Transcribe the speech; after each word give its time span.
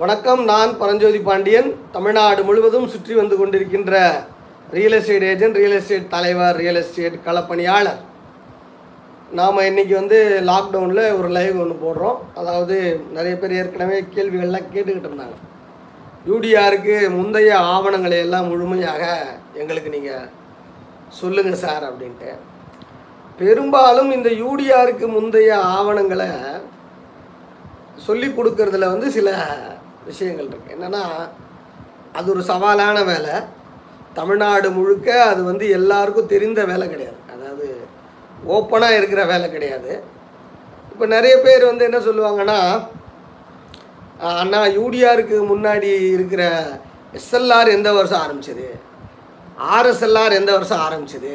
வணக்கம் 0.00 0.42
நான் 0.50 0.70
பரஞ்சோதி 0.80 1.18
பாண்டியன். 1.26 1.66
தமிழ்நாடு 1.94 2.42
முழுவதும் 2.48 2.86
சுற்றி 2.92 3.14
வந்து 3.18 3.34
கொண்டிருக்கின்ற 3.38 3.94
real 4.76 4.94
estate 4.98 5.26
agent 5.30 5.58
real 5.60 5.74
estate 5.78 6.06
தலைவர் 6.14 6.56
ரியல் 6.60 6.78
எஸ்டேட் 6.80 7.16
களப்பணியாளர். 7.26 7.98
நாம் 9.38 9.58
இன்றைக்கி 9.70 9.94
வந்து 9.98 10.18
லாக்டவுனில் 10.50 11.02
ஒரு 11.18 11.28
லைவ் 11.36 11.58
ஒன்று 11.64 11.76
போடுறோம். 11.82 12.20
அதாவது 12.42 12.76
நிறைய 13.16 13.34
பேர் 13.42 13.56
ஏற்கனவே 13.58 13.98
கேள்விகள்லாம் 14.14 14.70
கேட்டுக்கிட்டு 14.74 15.10
இருந்தாங்க. 15.10 15.36
யூடிஆருக்கு 16.30 16.96
முந்தைய 17.18 17.50
ஆவணங்களை 17.74 18.20
எல்லாம் 18.26 18.48
முழுமையாக 18.52 19.02
எங்களுக்கு 19.62 19.92
நீங்கள் 19.96 20.30
சொல்லுங்கள் 21.20 21.62
சார் 21.66 21.86
அப்படின்ட்டு. 21.90 22.30
பெரும்பாலும் 23.42 24.12
இந்த 24.18 24.32
யூடிஆருக்கு 24.44 25.08
முந்தைய 25.18 25.50
ஆவணங்களை 25.76 26.30
சொல்லி 28.08 28.30
கொடுக்கறதுல 28.36 28.90
வந்து 28.94 29.08
சில 29.16 29.30
விஷயங்கள் 30.08 30.48
இருக்குது 30.50 30.74
என்னென்னா 30.76 31.02
அது 32.18 32.26
ஒரு 32.34 32.42
சவாலான 32.50 32.98
வேலை. 33.10 33.34
தமிழ்நாடு 34.18 34.68
முழுக்க 34.76 35.08
அது 35.30 35.40
வந்து 35.50 35.64
எல்லாருக்கும் 35.78 36.30
தெரிந்த 36.32 36.60
வேலை 36.70 36.86
கிடையாது. 36.92 37.18
அதாவது 37.34 37.66
ஓப்பனாக 38.54 38.98
இருக்கிற 39.00 39.22
வேலை 39.32 39.46
கிடையாது. 39.54 39.92
இப்போ 40.92 41.06
நிறைய 41.16 41.34
பேர் 41.44 41.70
வந்து 41.70 41.86
என்ன 41.88 41.98
சொல்லுவாங்கன்னா 42.08 42.58
அண்ணா 44.40 44.60
யூடிஆருக்கு 44.78 45.36
முன்னாடி 45.52 45.90
இருக்கிற 46.16 46.42
எஸ்எல்ஆர் 47.18 47.74
எந்த 47.76 47.90
வருஷம் 47.98 48.22
ஆரம்பிச்சது? 48.24 48.66
ஆர்எஸ்எல்ஆர் 49.76 50.38
எந்த 50.40 50.50
வருஷம் 50.56 50.82
ஆரம்பிச்சது? 50.86 51.34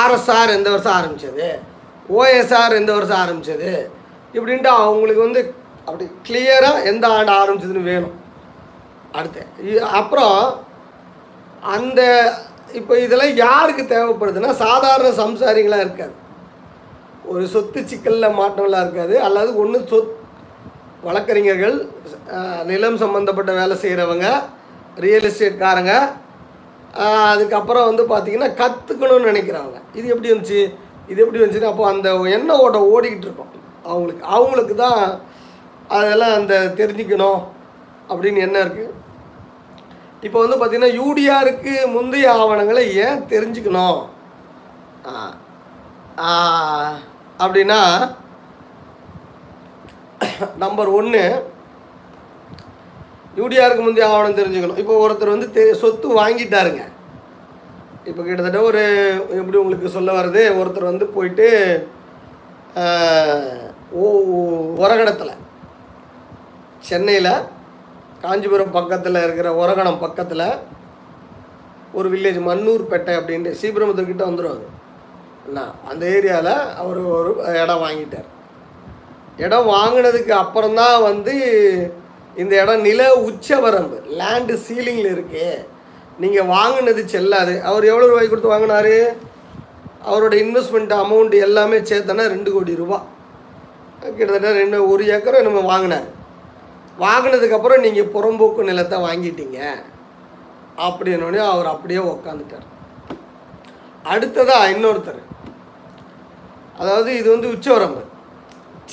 ஆர்எஸ்ஆர் 0.00 0.50
எந்த 0.58 0.68
வருஷம் 0.74 0.96
ஆரம்பிச்சது? 0.98 1.46
ஓஎஸ்ஆர் 2.18 2.78
எந்த 2.80 2.92
வருஷம் 2.96 3.20
ஆரம்பிச்சது? 3.22 3.70
இப்படின்ட்டு 4.36 4.70
அவங்களுக்கு 4.82 5.22
வந்து 5.26 5.42
அப்படி 5.86 6.04
கிளியராக 6.26 6.84
எந்த 6.90 7.06
ஆண்டு 7.16 7.32
ஆரம்பிச்சதுன்னு 7.40 7.90
வேணும். 7.92 8.14
அடுத்து 9.18 9.42
அப்புறம் 10.00 10.38
அந்த 11.76 12.00
இப்போ 12.78 12.94
இதெல்லாம் 13.04 13.34
யாருக்கு 13.44 13.82
தேவைப்படுதுன்னா 13.92 14.52
சாதாரண 14.64 15.08
சம்சாரிகளாக 15.22 15.84
இருக்காது. 15.86 16.14
ஒரு 17.32 17.44
சொத்து 17.52 17.80
சிக்கலில் 17.90 18.36
மாற்றம்லாம் 18.40 18.84
இருக்காது. 18.86 19.14
அல்லது 19.26 19.50
ஒன்று 19.62 19.78
சொத் 19.92 20.12
வழக்கறிஞர்கள் 21.06 21.76
நிலம் 22.70 22.98
சம்மந்தப்பட்ட 23.02 23.50
வேலை 23.60 23.74
செய்கிறவங்க 23.82 24.28
ரியல் 25.04 25.28
எஸ்டேட்காரங்க 25.30 25.94
அதுக்கப்புறம் 27.32 27.88
வந்து 27.88 28.04
பார்த்திங்கன்னா 28.10 28.50
கற்றுக்கணும்னு 28.60 29.30
நினைக்கிறவங்க 29.30 29.78
இது 29.98 30.06
எப்படி 30.12 30.30
வந்துச்சு? 30.32 30.60
இது 31.10 31.18
எப்படி 31.24 31.40
வந்துச்சுன்னா 31.40 31.72
அப்போ 31.72 31.86
அந்த 31.94 32.08
எண்ணெய் 32.36 32.60
ஓட்டம் 32.64 32.90
ஓடிக்கிட்டு 32.94 33.28
இருக்கும். 33.28 33.52
அவங்களுக்கு 33.90 34.24
அவங்களுக்கு 34.36 34.74
தான் 34.84 35.00
அதெல்லாம் 35.88 36.36
அந்த 36.38 36.54
தெரிஞ்சுக்கணும் 36.80 37.40
அப்படின்னு 38.10 38.40
என்ன 38.46 38.56
இருக்குது 38.64 38.94
இப்போ 40.26 40.38
வந்து 40.42 40.56
பார்த்திங்கன்னா 40.60 40.92
யூடிஆருக்கு 41.00 41.72
முந்தைய 41.94 42.28
ஆவணங்களை 42.42 42.84
ஏன் 43.06 43.20
தெரிஞ்சுக்கணும்? 43.32 44.00
அப்படின்னா 47.44 47.80
நம்பர் 50.62 50.90
ஒன்று 50.98 51.22
யூடிஆருக்கு 53.40 53.86
முந்தைய 53.86 54.10
ஆவணம் 54.12 54.38
தெரிஞ்சுக்கணும். 54.40 54.80
இப்போ 54.82 54.94
ஒருத்தர் 55.04 55.34
வந்து 55.34 55.48
தெ 55.56 55.64
சொத்து 55.82 56.08
வாங்கிட்டாருங்க. 56.20 56.82
இப்போ 58.10 58.20
கிட்டத்தட்ட 58.22 58.60
ஒரு 58.68 58.82
எப்படி 59.38 59.58
உங்களுக்கு 59.62 59.96
சொல்ல 59.96 60.10
வருது 60.18 60.42
ஒருத்தர் 60.60 60.90
வந்து 60.92 61.06
போயிட்டு 61.16 61.48
ஓ 64.00 64.04
உரகடத்தில் 64.84 65.34
சென்னையில் 66.88 67.32
காஞ்சிபுரம் 68.22 68.76
பக்கத்தில் 68.76 69.24
இருக்கிற 69.24 69.48
உரகணம் 69.62 70.02
பக்கத்தில் 70.04 70.48
ஒரு 71.98 72.06
வில்லேஜ் 72.12 72.40
மன்னூர்பேட்டை 72.48 73.12
அப்படின்ட்டு 73.18 73.56
ஸ்ரீபெரும்புத்தூர்கிட்ட 73.58 74.24
வந்துடுவாங்க 74.28 74.66
என்ன 75.48 75.60
அந்த 75.90 76.02
ஏரியாவில் 76.16 76.54
அவர் 76.80 76.98
ஒரு 77.16 77.30
இடம் 77.62 77.82
வாங்கிட்டார். 77.84 78.28
இடம் 79.44 79.68
வாங்கினதுக்கு 79.76 80.32
அப்புறம்தான் 80.42 80.98
வந்து 81.08 81.34
இந்த 82.42 82.52
இடம் 82.62 82.84
நில 82.88 83.02
உச்சவரம்பு 83.28 83.98
லேண்டு 84.20 84.54
சீலிங்கில் 84.66 85.12
இருக்கு. 85.14 85.46
நீங்கள் 86.22 86.50
வாங்கினது 86.56 87.02
செல்லாது. 87.14 87.54
அவர் 87.68 87.88
எவ்வளோ 87.90 88.08
ரூபாய் 88.10 88.30
கொடுத்து 88.30 88.54
வாங்கினாரு? 88.54 88.96
அவரோட 90.08 90.34
இன்வெஸ்ட்மெண்ட் 90.44 90.92
அமௌண்ட் 91.02 91.34
எல்லாமே 91.46 91.78
சேர்த்தனா 91.90 92.26
ரெண்டு 92.34 92.50
கோடி 92.56 92.74
ரூபா. 92.82 92.98
கிட்டத்தட்ட 94.16 94.52
ரெண்டு 94.60 94.78
ஒரு 94.92 95.04
ஏக்கரை 95.14 95.40
நம்ம 95.48 95.62
வாங்கினார். 95.72 96.06
வாங்கினதுக்கப்புறம் 97.04 97.84
நீங்கள் 97.86 98.12
புறம்போக்கு 98.14 98.68
நிலத்தை 98.70 98.98
வாங்கிட்டீங்க. 99.06 99.58
அப்படின்னோடனே 100.86 101.40
அவர் 101.52 101.72
அப்படியே 101.74 102.00
உக்காந்துட்டார். 102.12 102.66
அடுத்ததாக 104.12 104.70
இன்னொருத்தர். 104.74 105.22
அதாவது 106.80 107.10
இது 107.20 107.28
வந்து 107.34 107.52
உச்சவரம்பு. 107.54 108.02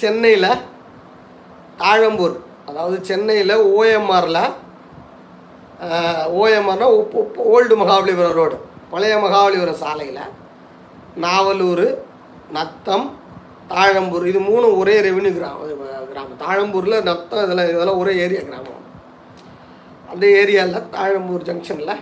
சென்னையில் 0.01 0.61
தாழம்பூர் 1.81 2.35
அதாவது 2.69 2.97
சென்னையில் 3.09 3.55
ஓஎம்ஆரில் 3.79 4.43
ஓஎம்ஆர்னா 6.41 6.87
ஓல்டு 7.55 7.75
மகாபலிபுரம் 7.81 8.37
ரோடு. 8.39 8.57
பழைய 8.91 9.15
மகாபலிபுரம் 9.25 9.81
சாலையில் 9.83 10.31
நாவலூர் 11.23 11.87
நத்தம் 12.55 13.05
தாழம்பூர் 13.71 14.25
இது 14.31 14.39
மூணும் 14.47 14.77
ஒரே 14.81 14.95
ரெவென்யூ 15.07 15.31
கிராமம் 15.37 16.09
கிராமம். 16.11 16.39
தாழம்பூரில் 16.45 17.05
நத்தம் 17.09 17.43
இதெல்லாம் 17.45 17.69
இதெல்லாம் 17.73 18.01
ஒரே 18.03 18.13
ஏரியா 18.23 18.41
கிராமம். 18.49 18.81
அந்த 20.11 20.25
ஏரியாவில் 20.39 20.89
தாழம்பூர் 20.95 21.47
ஜங்ஷனில் 21.49 22.01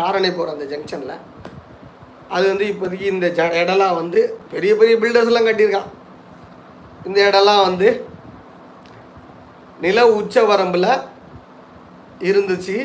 காரணை 0.00 0.30
போகிற 0.30 0.52
அந்த 0.54 0.66
ஜங்ஷனில் 0.72 1.16
அது 2.34 2.44
வந்து 2.50 2.66
இப்போதைக்கு 2.72 3.06
இந்த 3.14 3.26
ஜ 3.38 3.42
இடம்லாம் 3.62 3.98
வந்து 4.00 4.20
பெரிய 4.52 4.72
பெரிய 4.80 4.94
பில்டர்ஸ்லாம் 5.02 5.48
கட்டியிருக்கான். 5.48 5.90
இந்த 7.08 7.18
இடம்லாம் 7.30 7.64
வந்து 7.68 7.88
நில 9.84 10.06
உச்ச 10.18 10.42
வரம்பில் 10.50 10.90
இருந்துச்சு. 12.28 12.76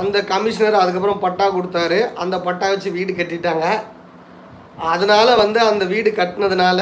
அந்த 0.00 0.18
கமிஷனர் 0.30 0.82
அதுக்கப்புறம் 0.82 1.22
பட்டா 1.24 1.46
கொடுத்தாரு. 1.56 2.00
அந்த 2.22 2.36
பட்டா 2.46 2.68
வச்சு 2.72 2.90
வீடு 2.96 3.12
கட்டிட்டாங்க. 3.12 3.66
அதனால் 4.90 5.40
வந்து 5.42 5.60
அந்த 5.70 5.84
வீடு 5.92 6.10
கட்டினதுனால 6.18 6.80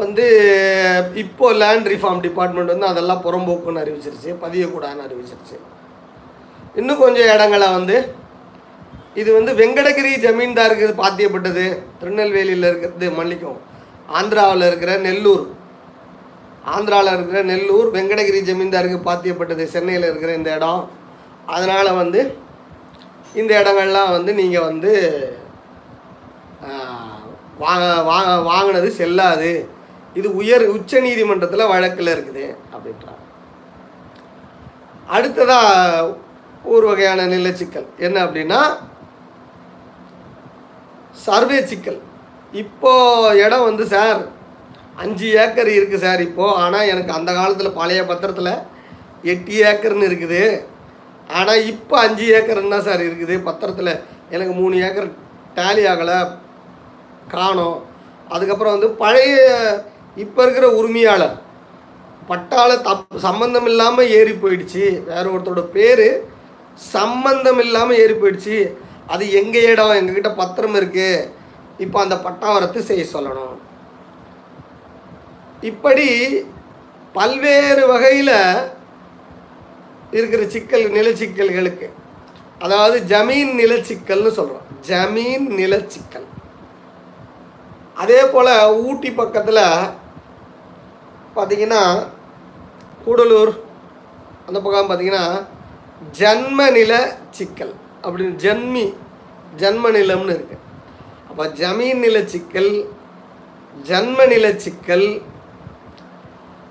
வந்து 0.00 0.26
இப்போ 1.22 1.46
லேண்ட் 1.62 1.88
ரிஃபார்ம் 1.92 2.22
டிபார்ட்மெண்ட் 2.26 2.72
வந்து 2.74 2.90
அதெல்லாம் 2.92 3.22
புறம்போக்குன்னு 3.26 3.82
அறிவிச்சிருச்சு 3.82 4.30
பதியக்கூடாதுன்னு 4.44 5.06
அறிவிச்சிருச்சு. 5.06 5.56
இன்னும் 6.80 7.02
கொஞ்சம் 7.04 7.30
இடங்களை 7.34 7.68
வந்து 7.78 7.96
இது 9.20 9.30
வந்து 9.36 9.52
வெங்கடகிரி 9.60 10.12
ஜமீன்தாருக்கு 10.24 10.88
பாத்தியப்பட்டது 11.04 11.64
திருநெல்வேலியில் 12.00 12.68
இருக்கிறது 12.70 13.08
மன்னிக்கும் 13.18 13.58
ஆந்திராவில் 14.18 14.68
இருக்கிற 14.68 14.92
நெல்லூர். 15.06 15.44
ஆந்திராவில் 16.74 17.14
இருக்கிற 17.16 17.40
நெல்லூர் 17.50 17.88
வெங்கடகிரி 17.96 18.40
ஜமீன்தாருக்கு 18.50 19.00
பாத்தியப்பட்டது 19.08 19.64
சென்னையில் 19.74 20.08
இருக்கிற 20.10 20.32
இந்த 20.38 20.50
இடம். 20.58 20.82
அதனால் 21.54 21.98
வந்து 22.00 22.20
இந்த 23.40 23.52
இடங்கள்லாம் 23.60 24.14
வந்து 24.16 24.32
நீங்கள் 24.40 24.66
வந்து 24.70 24.92
வாங்க 27.64 27.86
வாங்க 28.10 28.30
வாங்கினது 28.50 28.88
செல்லாது. 29.00 29.50
இது 30.18 30.28
உயர் 30.40 30.64
உச்ச 30.76 31.00
நீதிமன்றத்தில் 31.06 31.70
வழக்கில் 31.72 32.12
இருக்குது 32.14 32.44
அப்படின்றாங்க. 32.74 33.22
அடுத்ததாக 35.16 36.14
ஒரு 36.72 36.84
வகையான 36.90 37.26
நிலச்சிக்கல் 37.34 37.88
என்ன 38.06 38.16
அப்படின்னா 38.26 38.60
சர்வே 41.26 41.58
சிக்கல். 41.70 42.00
இப்போ 42.62 42.92
இடம் 43.44 43.66
வந்து 43.68 43.84
சார் 43.94 44.20
அஞ்சு 45.02 45.28
ஏக்கர் 45.44 45.70
இருக்குது 45.76 46.04
சார் 46.06 46.20
இப்போது 46.28 46.58
ஆனால் 46.64 46.90
எனக்கு 46.92 47.12
அந்த 47.18 47.30
காலத்தில் 47.38 47.78
பழைய 47.78 48.00
பத்திரத்தில் 48.10 48.54
எட்டு 49.32 49.54
ஏக்கர்னு 49.70 50.08
இருக்குது. 50.10 50.42
ஆனால் 51.38 51.66
இப்போ 51.72 51.94
அஞ்சு 52.04 52.26
ஏக்கர் 52.36 52.62
என்ன 52.64 52.80
சார் 52.88 53.02
இருக்குது? 53.08 53.34
பத்திரத்தில் 53.48 53.92
எனக்கு 54.34 54.54
மூணு 54.60 54.76
ஏக்கர் 54.86 55.08
டேலி 55.56 55.84
ஆகலை. 55.92 56.18
காணோம். 57.34 57.78
அதுக்கப்புறம் 58.34 58.74
வந்து 58.76 58.90
பழைய 59.02 59.38
இப்போ 60.24 60.40
இருக்கிற 60.44 60.66
உரிமையாளர். 60.80 61.36
பட்டால 62.30 62.70
தப் 62.88 63.16
சம்மந்தம் 63.26 63.68
இல்லாமல் 63.70 64.12
ஏறி 64.18 64.34
போயிடுச்சு. 64.42 64.84
வேற 65.10 65.24
ஒருத்தரோட 65.32 65.64
பேர் 65.76 66.06
சம்மந்தம் 66.94 67.60
இல்லாமல் 67.64 68.00
ஏறி 68.02 68.14
போயிடுச்சு. 68.14 68.58
அது 69.12 69.24
எங்கள் 69.40 69.68
இடம்? 69.72 69.96
எங்ககிட்ட 70.00 70.30
பத்திரம் 70.40 70.76
இருக்குது 70.80 71.28
இப்போ 71.84 71.98
அந்த 72.04 72.16
பட்டாவரத்து 72.26 72.80
செய்ய 72.90 73.04
சொல்லணும். 73.14 73.56
இப்படி 75.70 76.08
பல்வேறு 77.12 77.82
வகையில் 77.86 78.36
இருக்கிற 80.12 80.42
சிக்கல் 80.48 80.86
நிலச்சிக்கல்களுக்கு 80.88 81.88
அதாவது 82.58 82.96
ஜமீன் 83.12 83.52
நிலச்சிக்கல்னு 83.60 84.30
சொல்கிறோம் 84.30 84.66
ஜமீன் 84.88 85.46
நிலச்சிக்கல் 85.58 86.26
அதே 87.94 88.20
போல் 88.24 88.50
ஊட்டி 88.86 89.10
பக்கத்தில் 89.10 89.62
பார்த்தீங்கன்னா 91.36 91.82
கூடலூர் 93.04 93.52
அந்த 94.46 94.58
பக்கம் 94.60 94.88
பார்த்தீங்கன்னா 94.90 95.24
ஜன்ம 96.18 96.70
நில 96.70 96.92
சிக்கல் 97.30 97.74
அப்படின்னு 98.04 98.36
ஜன்மி 98.36 98.84
ஜன்ம 99.56 99.90
நிலம்னு 99.90 100.34
இருக்கு. 100.34 100.56
அப்போ 101.28 101.44
ஜமீன் 101.60 101.98
நில 101.98 102.18
சிக்கல் 102.24 102.72
ஜன்ம 103.82 104.26
நில 104.26 104.46
சிக்கல் 104.56 105.06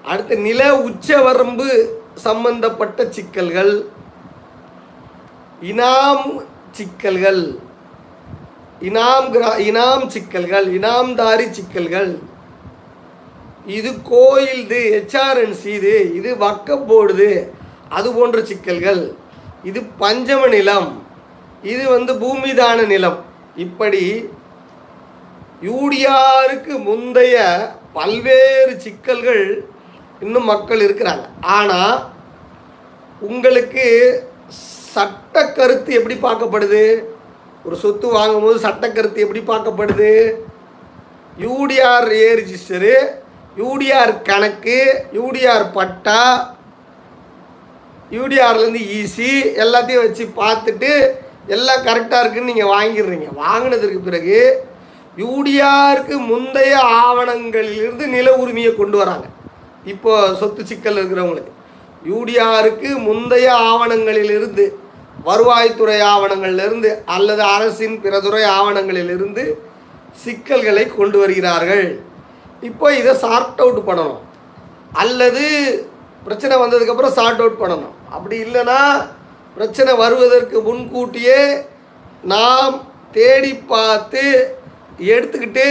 அடுத்து 0.06 0.36
நில 0.40 0.62
உச்சவரம்பு 0.88 1.68
சம்பந்தப்பட்ட 2.26 3.00
சிக்கல்கள். 3.16 3.74
இனாம் 5.72 6.28
சிக்கல்கள். 6.78 7.44
இனாம் 8.88 9.28
கிரா 9.34 9.50
இனாம் 9.70 10.06
சிக்கல்கள் 10.14 10.68
இனாம்தாரி 10.78 11.48
சிக்கல்கள். 11.58 12.12
இது 13.78 13.90
கோயில்து 14.12 14.80
ஹெச்ஆர்என்சி 14.94 15.70
இது 15.80 15.96
இது 16.20 16.30
வக்கப்போடுது 16.46 17.32
அது 17.98 18.08
போன்ற 18.18 18.38
சிக்கல்கள். 18.52 19.02
இது 19.70 19.80
பஞ்சம 20.02 20.42
நிலம் 20.56 20.90
இது 21.72 21.84
வந்து 21.96 22.12
பூமிதான 22.22 22.86
நிலம். 22.94 23.20
இப்படி 23.66 24.04
யூடிஆருக்கு 25.68 26.74
முந்தைய 26.88 27.38
பல்வேறு 27.98 28.74
சிக்கல்கள் 28.86 29.46
இன்னும் 30.24 30.50
மக்கள் 30.54 30.86
இருக்கிறாங்க. 30.88 31.26
ஆனால் 31.58 31.96
உங்களுக்கு 33.28 33.86
சட்ட 34.94 35.44
கருத்து 35.58 35.92
எப்படி 36.00 36.16
பார்க்கப்படுது? 36.28 36.84
ஒரு 37.66 37.76
சொத்து 37.84 38.08
வாங்கும்போது 38.18 38.58
சட்ட 38.66 38.86
கருத்து 38.90 39.24
எப்படி 39.26 39.42
பார்க்கப்படுது? 39.52 40.12
யூடிஆர் 41.46 42.08
ஏ 42.22 42.30
ரிஜிஸ்டரு 42.42 42.94
யூடிஆர் 43.62 44.14
கணக்கு 44.30 44.78
யூடிஆர் 45.18 45.66
பட்டா 45.78 46.22
யூடிஆர்லேருந்து 48.18 48.84
ஈசி 49.00 49.32
எல்லாத்தையும் 49.64 50.06
வச்சு 50.06 50.26
பார்த்துட்டு 50.42 50.92
எல்லாம் 51.56 51.86
கரெக்டாக 51.88 52.22
இருக்குன்னு 52.22 52.52
நீங்கள் 52.52 52.74
வாங்கிடுறீங்க. 52.76 53.28
வாங்கினதுக்கு 53.44 54.00
பிறகு 54.08 54.40
யூடிஆருக்கு 55.24 56.16
முந்தைய 56.32 56.74
ஆவணங்களிலிருந்து 57.04 58.08
நில 58.16 58.28
உரிமையை 58.42 58.72
கொண்டு 58.76 58.98
வராங்க. 59.02 59.28
இப்போ 59.94 60.14
சொத்து 60.40 60.62
சிக்கல் 60.70 61.00
இருக்கிறவங்களுக்கு. 61.00 61.54
யூடிஆருக்கு 62.12 62.90
முந்தைய 63.08 63.48
ஆவணங்களிலிருந்து 63.72 64.66
வருவாய்த்துறை 65.28 66.00
ஆவணங்களிலிருந்து 66.14 66.90
அல்லது 67.16 67.44
அரசின் 67.56 67.98
பிறதுறை 68.04 68.44
ஆவணங்களிலிருந்து 68.58 69.44
சிக்கல்களை 70.24 70.86
கொண்டு 71.00 71.18
வருகிறார்கள். 71.24 71.88
இப்போ 72.70 72.88
இதை 73.00 73.14
சார்ட் 73.24 73.62
அவுட் 73.64 73.82
பண்ணணும். 73.90 74.22
அல்லது 75.04 75.46
பிரச்சனை 76.26 76.56
வந்ததுக்கப்புறம் 76.64 77.18
சார்ட் 77.20 77.42
அவுட் 77.44 77.62
பண்ணணும். 77.64 77.96
அப்படி 78.16 78.36
இல்லைன்னா 78.46 78.80
பிரச்சனை 79.58 79.92
வருவதற்கு 80.04 80.58
முன்கூட்டியே 80.68 81.40
நாம் 82.34 82.76
தேடி 83.18 83.54
பார்த்து 83.74 84.24
எடுத்துக்கிட்டு 85.14 85.68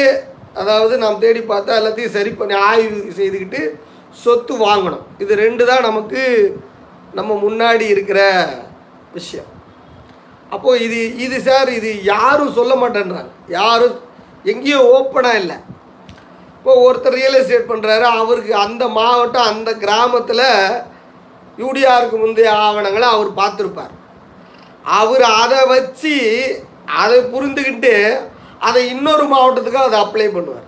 அதாவது 0.61 0.95
நாம் 1.03 1.21
தேடி 1.25 1.41
பார்த்து 1.51 1.77
எல்லாத்தையும் 1.79 2.17
சரி 2.17 2.31
பண்ணி 2.39 2.55
ஆய்வு 2.69 2.99
செய்துக்கிட்டு 3.19 3.61
சொத்து 4.25 4.55
வாங்கணும். 4.67 5.05
இது 5.23 5.33
ரெண்டு 5.45 5.63
தான் 5.71 5.87
நமக்கு 5.89 6.23
நம்ம 7.19 7.31
முன்னாடி 7.45 7.87
இருக்கிற 7.95 8.21
விஷயம். 9.17 9.51
அப்போது 10.55 10.83
இது 10.87 11.01
இது 11.25 11.37
சார் 11.49 11.71
இது 11.79 11.91
யாரும் 12.15 12.57
சொல்ல 12.59 12.75
மாட்டேன்றாங்க. 12.83 13.33
யாரும் 13.59 13.97
எங்கேயும் 14.53 14.89
ஓப்பனாக 14.97 15.41
இல்லை. 15.43 15.59
இப்போ 16.59 16.73
ஒருத்தர் 16.87 17.17
ரியல் 17.19 17.39
எஸ்டேட் 17.41 17.71
பண்ணுறாரு 17.73 18.07
அவருக்கு 18.21 18.53
அந்த 18.67 18.85
மாவட்டம் 18.99 19.51
அந்த 19.53 19.71
கிராமத்தில் 19.85 20.47
யூடிஆருக்கு 21.63 22.17
முந்தைய 22.23 22.51
ஆவணங்களை 22.65 23.09
அவர் 23.17 23.31
பார்த்துருப்பார். 23.41 23.95
அவர் 25.01 25.25
அதை 25.43 25.61
வச்சு 25.75 26.15
அதை 27.03 27.19
புரிந்துக்கிட்டு 27.35 27.95
அதை 28.69 28.83
இன்னொரு 28.95 29.25
மாவட்டத்துக்கு 29.33 29.87
அதை 29.87 29.99
அப்ளை 30.05 30.29
பண்ணுவார். 30.37 30.67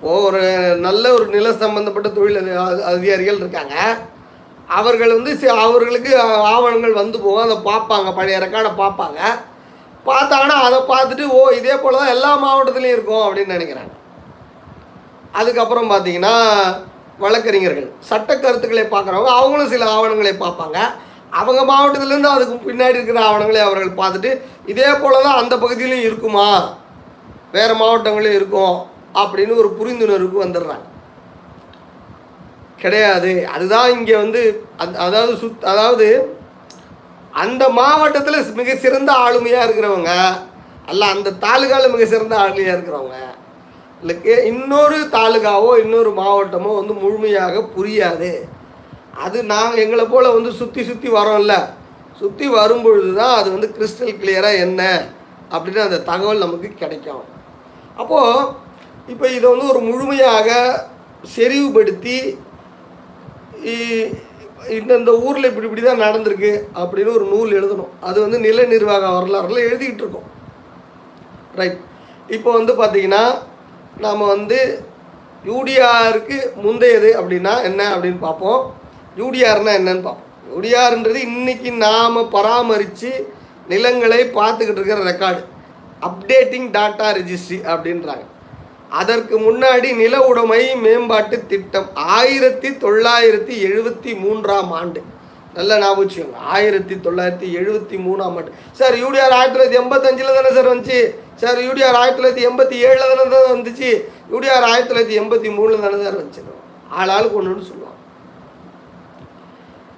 ஒரு 0.00 0.42
நல்ல 0.76 1.12
ஒரு 1.12 1.26
நில 1.26 1.52
சம்பந்தப்பட்ட 1.52 2.08
தொழில் 2.08 2.58
அதிகாரிகள் 2.82 3.36
இருக்காங்க. 3.36 3.74
அவர்கள் 4.66 5.12
வந்து 5.14 5.50
அவர்களுக்கு 5.50 6.20
ஆவணங்கள் 6.22 6.92
வந்து 6.92 7.20
போகும். 7.20 7.44
அதை 7.44 7.56
பார்ப்பாங்க. 7.72 8.14
பழைய 8.14 8.38
ரெக்கார்டை 8.38 8.72
பார்ப்பாங்க. 8.82 9.20
பார்த்தாங்கன்னா 10.06 10.58
அதை 10.66 10.78
பார்த்துட்டு 10.88 11.28
ஓ 11.28 11.48
இதே 11.48 11.74
போல் 11.74 11.96
தான் 11.96 12.14
எல்லா 12.16 12.32
மாவட்டத்துலேயும் 12.44 12.96
இருக்கும் 12.96 13.24
அப்படின்னு 13.26 13.54
நினைக்கிறாங்க. 13.56 13.94
அதுக்கப்புறம் 15.32 15.90
பார்த்தீங்கன்னா 15.90 16.34
வழக்கறிஞர்கள். 17.18 17.88
சட்ட 18.00 18.36
கருத்துக்களை 18.36 18.84
பார்க்குறவங்க 18.84 19.32
அவங்களும் 19.38 19.68
சில 19.68 19.90
ஆவணங்களை 19.90 20.32
பார்ப்பாங்க. 20.32 20.78
அவங்க 21.30 21.62
மாவட்டத்துலேருந்து 21.72 22.34
அதுக்கு 22.34 22.72
பின்னாடி 22.72 22.96
இருக்கிற 22.98 23.20
ஆவணங்களை 23.20 23.60
அவர்கள் 23.60 23.98
பார்த்துட்டு 24.00 24.42
இதே 24.66 24.92
போல 24.92 25.22
தான் 25.22 25.40
அந்த 25.42 25.58
பகுதியிலும் 25.58 26.00
இருக்குமா? 26.00 26.68
வேறு 27.52 27.74
மாவட்டங்களும் 27.74 28.34
இருக்கும். 28.34 28.94
அப்படின்னு 29.20 29.60
ஒரு 29.62 29.70
புரிந்துணர்வுக்கு 29.78 30.44
வந்துடுறாங்க. 30.44 30.86
கிடையாது. 32.82 33.32
அதுதான் 33.54 33.88
இங்கே 33.96 34.16
வந்து 34.22 34.40
அந்த 34.82 34.96
அதாவது 35.06 35.34
சுத் 35.42 35.68
அதாவது 35.72 36.08
அந்த 37.44 37.64
மாவட்டத்தில் 37.78 38.58
மிக 38.60 38.74
சிறந்த 38.84 39.10
ஆளுமையாக 39.26 39.66
இருக்கிறவங்க 39.66 40.12
அல்ல 40.90 41.06
அந்த 41.14 41.32
தாலுகாவில் 41.44 41.94
மிக 41.94 42.04
சிறந்த 42.12 42.34
ஆளுமையாக 42.42 42.76
இருக்கிறவங்க 42.76 43.18
இல்லைக்கு 44.02 44.32
இன்னொரு 44.50 44.98
தாலுகாவோ 45.16 45.70
இன்னொரு 45.84 46.10
மாவட்டமோ 46.18 46.70
வந்து 46.80 46.94
முழுமையாக 47.02 47.62
புரியாது. 47.76 48.30
அது 49.24 49.38
நாங்கள் 49.52 49.82
எங்களை 49.84 50.04
போல் 50.04 50.34
வந்து 50.36 50.50
சுற்றி 50.60 50.82
சுற்றி 50.84 51.08
வரோம்ல. 51.08 51.54
சுற்றி 52.20 52.46
வரும்பொழுது 52.58 53.10
தான் 53.20 53.34
அது 53.38 53.48
வந்து 53.54 53.68
கிறிஸ்டல் 53.76 54.18
கிளியராக 54.20 54.62
என்ன 54.66 54.82
அப்படின்னு 55.54 55.86
அந்த 55.86 56.02
தகவல் 56.10 56.44
நமக்கு 56.44 56.68
கிடைக்கும். 56.82 57.24
அப்போது 57.96 58.64
இப்போ 59.12 59.26
இதை 59.36 59.46
வந்து 59.52 59.70
ஒரு 59.72 59.80
முழுமையாக 59.88 60.48
செறிவுபடுத்தி 61.34 62.18
இந்தந்த 64.76 65.10
ஊரில் 65.26 65.48
இப்படி 65.48 65.66
இப்படி 65.68 65.82
தான் 65.82 66.02
நடந்திருக்கு 66.04 66.50
அப்படின்னு 66.80 67.10
ஒரு 67.18 67.26
நூல் 67.32 67.56
எழுதணும். 67.58 67.92
அது 68.08 68.18
வந்து 68.24 68.38
நில 68.46 68.64
நிர்வாக 68.72 69.10
வரலாறுல 69.16 69.64
எழுதிக்கிட்டு 69.68 70.04
இருக்கோம். 70.04 70.28
ரைட் 71.58 71.78
இப்போ 72.36 72.50
வந்து 72.58 72.72
பார்த்திங்கன்னா 72.80 73.24
நாம் 74.04 74.30
வந்து 74.34 74.58
யூடிஆருக்கு 75.50 76.38
முந்தையது 76.64 77.10
அப்படின்னா 77.20 77.54
என்ன 77.68 77.82
அப்படின்னு 77.94 78.20
பார்ப்போம். 78.26 78.62
யூடிஆர்னால் 79.20 79.78
என்னன்னு 79.80 80.06
பார்ப்போம். 80.06 80.30
யூடிஆர்ன்றது 80.52 81.20
இன்றைக்கி 81.30 81.70
நாம் 81.86 82.18
பராமரித்து 82.36 83.12
நிலங்களை 83.72 84.20
பார்த்துக்கிட்டு 84.38 84.80
இருக்கிற 84.80 85.04
ரெக்கார்டு. 85.12 85.42
அப்டேட்டிங் 86.08 86.68
டாட்டா 86.76 87.06
ரெஜிஸ்ட்ரி 87.18 87.58
அப்படின்றாங்க. 87.72 88.24
அதற்கு 88.90 89.38
முன்னாடி 89.38 89.96
நில 89.96 90.22
உடைமை 90.22 90.74
மேம்பாட்டு 90.74 91.46
திட்டம் 91.46 91.88
ஆயிரத்தி 91.94 92.68
தொள்ளாயிரத்தி 92.68 93.54
எழுபத்தி 93.68 94.18
மூன்றாம் 94.18 94.72
ஆண்டு. 94.72 95.02
நல்ல 95.54 95.78
ஞாபகம் 95.78 96.34
ஆயிரத்தி 96.34 96.94
தொள்ளாயிரத்தி 96.94 97.48
எழுபத்தி 97.58 97.96
மூணாம் 98.06 98.36
ஆண்டு. 98.38 98.52
சார் 98.72 98.94
யூடிஆர் 98.94 99.34
ஆயிரத்தி 99.38 99.58
தொள்ளாயிரத்தி 99.58 99.82
எண்பத்தஞ்சில் 99.82 100.34
தானே 100.34 100.50
சார் 100.54 100.72
வந்துச்சு? 100.72 101.14
சார் 101.36 101.58
யூடிஆர் 101.58 101.98
ஆயிரத்தி 102.00 102.22
தொள்ளாயிரத்தி 102.22 102.46
எண்பத்தி 102.50 102.76
ஏழில் 102.86 103.08
தானே 103.10 103.28
தான் 103.28 103.52
வந்துச்சு? 103.56 103.90
யூடிஆர் 104.32 104.66
ஆயிரத்தி 104.70 104.94
தொள்ளாயிரத்தி 104.94 105.20
எண்பத்தி 105.22 105.50
மூணில் 105.58 105.80
தானே 105.80 106.02
சார் 106.04 106.18
வந்துச்சு? 106.20 106.42
ஆள் 106.88 107.08
ஒன்றுன்னு 107.08 107.68
சொல்லுவாங்க. 107.68 107.94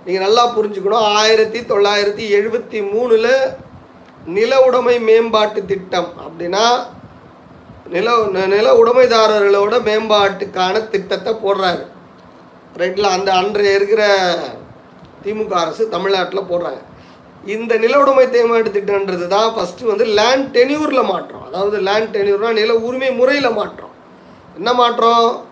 நீங்கள் 0.05 0.25
நல்லா 0.25 0.57
புரிஞ்சுக்கணும். 0.57 1.09
ஆயிரத்தி 1.21 1.61
தொள்ளாயிரத்தி 1.61 2.25
எழுபத்தி 2.39 2.81
மூணில் 2.93 3.55
நில 4.25 4.63
உடைமை 4.63 4.99
மேம்பாட்டு 4.99 5.65
திட்டம் 5.65 6.13
அப்படின்னா 6.27 6.97
நில 7.91 8.17
நில 8.47 8.73
உடைமைதாரர்களோட 8.83 9.75
மேம்பாட்டுக்கான 9.89 10.89
திட்டத்தை 10.89 11.33
போடுறாரு. 11.33 11.85
ரைட்டில் 12.77 13.15
அந்த 13.17 13.33
அன்றைய 13.33 13.75
இருக்கிற 13.75 14.03
திமுக 15.25 15.51
அரசு 15.51 15.89
தமிழ்நாட்டில் 15.89 16.49
போடுறாங்க. 16.51 16.81
இந்த 17.47 17.77
நில 17.77 18.01
உடைமை 18.01 18.27
தேமாட்டு 18.27 18.71
திட்டம்ன்றது 18.77 19.27
தான் 19.27 19.55
ஃபஸ்ட்டு 19.55 19.85
வந்து 19.85 20.05
லேண்ட் 20.05 20.57
டெனியூரில் 20.57 21.05
மாற்றம். 21.05 21.45
அதாவது 21.47 21.79
லேண்ட் 21.79 22.17
டெனியூர்னால் 22.17 22.53
நில 22.53 22.75
உரிமை 22.75 23.11
முறையில் 23.13 23.51
மாற்றம். 23.51 23.95
என்ன 24.57 24.73
மாற்றம்? 24.73 25.45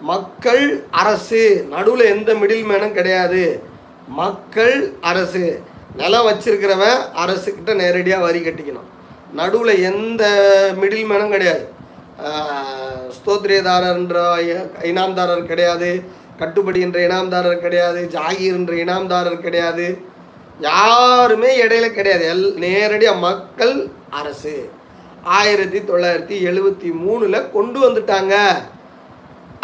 மக்கள் 0.00 0.86
அரசு. 0.90 1.66
நடுவில் 1.70 2.04
எந்த 2.04 2.34
மிடில் 2.34 2.64
மேனும் 2.64 2.92
கிடையாது. 2.92 3.62
மக்கள் 4.08 4.94
அரசு. 5.00 5.62
நிலம் 5.96 6.26
வச்சிருக்கிறவன் 6.26 6.98
அரசுக்கிட்ட 7.26 7.74
நேரடியாக 7.74 8.22
வரி 8.22 8.40
கட்டிக்கணும். 8.40 8.88
நடுவில் 9.38 9.82
எந்த 9.90 10.22
மிடில் 10.80 11.08
மேனும் 11.10 11.34
கிடையாது 11.34 11.64
ஸ்தோத்ரியதாரர்ன்ற 13.16 14.18
இனாம்தாரர் 14.90 15.48
கிடையாது. 15.50 15.90
கட்டுப்படி 16.40 16.80
என்ற 16.86 16.98
இனாம்தாரர் 17.06 17.64
கிடையாது. 17.64 18.00
ஜாகீர் 18.14 18.58
என்ற 18.58 18.74
இனாம்தாரர் 18.84 19.44
கிடையாது. 19.46 19.86
யாருமே 20.68 21.50
இடையில 21.64 21.86
கிடையாது. 21.98 22.24
எல் 22.34 22.46
நேரடியாக 22.64 23.22
மக்கள் 23.26 23.74
அரசு 24.20 24.54
ஆயிரத்தி 25.38 25.80
தொள்ளாயிரத்தி 25.90 26.36
எழுபத்தி 26.50 26.90
மூணில் 27.02 27.50
கொண்டு 27.56 27.78
வந்துட்டாங்க. 27.86 28.34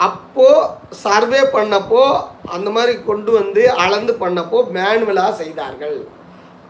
அப்போது 0.09 0.69
சர்வே 1.05 1.41
பண்ணப்போ 1.55 2.03
அந்த 2.57 2.69
மாதிரி 2.77 2.93
கொண்டு 3.09 3.31
வந்து 3.39 3.63
அளந்து 3.85 4.13
பண்ணப்போ 4.23 4.59
மேனுவலாக 4.77 5.39
செய்தார்கள். 5.43 5.97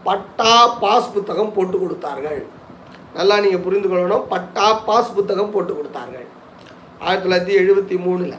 பட்டா 0.07 0.53
பாஸ் 0.83 1.13
புத்தகம் 1.15 1.53
போட்டு 1.57 1.77
கொடுத்தார்கள். 1.79 2.41
நல்லா 3.17 3.35
நீங்கள் 3.43 3.63
புரிந்து 3.65 3.87
கொள்ளணும். 3.89 4.27
பட்டா 4.33 4.67
பாஸ் 4.87 5.15
புத்தகம் 5.17 5.51
போட்டு 5.55 5.73
கொடுத்தார்கள். 5.77 6.27
ஆயிரத்தி 7.05 7.25
தொள்ளாயிரத்தி 7.25 7.55
எழுபத்தி 7.61 7.97
மூணில். 8.05 8.37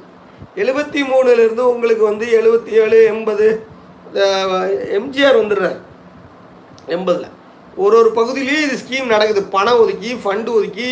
எழுபத்தி 0.62 1.00
மூணுலேருந்து 1.10 1.64
உங்களுக்கு 1.72 2.04
வந்து 2.10 2.26
எழுபத்தி 2.38 2.72
ஏழு 2.82 2.98
எண்பது 3.12 3.46
எம்ஜிஆர் 4.98 5.40
வந்துடுறார். 5.40 5.78
எண்பதில். 6.94 7.28
ஒரு 7.82 7.94
ஒரு 8.00 8.10
பகுதியிலையும் 8.18 8.64
இது 8.66 8.76
ஸ்கீம் 8.82 9.12
நடக்குது. 9.14 9.42
பணம் 9.56 9.80
ஒதுக்கி 9.82 10.10
ஃபண்டு 10.22 10.50
ஒதுக்கி 10.58 10.88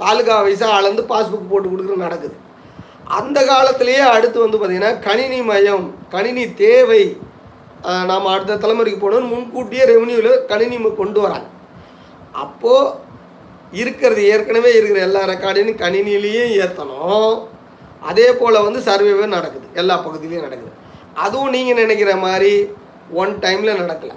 தாலுகா 0.00 0.36
வைஸாக 0.46 0.78
அளந்து 0.78 1.02
பாஸ்புக் 1.10 1.50
போட்டு 1.50 1.68
கொடுக்குறது 1.72 2.04
நடக்குது. 2.06 2.36
அந்த 3.18 3.38
காலத்திலேயே 3.50 4.02
அடுத்து 4.14 4.38
வந்து 4.44 4.58
பார்த்திங்கன்னா 4.58 4.92
கணினி 5.06 5.40
மயம் 5.50 5.86
கணினி 6.14 6.44
தேவை. 6.64 7.02
நாம் 8.10 8.32
அடுத்த 8.32 8.58
தலைமுறைக்கு 8.62 9.00
போகணும்னு 9.02 9.32
முன்கூட்டியே 9.34 9.84
ரெவன்யூவில் 9.92 10.44
கணினி 10.50 10.76
கொண்டு 11.00 11.20
வராங்க. 11.24 11.48
அப்போது 12.44 12.92
இருக்கிறது 13.80 14.22
ஏற்கனவே 14.32 14.70
இருக்கிற 14.78 15.00
எல்லா 15.08 15.22
ரெக்கார்டையும் 15.32 15.80
கணினியிலையும் 15.82 16.54
ஏற்றணும் 16.62 17.34
அதே 18.10 18.28
போல் 18.40 18.64
வந்து 18.66 18.80
சர்வேவே 18.88 19.26
நடக்குது 19.36 19.66
எல்லா 19.80 19.96
பகுதியிலையும் 20.06 20.46
நடக்குது. 20.46 20.72
அதுவும் 21.24 21.54
நீங்கள் 21.56 21.80
நினைக்கிற 21.82 22.12
மாதிரி 22.26 22.52
ஒன் 23.22 23.32
டைமில் 23.44 23.80
நடக்கலை. 23.82 24.16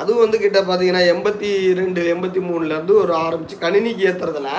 அதுவும் 0.00 0.22
வந்து 0.24 0.38
கிட்ட 0.44 0.58
பார்த்தீங்கன்னா 0.68 1.02
எண்பத்தி 1.12 1.50
ரெண்டு 1.80 2.00
எண்பத்தி 2.12 2.40
மூணுலேருந்து 2.48 2.94
ஒரு 3.02 3.12
ஆரம்பித்து 3.24 3.56
கணினிக்கு 3.64 4.06
ஏற்றுறதுல 4.10 4.50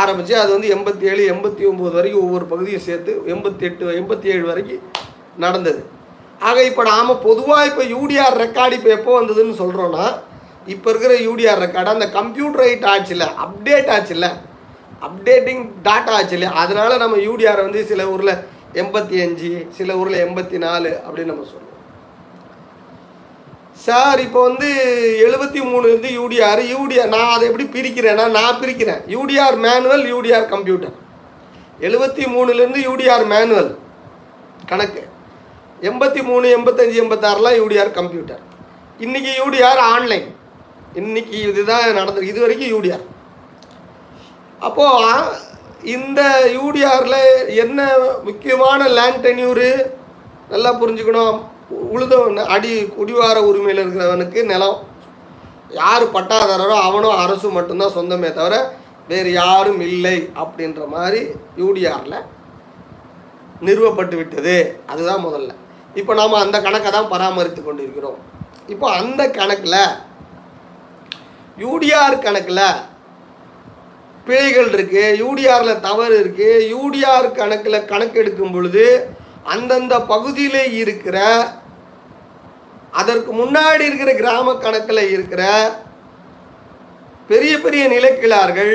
ஆரம்பித்து 0.00 0.34
அது 0.42 0.50
வந்து 0.56 0.68
எண்பத்தி 0.76 1.04
ஏழு 1.10 1.22
எண்பத்தி 1.32 1.64
ஒம்பது 1.70 1.96
வரைக்கும் 1.98 2.24
ஒவ்வொரு 2.26 2.46
பகுதியும் 2.52 2.86
சேர்த்து 2.86 3.12
எண்பத்தி 3.32 3.64
எட்டு 3.68 3.92
எண்பத்தி 4.00 4.26
ஏழு 4.34 4.44
வரைக்கும் 4.50 4.84
நடந்தது. 5.44 5.80
ஆக 6.48 6.56
இப்போ 6.70 6.82
நாம் 6.92 7.20
பொதுவாக 7.26 7.68
இப்போ 7.70 7.84
யூடிஆர் 7.94 8.36
ரெக்கார்டு 8.44 8.78
இப்போ 8.78 8.90
எப்போ 8.98 9.12
வந்ததுன்னு 9.20 9.54
சொல்கிறோன்னா 9.60 10.06
இப்போ 10.66 10.88
இருக்கிற 10.90 11.14
யூடிஆர் 11.26 11.62
ரெக்கார்டு 11.64 11.94
அந்த 11.94 12.06
கம்ப்யூட்டரைட் 12.18 12.84
ஆச்சுல 12.92 13.24
அப்டேட் 13.44 13.90
ஆச்சுல்ல 13.96 14.28
அப்டேட்டிங் 15.02 15.64
டாட்டா 15.82 16.12
ஆச்சுல்ல 16.18 16.50
அதனால 16.54 16.92
நம்ம 16.96 17.16
யூடிஆரை 17.26 17.62
வந்து 17.62 17.82
சில 17.84 18.04
ஊரில் 18.06 18.34
எண்பத்தி 18.82 19.16
அஞ்சு 19.24 19.50
சில 19.78 19.90
ஊரில் 19.96 20.22
எண்பத்தி 20.24 20.58
நாலு 20.58 20.90
அப்படின்னு 21.04 21.32
நம்ம 21.32 21.46
சொல்லுவோம் 21.46 21.62
சார் 23.84 24.20
இப்போ 24.20 24.40
வந்து 24.48 24.68
எழுபத்தி 25.26 25.60
மூணுலேருந்து 25.70 26.10
யூடிஆர் 26.12 26.62
யூடிஆர் 26.74 27.12
நான் 27.14 27.34
அதை 27.34 27.44
எப்படி 27.48 27.66
பிரிக்கிறேன்னா 27.74 28.24
நான் 28.30 28.60
பிரிக்கிறேன். 28.60 29.02
யூடிஆர் 29.06 29.56
மேனுவல் 29.56 30.04
யூடிஆர் 30.14 30.46
கம்ப்யூட்டர் 30.46 30.94
எழுபத்தி 31.80 32.24
மூணுலேருந்து 32.34 32.80
யூடிஆர் 32.88 33.24
மேனுவல் 33.24 33.70
கணக்கு. 34.70 35.02
எண்பத்தி 35.82 36.20
மூணு 36.22 36.46
எண்பத்தஞ்சு 36.56 36.96
எண்பத்தாறுலாம் 37.02 37.58
யூடிஆர் 37.58 37.90
கம்ப்யூட்டர் 37.90 38.42
இன்றைக்கி 39.00 39.32
யூடிஆர் 39.40 39.80
ஆன்லைன் 39.92 40.28
இன்னைக்கு 41.00 41.36
இதுதான் 41.48 41.86
நடந்திருக்கு 41.98 42.32
இது 42.32 42.44
வரைக்கும் 42.44 42.72
யூடிஆர் 42.74 43.04
அப்போது 44.66 45.34
இந்த 45.96 46.20
யூடிஆரில் 46.58 47.20
என்ன 47.64 47.80
முக்கியமான 48.28 48.86
லேண்ட் 48.98 49.24
டென்யூரு 49.26 49.68
நல்லா 50.52 50.70
புரிஞ்சுக்கணும். 50.80 51.36
உழுத 51.96 52.14
அடி 52.54 52.72
குடிவார 52.96 53.36
உரிமையில் 53.48 53.82
இருக்கிறவனுக்கு 53.82 54.40
நிலம். 54.52 54.78
யார் 55.80 56.04
பட்டாதாரரோ 56.16 56.76
அவனும் 56.88 57.20
அரசு 57.24 57.48
மட்டும்தான் 57.58 57.96
சொந்தமே 57.98 58.30
தவிர 58.38 58.56
வேறு 59.10 59.30
யாரும் 59.42 59.82
இல்லை 59.90 60.16
அப்படின்ற 60.42 60.82
மாதிரி 60.94 61.20
யூடிஆரில் 61.62 62.26
நிறுவப்பட்டு 63.66 64.16
விட்டது. 64.20 64.56
அதுதான் 64.92 65.24
முதல்ல. 65.26 65.52
இப்போ 66.00 66.12
நாம் 66.20 66.42
அந்த 66.44 66.56
கணக்கை 66.66 66.90
தான் 66.96 67.12
பராமரித்து 67.14 67.60
கொண்டிருக்கிறோம். 67.62 68.18
இப்போ 68.74 68.86
அந்த 69.00 69.22
கணக்கில் 69.38 69.80
யூடிஆர் 71.58 72.16
கணக்கில் 72.18 72.66
பிழைகள் 74.26 74.70
இருக்குது 74.70 75.16
யூடிஆரில் 75.18 75.80
தவறு 75.80 76.14
இருக்குது 76.22 76.64
யூடிஆர் 76.74 77.28
கணக்கில் 77.32 77.86
கணக்கெடுக்கும் 77.86 78.52
பொழுது 78.52 78.86
அந்தந்த 79.44 79.94
பகுதியில் 80.04 80.62
இருக்கிற 80.72 81.18
அதற்கு 82.92 83.32
முன்னாடி 83.32 83.82
இருக்கிற 83.88 84.12
கிராம 84.14 84.54
கணக்கில் 84.56 85.10
இருக்கிற 85.10 85.42
பெரிய 87.26 87.58
பெரிய 87.58 87.84
நிலக்கிழார்கள் 87.88 88.74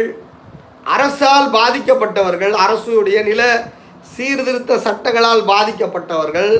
அரசால் 0.83 1.50
பாதிக்கப்பட்டவர்கள் 1.50 2.53
அரசுடைய 2.55 3.19
நில 3.23 3.41
சீர்திருத்த 4.15 4.77
சட்டங்களால் 4.77 5.43
பாதிக்கப்பட்டவர்கள் 5.43 6.53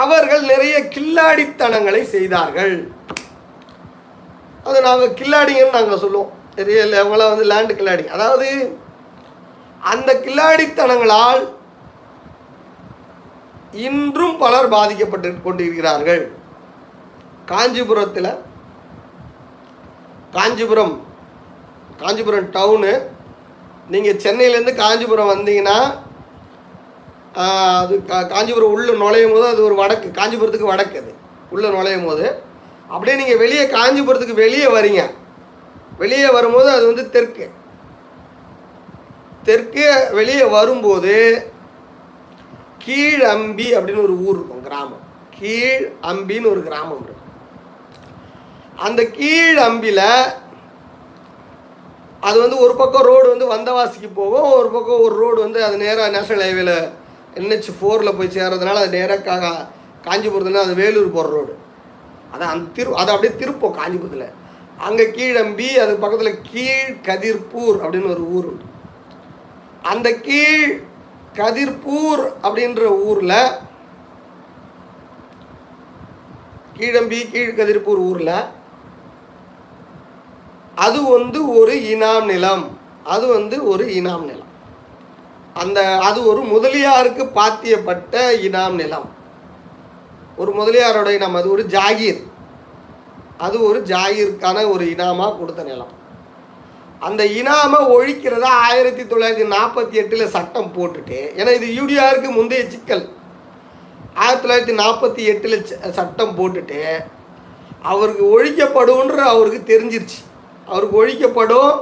அவர்கள் 0.00 0.42
நிறைய 0.42 0.76
கில்லாடித்தனங்களை 0.94 2.02
செய்தார்கள். 2.06 2.76
அது 4.68 4.78
நாங்கள் 4.88 5.16
கில்லாடிங்கன்னு 5.20 5.76
நாங்கள் 5.78 6.02
சொல்லுவோம். 6.04 6.30
பெரிய 6.58 6.78
அவங்களாம் 7.00 7.32
வந்து 7.32 7.50
லேண்டு 7.52 7.74
கில்லாடி. 7.78 8.04
அதாவது 8.16 8.48
அந்த 9.92 10.10
கில்லாடித்தனங்களால் 10.26 11.42
இன்றும் 13.86 14.36
பலர் 14.42 14.72
பாதிக்கப்பட்டு 14.76 15.28
கொண்டிருக்கிறார்கள். 15.46 16.22
காஞ்சிபுரத்தில் 17.50 18.30
காஞ்சிபுரம் 20.36 20.94
காஞ்சிபுரம் 22.02 22.48
டவுனு 22.56 22.92
நீங்கள் 23.92 24.20
சென்னையிலேருந்து 24.24 24.72
காஞ்சிபுரம் 24.82 25.32
வந்தீங்கன்னா 25.32 25.76
அது 27.82 27.94
கா 28.10 28.18
காஞ்சிபுரம் 28.32 28.74
உள்ளே 28.76 28.92
நுழையும் 29.02 29.34
போது 29.34 29.46
அது 29.52 29.60
ஒரு 29.68 29.76
வடக்கு 29.80 30.08
காஞ்சிபுரத்துக்கு 30.18 30.72
வடக்கு 30.72 30.96
அது. 31.02 31.12
உள்ளே 31.54 31.68
நுழையும் 31.76 32.08
போது 32.08 32.26
அப்படியே 32.88 33.16
நீங்கள் 33.16 33.36
வெளியே 33.36 33.64
காஞ்சிபுரத்துக்கு 33.66 34.34
வெளியே 34.34 34.66
வரீங்க. 34.66 35.10
வெளியே 35.98 36.30
வரும்போது 36.30 36.68
அது 36.70 36.86
வந்து 36.86 37.10
தெற்கு. 37.10 37.50
தெற்கு 39.42 40.08
வெளியே 40.12 40.44
வரும்போது 40.44 41.46
கீழ் 42.78 43.22
அம்பி 43.22 43.74
அப்படின்னு 43.74 44.02
ஒரு 44.02 44.18
ஊர் 44.18 44.34
இருக்கும் 44.34 44.62
கிராமம். 44.62 45.02
கீழ் 45.38 45.92
அம்பின்னு 46.02 46.50
ஒரு 46.50 46.62
கிராமம் 46.62 47.02
இருக்கும். 47.02 47.22
அந்த 48.76 49.04
கீழ் 49.04 49.58
அம்பியில் 49.58 50.32
அது 52.20 52.40
வந்து 52.40 52.58
ஒரு 52.58 52.74
பக்கம் 52.74 53.02
ரோடு 53.02 53.28
வந்து 53.28 53.54
வந்தவாசிக்கு 53.54 54.10
போகும் 54.14 54.52
ஒரு 54.52 54.68
பக்கம் 54.68 55.00
ஒரு 55.00 55.16
ரோடு 55.16 55.40
வந்து 55.40 55.64
அது 55.64 55.76
நேராக 55.76 56.08
நேஷனல் 56.08 56.54
ஹைவேல 56.54 56.90
என்ஹெச் 57.34 57.74
ஃபோரில் 57.80 58.16
போய் 58.16 58.34
சேர்றதுனால 58.34 58.74
அது 58.74 58.88
நேராக 58.88 59.20
கா 59.20 59.66
காஞ்சிபுரத்தில் 60.04 60.62
அது 60.62 60.74
வேலூர் 60.74 61.12
போகிற 61.12 61.34
ரோடு. 61.34 61.63
அதான் 62.34 62.52
அந்த 62.54 62.72
திரு 62.72 62.96
அதை 62.96 63.14
அப்படியே 63.14 63.34
திருப்போம் 63.40 63.76
காஞ்சிபுரத்தில் 63.78 64.42
அங்கே 64.78 65.04
கீழம்பி 65.16 65.68
அது 65.82 65.92
பக்கத்தில் 65.96 66.40
கீழ் 66.52 66.94
கதிர்பூர் 67.08 67.76
அப்படின்னு 67.82 68.12
ஒரு 68.14 68.24
ஊர் 68.36 68.48
உண்டு. 68.50 68.64
அந்த 69.82 70.08
கீழ் 70.28 70.82
கதிர்பூர் 71.34 72.22
அப்படின்ற 72.42 72.82
ஊரில் 73.06 73.38
கீழம்பி 76.78 77.30
கீழ் 77.32 77.56
கதிர்பூர் 77.58 78.00
ஊரில் 78.08 78.36
அது 80.74 81.02
வந்து 81.02 81.40
ஒரு 81.58 81.74
இனாம் 81.92 82.24
நிலம். 82.24 82.64
அது 83.04 83.26
வந்து 83.26 83.56
ஒரு 83.72 83.84
இனாம் 83.84 84.24
நிலம். 84.30 84.50
அந்த 85.54 85.80
அது 85.98 86.26
ஒரு 86.26 86.40
முதலியாருக்கு 86.40 87.24
பாத்தியப்பட்ட 87.24 88.14
இனாம் 88.46 88.78
நிலம். 88.82 89.08
ஒரு 90.40 90.50
முதலியாரோட 90.60 91.08
இனம் 91.16 91.36
அது 91.40 91.48
ஒரு 91.56 91.64
ஜாகீர். 91.74 92.20
அது 93.46 93.56
ஒரு 93.68 93.78
ஜாகிருக்கான 93.92 94.58
ஒரு 94.72 94.84
இனாமாக 94.94 95.36
கொடுத்த 95.38 95.62
நிலம். 95.70 95.92
அந்த 97.06 97.22
இனாமை 97.40 97.78
ஒழிக்கிறதா 97.94 98.50
ஆயிரத்தி 98.66 99.02
தொள்ளாயிரத்தி 99.02 99.46
நாற்பத்தி 99.54 99.94
எட்டில் 100.02 100.32
சட்டம் 100.36 100.70
போட்டுட்டு 100.76 101.18
ஏன்னா 101.38 101.52
இது 101.58 101.66
யூடிஆருக்கு 101.78 102.30
முந்தைய 102.38 102.64
சிக்கல். 102.74 103.04
ஆயிரத்தி 104.22 104.44
தொள்ளாயிரத்தி 104.44 104.76
நாற்பத்தி 104.82 105.22
எட்டில் 105.32 105.56
சட்டம் 105.98 106.36
போட்டுட்டு 106.38 106.80
அவருக்கு 107.90 108.24
ஒழிக்கப்படும்ன்ற 108.34 109.20
அவருக்கு 109.32 109.60
தெரிஞ்சிருச்சு. 109.72 110.20
அவருக்கு 110.70 110.96
ஒழிக்கப்படும் 111.02 111.74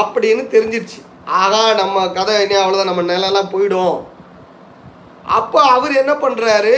அப்படின்னு 0.00 0.44
தெரிஞ்சிருச்சு. 0.54 0.98
ஆகா 1.42 1.60
நம்ம 1.82 2.06
கதை 2.16 2.34
இனி 2.44 2.56
அவ்வளோதான் 2.62 2.90
நம்ம 2.90 3.04
நிலம்லாம் 3.12 3.52
போயிடும். 3.54 3.96
அப்போ 5.38 5.60
அவர் 5.76 6.00
என்ன 6.02 6.12
பண்ணுறாரு 6.24 6.74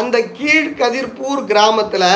அந்த 0.00 0.16
கீழ்கதிர்பூர் 0.38 1.42
கிராமத்தில் 1.50 2.10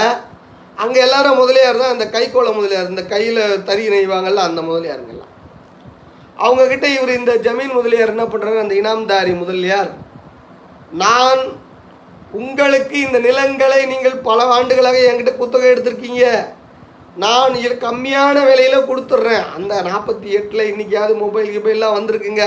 அங்கே 0.83 0.99
எல்லாரும் 1.07 1.41
முதலியார் 1.43 1.81
தான். 1.83 1.95
அந்த 1.95 2.07
கைக்கோள 2.15 2.49
முதலியார் 2.57 2.93
இந்த 2.93 3.05
கையில் 3.13 3.43
தறி 3.69 3.85
நெய்வாங்கல்ல 3.93 4.47
அந்த 4.49 4.61
முதலியாருங்கெல்லாம். 4.69 5.33
அவங்கக்கிட்ட 6.45 6.87
இவர் 6.97 7.19
இந்த 7.21 7.33
ஜமீன் 7.47 7.77
முதலியார் 7.79 8.13
என்ன 8.15 8.25
பண்ணுறாரு 8.33 8.65
அந்த 8.65 8.75
இனாம்தாரி 8.81 9.33
முதலியார் 9.43 9.91
நான் 11.03 11.43
உங்களுக்கு 12.39 12.97
இந்த 13.07 13.19
நிலங்களை 13.27 13.81
நீங்கள் 13.93 14.17
பல 14.29 14.39
ஆண்டுகளாக 14.57 14.99
என்கிட்ட 15.11 15.33
குத்தகை 15.37 15.69
எடுத்திருக்கீங்க. 15.73 16.25
நான் 17.25 17.55
இது 17.65 17.75
கம்மியான 17.85 18.37
விலையில் 18.49 18.89
கொடுத்துட்றேன். 18.89 19.47
அந்த 19.57 19.75
நாற்பத்தி 19.91 20.29
எட்டில் 20.39 20.69
இன்றைக்கியாவது 20.71 21.15
மொபைல் 21.23 21.53
கிபைல்லாம் 21.55 21.97
வந்திருக்குங்க. 21.99 22.45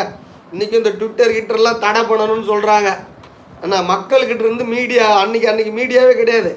இன்றைக்கி 0.54 0.76
இந்த 0.82 0.92
ட்விட்டர் 1.00 1.36
கிட்டர்லாம் 1.38 1.82
தடை 1.86 2.02
பண்ணணும்னு 2.12 2.46
சொல்கிறாங்க 2.52 2.92
ஆனால் 3.64 3.88
மக்கள்கிட்ட 3.92 4.44
இருந்து 4.46 4.66
மீடியா 4.76 5.06
அன்னைக்கு 5.22 5.50
அன்னைக்கு 5.52 5.74
மீடியாவே 5.80 6.14
கிடையாது. 6.22 6.52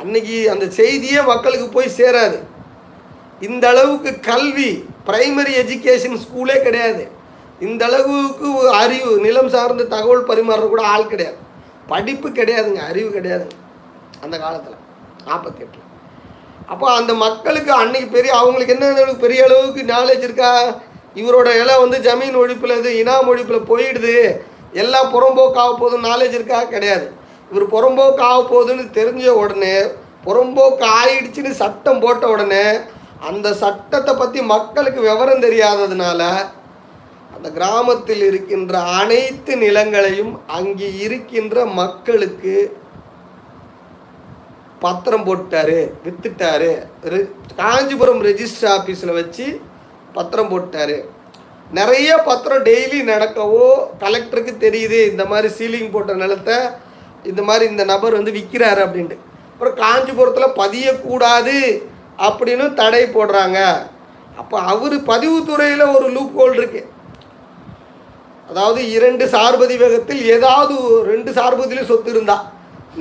அன்னைக்கு 0.00 0.36
அந்த 0.52 0.64
செய்தியே 0.80 1.20
மக்களுக்கு 1.32 1.66
போய் 1.76 1.96
சேராது. 1.98 2.38
இந்த 3.48 3.64
அளவுக்கு 3.72 4.10
கல்வி 4.30 4.70
பிரைமரி 5.08 5.54
எஜுகேஷன் 5.62 6.20
ஸ்கூலே 6.24 6.56
கிடையாது. 6.66 7.04
இந்த 7.68 7.82
அளவுக்கு 7.88 8.48
அறிவு 8.82 9.10
நிலம் 9.26 9.50
சார்ந்த 9.54 9.88
தகவல் 9.94 10.28
பரிமாறுற 10.30 10.66
கூட 10.72 10.82
ஆள் 10.92 11.10
கிடையாது. 11.12 11.38
படிப்பு 11.92 12.28
கிடையாதுங்க 12.38 12.82
அறிவு 12.90 13.08
கிடையாதுங்க. 13.16 13.56
அந்த 14.24 14.36
காலத்தில் 14.44 14.80
நாற்பத்தி 15.28 15.62
எட்டில் 15.64 15.88
அப்போ 16.72 16.86
அந்த 16.98 17.12
மக்களுக்கு 17.26 17.72
அன்னைக்கு 17.82 18.08
பெரிய 18.16 18.32
அவங்களுக்கு 18.40 18.74
என்ன 18.74 19.14
பெரிய 19.24 19.40
அளவுக்கு 19.48 19.82
நாலேஜ் 19.94 20.24
இருக்கா? 20.28 20.52
இவரோட 21.20 21.48
இலை 21.62 21.74
வந்து 21.82 21.98
ஜமீன் 22.06 22.38
ஒழிப்பில் 22.42 22.78
இது 22.80 22.90
இனாம் 23.00 23.28
ஒழிப்பில் 23.32 23.68
போயிடுது. 23.70 24.16
எல்லாம் 24.72 25.12
புறம்போக்காக 25.14 25.72
போகுதுன்னு 25.80 26.08
நாலேஜ் 26.10 26.36
இருக்கா? 26.38 26.64
கிடையாது. 26.64 27.06
இவர் 27.50 27.64
புறம்போக்கு 27.74 28.22
ஆக 28.30 28.38
போகுதுன்னு 28.42 28.84
தெரிஞ்ச 28.98 29.28
உடனே 29.42 29.74
புறம்போக்கு 30.26 30.84
ஆயிடுச்சுன்னு 30.98 31.50
சட்டம் 31.50 32.00
போட்ட 32.00 32.28
உடனே 32.28 32.64
அந்த 33.28 33.48
சட்டத்தை 33.52 34.14
பற்றி 34.14 34.42
மக்களுக்கு 34.42 35.00
விவரம் 35.00 35.42
தெரியாததுனால 35.42 36.20
அந்த 37.34 37.48
கிராமத்தில் 37.50 38.22
இருக்கின்ற 38.26 38.80
அனைத்து 38.80 39.52
நிலங்களையும் 39.56 40.32
அங்கே 40.46 40.88
இருக்கின்ற 41.04 41.64
மக்களுக்கு 41.80 42.54
பத்திரம் 44.80 45.26
போட்டாரு 45.26 45.80
வித்துட்டாரு. 46.04 46.70
காஞ்சிபுரம் 47.56 48.22
ரெஜிஸ்டர் 48.22 48.70
ஆஃபீஸில் 48.76 49.18
வச்சு 49.20 49.60
பத்திரம் 50.12 50.50
போட்டாரு. 50.52 50.96
நிறைய 51.78 52.08
பத்திரம் 52.28 52.64
டெய்லி 52.68 52.98
நடக்கவோ 53.10 53.66
கலெக்டருக்கு 54.02 54.52
தெரியுது 54.64 54.98
இந்த 55.10 55.24
மாதிரி 55.30 55.48
சீலிங் 55.58 55.92
போட்ட 55.94 56.14
நிலத்தை 56.22 56.56
இந்த 57.30 57.40
மாதிரி 57.48 57.64
இந்த 57.72 57.84
நபர் 57.92 58.18
வந்து 58.18 58.36
விற்கிறாரு 58.38 58.80
அப்படின்ட்டு. 58.84 59.16
அப்புறம் 59.52 59.76
காஞ்சிபுரத்தில் 59.82 60.56
பதியக்கூடாது 60.62 61.56
அப்படின்னு 62.26 62.66
தடை 62.80 63.02
போடுறாங்க. 63.16 63.58
அப்போ 64.40 64.56
அவர் 64.72 64.96
பதிவுத்துறையில் 65.12 65.92
ஒரு 65.96 66.06
லூப் 66.16 66.36
ஹோல் 66.40 66.56
இருக்கு. 66.60 66.82
அதாவது 68.50 68.80
இரண்டு 68.96 69.24
சார்பதி 69.34 69.76
வேகத்தில் 69.82 70.22
ஏதாவது 70.36 70.72
ஒரு 70.86 71.02
ரெண்டு 71.12 71.30
சார்பதியிலும் 71.38 71.90
சொத்து 71.90 72.10
இருந்தா 72.14 72.36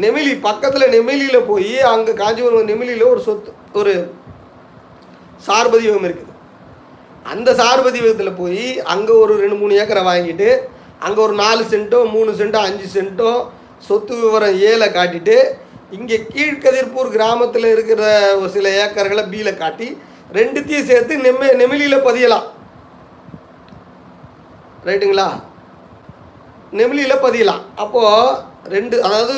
நெமிலி 0.03 0.33
பக்கத்தில் 0.47 0.93
நெமிலியில் 0.95 1.47
போய் 1.51 1.73
அங்கே 1.93 2.13
காஞ்சிபுரம் 2.21 2.69
நெமிலியில் 2.71 3.11
ஒரு 3.13 3.21
சொத்து 3.27 3.51
ஒரு 3.79 3.93
சார்பதி 5.47 5.85
வேகம் 5.87 6.07
இருக்குது 6.07 6.30
அந்த 7.25 7.53
சார்பதி 7.53 7.99
விதத்தில் 8.01 8.33
போய் 8.33 8.79
அங்கே 8.79 9.13
ஒரு 9.13 9.33
ரெண்டு 9.37 9.55
மூணு 9.55 9.73
ஏக்கரை 9.73 10.03
வாங்கிட்டு 10.03 10.49
அங்கே 10.99 11.21
ஒரு 11.21 11.33
நாலு 11.33 11.63
சென்ட்டோ 11.63 12.11
மூணு 12.11 12.31
சென்ட்டோ 12.31 12.57
அஞ்சு 12.57 12.87
சென்ட்டோ 12.93 13.31
சொத்து 13.87 14.15
விவரம் 14.15 14.57
ஏல 14.61 14.87
காட்டிட்டு 14.87 15.35
இங்கே 15.91 16.17
கீழ்கதிர்பூர் 16.33 17.09
கிராமத்தில் 17.09 17.65
இருக்கிற 17.65 18.01
ஒரு 18.35 18.49
சில 18.49 18.69
ஏக்கர்களை 18.69 19.23
பீல 19.29 19.57
காட்டி 19.57 19.97
ரெண்டுத்தையும் 20.33 20.85
சேர்த்து 20.85 21.15
நெம்ம 21.17 21.53
நெமிலியில் 21.53 22.05
பதியலாம். 22.05 22.45
ரைட்டுங்களா? 24.85 25.41
நெமிலியில் 26.73 27.23
பதியலாம். 27.23 27.63
அப்போது 27.75 28.37
ரெண்டு 28.69 29.03
அதாவது 29.03 29.37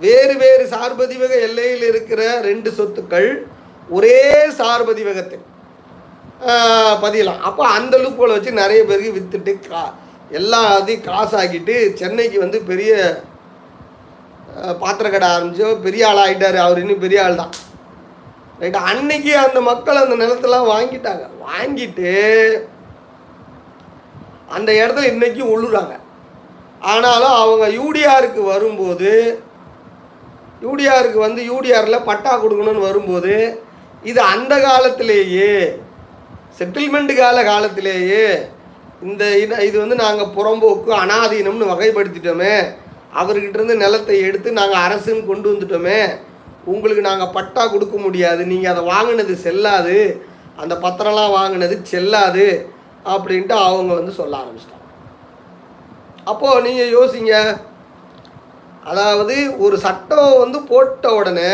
வேறு 0.00 0.36
வேறு 0.36 0.68
சார்பதிவக 0.68 1.40
எல்லையில் 1.40 1.82
இருக்கிற 1.82 2.40
ரெண்டு 2.40 2.70
சொத்துக்கள் 2.70 3.46
ஒரே 3.88 4.46
சார்பதிவகத்தில் 4.58 5.44
பதியலாம். 7.02 7.42
அப்போ 7.48 7.62
அந்த 7.78 7.94
லூப்போல 8.02 8.36
வச்சு 8.36 8.60
நிறைய 8.62 8.80
பேருக்கு 8.88 9.16
விற்றுட்டு 9.16 9.52
கா 9.68 9.82
எல்லாத்தையும் 10.38 11.04
காசாக்கிட்டு 11.08 11.74
சென்னைக்கு 12.00 12.38
வந்து 12.44 12.58
பெரிய 12.70 12.92
பாத்திரக்கடை 14.82 15.26
ஆரம்பிச்சு 15.34 15.66
பெரிய 15.86 16.02
ஆள் 16.08 16.20
ஆகிட்டார் 16.22 16.58
அவர். 16.64 16.80
இன்னும் 16.82 17.04
பெரிய 17.04 17.18
ஆள் 17.24 17.40
தான். 17.42 17.52
ரைட் 18.60 18.78
அன்னைக்கு 18.90 19.32
அந்த 19.44 19.58
மக்கள் 19.68 20.02
அந்த 20.02 20.16
நிலத்தெல்லாம் 20.22 20.70
வாங்கிட்டாங்க. 20.72 21.24
வாங்கிட்டு 21.46 22.10
அந்த 24.56 24.70
இடத்துல 24.80 25.10
இன்னைக்கும் 25.12 25.52
உள்ளுறாங்க. 25.54 25.94
ஆனாலும் 26.92 27.36
அவங்க 27.42 27.64
யூடிஆருக்கு 27.78 28.42
வரும்போது 28.52 29.12
யூடிஆருக்கு 30.66 31.18
வந்து 31.26 31.42
யூடிஆரில் 31.52 32.06
பட்டா 32.10 32.32
கொடுக்கணும்னு 32.42 32.88
வரும்போது 32.88 33.34
இது 34.10 34.20
அந்த 34.34 34.54
காலத்திலேயே 34.66 35.54
செட்டில்மெண்ட் 36.62 37.12
கால 37.16 37.42
காலத்திலேயே 37.44 38.24
இந்த 39.02 39.24
இது 39.66 39.76
வந்து 39.78 39.94
நாங்கள் 39.94 40.34
புறம்போக்கு 40.34 40.90
அனாதீனம்னு 40.94 41.70
வகைப்படுத்திட்டோமே 41.70 42.56
அவர்கிட்டருந்து 43.14 43.74
நிலத்தை 43.76 44.16
எடுத்து 44.20 44.52
நாங்கள் 44.52 44.82
அரசுன்னு 44.82 45.26
கொண்டு 45.26 45.46
வந்துட்டோமே 45.52 46.00
உங்களுக்கு 46.64 47.02
நாங்கள் 47.02 47.32
பட்டா 47.32 47.66
கொடுக்க 47.66 47.96
முடியாது 47.96 48.44
நீங்கள் 48.44 48.72
அதை 48.72 48.82
வாங்கினது 48.84 49.34
செல்லாது 49.36 49.96
அந்த 50.56 50.74
பத்திரம்லாம் 50.74 51.30
வாங்கினது 51.30 51.82
செல்லாது 51.82 52.46
அப்படின்ட்டு 53.04 53.54
அவங்க 53.66 53.94
வந்து 53.94 54.12
சொல்ல 54.12 54.36
ஆரம்பிச்சிட்டாங்க. 54.36 54.78
அப்போது 56.24 56.62
நீங்கள் 56.62 56.92
யோசிங்க 56.92 57.34
அதாவது 58.84 59.58
ஒரு 59.58 59.78
சட்டம் 59.78 60.38
வந்து 60.38 60.58
போட்ட 60.62 61.14
உடனே 61.14 61.52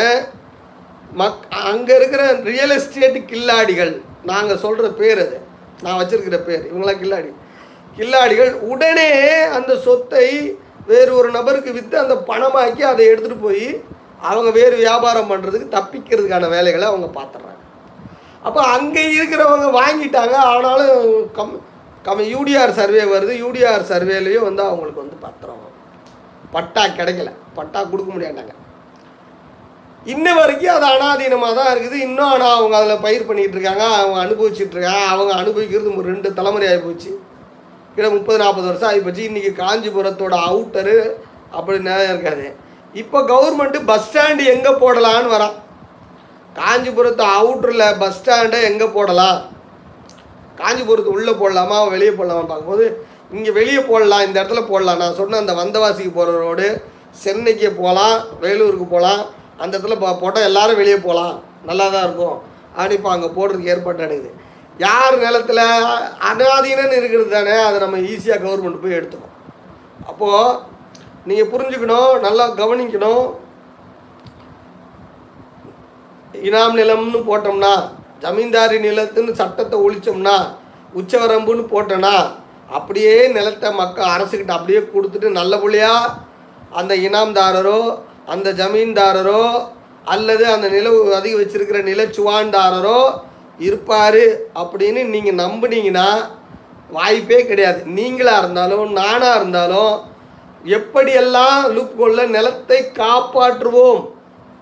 மக் 1.13 1.43
அங்கே 1.65 1.97
இருக்கிற 1.97 2.23
ரியல் 2.43 2.71
எஸ்டேட் 2.71 3.19
கில்லாடிகள் 3.25 3.95
நாங்கள் 4.25 4.59
சொல்கிற 4.59 4.89
பேர் 4.89 5.19
அது. 5.19 5.37
நான் 5.83 5.99
வச்சுருக்கிற 6.01 6.45
பேர். 6.45 6.65
இவங்களாம் 6.71 7.03
கில்லாடி. 7.03 7.31
கில்லாடிகள் 7.97 8.55
உடனே 8.55 9.11
அந்த 9.47 9.77
சொத்தை 9.77 10.27
வேறு 10.87 11.15
ஒரு 11.15 11.31
நபருக்கு 11.31 11.73
விற்று 11.73 11.97
அந்த 11.99 12.15
பணமாக்கி 12.15 12.83
அதை 12.83 13.07
எடுத்துகிட்டு 13.07 13.41
போய் 13.41 13.85
அவங்க 14.21 14.51
வேறு 14.51 14.77
வியாபாரம் 14.77 15.31
பண்ணுறதுக்கு 15.31 15.75
தப்பிக்கிறதுக்கான 15.77 16.49
வேலைகளை 16.49 16.87
அவங்க 16.87 17.21
பார்த்துட்றாங்க 17.21 17.57
அப்போ 18.43 18.61
அங்கே 18.63 19.03
இருக்கிறவங்க 19.19 19.69
வாங்கிட்டாங்க. 19.81 20.35
ஆனாலும் 20.35 21.29
கம் 21.33 21.61
கம் 22.03 22.19
யூடிஆர் 22.19 22.79
சர்வே 22.81 23.05
வருது. 23.05 23.33
யூடிஆர் 23.45 23.91
சர்வேலையும் 23.91 24.47
வந்து 24.49 24.63
அவங்களுக்கு 24.63 25.01
வந்து 25.01 25.17
பத்திரம். 25.21 25.65
பட்டா 26.53 26.87
கிடைக்கல. 26.87 27.33
பட்டா 27.55 27.83
கொடுக்க 27.83 28.11
முடியாட்டாங்க 28.13 28.55
இன்ன 30.07 30.27
வரைக்கும் 30.39 30.75
அது 30.75 30.87
அனாதீனமாக 30.95 31.55
தான் 31.59 31.71
இருக்குது. 31.75 31.97
இன்னும் 32.07 32.31
ஆனால் 32.33 32.57
அவங்க 32.59 32.75
அதில் 32.79 33.03
பயிர் 33.07 33.29
பண்ணிகிட்டு 33.29 33.57
இருக்காங்க 33.57 33.85
அவங்க 34.01 34.19
அனுபவிச்சிட்டுருக்காங்க 34.25 35.07
அவங்க 35.15 35.33
அனுபவிக்கிறது 35.43 35.97
ஒரு 36.01 36.11
ரெண்டு 36.13 36.29
தலைமுறை 36.39 36.69
ஆகி 36.73 36.81
போச்சு. 36.85 37.11
கிட்ட 37.95 38.09
முப்பது 38.17 38.39
நாற்பது 38.43 38.69
வருஷம் 38.71 38.91
ஆகி 38.91 39.01
போச்சு. 39.07 39.23
இன்றைக்கி 39.31 39.51
காஞ்சிபுரத்தோட 39.63 40.35
அவுட்டரு 40.49 40.97
அப்படி 41.59 41.79
நிறைய 41.91 42.13
இருக்காது 42.15 42.47
இப்போ 42.95 43.19
கவர்மெண்ட்டு 43.33 43.81
பஸ் 43.91 44.05
ஸ்டாண்டு 44.07 44.45
எங்கே 44.55 44.73
போடலான்னு 44.83 45.35
வரான் 45.35 45.57
காஞ்சிபுரத்து 46.59 47.25
அவுட்டரில் 47.39 47.99
பஸ் 48.03 48.17
ஸ்டாண்டை 48.19 48.61
எங்கே 48.69 48.87
போடலாம்? 48.97 49.39
காஞ்சிபுரத்து 50.61 51.15
உள்ளே 51.17 51.33
போடலாமா? 51.41 51.77
வெளியே 51.95 52.13
போடலாமான்னு 52.19 52.53
பார்க்கும்போது 52.53 52.87
இங்கே 53.37 53.51
வெளியே 53.59 53.81
போடலாம் 53.91 54.25
இந்த 54.27 54.37
இடத்துல 54.41 54.63
போடலாம். 54.71 55.01
நான் 55.03 55.19
சொன்ன 55.21 55.41
அந்த 55.43 55.55
வந்தவாசிக்கு 55.63 56.13
போகிற 56.19 56.39
ரோடு 56.45 56.69
சென்னைக்கு 57.25 57.69
போகலாம் 57.81 58.17
வேலூருக்கு 58.45 58.89
போகலாம் 58.95 59.23
அந்த 59.63 59.73
இடத்துல 59.75 59.97
போ 60.03 60.09
போட்டால் 60.23 60.49
எல்லாரும் 60.51 60.81
வெளியே 60.81 60.99
போகலாம். 61.07 61.37
நல்லா 61.69 61.87
தான் 61.95 62.07
இருக்கும். 62.09 62.37
அப்படி 62.77 62.95
இப்போ 62.99 63.11
அங்கே 63.15 63.29
போடுறதுக்கு 63.37 63.73
ஏற்பாடு 63.75 64.05
நடக்குது. 64.05 64.31
யார் 64.85 65.15
நிலத்தில் 65.25 65.65
அனாதீனன்னு 66.29 66.99
இருக்கிறது 67.01 67.31
தானே 67.37 67.57
அதை 67.69 67.79
நம்ம 67.85 68.01
ஈஸியாக 68.13 68.43
கவர்மெண்ட் 68.45 68.83
போய் 68.83 68.99
எடுத்துக்கும். 68.99 69.35
அப்போது 70.11 70.59
நீங்கள் 71.29 71.51
புரிஞ்சுக்கணும் 71.53 72.13
நல்லா 72.27 72.45
கவனிக்கணும். 72.61 73.27
இனாம் 76.47 76.79
நிலம்னு 76.81 77.21
போட்டோம்னா 77.31 77.75
ஜமீன்தாரி 78.25 78.77
நிலத்துன்னு 78.87 79.33
சட்டத்தை 79.41 79.77
ஒழிச்சோம்னா 79.87 80.37
உச்சவரம்புன்னு 81.01 81.65
போட்டோன்னா 81.73 82.15
அப்படியே 82.77 83.15
நிலத்தை 83.37 83.69
மக்கள் 83.81 84.13
அரசுக்கிட்ட 84.15 84.53
அப்படியே 84.57 84.81
கொடுத்துட்டு 84.95 85.29
நல்லபடியாக 85.39 86.15
அந்த 86.79 86.93
இனாம்தாரரோ 87.07 87.79
அந்த 88.35 88.49
ஜமீன்தாரரோ 88.61 89.45
அல்லது 90.15 90.45
அந்த 90.55 90.67
நில 90.75 90.91
அதிக 91.19 91.35
வச்சிருக்கிற 91.39 91.79
நிலச்சுவான்தாரரோ 91.91 93.01
இருப்பார் 93.67 94.25
அப்படின்னு 94.61 95.01
நீங்கள் 95.15 95.41
நம்புனீங்கன்னா 95.45 96.09
வாய்ப்பே 96.97 97.41
கிடையாது. 97.49 97.81
நீங்களாக 97.99 98.43
இருந்தாலும் 98.43 98.87
நானாக 99.01 99.39
இருந்தாலும் 99.41 99.95
எப்படியெல்லாம் 100.77 101.59
லூப்கோலில் 101.77 102.33
நிலத்தை 102.37 102.79
காப்பாற்றுவோம் 103.01 104.01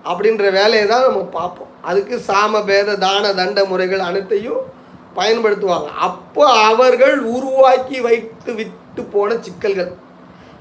அப்படின்ற 0.09 0.43
வேலையை 0.57 0.85
தான் 0.91 1.05
நம்ம 1.07 1.21
பார்ப்போம். 1.37 1.71
அதுக்கு 1.89 2.15
சாம 2.27 2.63
பேத 2.69 2.97
தான 3.05 3.33
தண்ட 3.39 3.59
முறைகள் 3.71 4.03
அனைத்தையும் 4.09 4.61
பயன்படுத்துவாங்க. 5.19 5.89
அப்போ 6.07 6.43
அவர்கள் 6.71 7.15
உருவாக்கி 7.35 7.97
வைத்து 8.07 8.51
விட்டு 8.59 9.03
போன 9.15 9.37
சிக்கல்கள். 9.45 9.91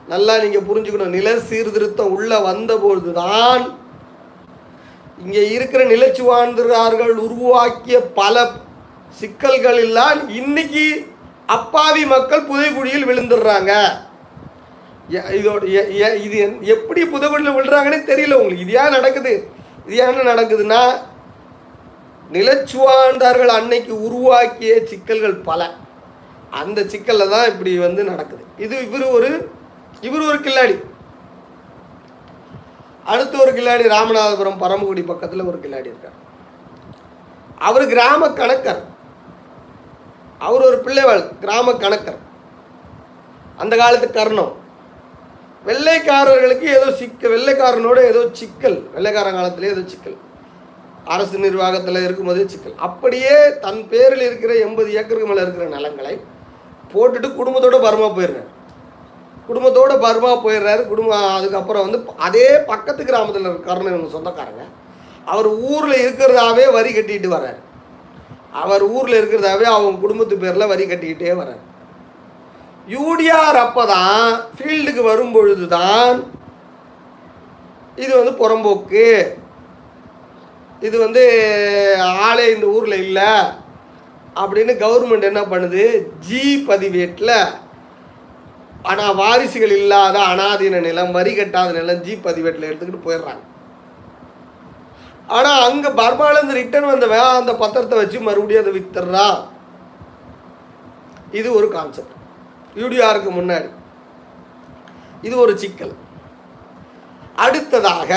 நல்லா 0.09 0.39
நீங்கள் 0.39 0.61
புரிஞ்சுக்கணும். 0.61 1.09
நில 1.09 1.39
சீர்திருத்தம் 1.39 2.11
உள்ளே 2.11 2.39
வந்தபொழுது 2.39 3.13
தான் 3.13 3.79
இங்கே 5.25 5.51
இருக்கிற 5.51 5.85
நிலச்சுவான்றார்கள் 5.85 7.09
உருவாக்கிய 7.09 8.01
பல 8.01 8.51
சிக்கல்கள் 9.11 9.77
எல்லாம் 9.77 10.29
இன்னைக்கு 10.29 11.15
அப்பாவி 11.47 12.05
மக்கள் 12.05 12.47
புதைக்குழியில் 12.47 13.07
விழுந்துடுறாங்க. 13.07 13.89
எ- 15.11 15.41
இதோட 15.41 15.69
எ- 15.69 15.89
எ- 15.89 16.17
இது 16.17 16.47
என்- 16.47 16.61
எப்படி 16.61 17.03
புதைக்குழியில் 17.03 17.53
விழுறாங்கன்னே 17.53 18.09
தெரியல 18.09 18.33
உங்களுக்கு. 18.33 18.59
இது 18.59 18.73
ஏன் 18.73 18.91
நடக்குது? 18.91 19.49
இது 19.87 19.97
ஏன் 19.97 20.19
நடக்குதுன்னா 20.19 20.93
நிலச்சுவாண்டார்கள் 22.33 23.47
அன்னைக்கு 23.47 24.03
உருவாக்கிய 24.03 24.81
சிக்கல்கள் 24.85 25.35
பல. 25.35 25.75
அந்த 26.51 26.85
சிக்கலில் 26.85 27.29
தான் 27.29 27.47
இப்படி 27.47 27.79
வந்து 27.79 28.05
நடக்குது. 28.05 28.45
இது 28.59 28.87
இவர் 28.87 29.05
ஒரு 29.05 29.51
இவர் 30.01 30.21
ஒரு 30.21 30.39
கில்லாடி. 30.39 30.77
அடுத்து 33.05 33.41
ஒரு 33.41 33.53
கில்லாடி 33.53 33.85
ராமநாதபுரம் 33.95 34.61
பரமக்குடி 34.63 35.03
பக்கத்தில் 35.03 35.49
ஒரு 35.51 35.59
கில்லாடி 35.63 35.89
இருக்கார். 35.93 36.17
அவர் 37.59 37.87
கிராம 37.87 38.29
கணக்கர். 38.29 38.81
அவர் 40.39 40.63
ஒரு 40.63 40.83
பிள்ளைவாள் 40.85 41.39
கிராம 41.39 41.73
கணக்கர். 41.73 42.19
அந்த 43.57 43.77
காலத்து 43.77 44.11
கர்ணம். 44.11 44.55
வெள்ளைக்காரர்களுக்கு 45.67 46.67
ஏதோ 46.79 46.93
சிக்கல் 46.93 47.33
வெள்ளைக்காரனோட 47.35 47.99
ஏதோ 48.11 48.29
சிக்கல் 48.33 48.79
வெள்ளைக்கார 48.95 49.31
காலத்திலே 49.33 49.69
ஏதோ 49.69 49.81
சிக்கல். 49.87 50.17
அரசு 51.05 51.39
நிர்வாகத்தில் 51.39 52.05
இருக்கும்போது 52.05 52.49
சிக்கல். 52.49 52.75
அப்படியே 52.77 53.59
தன் 53.61 53.89
பேரில் 53.89 54.21
இருக்கிற 54.21 54.55
எண்பது 54.55 54.93
ஏக்கருக்கு 54.93 55.31
மேலே 55.31 55.43
இருக்கிற 55.43 55.67
நிலங்களை 55.69 56.21
போட்டுட்டு 56.93 57.29
குடும்பத்தோட 57.39 57.79
பரமாக 57.87 58.13
போயிடுறேன் 58.17 58.51
குடும்பத்தோடு 59.49 59.95
பர்மா 60.05 60.31
போயிடுறாரு. 60.45 60.83
குடும்பம் 60.93 61.37
அதுக்கப்புறம் 61.37 61.85
வந்து 61.87 61.99
அதே 62.27 62.49
பக்கத்து 62.71 63.03
கிராமத்தில் 63.11 63.49
இருக்க 63.49 63.71
கர்ணன் 63.71 63.95
இவங்க 63.95 64.11
சொந்தக்காரங்க. 64.17 64.65
அவர் 65.33 65.49
ஊரில் 65.71 66.03
இருக்கிறதாவே 66.05 66.65
வரி 66.79 66.91
கட்டிட்டு 66.97 67.31
வர்றாரு. 67.37 67.61
அவர் 68.63 68.85
ஊரில் 68.97 69.19
இருக்கிறதாவே 69.21 69.67
அவங்க 69.73 70.03
குடும்பத்து 70.05 70.37
பேரில் 70.43 70.71
வரி 70.73 70.85
கட்டிக்கிட்டே 70.91 71.35
வர்றார். 71.41 71.63
யூடிஆர் 72.95 73.59
அப்போ 73.65 73.83
தான் 73.95 74.27
ஃபீல்டுக்கு 74.57 75.03
வரும்பொழுது 75.11 75.65
தான் 75.79 76.17
இது 78.05 78.13
வந்து 78.19 78.33
புறம்போக்கு. 78.41 79.09
இது 80.87 80.97
வந்து 81.05 81.23
ஆளே 82.27 82.47
இந்த 82.55 82.67
ஊரில் 82.77 83.03
இல்லை. 83.05 83.31
அப்படின்னு 84.41 84.73
கவர்மெண்ட் 84.83 85.31
என்ன 85.31 85.43
பண்ணுது? 85.53 85.85
ஜி 86.27 86.43
பதிவேட்டில் 86.69 87.37
ஆனால் 88.91 89.19
வாரிசுகள் 89.21 89.75
இல்லாத 89.81 90.17
அனாதீன 90.33 90.81
நிலம் 90.87 91.15
வரி 91.17 91.33
கட்டாத 91.37 91.71
நிலம் 91.79 92.03
ஜி 92.07 92.15
பதிவேட்டில் 92.27 92.69
எடுத்துக்கிட்டு 92.69 93.07
போயிடுறாங்க. 93.07 93.43
ஆனால் 95.37 95.65
அங்கே 95.69 95.91
பர்மாலேருந்து 96.01 96.59
ரிட்டர்ன் 96.61 96.91
வந்தவன் 96.91 97.39
அந்த 97.41 97.53
பத்திரத்தை 97.63 97.97
வச்சு 98.01 98.19
மறுபடியும் 98.27 98.63
அதை 98.65 98.73
வித்துடுறான் 98.77 99.39
இது 101.39 101.49
ஒரு 101.59 101.69
கான்செப்ட் 101.77 102.15
யூடிஆருக்கு 102.83 103.31
முன்னாடி. 103.39 103.69
இது 105.27 105.35
ஒரு 105.45 105.55
சிக்கல். 105.63 105.95
அடுத்ததாக 107.45 108.13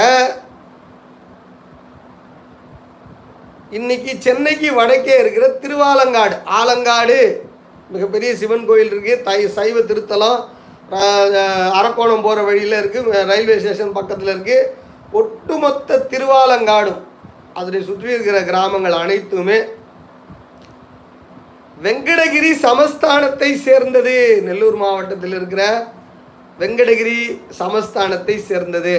இன்னைக்கு 3.77 4.11
சென்னைக்கு 4.25 4.69
வடக்கே 4.77 5.15
இருக்கிற 5.23 5.47
திருவாலங்காடு. 5.63 6.35
ஆலங்காடு. 6.59 7.19
மிகப்பெரிய 7.93 8.29
சிவன் 8.39 8.65
கோயில் 8.69 8.91
இருக்கு. 8.93 9.13
தை 9.27 9.39
சைவ 9.57 9.77
திருத்தலம். 9.89 10.39
அரக்கோணம் 11.79 12.25
போகிற 12.25 12.43
வழியில் 12.47 12.79
இருக்குது 12.81 13.25
ரயில்வே 13.31 13.57
ஸ்டேஷன் 13.63 13.97
பக்கத்தில் 13.97 14.31
இருக்குது 14.33 14.69
ஒட்டுமொத்த 15.19 15.99
திருவாலங்காடும் 16.11 17.01
அதனை 17.59 17.79
சுற்றி 17.89 18.15
இருக்கிற 18.15 18.39
கிராமங்கள் 18.49 19.01
அனைத்துமே 19.03 19.59
வெங்கடகிரி 21.85 22.51
சமஸ்தானத்தை 22.65 23.49
சேர்ந்தது. 23.67 24.15
நெல்லூர் 24.47 24.77
மாவட்டத்தில் 24.81 25.35
இருக்கிற 25.37 25.63
வெங்கடகிரி 26.61 27.17
சமஸ்தானத்தை 27.59 28.35
சேர்ந்தது. 28.49 28.97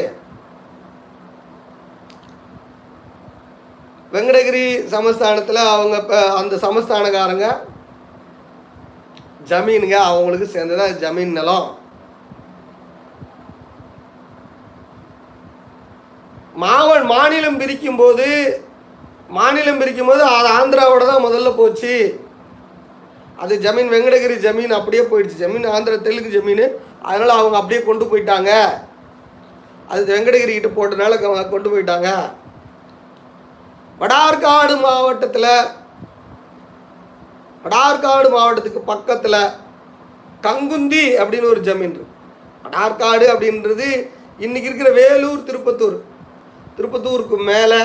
வெங்கடகிரி 4.14 4.64
சமஸ்தானத்தில் 4.94 5.60
அவங்க 5.74 5.96
இப்போ 6.02 6.20
அந்த 6.38 6.54
சமஸ்தானக்காரங்க 6.66 7.48
ஜமீனுங்க 9.50 9.98
அவங்களுக்கு 10.08 10.48
சேர்ந்தது 10.54 10.96
ஜமீன் 11.04 11.36
நிலம். 11.38 11.68
மாவன் 16.62 17.04
மாநிலம் 17.12 17.58
பிரிக்கும் 17.60 18.00
போது 18.00 18.26
மாநிலம் 19.36 19.80
பிரிக்கும் 19.80 20.10
போது 20.10 20.22
அது 20.36 20.48
ஆந்திராவோட 20.58 21.02
தான் 21.10 21.24
முதல்ல 21.26 21.50
போச்சு. 21.60 21.94
அது 23.42 23.54
ஜமீன் 23.64 23.92
வெங்கடகிரி 23.94 24.36
ஜமீன் 24.46 24.76
அப்படியே 24.78 25.02
போயிடுச்சு. 25.10 25.42
ஜமீன் 25.42 25.66
ஆந்திர 25.74 25.98
தெலுங்கு 26.06 26.34
ஜமீன். 26.36 26.64
அதனால் 27.08 27.38
அவங்க 27.38 27.56
அப்படியே 27.60 27.80
கொண்டு 27.88 28.04
போயிட்டாங்க. 28.10 28.50
அது 29.92 30.00
வெங்கடகிரி 30.14 30.52
கிட்ட 30.56 30.70
போட்டனால 30.78 31.14
கொண்டு 31.54 31.70
போயிட்டாங்க. 31.72 32.10
வடார்காடு 34.02 34.74
மாவட்டத்தில் 34.84 35.52
வடார்காடு 37.64 38.28
மாவட்டத்துக்கு 38.36 38.82
பக்கத்தில் 38.92 39.42
கங்குந்தி 40.46 41.04
அப்படின்னு 41.22 41.52
ஒரு 41.54 41.60
ஜமீன் 41.66 41.96
இருக்கு. 41.96 42.16
வடார்காடு 42.64 43.26
அப்படின்றது 43.32 43.88
இன்னைக்கு 44.44 44.68
இருக்கிற 44.68 44.90
வேலூர் 45.00 45.48
திருப்பத்தூர். 45.48 45.98
திருப்பத்தூருக்கு 46.80 47.36
மேலே 47.48 47.80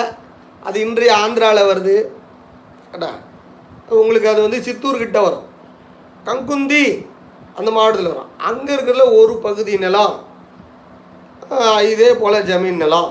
அது 0.67 0.77
இன்றைய 0.87 1.13
ஆந்திராவில் 1.21 1.69
வருது. 1.69 1.95
அடா. 2.95 3.09
உங்களுக்கு 4.01 4.27
அது 4.31 4.39
வந்து 4.45 4.59
சித்தூர்கிட்ட 4.67 5.19
வரும். 5.25 5.45
கங்குந்தி 6.27 6.83
அந்த 7.57 7.69
மாவட்டத்தில் 7.75 8.11
வரும். 8.13 8.31
அங்கே 8.49 8.71
இருக்கிறதுல 8.75 9.05
ஒரு 9.19 9.33
பகுதி 9.45 9.73
நிலம் 9.83 10.15
இதே 11.91 12.09
போல் 12.21 12.37
ஜமீன் 12.49 12.81
நிலம். 12.83 13.09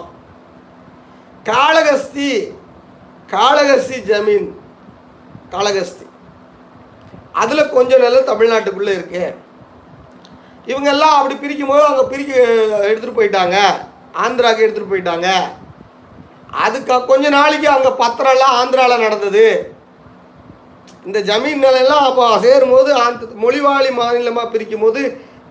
காளகஸ்தி 1.49 2.31
காளகஸ்தி 3.35 3.99
ஜமீன் 4.11 4.49
காளகஸ்தி. 5.55 6.07
அதில் 7.43 7.73
கொஞ்சம் 7.77 8.05
நிலம் 8.05 8.31
தமிழ்நாட்டுக்குள்ளே 8.31 8.95
இருக்கு. 8.99 9.25
இவங்கெல்லாம் 10.73 11.19
அப்படி 11.19 11.37
பிரிக்கும் 11.45 11.73
போது 11.73 11.85
அங்கே 11.91 12.05
பிரிக்க 12.15 12.33
எடுத்துகிட்டு 12.89 13.19
போயிட்டாங்க. 13.21 13.59
ஆந்திராவுக்கு 14.25 14.67
எடுத்துகிட்டு 14.67 14.95
போயிட்டாங்க. 14.95 15.29
அதுக்கு 16.65 16.97
கொஞ்ச 17.11 17.27
நாளைக்கு 17.39 17.69
அங்கே 17.77 17.93
பத்திரம்லாம் 18.03 18.57
ஆந்திராவில் 18.59 19.05
நடந்தது. 19.07 19.47
இந்த 21.09 21.19
ஜமீன் 21.29 21.65
நிலையெல்லாம் 21.65 22.05
அப்போ 22.09 22.27
சேரும்போது 22.45 22.91
அந்த 23.07 23.27
மொழிவாளி 23.45 23.91
மாநிலமாக 24.01 24.53
பிரிக்கும் 24.53 24.85
போது 24.85 25.01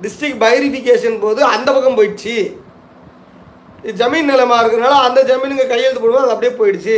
டிஸ்ட்ரிக்ட் 0.04 0.42
பைரிஃபிகேஷன் 0.46 1.18
போது 1.26 1.42
அந்த 1.56 1.68
பக்கம் 1.76 1.98
போயிடுச்சு. 2.00 2.38
இது 3.84 3.94
ஜமீன் 4.02 4.32
நிலமாக 4.32 4.62
இருக்கிறனால 4.62 4.98
அந்த 5.08 5.20
ஜமீனுங்க 5.30 5.68
கையெழுத்து 5.74 6.02
போடுவோம் 6.04 6.26
அது 6.26 6.36
அப்படியே 6.36 6.54
போயிடுச்சு. 6.62 6.98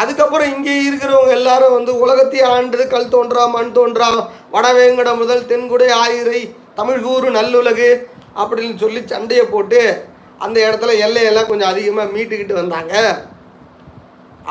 அதுக்கப்புறம் 0.00 0.50
இங்கே 0.54 0.74
இருக்கிறவங்க 0.88 1.32
எல்லாரும் 1.40 1.74
வந்து 1.76 1.92
உலகத்தையே 2.04 2.44
ஆண்டது 2.54 2.84
கல் 2.92 3.12
தோன்றா 3.14 3.44
மண் 3.54 3.74
தோன்றா 3.78 4.08
வடவேங்கடம் 4.54 5.20
முதல் 5.22 5.48
தென்குடை 5.50 5.88
ஆயிரை 6.02 6.40
தமிழ் 6.78 7.04
கூறு 7.06 7.28
நல்லுலகு 7.38 7.90
அப்படின்னு 8.40 8.76
சொல்லி 8.82 9.00
சண்டையை 9.12 9.44
போட்டு 9.54 9.80
அந்த 10.44 10.56
இடத்துல 10.66 10.92
எல்லையெல்லாம் 11.06 11.50
கொஞ்சம் 11.50 11.72
அதிகமாக 11.72 12.12
மீட்டுக்கிட்டு 12.16 12.52
வந்தாங்க. 12.52 12.94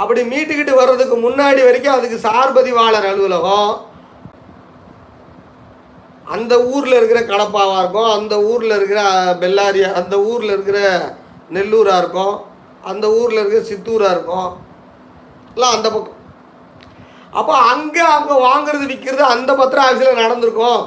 அப்படி 0.01 0.21
மீட்டுக்கிட்டு 0.21 0.73
வர்றதுக்கு 0.79 1.15
முன்னாடி 1.17 1.61
வரைக்கும் 1.67 1.97
அதுக்கு 1.97 2.17
சார்பதிவாளர் 2.29 3.07
அலுவலகம் 3.11 3.71
அந்த 6.35 6.53
ஊரில் 6.73 6.97
இருக்கிற 6.99 7.19
கடப்பாவாக 7.21 7.79
இருக்கும் 7.79 8.11
அந்த 8.17 8.35
ஊரில் 8.51 8.75
இருக்கிற 8.75 9.01
பெல்லாரியா 9.41 9.89
அந்த 10.01 10.15
ஊரில் 10.31 10.53
இருக்கிற 10.55 10.79
நெல்லூராக 11.55 12.01
இருக்கும் 12.03 12.35
அந்த 12.91 13.05
ஊரில் 13.19 13.39
இருக்கிற 13.41 13.61
சித்தூராக 13.69 14.13
இருக்கும். 14.15 14.49
எல்லாம் 15.53 15.75
அந்த 15.75 15.87
பக்கம். 15.91 16.15
அப்போ 17.31 17.53
அங்கே 17.71 18.03
அவங்க 18.15 18.33
வாங்குறது 18.47 18.85
விற்கிறது 18.91 19.23
அந்த 19.35 19.51
பத்திர 19.53 19.81
ஆஃபீஸில் 19.87 20.21
நடந்திருக்கும். 20.23 20.81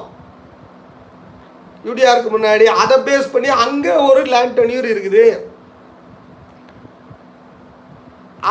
யூடிஆருக்கு 1.87 2.31
முன்னாடி 2.37 2.65
அதை 2.83 2.97
பேஸ் 3.09 3.33
பண்ணி 3.35 3.51
அங்கே 3.65 3.95
ஒரு 4.09 4.23
லேண்ட் 4.33 4.57
டென்யூர் 4.61 4.89
இருக்குது. 4.95 5.25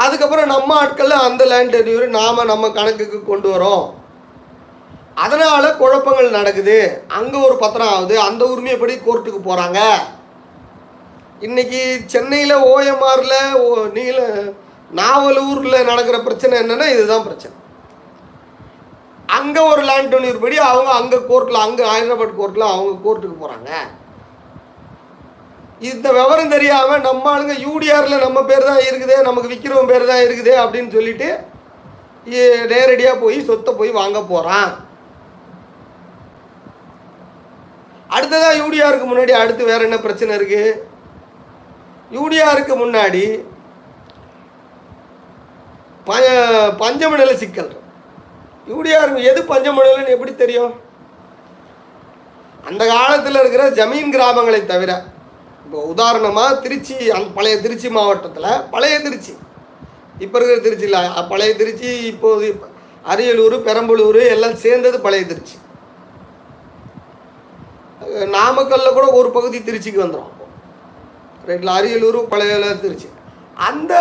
அதுக்கப்புறம் 0.03 0.51
நம்ம 0.53 0.69
ஆட்களில் 0.81 1.25
அந்த 1.27 1.43
லேண்ட் 1.51 1.73
டென்யூர் 1.75 2.05
நாம் 2.19 2.49
நம்ம 2.51 2.65
கணக்குக்கு 2.77 3.19
கொண்டு 3.31 3.49
வரோம். 3.53 3.85
அதனால் 5.25 5.77
குழப்பங்கள் 5.81 6.37
நடக்குது. 6.39 6.77
அங்கே 7.17 7.37
ஒரு 7.47 7.55
பத்திரம் 7.63 7.93
ஆகுது. 7.95 8.15
அந்த 8.27 8.41
உரிமையப்படி 8.53 8.93
கோர்ட்டுக்கு 9.07 9.41
போகிறாங்க 9.47 9.79
இன்னைக்கு 11.47 11.81
சென்னையில் 12.13 12.55
ஓஎம்ஆரில் 12.71 13.39
ஓ 13.63 13.67
நீல 13.97 14.19
நாவலூரில் 14.99 15.87
நடக்கிற 15.89 16.17
பிரச்சனை 16.27 16.53
என்னென்னா 16.61 16.87
இதுதான் 16.93 17.25
பிரச்சனை. 17.27 17.55
அங்கே 19.29 19.61
ஒரு 19.71 19.81
லேண்ட் 19.87 20.11
டென்யூர் 20.13 20.43
படி 20.43 20.57
அவங்க 20.67 20.91
அங்கே 20.99 21.17
கோர்ட்டில் 21.29 21.63
அங்கே 21.63 21.83
ஹைதராபாத் 21.89 22.37
கோர்ட்டில் 22.37 22.71
அவங்க 22.71 22.93
கோர்ட்டுக்கு 23.03 23.37
போகிறாங்க 23.37 23.71
இந்த 25.81 26.07
விவரம் 26.11 26.53
தெரியாமல் 26.53 27.05
நம்ம 27.05 27.29
ஆளுங்க 27.31 27.55
யூடிஆரில் 27.65 28.23
நம்ம 28.23 28.39
பேர் 28.43 28.69
தான் 28.69 28.85
இருக்குதே 28.87 29.17
நமக்கு 29.27 29.51
விற்கிறவன் 29.51 29.91
பேர் 29.91 30.09
தான் 30.09 30.23
இருக்குதே 30.25 30.55
அப்படின்னு 30.63 30.91
சொல்லிட்டு 30.91 31.29
நேரடியாக 32.71 33.21
போய் 33.21 33.37
சொத்தை 33.41 33.71
போய் 33.73 33.91
வாங்க 33.91 34.19
போகிறான் 34.25 34.71
அடுத்ததாக 38.09 38.59
யூடிஆருக்கு 38.59 39.07
முன்னாடி 39.07 39.33
அடுத்து 39.39 39.63
வேறு 39.65 39.87
என்ன 39.87 39.97
பிரச்சனை 39.99 40.33
இருக்குது 40.37 40.69
யூடிஆருக்கு 42.11 42.75
முன்னாடி 42.75 43.23
ப 46.07 46.11
பஞ்சமநில 46.79 47.31
சிக்கல். 47.35 47.71
யூடிஆர் 48.71 49.12
எது 49.29 49.41
பஞ்சமநிலன்னு 49.51 50.15
எப்படி 50.15 50.34
தெரியும்? 50.43 50.73
அந்த 52.69 52.84
காலத்தில் 52.93 53.41
இருக்கிற 53.41 53.63
ஜமீன் 53.79 54.13
கிராமங்களை 54.15 54.62
தவிர 54.71 54.91
இப்போ 55.65 55.79
உதாரணமாக 55.93 56.60
திருச்சி 56.63 56.95
அந்த 57.15 57.29
பழைய 57.38 57.55
திருச்சி 57.65 57.88
மாவட்டத்தில் 57.97 58.51
பழைய 58.73 58.95
திருச்சி. 59.05 59.34
இப்போ 60.25 60.36
இருக்கிற 60.38 60.60
திருச்சியில் 60.65 61.27
பழைய 61.32 61.51
திருச்சி 61.62 61.89
இப்போது 62.12 62.47
அரியலூர் 63.12 63.55
பெரம்பலூர் 63.67 64.21
எல்லாம் 64.36 64.58
சேர்ந்தது 64.63 64.97
பழைய 65.05 65.23
திருச்சி. 65.32 65.58
நாமக்கல்லில் 68.01 68.34
நாமக்கல்ல 68.38 68.89
கூட 68.97 69.08
ஒரு 69.19 69.29
பகுதி 69.38 69.58
திருச்சிக்கு 69.67 70.03
வந்துடும் 70.03 70.29
அப்போ. 70.29 70.45
ரைட்டில் 71.47 71.75
அரியலூர் 71.77 72.19
பழைய 72.34 72.53
திருச்சி. 72.86 73.08
அந்த 73.69 73.93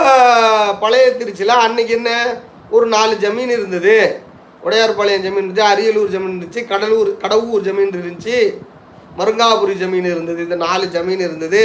பழைய 0.83 1.07
திருச்சியில் 1.21 1.63
அன்னைக்கு 1.65 1.95
என்ன? 2.01 2.11
ஒரு 2.77 2.87
நாலு 2.95 3.15
ஜமீன் 3.25 3.55
இருந்தது. 3.57 3.97
உடையார்பாளையம் 4.63 5.25
ஜமீன் 5.27 5.43
இருந்துச்சு 5.43 5.69
அரியலூர் 5.73 6.15
ஜமீன் 6.15 6.33
இருந்துச்சு 6.33 6.63
கடலூர் 6.73 7.11
கடவுர் 7.23 7.67
ஜமீன் 7.69 7.93
இருந்துச்சு 7.95 8.37
மருங்காபுரி 9.19 9.75
ஜமீன் 9.83 10.09
இருந்தது 10.15 10.41
இந்த 10.47 10.57
நாலு 10.67 10.87
ஜமீன் 10.97 11.23
இருந்தது. 11.27 11.63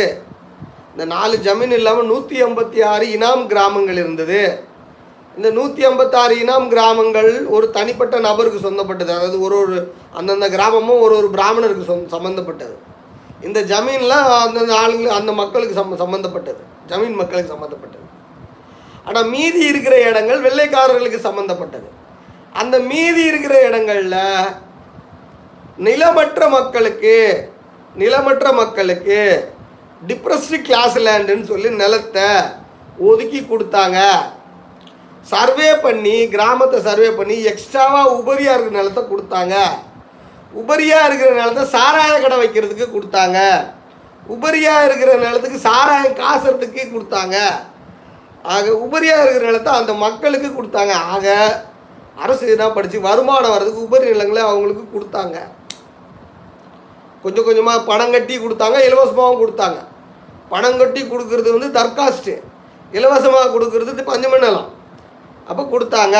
இந்த 0.93 1.05
நாலு 1.15 1.35
ஜமீன் 1.47 1.75
இல்லாமல் 1.77 2.09
நூற்றி 2.11 2.37
ஐம்பத்தி 2.45 2.79
ஆறு 2.91 3.05
இனாம் 3.15 3.43
கிராமங்கள் 3.51 3.99
இருந்தது. 4.03 4.41
இந்த 5.37 5.49
நூற்றி 5.49 5.81
ஐம்பத்தாறு 5.89 6.33
இனாம் 6.43 6.67
கிராமங்கள் 6.73 7.29
ஒரு 7.55 7.65
தனிப்பட்ட 7.77 8.15
நபருக்கு 8.27 8.59
சொந்தப்பட்டது. 8.65 9.11
அதாவது 9.11 9.37
ஒரு 9.41 9.55
ஒரு 9.63 9.77
அந்தந்த 10.13 10.47
கிராமமும் 10.55 11.01
ஒரு 11.05 11.15
ஒரு 11.19 11.29
பிராமணருக்கு 11.35 11.89
சொந்த 11.91 12.13
சம்மந்தப்பட்டது 12.15 12.75
இந்த 13.47 13.59
ஜமீன்லாம் 13.71 14.27
அந்தந்த 14.43 14.73
ஆளுங்களுக்கு 14.81 15.19
அந்த 15.19 15.31
மக்களுக்கு 15.41 15.79
சம்ம 15.79 15.97
சம்மந்தப்பட்டது 16.03 16.61
ஜமீன் 16.91 17.19
மக்களுக்கு 17.21 17.53
சம்மந்தப்பட்டது 17.53 18.05
ஆனால் 19.07 19.27
மீதி 19.33 19.61
இருக்கிற 19.71 19.95
இடங்கள் 20.09 20.39
வெள்ளைக்காரர்களுக்கு 20.39 21.19
சம்மந்தப்பட்டது 21.25 21.89
அந்த 22.61 22.75
மீதி 22.89 23.21
இருக்கிற 23.29 23.55
இடங்களில் 23.67 24.21
நிலமற்ற 25.87 26.41
மக்களுக்கு 26.57 27.15
நிலமற்ற 28.01 28.47
மக்களுக்கு 28.61 29.19
டிப்ரெஸ்டு 30.07 30.57
கிளாஸ் 30.67 30.97
லேண்டுன்னு 31.07 31.49
சொல்லி 31.51 31.69
நிலத்தை 31.83 32.29
ஒதுக்கி 33.09 33.41
கொடுத்தாங்க. 33.41 33.99
சர்வே 35.31 35.69
பண்ணி 35.85 36.15
கிராமத்தை 36.33 36.79
சர்வே 36.87 37.09
பண்ணி 37.19 37.35
எக்ஸ்ட்ராவாக 37.51 38.15
உபரியாக 38.19 38.55
இருக்கிற 38.55 38.77
நிலத்தை 38.79 39.03
கொடுத்தாங்க. 39.11 39.55
உபரியாக 40.61 41.07
இருக்கிற 41.07 41.29
நிலத்தை 41.41 41.63
சாராய 41.75 42.15
கடை 42.23 42.37
வைக்கிறதுக்கு 42.43 42.87
கொடுத்தாங்க. 42.95 43.39
உபரியாக 44.35 44.85
இருக்கிற 44.87 45.13
நிலத்துக்கு 45.25 45.59
சாராயம் 45.69 46.19
காசுறதுக்கு 46.23 46.83
கொடுத்தாங்க. 46.95 47.37
ஆக 48.53 48.65
உபரியாக 48.85 49.23
இருக்கிற 49.23 49.47
நிலத்தை 49.51 49.73
அந்த 49.81 49.93
மக்களுக்கு 50.05 50.49
கொடுத்தாங்க. 50.49 50.95
ஆக 51.13 51.27
அரசு 52.21 52.45
என்ன 52.53 52.69
படித்து 52.77 52.97
வருமானம் 53.09 53.53
வர்றதுக்கு 53.53 53.85
உபரி 53.87 54.05
நிலங்களை 54.11 54.41
அவங்களுக்கு 54.49 54.83
கொடுத்தாங்க. 54.95 55.37
கொஞ்சம் 57.23 57.45
கொஞ்சமாக 57.47 57.87
பணம் 57.89 58.13
கட்டி 58.15 58.35
கொடுத்தாங்க 58.37 58.77
இலவசமாகவும் 58.87 59.41
கொடுத்தாங்க. 59.41 59.79
பணம் 60.53 60.79
கட்டி 60.81 61.01
கொடுக்கறது 61.11 61.49
வந்து 61.55 61.69
தற்காஸ்ட்டு 61.79 62.35
இலவசமாக 62.97 63.51
கொடுக்கறது 63.53 64.09
பஞ்சம 64.11 64.39
நிலம். 64.45 64.69
அப்போ 65.49 65.63
கொடுத்தாங்க. 65.73 66.17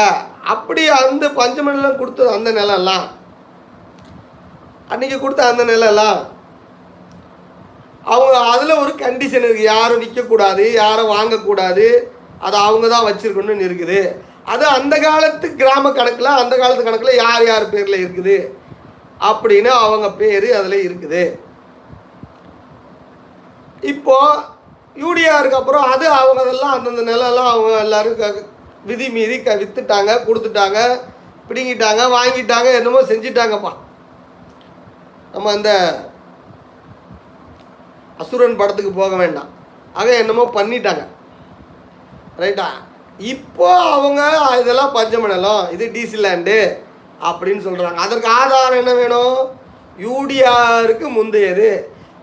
அப்படி 0.54 0.84
அந்த 1.02 1.26
பஞ்சம 1.42 1.74
நிலம் 1.76 2.00
கொடுத்தது 2.00 2.32
அந்த 2.38 2.50
நிலம்லாம். 2.60 3.06
அன்றைக்கி 4.92 5.18
கொடுத்த 5.20 5.44
அந்த 5.52 5.64
நிலம்லாம். 5.72 6.22
அவங்க 8.14 8.38
அதில் 8.54 8.80
ஒரு 8.84 8.92
கண்டிஷன் 9.04 9.46
இருக்குது 9.46 9.72
யாரும் 9.74 10.02
விற்கக்கூடாது 10.04 10.64
யாரும் 10.82 11.14
வாங்கக்கூடாது. 11.16 11.86
அதை 12.46 12.58
அவங்க 12.68 12.86
தான் 12.94 13.08
வச்சுருக்கணும்னு 13.10 13.68
இருக்குது. 13.68 14.00
அது 14.46 14.66
அந்த 14.68 15.00
காலத்து 15.00 15.56
கிராம 15.56 15.92
கணக்கில் 15.92 16.26
அந்த 16.26 16.58
காலத்து 16.58 16.84
கணக்கில் 16.84 17.16
யார் 17.16 17.46
யார் 17.46 17.70
பேரில் 17.70 18.04
இருக்குது 18.04 18.54
அப்படின்னு 19.20 19.68
அவங்க 19.68 20.12
பேர் 20.12 20.54
அதில் 20.54 20.90
இருக்குது. 20.90 21.40
இப்போ 23.82 24.36
யூடிஆருக்கு 24.96 25.52
அப்புறம் 25.52 25.84
அது 25.84 26.10
அவங்க 26.10 26.42
அதெல்லாம் 26.42 26.72
அந்தந்த 26.72 27.02
நிலம்லாம் 27.12 27.50
அவங்க 27.50 27.80
எல்லோரும் 27.80 28.16
க- 28.16 28.44
விதி 28.86 29.10
மீறி 29.10 29.42
க 29.42 29.56
விற்றுட்டாங்க 29.56 30.26
கொடுத்துட்டாங்க 30.28 31.00
பிடுங்கிட்டாங்க 31.50 32.02
வாங்கிட்டாங்க 32.18 32.74
என்னமோ 32.74 33.02
செஞ்சிட்டாங்கப்பா. 33.02 33.72
நம்ம 35.32 35.52
அந்த 35.52 35.70
அசுரன் 38.18 38.58
படத்துக்கு 38.58 38.92
போக 38.92 39.16
வேண்டாம். 39.16 39.50
ஆக 39.94 40.18
என்னமோ 40.18 40.50
பண்ணிட்டாங்க. 40.54 41.08
ரைட்டா? 42.40 42.68
இப்போ 43.20 43.82
அவங்க 43.92 44.22
இதெல்லாம் 44.60 44.94
பஞ்சமண்டலம் 44.94 45.70
இது 45.72 45.86
டிசி 45.92 46.18
லேண்டு 46.18 46.58
அப்படின்னு 47.22 47.62
சொல்கிறாங்க 47.64 47.96
அதற்கு 47.96 48.28
ஆதாரம் 48.28 48.80
என்ன 48.80 48.94
வேணும்? 48.94 49.38
யூடிஆருக்கு 50.00 51.08
முந்தையது. 51.10 51.70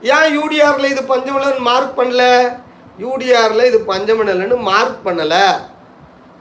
ஏன் 0.02 0.34
யூடிஆரில் 0.34 0.90
இது 0.90 1.02
பஞ்சமண்டலம் 1.04 1.62
மார்க் 1.62 1.98
பண்ணல? 1.98 2.22
யூடிஆரில் 2.98 3.68
இது 3.70 3.78
பஞ்சமண்டலம்னு 3.92 4.56
மார்க் 4.56 5.04
பண்ணலை. 5.06 5.44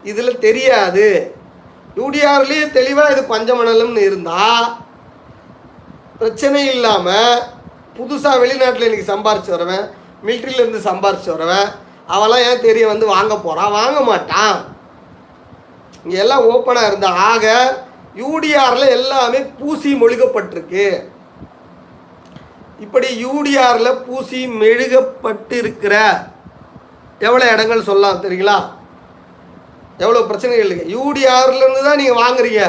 இதில் 0.03 0.39
தெரியாது. 0.39 1.35
யூடிஆர்லேயே 1.97 2.71
தெளிவாக 2.71 3.11
இது 3.11 3.23
பஞ்சமணலம்னு 3.23 4.01
இருந்தால் 4.01 4.67
பிரச்சனை 6.17 6.65
இல்லாமல் 6.65 7.43
புதுசாக 7.97 8.39
வெளிநாட்டில் 8.39 8.85
இன்றைக்கி 8.85 9.05
சம்பாரிச்சு 9.05 9.51
வரவன் 9.51 9.85
மிலிட்ரியிலேருந்து 10.23 10.81
சம்பாரிச்சு 10.89 11.29
வரவன் 11.29 11.69
அவெல்லாம் 12.13 12.45
ஏன் 12.49 12.65
தெரிய 12.67 12.83
வந்து 12.91 13.05
வாங்க 13.15 13.33
போகிறான் 13.45 13.75
வாங்க 13.79 13.99
மாட்டான். 14.09 14.57
இங்கே 16.03 16.17
எல்லாம் 16.23 16.45
ஓப்பனாக 16.53 16.89
இருந்தா 16.89 17.09
ஆக 17.31 17.45
யூடிஆரில் 18.21 18.93
எல்லாமே 18.97 19.39
பூசி 19.59 19.89
மொழிகப்பட்டிருக்கு. 20.01 20.85
இப்படி 22.85 23.07
யூடிஆரில் 23.25 23.99
பூசி 24.07 24.41
மெழுகப்பட்டிருக்கிற 24.61 25.95
எவ்வளோ 27.27 27.45
இடங்கள் 27.53 27.87
சொல்லலாம் 27.89 28.21
தெரியுங்களா? 28.25 28.57
எவ்வளோ 30.03 30.19
பிரச்சனைகள் 30.29 30.69
இருக்கு? 30.69 30.93
யூடிஆர்லேருந்து 30.97 31.87
தான் 31.87 31.99
நீங்கள் 32.01 32.21
வாங்குறீங்க. 32.23 32.63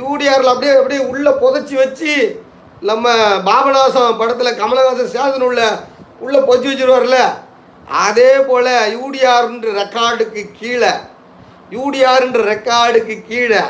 யூடிஆரில் 0.00 0.52
அப்படியே 0.52 0.74
அப்படியே 0.80 1.00
உள்ளே 1.12 1.32
புதைச்சி 1.42 1.74
வச்சு 1.82 2.12
நம்ம 2.90 3.08
பாபநாசம் 3.48 4.20
படத்தில் 4.20 4.58
கமலஹாசன் 4.60 5.12
சேதன் 5.16 5.46
உள்ள 5.48 5.62
உள்ளே 6.24 6.40
பொச்சு 6.48 6.66
வச்சுருவார்ல 6.70 7.18
அதே 8.00 8.32
போல் 8.48 8.72
யூடிஆர்ன்ற 8.96 9.70
ரெக்கார்டுக்கு 9.80 10.42
கீழே 10.58 10.92
யூடிஆர்ன்ற 11.70 12.40
ரெக்கார்டுக்கு 12.44 13.14
கீழே 13.22 13.62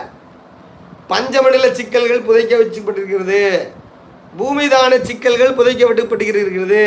பஞ்சமண்டல 1.09 1.69
சிக்கல்கள் 1.73 2.27
புதைக்க 2.27 2.53
வச்சுப்பட்டிருக்கிறது 2.57 3.43
பூமிதான 4.39 4.99
சிக்கல்கள் 5.09 5.57
புதைக்கப்பட்டுப்பட்டிருக்கிறது 5.59 6.85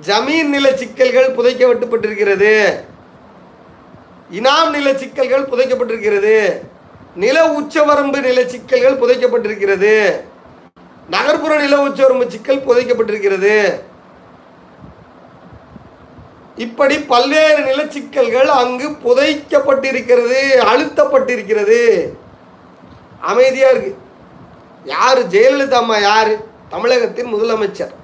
ஜமீன் 0.00 0.50
நில 0.54 0.66
சிக்கல்கள் 0.76 1.34
புதைக்கப்பட்டுப்பட்டிருக்கிறது 1.36 2.54
இனாம் 4.30 4.72
நில 4.76 4.88
சிக்கல்கள் 4.94 5.48
புதைக்கப்பட்டிருக்கிறது 5.50 6.38
நில 7.16 7.36
உச்சவரம்பு 7.58 8.18
நில 8.20 8.40
சிக்கல்கள் 8.46 9.00
புதைக்கப்பட்டிருக்கிறது 9.02 9.94
நகர்ப்புற 11.08 11.52
நில 11.62 11.76
உச்சவரம்பு 11.86 12.26
சிக்கல் 12.26 12.66
புதைக்கப்பட்டிருக்கிறது. 12.66 13.54
இப்படி 16.64 16.96
பல்வேறு 16.98 17.60
நிலச்சிக்கல்கள் 17.62 18.50
அங்கு 18.60 18.86
புதைக்கப்பட்டிருக்கிறது 19.04 20.40
அழுத்தப்பட்டிருக்கிறது. 20.72 21.80
அமைதியாக 23.20 23.72
இருக்கு. 23.72 23.92
யார்? 24.84 25.20
ஜெயலலிதா 25.26 25.78
அம்மா 25.82 25.96
யார்? 25.98 26.32
தமிழகத்தின் 26.68 27.34
முதலமைச்சர். 27.34 27.94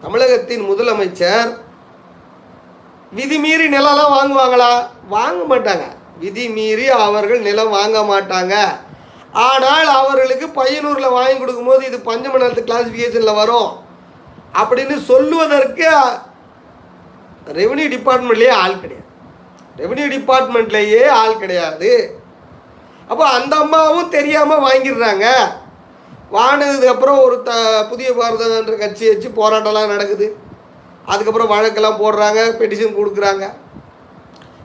தமிழகத்தின் 0.00 0.64
முதலமைச்சர் 0.70 1.50
விதி 3.12 3.38
மீறி 3.38 3.66
நிலம்லாம் 3.68 4.14
வாங்குவாங்களா? 4.16 4.72
வாங்க 5.08 5.40
மாட்டாங்க. 5.50 5.84
விதி 6.18 6.48
மீறி 6.48 6.88
அவர்கள் 6.88 7.40
நிலம் 7.40 7.68
வாங்க 7.68 7.98
மாட்டாங்க. 8.00 8.54
ஆனால் 9.32 9.88
அவர்களுக்கு 10.00 10.46
பையனூரில் 10.46 11.14
வாங்கி 11.16 11.38
கொடுக்கும்போது 11.38 11.86
இது 11.86 11.98
பஞ்சமண்டலத்து 12.04 12.62
கிளாஸிஃபிகேஷனில் 12.68 13.34
வரும். 13.34 13.70
அப்படின்னு 14.54 14.96
சொல்லுவதற்கு 14.98 15.88
ரெவன்யூ 17.58 17.86
டிபார்ட்மெண்ட்லேயே 17.96 18.54
ஆள் 18.62 18.80
கிடையாது. 18.84 19.08
ரெவன்யூ 19.80 20.06
டிபார்ட்மெண்ட்லேயே 20.16 21.02
ஆள் 21.20 21.40
கிடையாது. 21.42 21.90
அப்போ 23.10 23.24
அந்த 23.36 23.54
அம்மாவும் 23.64 24.14
தெரியாமல் 24.16 24.64
வாங்கிடுறாங்க. 24.66 25.26
வாங்கினதுக்கப்புறம் 26.36 27.18
ஒரு 27.26 27.36
த 27.48 27.52
புதிய 27.90 28.08
பாரதன்ற 28.18 28.74
கட்சி 28.80 29.04
வச்சு 29.10 29.28
போராட்டம்லாம் 29.38 29.92
நடக்குது. 29.94 30.26
அதுக்கப்புறம் 31.12 31.52
வழக்கெல்லாம் 31.54 32.00
போடுறாங்க 32.02 32.40
பெட்டிஷன் 32.60 32.98
கொடுக்குறாங்க. 32.98 33.44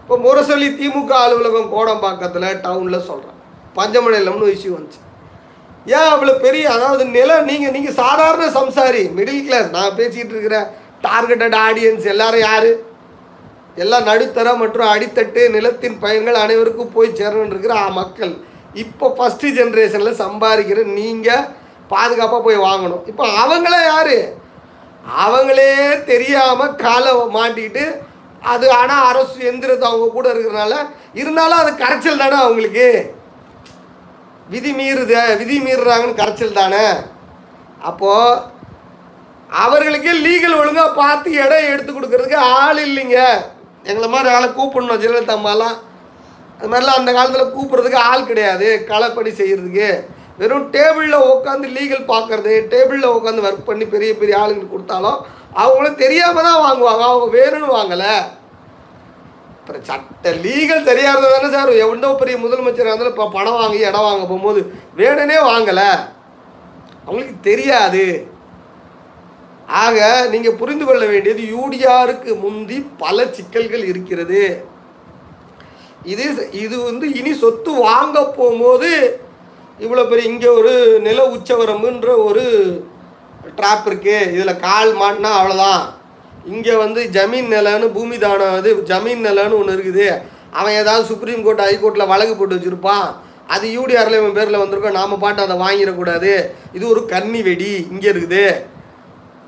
இப்போ 0.02 0.16
முரசொலி 0.26 0.68
திமுக 0.80 1.14
அலுவலகம் 1.26 1.72
கோடம்பாக்கத்தில் 1.76 2.48
டவுனில் 2.66 3.08
சொல்கிறேன் 3.10 3.38
பஞ்சமடையிலம்னு 3.78 4.54
இஷ்யூ 4.56 4.72
வந்துச்சு. 4.78 5.02
ஏன் 5.96 6.10
அவ்வளோ 6.14 6.34
பெரிய 6.46 6.66
அதாவது 6.76 7.04
நிலம் 7.18 7.48
நீங்கள் 7.50 7.74
நீங்கள் 7.76 8.00
சாதாரண 8.02 8.48
சம்சாரி 8.58 9.04
மிடில் 9.18 9.46
கிளாஸ் 9.46 9.70
நான் 9.76 9.98
பேசிகிட்டு 10.00 10.34
இருக்கிறேன். 10.36 10.68
டார்கெட்டட் 11.08 11.58
ஆடியன்ஸ் 11.68 12.06
எல்லாரும் 12.14 12.46
யார்? 12.50 12.72
எல்லாம் 13.84 14.08
நடுத்தர 14.10 14.48
மற்றும் 14.62 14.92
அடித்தட்டு 14.94 15.42
நிலத்தின் 15.56 15.98
பயன்கள் 16.04 16.44
அனைவருக்கும் 16.44 16.94
போய் 16.96 17.18
சேரணும்னு 17.20 17.54
இருக்கிற 17.54 17.74
ஆ 17.84 17.88
மக்கள். 18.00 18.34
இப்போ 18.84 19.06
ஃபஸ்ட்டு 19.18 19.54
ஜென்ரேஷனில் 19.58 20.22
சம்பாதிக்கிற 20.24 20.84
நீங்கள் 21.00 21.48
பாதுகாப்பாக 21.94 22.42
போய் 22.48 22.66
வாங்கணும். 22.68 23.04
இப்போ 23.12 23.26
அவங்களே 23.44 23.82
யார்? 23.92 24.18
அவங்களே 25.26 25.72
தெரியாமல் 26.12 26.76
காலை 26.84 27.12
மாட்டிக்கிட்டு 27.38 27.86
அது 28.52 28.66
ஆனால் 28.80 29.08
அரசு 29.10 29.38
எந்திரத்தை 29.50 29.86
அவங்க 29.90 30.08
கூட 30.14 30.28
இருக்கிறனால 30.34 30.76
இருந்தாலும் 31.22 31.62
அது 31.64 31.72
கரைச்சல் 31.84 32.22
தானே 32.24 32.38
அவங்களுக்கு? 32.46 32.88
விதி 34.54 34.72
மீறுது 34.80 35.20
விதி 35.42 35.58
மீறுறாங்கன்னு 35.66 36.20
கரைச்சல் 36.22 36.60
தானே? 36.62 36.86
அப்போது 37.90 38.40
அவர்களுக்கே 39.52 40.14
லீகல் 40.26 40.60
ஒழுங்காக 40.60 40.92
பார்த்து 41.02 41.30
இடம் 41.44 41.70
எடுத்து 41.72 41.92
கொடுக்கறதுக்கு 41.94 42.40
ஆள் 42.60 42.80
இல்லைங்க. 42.88 43.20
எங்களை 43.90 44.08
மாதிரி 44.14 44.30
ஆளை 44.36 44.48
கூப்பிடணும் 44.58 45.02
ஜெயலலிதா 45.04 45.36
அம்மாலாம். 45.38 45.78
அது 46.58 46.70
மாதிரிலாம் 46.72 47.00
அந்த 47.00 47.12
காலத்தில் 47.18 47.54
கூப்பிட்றதுக்கு 47.56 48.00
ஆள் 48.10 48.30
கிடையாது. 48.32 48.68
களப்பணி 48.90 49.32
செய்கிறதுக்கு 49.40 49.90
வெறும் 50.42 50.68
டேபிளில் 50.76 51.26
உட்காந்து 51.32 51.68
லீகல் 51.78 52.10
பார்க்கறது 52.12 52.54
டேபிளில் 52.74 53.14
உட்காந்து 53.16 53.46
ஒர்க் 53.48 53.70
பண்ணி 53.70 53.86
பெரிய 53.96 54.12
பெரிய 54.20 54.36
ஆளுங்களுக்கு 54.42 54.76
கொடுத்தாலும் 54.76 55.20
அவங்களும் 55.62 56.02
தெரியாமல் 56.04 56.48
தான் 56.48 56.62
வாங்குவாங்க. 56.66 57.04
அவங்க 57.10 57.28
வேணும்னு 57.38 57.76
வாங்கலை. 57.78 58.14
அப்புறம் 59.58 59.84
சட்ட 59.90 60.32
லீகல் 60.46 60.88
சரியாக 60.90 61.14
இருந்தது 61.14 61.36
தானே 61.36 61.50
சார். 61.56 61.72
எவ்வளோ 61.84 62.14
பெரிய 62.22 62.38
முதலமைச்சராக 62.44 62.92
இருந்தாலும் 62.92 63.16
இப்போ 63.16 63.28
பணம் 63.38 63.60
வாங்கி 63.62 63.88
இடம் 63.90 64.08
வாங்க 64.08 64.24
போகும்போது 64.32 64.62
வேணுனே 65.02 65.40
வாங்கலை. 65.52 65.90
அவங்களுக்கு 67.06 67.38
தெரியாது. 67.50 68.06
ஆக 69.84 69.98
நீங்கள் 70.34 70.58
புரிந்து 70.60 70.86
கொள்ள 70.86 71.04
வேண்டியது 71.12 71.44
யூடிஆருக்கு 71.56 72.32
முந்தி 72.44 72.78
பல 73.04 73.26
சிக்கல்கள் 73.38 73.84
இருக்கிறது. 73.92 74.44
இது 76.14 76.26
இது 76.64 76.76
வந்து 76.90 77.06
இனி 77.20 77.32
சொத்து 77.44 77.72
வாங்க 77.88 78.18
போகும்போது 78.38 78.92
இவ்வளோ 79.84 80.04
பெரிய 80.10 80.32
இங்கே 80.32 80.50
ஒரு 80.60 80.74
நில 81.08 81.20
உச்சவரம்புன்ற 81.36 82.10
ஒரு 82.28 82.46
ட்ராப் 83.58 83.88
இருக்குது 83.90 84.30
இதில் 84.36 84.62
கால் 84.68 84.92
மாட்டினா 85.02 85.32
அவ்வளோதான் 85.40 85.84
இங்கே 86.54 86.76
வந்து 86.84 87.02
ஜமீன் 87.16 87.50
நிலன்னு 87.56 87.88
பூமி 87.96 88.18
தானம் 88.24 88.58
இது 88.60 88.72
ஜமீன் 88.92 89.26
நிலன்னு 89.28 89.60
ஒன்று 89.62 89.76
இருக்குது. 89.78 90.08
அவன் 90.60 90.78
ஏதாவது 90.82 91.04
சுப்ரீம் 91.12 91.44
கோர்ட் 91.46 91.66
ஹைகோர்ட்டில் 91.68 92.12
வழக்கு 92.12 92.36
போட்டு 92.38 92.58
வச்சுருப்பான். 92.58 93.08
அது 93.54 93.66
யூடிஆரில் 93.78 94.20
இவன் 94.20 94.38
பேரில் 94.38 94.62
வந்திருக்கோம். 94.62 95.00
நாம் 95.00 95.22
பாட்டு 95.24 95.46
அதை 95.46 95.56
வாங்கிடக்கூடாது. 95.66 96.34
இது 96.78 96.84
ஒரு 96.94 97.02
கன்னி 97.14 97.42
வெடி 97.48 97.72
இங்கே 97.94 98.10
இருக்குது. 98.14 98.46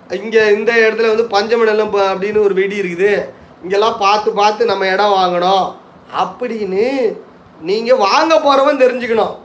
இங்கே 0.10 0.52
இந்த 0.52 0.72
இடத்துல 0.74 1.16
வந்து 1.16 1.24
பஞ்சம 1.24 1.90
ப- 1.90 2.14
அப்படின்னு 2.14 2.40
ஒரு 2.40 2.54
வெடி 2.54 2.82
இருக்குது. 2.82 3.26
இங்கெல்லாம் 3.64 3.98
பார்த்து 3.98 4.32
பார்த்து 4.32 4.66
நம்ம 4.66 4.88
இடம் 4.88 5.12
வாங்கணும். 5.12 5.66
அப்படின்னு 6.18 7.14
நீங்கள் 7.62 7.96
வாங்க 7.96 8.40
போகிறவன் 8.40 8.80
தெரிஞ்சுக்கணும். 8.80 9.36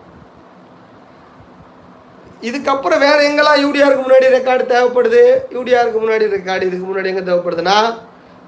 இதுக்கப்புறம் 2.42 2.98
வேறு 2.98 3.28
எங்கெல்லாம் 3.28 3.62
யூடிஆருக்கு 3.62 4.06
முன்னாடி 4.06 4.26
ரெக்கார்டு 4.28 4.66
தேவைப்படுது? 4.66 5.22
யூடிஆருக்கு 5.52 5.98
முன்னாடி 6.00 6.26
ரெக்கார்டு 6.26 6.62
இதுக்கு 6.62 6.86
முன்னாடி 6.86 7.06
எங்கே 7.06 7.32
தேவைப்படுதுன்னா 7.32 7.98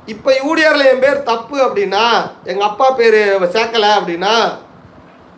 இப்போ 0.08 0.32
யூடிஆரில் 0.32 0.90
என் 0.90 0.98
பேர் 0.98 1.22
தப்பு 1.22 1.60
அப்படின்னா 1.60 2.04
எங்கள் 2.44 2.66
அப்பா 2.66 2.90
பேர் 2.90 3.14
சேர்க்கலை 3.50 3.88
அப்படின்னா 3.88 4.34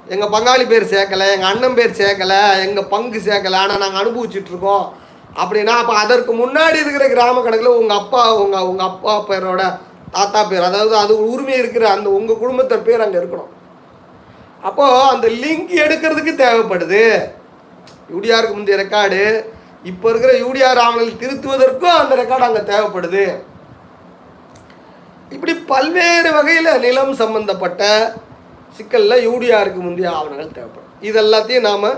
எங்கள் 0.08 0.28
பங்காளி 0.28 0.66
பேர் 0.66 0.82
சேர்க்கலை 0.82 1.32
எங்கள் 1.32 1.48
அண்ணன் 1.48 1.74
பேர் 1.74 1.90
சேர்க்கலை 1.90 2.66
எங்கள் 2.66 2.84
பங்கு 2.84 3.18
சேர்க்கலை 3.18 3.54
ஆனால் 3.54 3.78
நாங்கள் 3.78 4.02
அனுபவிச்சுட்ருக்கோம் 4.02 4.92
அப்படின்னா 5.40 5.74
அப்போ 5.82 5.94
அதற்கு 6.02 6.32
முன்னாடி 6.42 6.78
இருக்கிற 6.82 7.04
கிராம 7.12 7.42
கணக்கில் 7.44 7.78
உங்கள் 7.80 8.00
அப்பா 8.02 8.22
உங்கள் 8.42 8.68
உங்கள் 8.70 8.88
அப்பா 8.90 9.12
பேரோட 9.28 9.62
தாத்தா 10.16 10.40
பேர் 10.48 10.68
அதாவது 10.68 10.94
அது 11.02 11.12
உரிமை 11.32 11.54
இருக்கிற 11.60 11.84
அந்த 11.96 12.08
உங்கள் 12.16 12.40
குடும்பத்தர் 12.40 12.86
பேர் 12.88 13.04
அங்கே 13.04 13.18
இருக்கணும். 13.20 13.52
அப்போது 14.68 15.06
அந்த 15.12 15.26
லிங்க் 15.42 15.72
எடுக்கிறதுக்கு 15.84 16.32
தேவைப்படுது. 16.42 17.04
யூடிஆருக்கு 18.14 18.56
முந்தைய 18.56 18.78
ரெக்கார்டு 18.82 19.22
இப்போ 19.90 20.06
இருக்கிற 20.10 20.32
யூடிஆர் 20.42 20.80
ஆவணங்கள் 20.82 21.22
திருத்துவதற்கும் 21.22 21.98
அந்த 22.00 22.14
ரெக்கார்டு 22.20 22.46
அங்கே 22.48 22.62
தேவைப்படுது. 22.72 23.24
இப்படி 25.34 25.54
பல்வேறு 25.72 26.30
வகையில் 26.36 26.80
நிலம் 26.84 27.14
சம்பந்தப்பட்ட 27.22 27.82
சிக்கலில் 28.76 29.24
யூடிஆருக்கு 29.28 29.80
முந்தைய 29.86 30.10
ஆவணங்கள் 30.18 30.56
தேவைப்படும். 30.58 30.90
இது 31.08 31.18
எல்லாத்தையும் 31.24 31.68
நாம் 31.70 31.88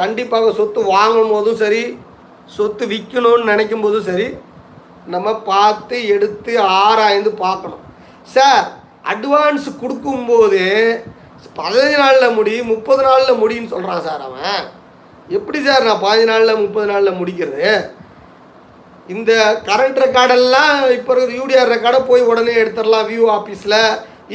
கண்டிப்பாக 0.00 0.50
சொத்து 0.58 0.80
வாங்கும் 0.94 1.32
போதும் 1.34 1.60
சரி 1.62 1.82
சொத்து 2.54 2.84
விற்கணும்னு 2.92 3.50
நினைக்கும் 3.52 3.84
போதும் 3.84 4.08
சரி 4.08 4.28
நம்ம 5.14 5.28
பார்த்து 5.50 5.96
எடுத்து 6.14 6.52
ஆராய்ந்து 6.84 7.30
பார்க்கணும். 7.44 7.82
சார் 8.34 8.64
அட்வான்ஸ் 9.12 9.68
கொடுக்கும்போது 9.82 10.62
பதினஞ்சு 11.58 11.98
நாளில் 12.02 12.34
முடி 12.36 12.54
முப்பது 12.72 13.02
நாளில் 13.08 13.40
முடின்னு 13.42 13.72
சொல்கிறான் 13.74 14.04
சார் 14.06 14.22
அவன். 14.28 14.64
எப்படி 15.36 15.58
சார் 15.66 15.86
நான் 15.88 16.02
பதினஞ்சு 16.04 16.32
நாளில் 16.32 16.60
முப்பது 16.62 16.86
நாளில் 16.92 17.18
முடிக்கிறது? 17.20 17.70
இந்த 19.14 19.32
கரண்ட் 19.68 19.98
ரெக்கார்டெல்லாம் 20.04 20.76
இப்போ 20.96 21.10
இருக்கிற 21.14 21.36
யூடிஆர் 21.40 21.72
ரெக்கார்டை 21.74 22.00
போய் 22.10 22.28
உடனே 22.30 22.54
எடுத்துடலாம் 22.62 23.08
வியூ 23.10 23.26
ஆஃபீஸில் 23.36 23.80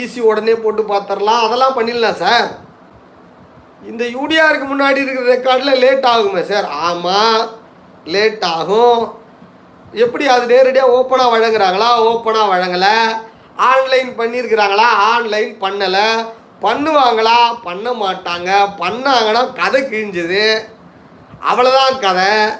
ஈசி 0.01 0.19
உடனே 0.31 0.53
போட்டு 0.65 0.83
பார்த்துடலாம் 0.91 1.45
அதெல்லாம் 1.45 1.77
பண்ணிடலாம் 1.77 2.21
சார். 2.25 2.49
இந்த 3.89 4.03
யூடிஆருக்கு 4.17 4.67
முன்னாடி 4.73 5.01
இருக்கிற 5.03 5.27
ரெக்கார்டில் 5.35 5.81
லேட் 5.83 6.07
ஆகுமே 6.13 6.43
சார். 6.51 6.69
ஆமாம் 6.87 7.41
லேட் 8.05 8.45
ஆகும் 8.45 9.01
எப்படி 9.93 10.25
அது 10.27 10.45
நேரடியாக 10.45 10.93
ஓப்பனாக 10.97 11.33
வழங்குறாங்களா 11.35 11.89
ஓப்பனாக 12.01 12.51
வழங்கலை. 12.53 12.95
ஆன்லைன் 13.55 14.11
பண்ணியிருக்கிறாங்களா 14.17 14.83
ஆன்லைன் 14.83 15.57
பண்ணலை. 15.59 16.07
பண்ணுவாங்களா? 16.61 17.37
பண்ண 17.63 17.91
மாட்டாங்க. 17.91 18.49
பண்ணாங்கன்னா 18.79 19.53
கதை 19.53 19.81
கிழிஞ்சது. 19.81 20.69
அவ்வளோதான் 21.39 21.99
கதை. 21.99 22.51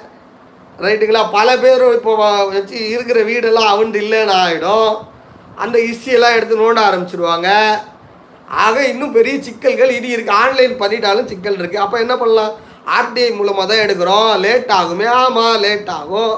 ரைட்டுங்களா 0.78 1.30
பல 1.30 1.56
பேர் 1.56 1.94
இப்போ 1.94 2.12
வச்சு 2.46 2.90
இருக்கிற 2.90 3.22
வீடெல்லாம் 3.22 3.64
அவன்து 3.64 4.00
இல்லைன்னு 4.00 4.32
ஆகிடும் 4.32 4.92
அந்த 5.56 5.78
ஹிஸ்ட்ரியெல்லாம் 5.78 6.34
எடுத்து 6.34 6.56
நோண்ட 6.56 6.80
ஆரம்பிச்சிடுவாங்க 6.88 7.48
ஆக 8.48 8.86
இன்னும் 8.86 9.12
பெரிய 9.12 9.42
சிக்கல்கள் 9.42 9.90
இது 9.90 10.08
இருக்குது 10.08 10.36
ஆன்லைன் 10.36 10.78
பண்ணிட்டாலும் 10.78 11.24
சிக்கல் 11.24 11.58
இருக்குது 11.58 11.76
அப்போ 11.76 11.98
என்ன 11.98 12.16
பண்ணலாம்? 12.16 12.52
ஆர்டிஐ 12.86 13.28
மூலமாக 13.36 13.66
தான் 13.66 13.82
எடுக்கிறோம். 13.84 14.30
லேட் 14.44 14.72
ஆகுமே? 14.78 15.06
ஆமாம் 15.22 15.60
லேட் 15.64 15.90
ஆகும். 15.98 16.34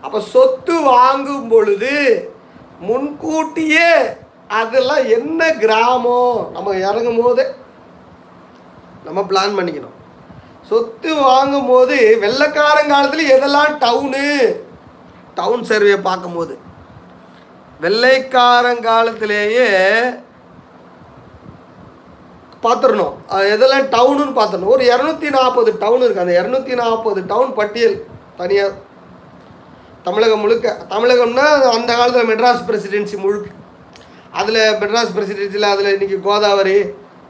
அப்போ 0.00 0.18
சொத்து 0.20 0.74
வாங்கும் 0.80 1.48
பொழுது 1.48 1.94
முன்கூட்டியே 2.88 3.90
அதெல்லாம் 4.48 5.04
என்ன 5.16 5.40
கிராமம் 5.52 6.50
நம்ம 6.52 6.74
இறங்கும் 6.88 7.22
போது 7.22 7.44
நம்ம 9.04 9.20
பிளான் 9.30 9.56
பண்ணிக்கணும். 9.58 9.96
சொத்து 10.70 11.10
வாங்கும் 11.14 11.66
போது 11.66 11.96
வெள்ளைக்காரங்காலத்தில் 12.22 13.32
எதெல்லாம் 13.34 13.74
டவுனு 13.84 14.24
டவுன் 15.34 15.64
சர்வே 15.64 15.96
பார்க்கும்போது 16.08 16.54
வெள்ளைக்காரங்காலத்திலேயே 17.84 19.66
பார்த்துடணும் 22.62 23.14
எதெல்லாம் 23.52 23.88
டவுனுன்னு 23.94 24.36
பார்த்துடணும் 24.38 24.72
ஒரு 24.74 24.84
இரநூத்தி 24.96 25.30
நாற்பது 25.30 25.78
டவுன் 25.78 26.02
இருக்குது 26.02 26.24
அந்த 26.24 26.34
இரநூத்தி 26.42 26.74
நாற்பது 26.74 27.26
டவுன் 27.26 27.54
பட்டியல் 27.54 27.96
தனியாக 28.36 28.72
தமிழகம் 30.02 30.40
முழுக்க. 30.40 30.66
தமிழகம்னா 30.90 31.46
அந்த 31.76 31.90
காலத்தில் 31.94 32.28
மெட்ராஸ் 32.30 32.66
பிரசிடென்சி 32.68 33.16
முழுக்க 33.16 33.50
அதில் 34.32 34.60
மெட்ராஸ் 34.80 35.14
பிரசிடென்சியில் 35.16 35.70
அதில் 35.72 35.92
இன்றைக்கி 35.96 36.20
கோதாவரி 36.20 36.78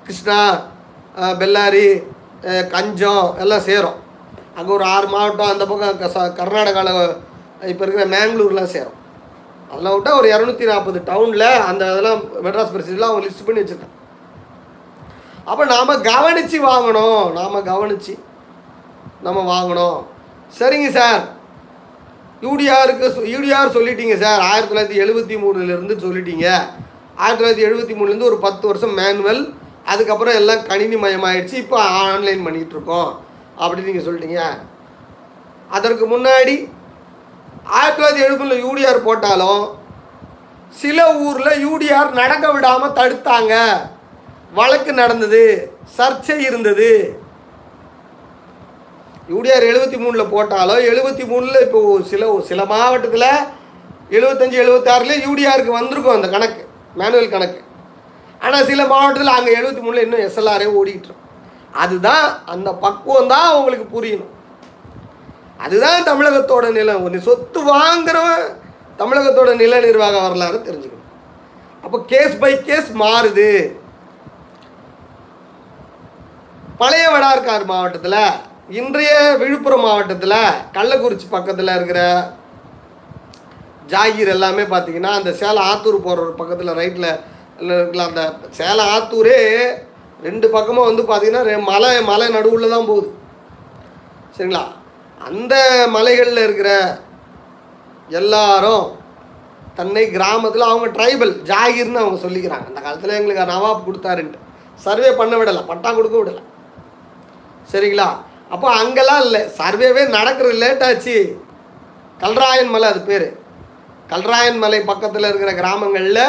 கிருஷ்ணா 0.04 0.38
பெல்லாரி 1.40 1.86
கஞ்சம் 2.68 3.34
எல்லாம் 3.38 3.60
சேரும். 3.60 3.98
அங்கே 4.56 4.72
ஒரு 4.72 4.84
ஆறு 4.84 5.06
மாவட்டம் 5.06 5.52
அந்த 5.52 5.66
பக்கம் 5.66 5.98
க- 5.98 6.32
கர்நாடகாவில் 6.38 7.16
இப்போ 7.70 7.84
இருக்கிற 7.84 8.04
மேங்களூர்லாம் 8.14 8.72
சேரும். 8.74 8.96
அதெல்லாம் 9.70 9.94
விட்டால் 9.94 10.18
ஒரு 10.18 10.28
இரநூத்தி 10.36 10.64
நாற்பது 10.64 10.98
டவுனில் 11.06 11.48
அந்த 11.70 11.82
இதெல்லாம் 11.92 12.22
மெட்ராஸ் 12.44 12.72
பிரசிடென்சியில் 12.74 13.08
அவங்க 13.08 13.26
லிஸ்ட் 13.26 13.46
பண்ணி 13.46 13.60
வச்சுருக்காங்க. 13.60 13.95
அப்போ 15.50 15.64
நாம் 15.64 16.02
கவனித்து 16.02 16.58
வாங்கணும். 16.68 17.32
நாம் 17.38 17.64
கவனித்து 17.64 18.14
நம்ம 19.26 19.40
வாங்கணும். 19.52 19.98
சரிங்க 20.58 20.88
சார். 20.98 21.22
யூடிஆருக்கு 22.46 23.06
யூடிஆர் 23.34 23.76
சொல்லிட்டீங்க 23.76 24.16
சார். 24.24 24.40
ஆயிரத்தி 24.40 24.70
தொள்ளாயிரத்தி 24.70 25.02
எழுபத்தி 25.04 25.36
மூணுலேருந்து 25.44 25.94
சொல்லிட்டீங்க. 26.04 26.46
ஆயிரத்தி 27.16 27.40
தொள்ளாயிரத்தி 27.40 27.66
எழுபத்தி 27.68 27.94
மூணுலேருந்து 27.98 28.30
ஒரு 28.30 28.38
பத்து 28.38 28.66
வருஷம் 28.66 28.94
மேனுவல். 28.94 29.54
அதுக்கப்புறம் 29.84 30.34
எல்லாம் 30.34 30.62
கணினி 30.62 30.94
மயமாயிடுச்சு. 30.94 31.56
இப்போ 31.64 31.78
ஆன்லைன் 31.80 32.46
பண்ணிகிட்டு 32.46 32.76
இருக்கோம் 32.76 33.10
அப்படின்னு 33.60 33.88
நீங்கள் 33.90 34.08
சொல்லிட்டீங்க. 34.08 34.42
அதற்கு 35.70 36.04
முன்னாடி 36.14 36.54
ஆயிரத்தி 37.78 37.98
தொள்ளாயிரத்தி 37.98 38.26
எழுபதில் 38.26 38.64
யூடிஆர் 38.66 39.06
போட்டாலும் 39.08 39.64
சில 40.70 41.16
ஊரில் 41.26 41.62
யூடிஆர் 41.66 42.10
நடக்க 42.10 42.50
விடாமல் 42.52 42.96
தடுத்தாங்க. 42.98 43.54
வழக்கு 44.58 44.92
நடந்தது 45.02 45.42
சர்ச்சை 45.96 46.36
இருந்தது. 46.48 46.90
யூடிஆர் 49.32 49.68
எழுபத்தி 49.70 49.98
மூணில் 50.02 50.32
போட்டாலும் 50.32 50.82
எழுபத்தி 50.90 51.24
மூணில் 51.30 51.62
இப்போ 51.66 51.80
சில 52.10 52.26
சில 52.50 52.64
மாவட்டத்தில் 52.72 53.30
எழுபத்தஞ்சி 54.16 54.56
எழுபத்தாறுல 54.64 55.14
யூடிஆருக்கு 55.26 55.78
வந்திருக்கும் 55.78 56.16
அந்த 56.16 56.28
கணக்கு 56.34 56.62
மேனுவல் 57.00 57.34
கணக்கு. 57.34 57.60
ஆனால் 58.44 58.66
சில 58.70 58.80
மாவட்டத்தில் 58.92 59.36
அங்கே 59.36 59.56
எழுபத்தி 59.58 59.82
மூணில் 59.86 60.04
இன்னும் 60.04 60.24
எஸ்எல்ஆரே 60.26 60.68
ஓடிக்கிட்டு 60.80 61.14
அதுதான் 61.84 62.26
அந்த 62.52 62.68
பக்குவம் 62.84 63.32
தான் 63.32 63.48
அவங்களுக்கு 63.52 63.86
புரியணும். 63.96 64.32
அதுதான் 65.64 66.06
தமிழகத்தோட 66.10 66.66
நிலம் 66.76 67.04
ஒரு 67.06 67.18
சொத்து 67.26 67.60
வாங்குறவன் 67.72 68.44
தமிழகத்தோட 69.00 69.50
நில 69.62 69.80
நிர்வாக 69.86 70.20
வரலாறு 70.26 70.58
தெரிஞ்சுக்கணும். 70.68 71.10
அப்போ 71.84 71.98
கேஸ் 72.12 72.38
பை 72.44 72.52
கேஸ் 72.68 72.90
மாறுது. 73.02 73.50
பழைய 76.80 77.04
வடார்கார் 77.10 77.64
மாவட்டத்தில் 77.70 78.22
இன்றைய 78.78 79.12
விழுப்புரம் 79.40 79.84
மாவட்டத்தில் 79.86 80.38
கள்ளக்குறிச்சி 80.76 81.26
பக்கத்தில் 81.30 81.70
இருக்கிற 81.76 82.00
ஜாகீர் 83.92 84.30
எல்லாமே 84.34 84.62
பார்த்தீங்கன்னா 84.62 85.12
அந்த 85.18 85.30
சேலம் 85.40 85.68
ஆத்தூர் 85.70 85.96
போகிற 86.06 86.22
ஒரு 86.24 86.32
பக்கத்தில் 86.40 86.78
ரைட்டில் 86.80 87.08
இருக்கிற 87.66 88.02
அந்த 88.06 88.22
சேலம் 88.58 88.90
ஆத்தூரே 88.94 89.38
ரெண்டு 90.26 90.46
பக்கமும் 90.50 90.88
வந்து 90.88 91.02
பார்த்தீங்கன்னா 91.02 91.62
மலை 91.70 91.92
மலை 92.02 92.26
நடுவில் 92.36 92.74
தான் 92.74 92.88
போகுது. 92.90 93.08
சரிங்களா? 94.36 94.64
அந்த 95.28 95.54
மலைகளில் 95.96 96.42
இருக்கிற 96.46 96.70
எல்லாரும் 98.20 98.86
தன்னை 99.78 100.04
கிராமத்தில் 100.16 100.68
அவங்க 100.70 100.88
ட்ரைபல் 100.98 101.32
ஜாகிர்னு 101.52 102.02
அவங்க 102.02 102.20
சொல்லிக்கிறாங்க. 102.26 102.66
அந்த 102.72 102.80
காலத்தில் 102.80 103.16
எங்களுக்கு 103.20 103.52
நவாப் 103.54 103.86
கொடுத்தாருன்ட்டு. 103.86 104.42
சர்வே 104.84 105.10
பண்ண 105.22 105.34
விடலை 105.36 105.62
பட்டா 105.72 105.90
கொடுக்க 105.92 106.16
விடலை. 106.18 106.42
சரிங்களா? 107.72 108.08
அப்போ 108.54 108.66
அங்கெல்லாம் 108.80 109.22
இல்லை. 109.26 109.42
சர்வேவே 109.60 110.02
நடக்கிறது 110.16 110.62
லேட்டாச்சு 110.64 111.16
கல்ராயன் 112.22 112.72
மலை 112.74 112.88
அது 112.92 113.00
பேர். 113.10 113.28
கல்ராயன் 114.12 114.60
மலை 114.64 114.80
பக்கத்தில் 114.90 115.28
இருக்கிற 115.30 115.52
கிராமங்களில் 115.60 116.24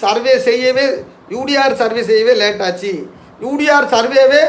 சர்வே 0.00 0.34
செய்யவே 0.48 0.86
யூடிஆர் 1.34 1.80
சர்வே 1.82 2.02
செய்யவே 2.10 2.34
லேட்டாச்சு 2.42 2.92
யூடிஆர் 3.44 3.92
சர்வேவே 3.94 4.42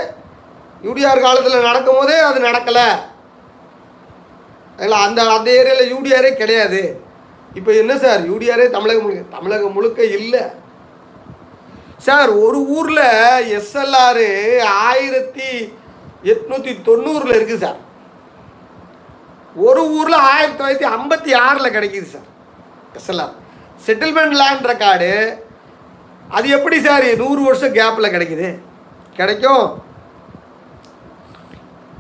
யூடிஆர் 0.88 1.26
காலத்தில் 1.26 1.68
நடக்கும் 1.70 1.98
போதே 2.00 2.18
அது 2.30 2.40
நடக்கலை. 2.50 2.88
இல்லை 4.84 4.98
அந்த 5.06 5.20
அந்த 5.36 5.50
ஏரியாவில் 5.60 5.92
யூடிஆரே 5.94 6.32
கிடையாது. 6.42 6.82
இப்போ 7.58 7.72
என்ன 7.82 7.94
சார்? 8.04 8.22
யூடிஆரே 8.32 8.66
தமிழகம் 8.76 9.04
முழுக்க 9.06 9.36
தமிழகம் 9.38 9.76
முழுக்க 9.78 10.00
இல்லை. 10.20 10.44
சார் 12.06 12.32
ஒரு 12.46 12.60
ஊரில் 12.76 13.06
எஸ்எல்ஆர் 13.58 14.26
ஆயிரத்தி 14.90 15.50
எட்நூற்றி 16.24 16.72
தொண்ணூறில் 16.88 17.36
இருக்குது 17.38 17.64
சார். 17.66 17.80
ஒரு 19.56 19.82
ஊரில் 19.90 20.26
ஆயிரத்தி 20.32 20.58
தொள்ளாயிரத்தி 20.60 20.90
ஐம்பத்தி 20.96 21.32
ஆறில் 21.36 21.76
கிடைக்குது 21.76 22.08
sir. 22.16 22.28
SLR 22.98 23.36
settlement 23.86 24.36
land 24.42 24.66
record 24.72 25.12
அது 26.30 26.50
எப்படி 26.50 26.82
சார் 26.82 27.16
நூறு 27.16 27.42
வருஷம் 27.44 27.78
கேப்பில் 27.78 28.14
கிடைக்குது? 28.16 28.60
கிடைக்கும். 29.14 29.88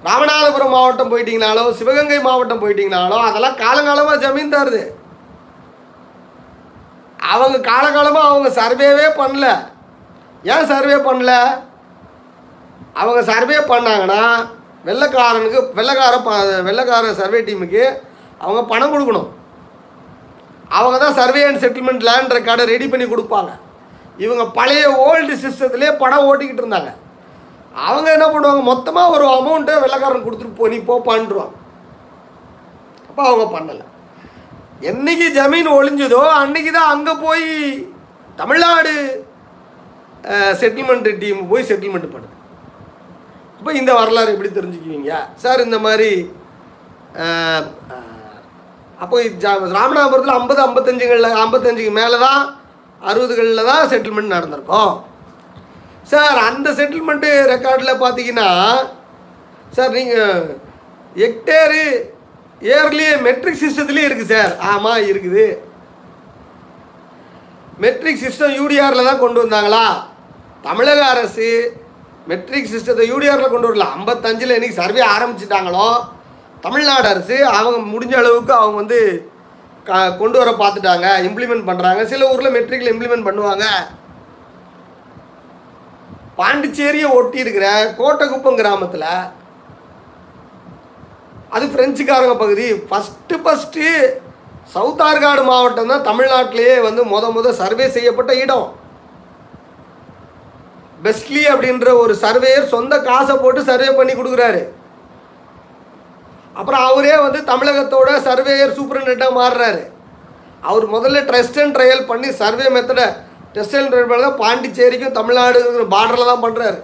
ராமநாதபுரம் 0.03 0.69
மாவட்டம் 0.69 1.11
போயிட்டீங்கனாலோ 1.11 1.71
சிவகங்கை 1.71 2.19
மாவட்டம் 2.19 2.61
போயிட்டீங்கனாலோ 2.61 3.17
அதெல்லாம் 3.27 3.57
காலங்காலமாக 3.63 4.21
ஜமீன்தாருது. 4.25 4.81
அவங்க 7.17 7.57
காலகாலமாக 7.71 8.29
அவங்க 8.29 8.49
சர்வேவே 8.49 9.07
பண்ணல. 9.21 9.47
ஏன் 10.43 10.65
சர்வே 10.65 10.93
பண்ணல? 10.93 11.33
அவங்க 13.01 13.21
சர்வே 13.31 13.57
பண்ணாங்கன்னா 13.71 14.21
வெள்ளக்காரனுக்கு 14.87 15.59
வெள்ளக்கார 15.77 16.15
வெள்ளக்கார 16.67 17.11
சர்வே 17.21 17.39
டீமுக்கு 17.47 17.83
அவங்க 18.43 18.61
பணம் 18.71 18.93
கொடுக்கணும். 18.93 19.29
அவங்க 20.77 20.97
தான் 21.03 21.17
சர்வே 21.19 21.41
அண்ட் 21.47 21.61
செட்டில்மெண்ட் 21.63 22.05
லேண்ட் 22.07 22.35
ரெக்கார்டை 22.37 22.65
ரெடி 22.73 22.87
பண்ணி 22.91 23.05
கொடுப்பாங்க. 23.11 23.51
இவங்க 24.25 24.43
பழைய 24.57 24.85
ஓல்டு 25.07 25.33
சிஸ்டத்துலேயே 25.43 25.91
பணம் 26.01 26.25
ஓட்டிக்கிட்டு 26.29 26.63
இருந்தாங்க. 26.63 26.91
அவங்க 27.87 28.07
என்ன 28.17 28.27
பண்ணுவாங்க? 28.33 28.63
மொத்தமாக 28.71 29.13
ஒரு 29.15 29.25
அமௌண்ட்டை 29.37 29.75
வெள்ளைக்காரன் 29.83 30.25
கொடுத்துட்டு 30.25 30.57
போ 30.59 30.69
நீ 30.73 30.79
போப்பான்ருவாங்க 30.89 31.55
அப்போ 33.09 33.21
அவங்க 33.29 33.45
பண்ணலை. 33.55 33.85
என்னைக்கு 34.89 35.27
ஜமீன் 35.37 35.69
ஒழிஞ்சதோ 35.77 36.23
அன்னைக்கு 36.41 36.71
தான் 36.77 36.91
அங்கே 36.95 37.13
போய் 37.25 37.45
தமிழ்நாடு 38.41 38.93
செட்டில்மெண்ட் 40.61 41.09
டீம் 41.21 41.41
போய் 41.51 41.69
செட்டில்மெண்ட் 41.69 42.13
பண்ணுது. 42.15 42.35
இப்போ 43.59 43.71
இந்த 43.79 43.91
வரலாறு 43.99 44.33
எப்படி 44.33 44.49
தெரிஞ்சுக்குவீங்க? 44.57 45.13
சார் 45.43 45.65
இந்த 45.67 45.77
மாதிரி 45.85 46.11
அப்போ 49.03 49.17
ராமநாதபுரத்தில் 49.79 50.37
ஐம்பது 50.39 50.61
ஐம்பத்தஞ்சுகளில் 50.67 51.37
ஐம்பத்தஞ்சுக்கு 51.43 51.93
மேலே 51.99 52.17
தான் 52.25 52.41
அறுபதுகளில் 53.09 53.69
தான் 53.71 53.89
செட்டில்மெண்ட் 53.91 54.35
நடந்திருக்கும். 54.35 54.93
சார் 56.11 56.39
அந்த 56.47 56.69
செட்டில்மெண்ட்டு 56.79 57.29
ரெக்கார்டில் 57.53 58.01
பார்த்தீங்கன்னா 58.03 58.49
சார் 59.75 59.95
நீங்கள் 59.97 60.45
எக்டேரு 61.27 61.83
இயர்லியே 62.69 63.11
மெட்ரிக் 63.27 63.61
சிஸ்டத்துலேயே 63.63 64.07
இருக்குது 64.07 64.33
சார். 64.35 64.53
ஆமாம் 64.71 65.03
இருக்குது. 65.11 65.45
மெட்ரிக் 67.83 68.23
சிஸ்டம் 68.23 68.57
யூடிஆரில் 68.59 69.09
தான் 69.09 69.21
கொண்டு 69.23 69.41
வந்தாங்களா? 69.43 69.85
தமிழக 70.65 71.01
அரசு 71.13 71.49
மெட்ரிக் 72.29 72.71
சிஸ்டத்தை 72.71 73.03
யூடிஆரில் 73.11 73.53
கொண்டு 73.53 73.67
வரல. 73.69 73.85
ஐம்பத்தஞ்சில் 73.97 74.55
இன்றைக்கி 74.55 74.77
சர்வே 74.81 75.01
ஆரம்பிச்சிட்டாங்களோ? 75.15 75.87
தமிழ்நாடு 76.65 77.07
அரசு 77.13 77.35
அவங்க 77.57 77.77
முடிஞ்ச 77.93 78.13
அளவுக்கு 78.21 78.53
அவங்க 78.61 78.77
வந்து 78.83 78.99
க 79.87 79.99
கொண்டு 80.21 80.37
வர 80.39 80.49
பார்த்துட்டாங்க 80.61 81.07
இம்ப்ளிமெண்ட் 81.27 81.67
பண்ணுறாங்க 81.69 82.01
சில 82.11 82.27
ஊரில் 82.31 82.55
மெட்ரிக்கில் 82.55 82.91
இம்ப்ளிமெண்ட் 82.93 83.27
பண்ணுவாங்க. 83.27 83.65
பாண்டிச்சேரியை 86.39 87.07
ஒட்டி 87.17 87.37
இருக்கிற 87.43 87.67
கோட்டைக்குப்பம் 87.99 88.59
கிராமத்தில் 88.59 89.11
அது 91.55 91.65
பிரெஞ்சுக்காரங்க 91.75 92.35
பகுதி. 92.43 92.67
ஃபஸ்ட்டு 92.89 93.39
ஃபஸ்ட்டு 93.45 93.85
சவுத் 94.73 95.03
ஆர்காடு 95.07 95.43
மாவட்டம் 95.51 95.91
தான் 95.93 96.07
தமிழ்நாட்டிலேயே 96.09 96.75
வந்து 96.87 97.01
முத 97.13 97.31
முத 97.37 97.53
சர்வே 97.61 97.87
செய்யப்பட்ட 97.95 98.31
இடம். 98.43 98.67
பெஸ்ட்லி 101.05 101.43
அப்படின்ற 101.53 101.89
ஒரு 102.01 102.13
சர்வேயர் 102.23 102.73
சொந்த 102.75 102.93
காசை 103.09 103.35
போட்டு 103.43 103.61
சர்வே 103.69 103.89
பண்ணி 103.99 104.13
கொடுக்குறாரு. 104.15 104.61
அப்புறம் 106.59 106.83
அவரே 106.89 107.15
வந்து 107.25 107.39
தமிழகத்தோட 107.51 108.11
சர்வேயர் 108.27 108.77
சூப்பரண்டாக 108.77 109.37
மாறுறாரு. 109.39 109.83
அவர் 110.69 110.85
முதல்ல 110.95 111.19
ட்ரெஸ்ட் 111.29 111.59
அண்ட் 111.63 111.75
ட்ரையல் 111.75 112.07
பண்ணி 112.09 112.29
சர்வே 112.41 112.65
மெத்தடை 112.75 113.07
டெஸ்ட் 113.55 113.77
அண்ட் 113.77 113.91
ட்ரையல் 113.91 114.25
தான் 114.25 114.39
பாண்டிச்சேரிக்கும் 114.41 115.15
தமிழ்நாடு 115.19 115.59
பார்டரில் 115.93 116.31
தான் 116.31 116.43
பண்ணுறாரு 116.45 116.79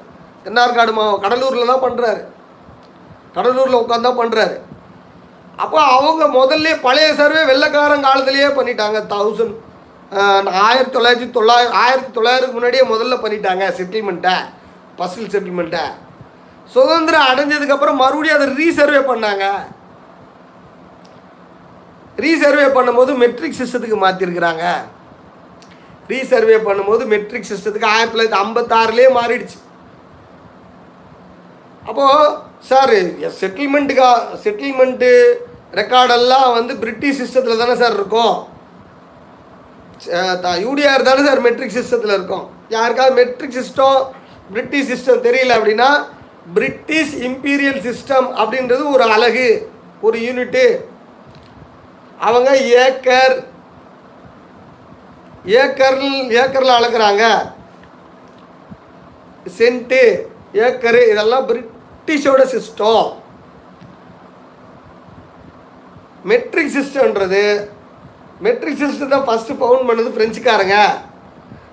தென்னார்காடு 0.46 0.92
மாவட்டம் 0.98 1.24
கடலூரில் 1.26 1.72
தான் 1.72 1.84
பண்ணுறாரு 1.86 2.22
கடலூரில் 3.36 3.82
உட்காந்து 3.82 4.08
தான் 4.08 4.22
பண்ணுறாரு 4.22 4.56
அப்போ 5.64 5.80
அவங்க 5.96 6.24
முதல்ல 6.40 6.72
பழைய 6.88 7.10
சர்வே 7.14 7.42
வெள்ளைக்காரன் 7.52 8.08
காலத்திலேயே 8.08 8.50
பண்ணிட்டாங்க 8.58 9.00
தௌசண்ட் 9.14 9.56
ஆயிரத்தி 10.66 10.94
தொள்ளாயிரத்தி 10.96 11.30
தொள்ளாயிரம் 11.38 11.78
ஆயிரத்தி 11.84 12.12
தொள்ளாயிரத்துக்கு 12.18 12.58
முன்னாடியே 12.58 12.84
முதல்ல 12.92 13.16
பண்ணிட்டாங்க 13.24 13.64
செட்டில்மெண்ட்டை 13.78 14.36
பசில் 15.00 15.32
செட்டில்மெண்ட்டை 15.34 15.86
சுதந்திரம் 16.74 17.30
அடைஞ்சதுக்கப்புறம் 17.32 18.02
மறுபடியும் 18.02 18.38
அதை 18.38 18.48
ரீசர்வே 18.60 19.02
பண்ணாங்க. 19.10 19.46
ரீசர்வே 22.24 22.68
பண்ணும்போது 22.78 23.12
மெட்ரிக் 23.24 23.60
சிஸ்டத்துக்கு 23.60 23.98
மாற்றிருக்கிறாங்க 24.04 24.66
ரீசர்வே 26.12 26.58
பண்ணும்போது 26.68 27.04
மெட்ரிக் 27.14 27.50
சிஸ்டத்துக்கு 27.52 27.92
ஆயிரத்தி 27.94 28.14
தொள்ளாயிரத்தி 28.14 28.42
ஐம்பத்தாறுலேயே 28.46 29.10
மாறிடுச்சு. 29.20 29.58
அப்போது 31.90 32.36
சார் 32.70 32.94
செட்டில்மெண்ட்டுக்கா 33.42 34.10
செட்டில்மெண்ட்டு 34.44 35.12
ரெக்கார்டெல்லாம் 35.80 36.50
வந்து 36.58 36.76
பிரிட்டிஷ் 36.84 37.22
சிஸ்டத்தில் 37.22 37.64
தானே 37.64 37.76
சார் 37.82 37.98
இருக்கும். 38.00 38.36
யூடிஆர் 40.66 41.08
தானே 41.08 41.22
சார் 41.28 41.46
மெட்ரிக் 41.46 41.78
சிஸ்டத்தில் 41.78 42.16
இருக்கும். 42.18 42.46
யாருக்காவது 42.76 43.18
மெட்ரிக் 43.22 43.58
சிஸ்டம் 43.60 44.00
பிரிட்டிஷ் 44.54 44.90
சிஸ்டம் 44.92 45.26
தெரியல 45.28 45.56
அப்படின்னா 45.58 45.90
பிரிட்டிஷ் 46.56 47.14
இம்பீரியல் 47.28 47.82
சிஸ்டம் 47.88 48.28
அப்படின்றது 48.42 48.84
ஒரு 48.96 49.06
அழகு 49.16 49.48
ஒரு 50.08 50.18
யூனிட்டு 50.28 50.66
அவங்க 52.28 52.50
ஏக்கர் 52.86 53.36
ஏக்கர் 55.62 56.00
ஏக்கரில் 56.42 56.78
அளக்குறாங்க. 56.78 57.24
சென்ட்டு 59.58 60.02
ஏக்கரு 60.66 61.02
இதெல்லாம் 61.12 61.48
பிரிட்டிஷோட 61.50 62.42
சிஸ்டம் 62.56 63.06
மெட்ரிக் 66.32 66.76
சிஸ்டம்ன்றது 66.78 67.44
மெட்ரிக் 68.42 68.82
தான் 69.10 69.28
ஃபஸ்ட்டு 69.28 69.54
ஃபவுண்ட் 69.54 69.88
பண்ணது 69.88 70.16
ஃப்ரெஞ்சுக்காரங்க 70.16 70.78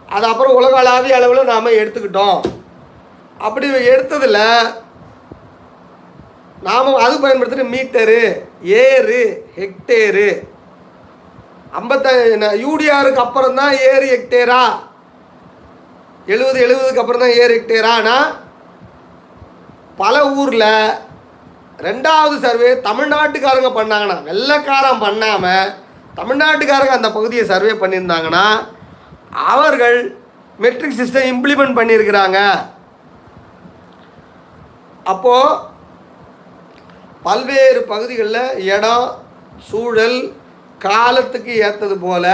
அது 0.08 0.26
அப்புறம் 0.26 0.54
உலகளாவிய 0.54 1.14
அளவில் 1.16 1.44
நாம் 1.44 1.76
எடுத்துக்கிட்டோம். 1.78 2.40
அப்படி 3.40 3.66
எடுத்ததில் 3.66 4.40
நாம் 6.62 6.94
அது 6.94 7.14
பயன்படுத்துகிற 7.20 7.66
மீட்டரு 7.68 8.20
ஏரு 8.82 9.22
ஹெக்டேரு 9.58 10.28
ஐம்பத்த 11.72 12.08
யூடிஆருக்கு 12.56 13.18
அப்புறம் 13.18 13.54
தான் 13.54 13.74
ஏரு 13.88 14.06
ஹெக்டேரா 14.06 14.62
எழுபது 16.26 16.58
எழுபதுக்கு 16.60 17.02
அப்புறம் 17.02 17.20
தான் 17.20 17.36
ஏரு 17.36 17.52
ஹெக்டேரானா 17.54 18.16
பல 19.96 20.24
ஊரில் 20.32 20.70
ரெண்டாவது 21.78 22.36
சர்வே 22.40 22.70
தமிழ்நாட்டுக்காரங்க 22.80 23.70
பண்ணாங்கன்னா 23.74 24.18
வெள்ளைக்காரன் 24.22 25.02
பண்ணாமல் 25.02 25.72
தமிழ்நாட்டுக்காரங்க 26.18 26.98
அந்த 26.98 27.10
பகுதியை 27.16 27.44
சர்வே 27.52 27.74
பண்ணியிருந்தாங்கன்னா 27.82 28.46
அவர்கள் 29.52 29.98
மெட்ரிக் 30.64 30.98
சிஸ்டம் 31.00 31.30
இம்ப்ளிமெண்ட் 31.32 31.78
பண்ணியிருக்கிறாங்க. 31.78 32.38
அப்போது 35.12 35.60
பல்வேறு 37.26 37.80
பகுதிகளில் 37.92 38.44
இடம் 38.74 39.06
சூழல் 39.68 40.18
காலத்துக்கு 40.86 41.52
ஏற்றது 41.66 41.96
போல் 42.04 42.32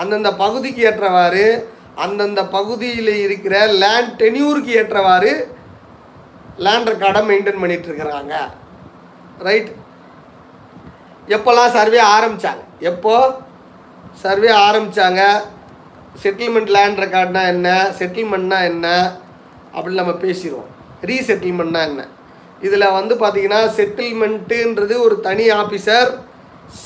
அந்தந்த 0.00 0.30
பகுதிக்கு 0.42 0.82
ஏற்றவாறு 0.90 1.46
அந்தந்த 2.04 2.40
பகுதியில் 2.56 3.12
இருக்கிற 3.26 3.54
லேண்ட் 3.82 4.12
டென்யூருக்கு 4.22 4.72
ஏற்றவாறு 4.80 5.32
லேண்ட் 6.64 6.90
ரெக்கார்டை 6.92 7.22
மெயின்டைன் 7.30 7.62
பண்ணிகிட்ருக்குறாங்க 7.62 8.34
ரைட் 9.46 9.70
எப்போல்லாம் 11.28 11.70
சர்வே 11.70 12.00
ஆரம்பித்தாங்க 12.00 12.62
எப்போ? 12.80 13.36
சர்வே 14.12 14.50
ஆரம்பித்தாங்க 14.50 15.22
செட்டில்மெண்ட் 16.22 16.68
லேண்ட் 16.68 16.98
ரெக்கார்ட்னா 16.98 17.46
என்ன? 17.46 17.90
செட்டில்மெண்ட்னா 17.98 18.62
என்ன? 18.62 19.16
அப்படின்னு 19.74 20.00
நம்ம 20.00 20.12
பேசிடுவோம் 20.12 20.70
ரீசெட்டில்மெண்ட்னா 21.02 21.82
என்ன? 21.82 22.06
இதில் 22.60 22.90
வந்து 22.90 23.14
பார்த்திங்கன்னா 23.14 23.60
செட்டில்மெண்ட்டுன்றது 23.78 24.98
ஒரு 24.98 25.20
தனி 25.20 25.48
ஆஃபீஸர் 25.48 26.10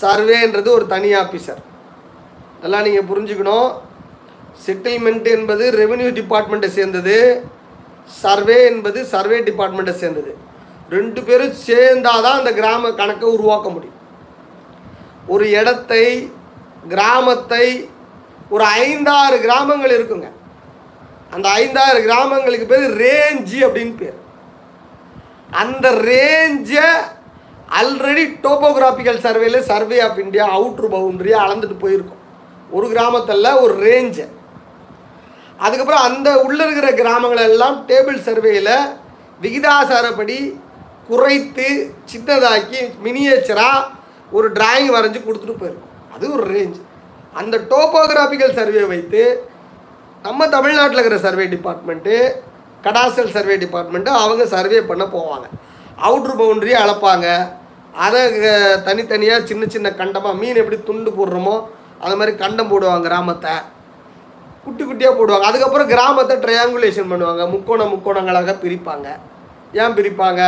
சர்வேன்றது 0.01 0.69
ஒரு 0.69 0.87
தனி 0.87 1.13
ஆஃபீஸர் 1.15 1.61
அதெல்லாம் 2.59 2.83
நீங்கள் 2.83 3.09
புரிஞ்சுக்கணும். 3.11 3.71
செட்டில்மெண்ட் 4.67 5.29
என்பது 5.31 5.71
ரெவென்யூ 5.71 6.11
டிபார்ட்மெண்ட்டை 6.21 6.69
சேர்ந்தது. 6.69 7.45
சர்வே 8.07 8.65
என்பது 8.65 9.05
சர்வே 9.05 9.39
டிபார்ட்மெண்ட்டை 9.41 9.95
சேர்ந்தது. 9.95 10.37
ரெண்டு 10.91 11.23
பேரும் 11.23 11.55
சேர்ந்தாதான் 11.67 12.39
அந்த 12.41 12.53
கிராம 12.53 12.91
கணக்கை 12.91 13.29
உருவாக்க 13.29 13.71
முடியும். 13.71 13.99
ஒரு 15.33 15.47
இடத்தை 15.61 16.05
கிராமத்தை 16.93 17.67
ஒரு 18.55 18.65
ஐந்தாறு 18.85 19.37
கிராமங்கள் 19.47 19.97
இருக்குங்க. 19.97 20.29
அந்த 21.35 21.47
ஐந்தாறு 21.61 21.99
கிராமங்களுக்கு 22.07 22.67
பேர் 22.73 22.87
ரேஞ்சு 23.05 23.59
அப்படின்னு 23.67 23.95
பேர். 24.03 24.19
அந்த 25.63 25.87
ரேஞ்சை 26.11 26.89
ஆல்ரெடி 27.79 28.25
டோபோகிராஃபிக்கல் 28.47 29.21
சர்வேல 29.27 29.59
சர்வே 29.71 29.99
ஆஃப் 30.07 30.21
இந்தியா 30.25 30.45
அவுட்ரு 30.57 30.89
பவுண்டரியாக 30.95 31.47
அளந்துட்டு 31.47 31.77
போயிருக்கோம். 31.85 32.23
ஒரு 32.77 32.87
கிராமத்தில் 32.95 33.59
ஒரு 33.65 33.75
ரேஞ்சை 33.87 34.27
அதுக்கப்புறம் 35.67 36.05
அந்த 36.09 36.29
உள்ளே 36.47 36.63
இருக்கிற 36.67 36.89
கிராமங்கள் 37.01 37.49
எல்லாம் 37.51 37.79
டேபிள் 37.89 38.19
சர்வேயில் 38.29 38.75
விகிதாசாரப்படி 39.45 40.37
குறைத்து 41.09 41.67
சின்னதாக்கி 42.13 42.81
மினியேச்சராக 43.07 43.89
ஒரு 44.37 44.49
டிராயிங் 44.57 44.91
வரைஞ்சி 44.97 45.21
கொடுத்துட்டு 45.23 45.61
போயிருக்கோம் 45.63 45.95
அது 46.15 46.25
ஒரு 46.37 46.45
ரேஞ்ச் 46.55 46.79
அந்த 47.41 47.57
டோபோகிராஃபிக்கல் 47.73 48.57
சர்வே 48.59 48.85
வைத்து 48.93 49.23
நம்ம 50.27 50.47
தமிழ்நாட்டில் 50.55 50.99
இருக்கிற 50.99 51.19
சர்வே 51.27 51.45
டிபார்ட்மெண்ட்டு 51.55 52.15
கடாசல் 52.85 53.35
சர்வே 53.37 53.57
டிபார்ட்மெண்ட்டு 53.63 54.11
அவங்க 54.23 54.43
சர்வே 54.55 54.79
பண்ண 54.91 55.05
போவாங்க. 55.15 55.47
அவுட்ரு 56.07 56.35
பவுண்ட்ரியை 56.41 56.79
அளப்பாங்க. 56.85 57.27
அதை 58.07 58.21
தனித்தனியாக 58.89 59.47
சின்ன 59.51 59.65
சின்ன 59.75 59.89
கண்டமாக 60.01 60.39
மீன் 60.41 60.61
எப்படி 60.63 60.79
துண்டு 60.89 61.11
போடுறோமோ 61.19 61.55
அது 62.05 62.15
மாதிரி 62.19 62.33
கண்டம் 62.43 62.71
போடுவாங்க 62.73 63.07
கிராமத்தை. 63.09 63.55
குட்டி 64.65 64.83
குட்டியாக 64.85 65.15
போடுவாங்க. 65.19 65.49
அதுக்கப்புறம் 65.51 65.91
கிராமத்தை 65.95 66.37
ட்ரையாங்குலேஷன் 66.45 67.11
பண்ணுவாங்க. 67.13 67.43
முக்கோண 67.55 67.85
முக்கோணங்களாக 67.93 68.55
பிரிப்பாங்க. 68.65 69.09
ஏன் 69.81 69.97
பிரிப்பாங்க? 69.99 70.43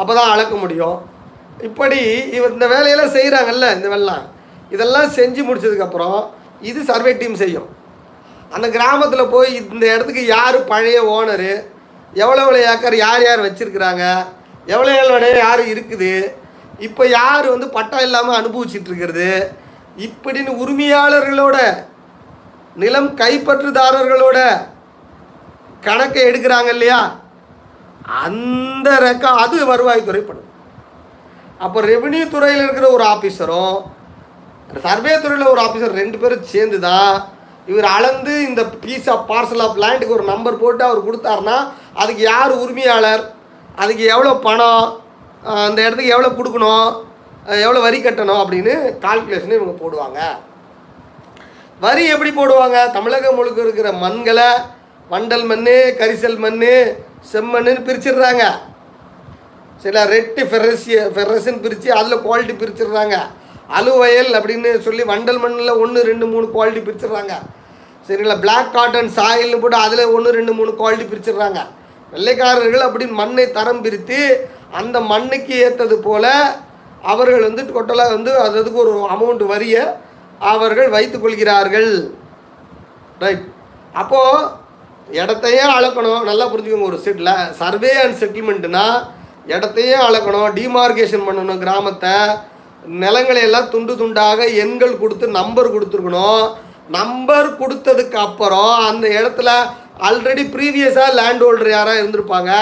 அப்போ 0.00 0.12
தான் 0.18 0.32
அளக்க 0.34 0.54
முடியும். 0.64 0.98
இப்படி 1.58 2.00
இவர் 2.32 2.50
இந்த 2.50 2.66
வேலையெல்லாம் 2.66 3.14
செய்கிறாங்கல்ல 3.14 3.76
இந்த 3.76 3.88
வெள்ளம் 3.88 4.24
இதெல்லாம் 4.70 5.10
செஞ்சு 5.10 5.42
முடிச்சதுக்கப்புறம் 5.42 6.18
இது 6.60 6.84
சர்வே 6.84 7.12
டீம் 7.12 7.34
செய்யும். 7.34 7.68
அந்த 8.52 8.68
கிராமத்தில் 8.68 9.28
போய் 9.28 9.50
இந்த 9.54 9.86
இடத்துக்கு 9.86 10.26
யார் 10.26 10.64
பழைய 10.64 11.02
ஓனரு 11.10 11.52
எவ்வளோ 12.14 12.42
எவ்வளோ 12.42 12.58
ஏக்கர் 12.68 12.96
யார் 12.96 13.22
யார் 13.22 13.40
வச்சுருக்குறாங்க 13.40 14.04
எவ்வளோ 14.66 14.92
எவ்வளோ 14.94 15.28
யார் 15.38 15.62
இருக்குது 15.66 16.12
இப்போ 16.78 17.06
யார் 17.10 17.46
வந்து 17.48 17.68
பட்டம் 17.68 18.00
இல்லாமல் 18.00 18.36
அனுபவிச்சிட்டு 18.36 18.90
இருக்கிறது 18.90 19.28
இப்படின்னு 19.96 20.50
உரிமையாளர்களோட 20.58 21.56
நிலம் 22.76 23.14
கைப்பற்றுதாரர்களோட 23.14 24.38
கணக்கை 25.84 26.22
எடுக்கிறாங்க 26.24 26.66
இல்லையா? 26.66 27.00
அந்த 28.22 28.88
ரெக்கா 29.00 29.30
அது 29.36 29.66
வருவாய்த்துறைப்படும் 29.66 30.47
அப்போ 31.64 31.78
ரெவென்யூ 31.92 32.24
துறையில் 32.34 32.64
இருக்கிற 32.66 32.88
ஒரு 32.96 33.04
ஆஃபீஸரும் 33.14 33.78
சர்வே 34.84 35.12
துறையில் 35.22 35.52
ஒரு 35.54 35.60
ஆஃபீஸர் 35.66 35.98
ரெண்டு 36.02 36.16
பேரும் 36.22 36.48
சேர்ந்து 36.52 36.78
தான் 36.88 37.12
இவர் 37.70 37.86
அளந்து 37.96 38.34
இந்த 38.48 38.62
பீஸ் 38.84 39.08
ஆஃப் 39.14 39.26
பார்சல் 39.30 39.62
ஆஃப் 39.64 39.80
லேண்டுக்கு 39.84 40.16
ஒரு 40.18 40.24
நம்பர் 40.32 40.60
போட்டு 40.62 40.82
அவர் 40.88 41.06
கொடுத்தாருன்னா 41.06 41.56
அதுக்கு 42.02 42.22
யார் 42.32 42.52
உரிமையாளர் 42.62 43.24
அதுக்கு 43.82 44.04
எவ்வளோ 44.14 44.32
பணம் 44.46 44.84
அந்த 45.66 45.78
இடத்துக்கு 45.86 46.14
எவ்வளோ 46.14 46.30
கொடுக்கணும் 46.38 46.88
எவ்வளோ 47.64 47.82
வரி 47.86 47.98
கட்டணும் 48.04 48.40
அப்படின்னு 48.42 48.72
கால்குலேஷன் 49.04 49.58
இவங்க 49.58 49.74
போடுவாங்க. 49.82 50.20
வரி 51.84 52.02
எப்படி 52.14 52.30
போடுவாங்க? 52.38 52.78
தமிழகம் 52.96 53.36
முழுக்க 53.38 53.60
இருக்கிற 53.66 53.88
மண்களை 54.04 54.48
வண்டல் 55.12 55.46
மண் 55.50 55.68
கரிசல் 56.00 56.40
மண் 56.44 56.64
செம்மண்ணுன்னு 57.32 57.86
பிரிச்சிடுறாங்க. 57.86 58.44
சில 59.82 60.04
ரெட்டு 60.14 60.42
ஃபெரஸி 60.50 60.92
ஃபெரஸ்ன்னு 61.14 61.62
பிரித்து 61.64 61.88
அதில் 61.98 62.24
குவாலிட்டி 62.26 62.54
பிரிச்சிடுறாங்க. 62.62 63.16
அலுவயல் 63.78 64.32
அப்படின்னு 64.38 64.70
சொல்லி 64.86 65.02
வண்டல் 65.12 65.40
மண்ணில் 65.42 65.78
ஒன்று 65.82 66.00
ரெண்டு 66.10 66.26
மூணு 66.32 66.46
குவாலிட்டி 66.54 66.82
பிரிச்சிடுறாங்க. 66.86 67.34
சரிங்களா? 68.06 68.36
பிளாக் 68.44 68.72
காட்டன் 68.76 69.10
சாயில்னு 69.18 69.60
போட்டு 69.62 69.78
அதில் 69.86 70.12
ஒன்று 70.16 70.36
ரெண்டு 70.38 70.52
மூணு 70.58 70.70
குவாலிட்டி 70.80 71.06
பிரிச்சிடுறாங்க. 71.10 71.60
வெள்ளைக்காரர்கள் 72.12 72.84
அப்படின்னு 72.86 73.14
மண்ணை 73.22 73.44
தரம் 73.58 73.82
பிரித்து 73.84 74.20
அந்த 74.80 74.96
மண்ணுக்கு 75.10 75.54
ஏற்றது 75.64 75.96
போல் 76.06 76.30
அவர்கள் 77.10 77.46
வந்து 77.48 77.62
டோட்டலாக 77.74 78.14
வந்து 78.16 78.32
அது 78.44 78.56
அதுக்கு 78.60 78.80
ஒரு 78.84 78.94
அமௌண்ட் 79.14 79.44
வரியை 79.52 79.82
அவர்கள் 80.52 80.88
வைத்துக்கொள்கிறார்கள் 80.94 81.90
ரைட் 83.24 83.44
அப்போது 84.00 84.48
இடத்தையே 85.20 85.62
அளக்கணும். 85.76 86.26
நல்லா 86.30 86.46
புரிஞ்சுக்கோங்க 86.50 86.90
ஒரு 86.90 86.98
செட்டில் 87.04 87.32
சர்வே 87.60 87.92
அண்ட் 88.02 88.18
செட்டில்மெண்ட்னா 88.22 88.84
இடத்தையே 89.54 89.96
அளக்கணும் 90.06 90.54
டிமார்கேஷன் 90.58 91.26
பண்ணணும் 91.28 91.62
கிராமத்தை. 91.64 92.14
நிலங்களையெல்லாம் 93.02 93.70
துண்டு 93.72 93.94
துண்டாக 94.00 94.40
எண்கள் 94.62 95.00
கொடுத்து 95.02 95.26
நம்பர் 95.38 95.74
கொடுத்துருக்கணும். 95.74 96.44
நம்பர் 96.96 97.48
கொடுத்ததுக்கு 97.60 98.18
அப்புறம் 98.26 98.74
அந்த 98.88 99.06
இடத்துல 99.18 99.50
ஆல்ரெடி 100.08 100.44
ப்ரீவியஸாக 100.54 101.16
லேண்ட் 101.18 101.44
ஹோல்டர் 101.44 101.70
யாராக 101.74 102.00
இருந்திருப்பாங்க? 102.00 102.52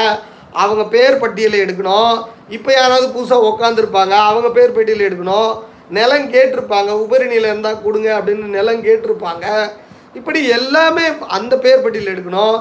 அவங்க 0.62 0.82
பேர் 0.95 1.20
பட்டியலை 1.22 1.59
எடுக்கணும். 1.64 2.14
இப்போ 2.57 2.70
யாராவது 2.78 3.07
புதுசாக 3.16 3.49
உக்காந்துருப்பாங்க 3.51 4.14
அவங்க 4.28 4.49
பேர் 4.59 4.76
பட்டியலை 4.76 5.05
எடுக்கணும். 5.09 5.51
நிலம் 5.97 6.30
கேட்டிருப்பாங்க 6.34 6.91
உபரி 7.03 7.26
நிலம் 7.32 7.53
இருந்தால் 7.53 7.82
கொடுங்க 7.84 8.09
அப்படின்னு 8.18 8.47
நிலம் 8.59 8.84
கேட்டிருப்பாங்க. 8.87 9.45
இப்படி 10.18 10.41
எல்லாமே 10.59 11.05
அந்த 11.39 11.55
பேர் 11.64 11.84
பட்டியல் 11.84 12.12
எடுக்கணும். 12.14 12.57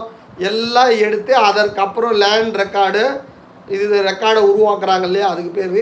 எல்லாம் 0.50 0.94
எடுத்து 1.06 1.34
அதற்கப்புறம் 1.50 2.16
லேண்ட் 2.24 2.56
ரெக்கார்டு 2.64 3.04
இது 3.76 4.02
ரெக்கார்டை 4.10 4.42
உருவாக்குறாங்க 4.52 5.06
இல்லையா? 5.10 5.28
அதுக்கு 5.34 5.52
பேர் 5.58 5.78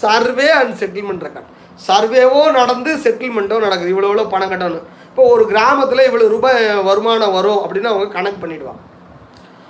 சர்வே 0.00 0.48
அண்ட் 0.60 0.74
செட்டில்மெண்ட் 0.80 1.24
ரெக்கார்ட் 1.26 1.50
சர்வேவோ 1.88 2.42
நடந்து 2.58 2.90
செட்டில்மெண்ட்டோ 3.04 3.56
நடக்குது. 3.66 3.92
இவ்வளோ 3.94 4.08
இவ்வளோ 4.10 4.26
பணம் 4.34 4.50
கட்டணும். 4.52 4.84
இப்போ 5.08 5.22
ஒரு 5.34 5.44
கிராமத்தில் 5.52 6.06
இவ்வளோ 6.08 6.28
ரூபாய் 6.34 6.58
வருமானம் 6.88 7.34
வரும் 7.38 7.60
அப்படின்னு 7.64 7.90
அவங்க 7.92 8.06
கணக்கு 8.16 8.38
பண்ணிவிடுவாங்க 8.42 8.82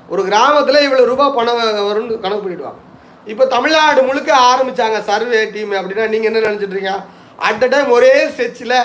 ஒரு 0.09 0.23
கிராமத்தில் 0.29 0.85
இவ்வளோ 0.87 1.05
ரூபாய் 1.13 1.37
பணம் 1.39 1.61
வரும்னு 1.89 2.23
கணக்கு 2.25 2.45
பண்ணிவிடுவாங்க 2.45 2.81
இப்போ 3.27 3.45
தமிழ்நாடு 3.55 4.01
முழுக்க 4.09 4.31
ஆரம்பித்தாங்க 4.51 4.99
சர்வே 5.11 5.39
டீம் 5.55 5.73
அப்படின்னா 5.81 6.07
நீங்கள் 6.15 6.31
என்ன 6.31 6.43
நினச்சிட்ருக்கீங்க 6.47 6.95
அட் 7.49 7.65
அ 7.65 7.69
டைம் 7.75 7.91
ஒரே 7.91 8.15
செச்சில் 8.39 8.77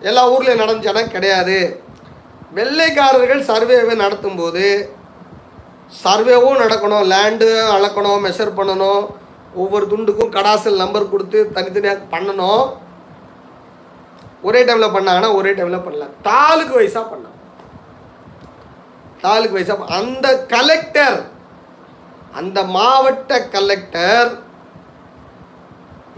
எல்லா 0.00 0.22
ஊர்லேயும் 0.34 0.62
நடந்துச்சானா 0.62 1.02
கிடையாது. 1.16 1.56
வெள்ளைக்காரர்கள் 2.58 3.42
சர்வேவை 3.50 3.94
நடத்தும்போது 3.96 4.64
சர்வேவும் 6.02 6.60
நடக்கணும் 6.62 7.08
லேண்டு 7.12 7.48
அளக்கணும் 7.76 8.22
மெஷர் 8.26 8.58
பண்ணணும் 8.58 9.02
ஒவ்வொரு 9.62 9.84
துண்டுக்கும் 9.92 10.34
கடாசல் 10.36 10.82
நம்பர் 10.82 11.12
கொடுத்து 11.12 11.38
தனித்தனியாக 11.56 12.08
பண்ணணும். 12.14 12.64
ஒரே 14.48 14.60
டைமில் 14.68 14.94
பண்ணாங்கன்னா 14.96 15.30
ஒரே 15.38 15.50
டைமில் 15.56 15.84
பண்ணலாம் 15.86 16.14
தாலுக்கு 16.28 16.74
வைஸாக 16.80 17.06
பண்ணலாம் 17.12 17.38
தாலுக்கு 19.24 19.56
வைஸாக 19.58 19.90
அந்த 19.98 20.26
கலெக்டர் 20.54 21.18
அந்த 22.40 22.58
மாவட்ட 22.76 23.40
கலெக்டர் 23.56 24.30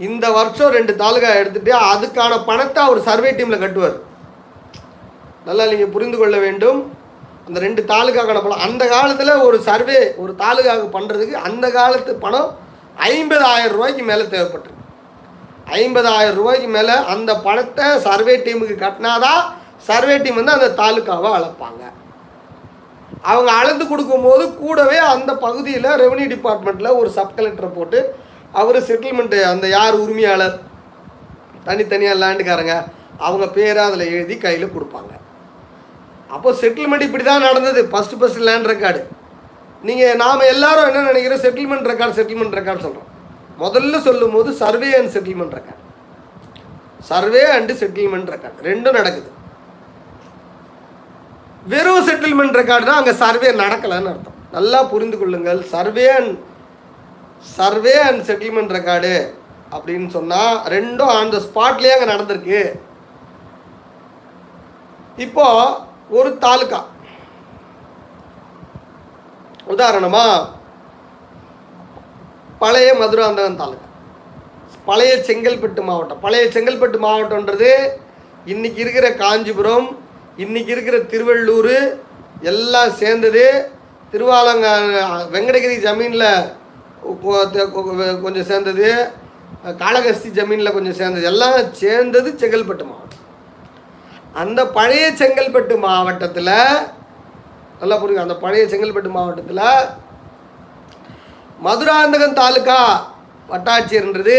இந்த 0.07 0.25
வருஷம் 0.37 0.73
ரெண்டு 0.77 0.93
தாலுகா 1.01 1.29
எடுத்துட்டு 1.39 1.71
அதுக்கான 1.93 2.33
பணத்தை 2.49 2.79
அவர் 2.87 3.07
சர்வே 3.07 3.31
டீமில் 3.37 3.63
கட்டுவார். 3.63 3.97
நல்லா 5.47 5.65
நீங்கள் 5.71 5.93
புரிந்து 5.95 6.17
கொள்ள 6.19 6.35
வேண்டும். 6.45 6.79
அந்த 7.47 7.57
ரெண்டு 7.59 7.81
தாலுகாக்கான 7.91 8.41
பணம் 8.43 8.65
அந்த 8.67 8.83
காலத்தில் 8.87 9.41
ஒரு 9.47 9.57
சர்வே 9.61 9.97
ஒரு 10.23 10.33
தாலுகாவுக்கு 10.43 10.89
பண்ணுறதுக்கு 10.97 11.35
அந்த 11.47 11.65
காலத்து 11.71 12.13
பணம் 12.25 12.51
ஐம்பதாயிரம் 13.09 13.75
ரூபாய்க்கு 13.75 14.03
மேலே 14.11 14.25
தேவைப்பட்டிருக்கு 14.33 14.81
ஐம்பதாயிரம் 15.81 16.37
ரூபாய்க்கு 16.39 16.67
மேலே 16.67 16.95
அந்த 17.13 17.31
பணத்தை 17.47 17.87
சர்வே 18.05 18.35
டீமுக்கு 18.45 18.75
கட்டினாதான் 18.85 19.41
சர்வே 19.87 20.15
டீம் 20.23 20.39
வந்து 20.39 20.55
அந்த 20.57 20.69
தாலுக்காவை 20.81 21.29
அளப்பாங்க. 21.37 21.81
அவங்க 23.31 23.49
அளந்து 23.61 23.85
கொடுக்கும்போது 23.87 24.43
கூடவே 24.53 24.97
அந்த 25.13 25.31
பகுதியில் 25.45 25.89
ரெவன்யூ 26.03 26.27
டிபார்ட்மெண்ட்டில் 26.33 26.97
ஒரு 26.99 27.09
சப் 27.17 27.35
கலெக்டரை 27.37 27.69
போட்டு 27.75 27.99
அவர் 28.61 28.77
செட்டில்மெண்ட்டு 28.89 29.39
அந்த 29.51 29.65
யார் 29.67 29.95
உரிமையாளர் 30.03 30.55
தனித்தனியாக 31.67 32.21
லேண்டுக்காரங்க 32.23 32.75
அவங்க 33.25 33.45
பேரை 33.47 33.83
அதில் 33.83 34.11
எழுதி 34.15 34.37
கையில் 34.37 34.73
கொடுப்பாங்க. 34.75 35.11
அப்போ 36.35 36.49
செட்டில்மெண்ட் 36.61 37.07
இப்படி 37.07 37.23
தான் 37.29 37.45
நடந்தது. 37.49 37.81
ஃபஸ்ட்டு 37.91 38.19
ஃபஸ்ட்டு 38.19 38.47
லேண்ட் 38.49 38.69
ரெக்கார்டு 38.73 39.01
நீங்கள் 39.87 40.19
நாம் 40.23 40.49
எல்லாரும் 40.53 40.87
என்ன 40.89 41.07
நினைக்கிறோம்? 41.11 41.43
செட்டில்மெண்ட் 41.45 41.89
ரெக்கார்டு 41.91 42.17
செட்டில்மெண்ட் 42.19 42.57
ரெக்கார்டு 42.59 42.85
சொல்கிறோம் 42.85 43.09
முதல்ல 43.63 43.95
சொல்லும் 44.07 44.35
போது 44.35 44.49
survey 44.61 44.89
and 44.99 45.11
settlement 45.15 45.55
record 45.57 45.81
survey 47.09 47.41
and 47.55 47.73
settlement 47.81 48.29
record 48.33 48.67
ரெண்டும் 48.69 48.97
நடக்குது. 48.99 49.29
வெறும் 51.71 52.05
செட்டில்மெண்ட் 52.09 52.57
ரெக்கார்டுனா 52.59 52.95
அங்கே 53.01 53.13
சர்வே 53.23 53.49
நடக்கலைன்னு 53.63 54.11
அர்த்தம். 54.13 54.39
நல்லா 54.55 54.79
புரிந்து 54.93 55.17
கொள்ளுங்கள். 55.21 55.61
Survey 55.73 56.07
and 56.17 56.33
survey 57.57 57.95
and 58.07 58.23
settlement 58.29 58.75
record 58.77 59.13
அப்படின்னு 59.75 60.09
சொன்னால் 60.17 60.55
ரெண்டும் 60.75 61.13
ஆன் 61.17 61.33
த 61.35 61.39
ஸ்பாட்லேயே 61.47 61.95
அங்கே 61.95 62.09
நடந்திருக்கு. 62.13 62.61
இப்போது 65.25 65.91
ஒரு 66.09 66.29
தாலுக்கா 66.37 66.81
உதாரணமா 69.67 70.25
பழைய 72.59 72.89
மதுராந்தகம் 72.93 73.61
தாலுக்கா 73.61 73.89
பழைய 74.85 75.13
செங்கல்பட்டு 75.27 75.81
மாவட்டம். 75.83 76.19
பழைய 76.19 76.45
செங்கல்பட்டு 76.51 76.97
மாவட்டம்ன்றது 76.99 77.71
இன்றைக்கி 78.45 78.79
இருக்கிற 78.79 79.07
காஞ்சிபுரம் 79.15 79.87
இன்னைக்கு 80.37 80.71
இருக்கிற 80.71 80.97
திருவள்ளூர் 81.11 81.75
எல்லாம் 82.51 82.91
சேர்ந்தது 82.91 83.45
திருவாலங்க 84.13 84.67
வெங்கடகிரி 85.31 85.75
ஜமீனில் 85.85 86.27
கொஞ்சம் 88.21 88.49
சேர்ந்தது 88.51 88.89
காளகஸ்தி 89.79 90.29
ஜமீனில் 90.29 90.73
கொஞ்சம் 90.73 90.93
சேர்ந்தது 90.93 91.25
எல்லாம் 91.25 91.57
சேர்ந்தது 91.73 92.29
செங்கல்பட்டு 92.41 92.85
மாவட்டம். 92.85 93.22
அந்த 94.41 94.61
பழைய 94.77 95.05
செங்கல்பட்டு 95.19 95.75
மாவட்டத்தில் 95.85 96.55
நல்லா 97.79 97.95
புரியுங்க 98.01 98.25
அந்த 98.25 98.37
பழைய 98.43 98.63
செங்கல்பட்டு 98.71 99.09
மாவட்டத்தில் 99.17 99.65
மதுராந்தகம் 101.65 102.39
தாலுக்கா 102.39 102.79
வட்டாட்சியர்ன்றது 103.51 104.37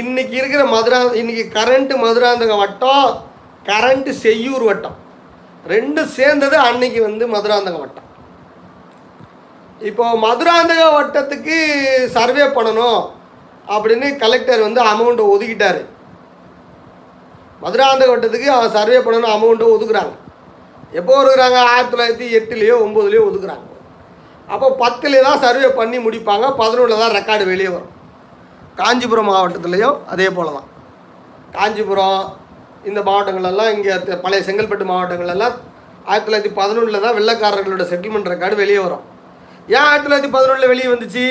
இன்னைக்கு 0.00 0.34
இருக்கிற 0.40 0.62
மதுரா 0.74 0.98
இன்றைக்கி 1.20 1.44
கரண்ட்டு 1.56 1.94
மதுராந்தகம் 2.04 2.62
வட்டம் 2.64 3.08
கரண்ட்டு 3.68 4.12
செய்யூர் 4.24 4.64
வட்டம். 4.68 4.98
ரெண்டும் 5.72 6.12
சேர்ந்தது 6.18 6.56
அன்னைக்கு 6.68 7.00
வந்து 7.06 7.24
மதுராந்தகம் 7.34 7.82
வட்டம். 7.84 8.06
இப்போ 9.88 10.04
மதுராந்தக 10.26 10.82
வட்டத்துக்கு 10.96 11.56
சர்வே 12.16 12.46
பண்ணணும் 12.56 13.00
அப்படின்னு 13.74 14.08
கலெக்டர் 14.22 14.66
வந்து 14.66 14.80
அமௌண்ட்டை 14.92 15.26
ஒதுக்கிட்டார். 15.32 15.80
மதுராந்த 17.62 18.04
வட்டத்துக்கு 18.10 18.48
அவன் 18.56 18.74
சர்வே 18.76 18.98
பண்ணணும் 19.06 19.34
அமௌண்ட்டும் 19.36 19.74
ஒதுக்குறாங்க. 19.76 20.14
எப்போ 20.98 21.12
ஒதுக்குறாங்க? 21.20 21.58
ஆயிரத்தி 21.70 21.92
தொள்ளாயிரத்தி 21.94 22.28
எட்டுலேயோ 22.38 22.76
ஒம்போதுலேயோ 22.84 23.22
ஒதுக்குறாங்க. 23.30 23.66
அப்போ 24.52 24.66
பத்துலேயே 24.82 25.22
தான் 25.28 25.42
சர்வே 25.46 25.68
பண்ணி 25.80 25.98
முடிப்பாங்க 26.04 26.46
பதினொன்றில் 26.60 27.02
தான் 27.02 27.16
ரெக்கார்டு 27.18 27.44
வெளியே 27.52 27.70
வரும். 27.74 27.92
காஞ்சிபுரம் 28.80 29.28
மாவட்டத்துலேயும் 29.30 29.98
அதே 30.12 30.28
போல் 30.36 30.56
தான் 30.58 30.68
காஞ்சிபுரம் 31.56 32.20
இந்த 32.88 33.00
மாவட்டங்களெல்லாம் 33.08 33.70
இங்கே 33.74 34.16
பழைய 34.24 34.40
செங்கல்பட்டு 34.46 34.84
மாவட்டங்களெல்லாம் 34.90 35.54
ஆயிரத்தி 36.08 36.26
தொள்ளாயிரத்தி 36.26 36.52
பதினொன்றில் 36.60 37.04
தான் 37.04 37.16
வெள்ளக்காரர்களோட 37.18 37.84
செட்டில்மெண்ட் 37.90 38.30
ரெக்கார்டு 38.32 38.56
வெளியே 38.62 38.80
வரும். 38.84 39.04
ஏன் 39.74 39.84
ஆயிரத்தி 39.88 40.06
தொள்ளாயிரத்தி 40.06 40.32
பதினொன்றில் 40.36 40.72
வெளியே 40.72 40.88
வந்துச்சு? 40.92 41.24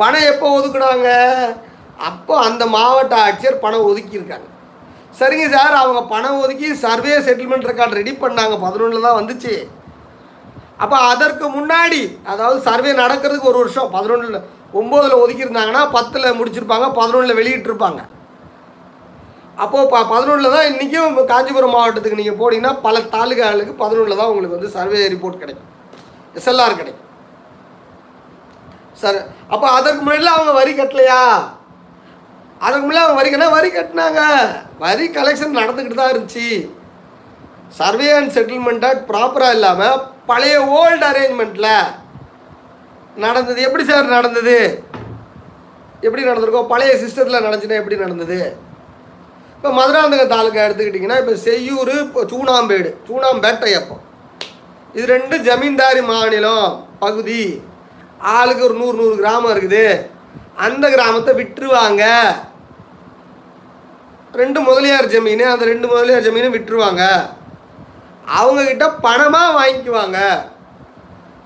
பணம் 0.00 0.28
எப்போ 0.32 0.46
ஒதுக்குனாங்க? 0.58 1.08
அப்போ 2.08 2.34
அந்த 2.48 2.62
மாவட்ட 2.76 3.14
ஆட்சியர் 3.26 3.62
பணம் 3.64 3.88
ஒதுக்கியிருக்காங்க. 3.90 4.48
சரிங்க 5.18 5.46
சார் 5.54 5.74
அவங்க 5.80 6.00
பணம் 6.12 6.40
ஒதுக்கி 6.42 6.68
சர்வே 6.84 7.14
செட்டில்மெண்ட் 7.26 7.68
ரெக்கார்டு 7.70 7.98
ரெடி 8.00 8.12
பண்ணாங்க. 8.22 8.54
பதினொன்றில் 8.64 9.06
தான் 9.06 9.18
வந்துச்சு. 9.20 9.54
அப்போ 10.84 10.96
அதற்கு 11.12 11.46
முன்னாடி 11.56 12.00
அதாவது 12.32 12.58
சர்வே 12.68 12.92
நடக்கிறதுக்கு 13.02 13.50
ஒரு 13.52 13.60
வருஷம் 13.62 13.90
பதினொன்றில் 13.96 14.38
ஒம்போதில் 14.80 15.20
ஒதுக்கியிருந்தாங்கன்னா 15.22 15.82
பத்தில் 15.96 16.36
முடிச்சிருப்பாங்க 16.38 16.88
பதினொன்றில் 16.98 17.38
வெளியிட்டிருப்பாங்க. 17.40 18.00
அப்போது 19.64 19.90
ப 19.92 19.96
பதினொன்றில் 20.14 20.54
தான் 20.56 20.68
இன்றைக்கும் 20.70 21.18
காஞ்சிபுரம் 21.32 21.74
மாவட்டத்துக்கு 21.76 22.20
நீங்கள் 22.22 22.40
போனீங்கன்னா 22.42 22.74
பல 22.86 22.98
தாலுகாகளுக்கு 23.14 23.74
பதினொன்றில் 23.84 24.20
தான் 24.20 24.30
உங்களுக்கு 24.32 24.56
வந்து 24.58 24.74
சர்வே 24.78 25.00
ரிப்போர்ட் 25.14 25.42
கிடைக்கும். 25.42 25.70
எஸ்எல்ஆர் 26.38 26.80
கிடைக்கும். 26.80 27.06
சார் 29.02 29.18
அப்போ 29.54 29.66
அதற்கு 29.78 30.02
முன்னாடிலாம் 30.04 30.38
அவங்க 30.38 30.52
வரி 30.60 30.72
கட்டலையா? 30.78 31.20
அதுக்கு 32.64 32.84
முன்னே 32.86 33.02
அவங்க 33.02 33.18
வரி 33.20 33.30
கட்டினா 33.30 33.48
வரி 33.56 33.70
கட்டினாங்க. 33.76 34.20
வரி 34.84 35.04
கலெக்ஷன் 35.16 35.58
நடந்துக்கிட்டு 35.60 36.00
தான் 36.00 36.12
இருந்துச்சு. 36.12 36.48
சர்வே 37.78 38.08
அண்ட் 38.18 38.34
செட்டில்மெண்ட்டாக 38.36 39.04
ப்ராப்பராக 39.10 39.56
இல்லாமல் 39.56 40.00
பழைய 40.30 40.56
ஓல்டு 40.78 41.04
அரேஞ்ச்மெண்ட்டில் 41.10 41.72
நடந்தது. 43.24 43.60
எப்படி 43.68 43.84
சார் 43.90 44.14
நடந்தது? 44.16 44.58
எப்படி 46.06 46.22
நடந்திருக்கோம் 46.28 46.70
பழைய 46.72 46.92
சிஸ்டத்தில் 47.04 47.44
நடந்துச்சுன்னா 47.46 47.80
எப்படி 47.80 47.96
நடந்தது? 48.04 48.40
இப்போ 49.56 49.70
மதுராந்தக 49.78 50.22
தாலுக்கா 50.34 50.66
எடுத்துக்கிட்டிங்கன்னா 50.66 51.18
இப்போ 51.22 51.34
செய்யூர் 51.46 51.94
இப்போ 52.04 52.20
சூனாம்பேடு 52.32 52.90
சூனாம்பேட்டையப்பம் 53.08 54.04
இது 54.94 55.04
ரெண்டு 55.14 55.36
ஜமீன்தாரி 55.48 56.02
மாநிலம் 56.12 56.68
பகுதி. 57.02 57.42
ஆளுக்கு 58.36 58.64
ஒரு 58.68 58.76
நூறு 58.80 58.96
நூறு 59.00 59.14
கிராமம் 59.20 59.52
இருக்குது. 59.54 59.84
அந்த 60.66 60.84
கிராமத்தை 60.94 61.32
விட்டுருவாங்க. 61.40 62.04
ரெண்டு 64.32 64.60
முதலியார் 64.60 65.08
ஜமீன் 65.08 65.42
அந்த 65.42 65.64
ரெண்டு 65.64 65.86
முதலியார் 65.86 66.22
ஜமீனும் 66.22 66.54
விட்டுருவாங்க. 66.54 67.30
அவங்கக்கிட்ட 68.40 68.90
பணமாக 69.02 69.54
வாங்கிக்குவாங்க. 69.58 70.42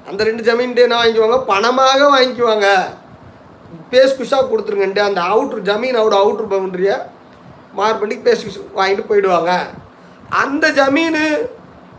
அந்த 0.08 0.24
ரெண்டு 0.24 0.52
ஜமீன்ட்டு 0.52 0.76
என்ன 0.76 1.02
வாங்கிக்குவாங்க? 1.02 1.42
பணமாக 1.48 2.02
வாங்கிக்குவாங்க. 2.02 2.80
பேஸ் 3.90 4.16
குஷாக 4.16 4.46
கொடுத்துருங்கன்ட்டு 4.46 4.98
அந்த 4.98 5.20
அவுட்ரு 5.20 5.58
ஜமீன் 5.64 5.94
அவுட் 5.94 6.12
அவுட்ரு 6.12 6.52
பவுண்டரியை 6.52 7.02
மார்க் 7.72 7.98
பண்ணி 7.98 8.14
பேஸ் 8.14 8.46
குஷ் 8.46 8.66
வாங்கிட்டு 8.76 9.04
போயிடுவாங்க. 9.08 9.58
அந்த 10.28 10.70
ஜமீன் 10.70 11.36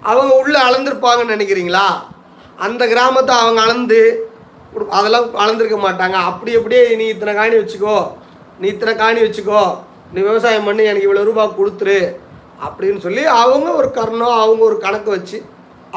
அவங்க 0.02 0.36
உள்ளே 0.36 0.60
அளந்திருப்பாங்கன்னு 0.62 1.36
நினைக்கிறீங்களா? 1.38 1.86
அந்த 2.58 2.88
கிராமத்தை 2.88 3.36
அவங்க 3.36 3.62
அளந்து 3.62 4.30
கொடு- 4.76 4.88
அதெல்லாம் 4.88 5.36
அளந்திருக்க 5.36 5.80
மாட்டாங்க. 5.80 6.12
அப்படி 6.12 6.56
அப்படியே 6.56 6.96
நீ 6.96 7.06
இத்தனை 7.06 7.34
காணி 7.34 7.56
வச்சுக்கோ 7.56 8.14
நீ 8.60 8.68
இத்தனை 8.68 8.96
காணி 8.96 9.22
வச்சுக்கோ 9.22 9.78
நீ 10.16 10.22
விவசாயம் 10.30 10.68
பண்ணி 10.68 10.84
எனக்கு 10.90 11.08
இவ்வளோ 11.08 11.24
ரூபாய் 11.30 11.58
கொடுத்துரு 11.60 12.00
அப்படின்னு 12.66 13.00
சொல்லி 13.06 13.24
அவங்க 13.44 13.70
ஒரு 13.80 13.88
கர்ணம் 13.98 14.42
அவங்க 14.44 14.62
ஒரு 14.70 14.78
கணக்கு 14.86 15.10
வச்சு 15.16 15.38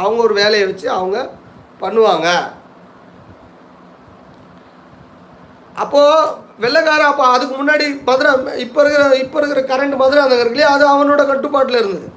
அவங்க 0.03 0.21
ஒரு 0.27 0.35
வேலையை 0.41 0.65
வச்சு 0.69 0.87
அவங்க 0.99 1.19
பண்ணுவாங்க. 1.83 2.29
அப்போது 5.83 6.33
வெள்ளைக்கார 6.63 7.03
அப்போ 7.11 7.25
அதுக்கு 7.35 7.55
முன்னாடி 7.59 7.85
மதுரை 8.09 8.31
இப்போ 8.65 8.81
இருக்கிற 8.85 9.03
இப்போ 9.25 9.39
இருக்கிற 9.41 9.61
கரண்ட் 9.73 9.97
மதுரை 10.01 10.21
அந்த 10.25 10.37
இருக்குல்லையே 10.39 10.71
அது 10.75 10.85
அவனோட 10.95 11.23
கட்டுப்பாட்டில் 11.31 11.81
இருந்தது. 11.83 12.09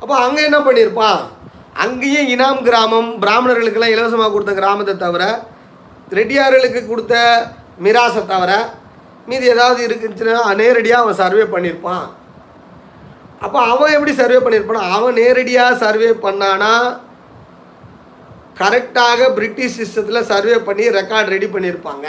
அப்போ 0.00 0.14
அங்கே 0.24 0.46
என்ன 0.48 0.58
பண்ணியிருப்பான்? 0.66 1.20
அங்கேயும் 1.84 2.30
இனாம் 2.34 2.62
கிராமம் 2.68 3.10
பிராமணர்களுக்கெல்லாம் 3.22 3.94
இலவசமாக 3.94 4.32
கொடுத்த 4.32 4.52
கிராமத்தை 4.60 4.94
தவிர 5.04 5.24
ரெட்டியார்களுக்கு 6.18 6.80
கொடுத்த 6.84 7.14
மிராசை 7.86 8.22
தவிர 8.32 8.52
மீதி 9.28 9.46
ஏதாவது 9.54 9.80
இருக்குச்சுன்னா 9.88 10.38
நேரடியாக 10.62 11.02
அவன் 11.04 11.20
சர்வே 11.22 11.44
பண்ணியிருப்பான். 11.54 12.06
அப்போ 13.44 13.58
அவன் 13.72 13.94
எப்படி 13.96 14.12
சர்வே 14.20 14.38
பண்ணியிருப்பானா 14.44 14.82
அவன் 14.96 15.18
நேரடியாக 15.22 15.78
சர்வே 15.84 16.10
பண்ணானா 16.24 16.72
கரெக்டாக 18.60 19.26
பிரிட்டிஷ் 19.38 19.76
சிஸ்டத்தில் 19.80 20.28
சர்வே 20.30 20.56
பண்ணி 20.68 20.84
ரெக்கார்ட் 20.98 21.32
ரெடி 21.34 21.48
பண்ணியிருப்பாங்க. 21.54 22.06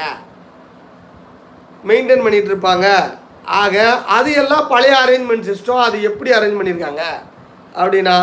மெயின்டைன் 1.90 2.24
பண்ணிகிட்டு 2.26 2.52
இருப்பாங்க. 2.54 2.88
ஆக 3.62 3.76
அது 4.16 4.30
எல்லாம் 4.42 4.66
பழைய 4.72 4.96
அரேஞ்ச்மெண்ட் 5.04 5.48
சிஸ்டம் 5.50 5.84
அது 5.88 5.98
எப்படி 6.10 6.32
அரேஞ்ச் 6.38 6.60
பண்ணியிருக்காங்க? 6.60 7.04
அப்படின்னா 7.82 8.18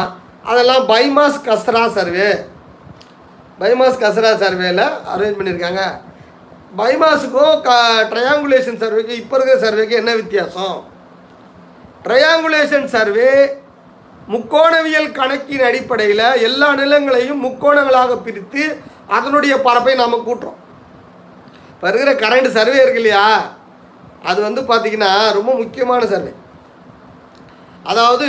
அதெல்லாம் 0.51 0.84
பைமாஸ் 0.90 1.38
கசரா 1.47 1.84
சர்வே 1.99 2.28
பைமாஸ் 3.61 4.03
கசரா 4.03 4.32
சர்வேல 4.42 4.82
அரேஞ்ச் 5.14 5.38
பண்ணியிருக்காங்க. 5.38 5.82
பைமாஸுக்கும் 6.79 7.55
க 7.66 7.70
ட்ரையாங்குலேஷன் 8.11 8.81
சர்வேக்கு 8.83 9.14
இப்போ 9.20 9.35
இருக்கிற 9.37 9.57
சர்வேக்கு 9.64 9.95
என்ன 10.01 10.12
வித்தியாசம்? 10.14 10.77
ட்ரையாங்குலேஷன் 12.05 12.89
சர்வே 12.95 13.31
முக்கோணவியல் 14.29 15.11
கணக்கின் 15.12 15.66
அடிப்படையில் 15.68 16.27
எல்லா 16.49 16.68
நிலங்களையும் 16.74 17.43
முக்கோணங்களாக 17.47 18.16
பிரித்து 18.22 18.62
அதனுடைய 19.09 19.55
பரப்பை 19.66 19.95
நாம் 19.95 20.24
கூட்டுறோம். 20.29 20.59
இப்போ 21.72 21.87
இருக்கிற 21.89 22.12
கரண்ட் 22.24 22.57
சர்வே 22.59 22.79
இருக்கு 22.83 23.03
இல்லையா? 23.03 23.27
அது 24.22 24.39
வந்து 24.43 24.61
பார்த்திங்கன்னா 24.70 25.12
ரொம்ப 25.33 25.51
முக்கியமான 25.55 26.03
சர்வே 26.07 26.33
அதாவது 27.85 28.29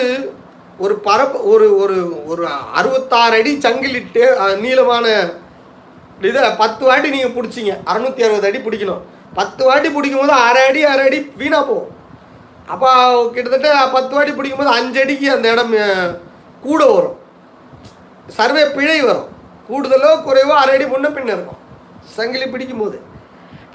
ஒரு 0.80 0.96
பரப்பு 1.08 1.38
ஒரு 1.52 1.68
ஒரு 1.84 1.98
ஒரு 2.26 2.44
அறுபத்தாறு 2.80 3.38
அடி 3.40 3.52
சங்கிலிட்டு 3.66 4.24
நீளமான 4.58 5.06
இதை 6.30 6.42
பத்து 6.62 6.84
வாட்டி 6.88 7.08
நீங்கள் 7.16 7.36
பிடிச்சிங்க. 7.38 7.74
அறநூற்றி 7.90 8.26
அறுபது 8.28 8.48
அடி 8.50 8.60
பிடிக்கணும். 8.68 9.04
பத்து 9.40 9.62
வாட்டி 9.68 9.90
பிடிக்கும் 9.96 10.22
போது 10.24 10.36
அரை 10.48 10.64
அடி 10.70 10.82
அரை 10.92 11.04
அடி 11.08 11.20
வீணாக 11.42 11.64
போகும். 11.70 11.92
அப்போ 12.74 12.90
கிட்டத்தட்ட 13.34 13.70
பத்து 13.96 14.14
வாட்டி 14.18 14.32
பிடிக்கும் 14.38 14.62
போது 14.62 14.76
அஞ்சு 14.78 15.00
அடிக்கு 15.04 15.28
அந்த 15.36 15.48
இடம் 15.56 15.76
கூட 16.66 16.82
வரும். 16.94 17.18
சர்வே 18.38 18.64
பிழை 18.78 19.00
வரும். 19.10 19.28
கூடுதலோ 19.68 20.10
குறைவோ 20.26 20.56
அரை 20.62 20.74
அடி 20.78 20.88
முன்ன 20.94 21.12
பின்ன 21.18 21.36
இருக்கும். 21.38 21.62
சங்கிலி 22.16 22.48
பிடிக்கும் 22.56 22.82
போது 22.84 22.98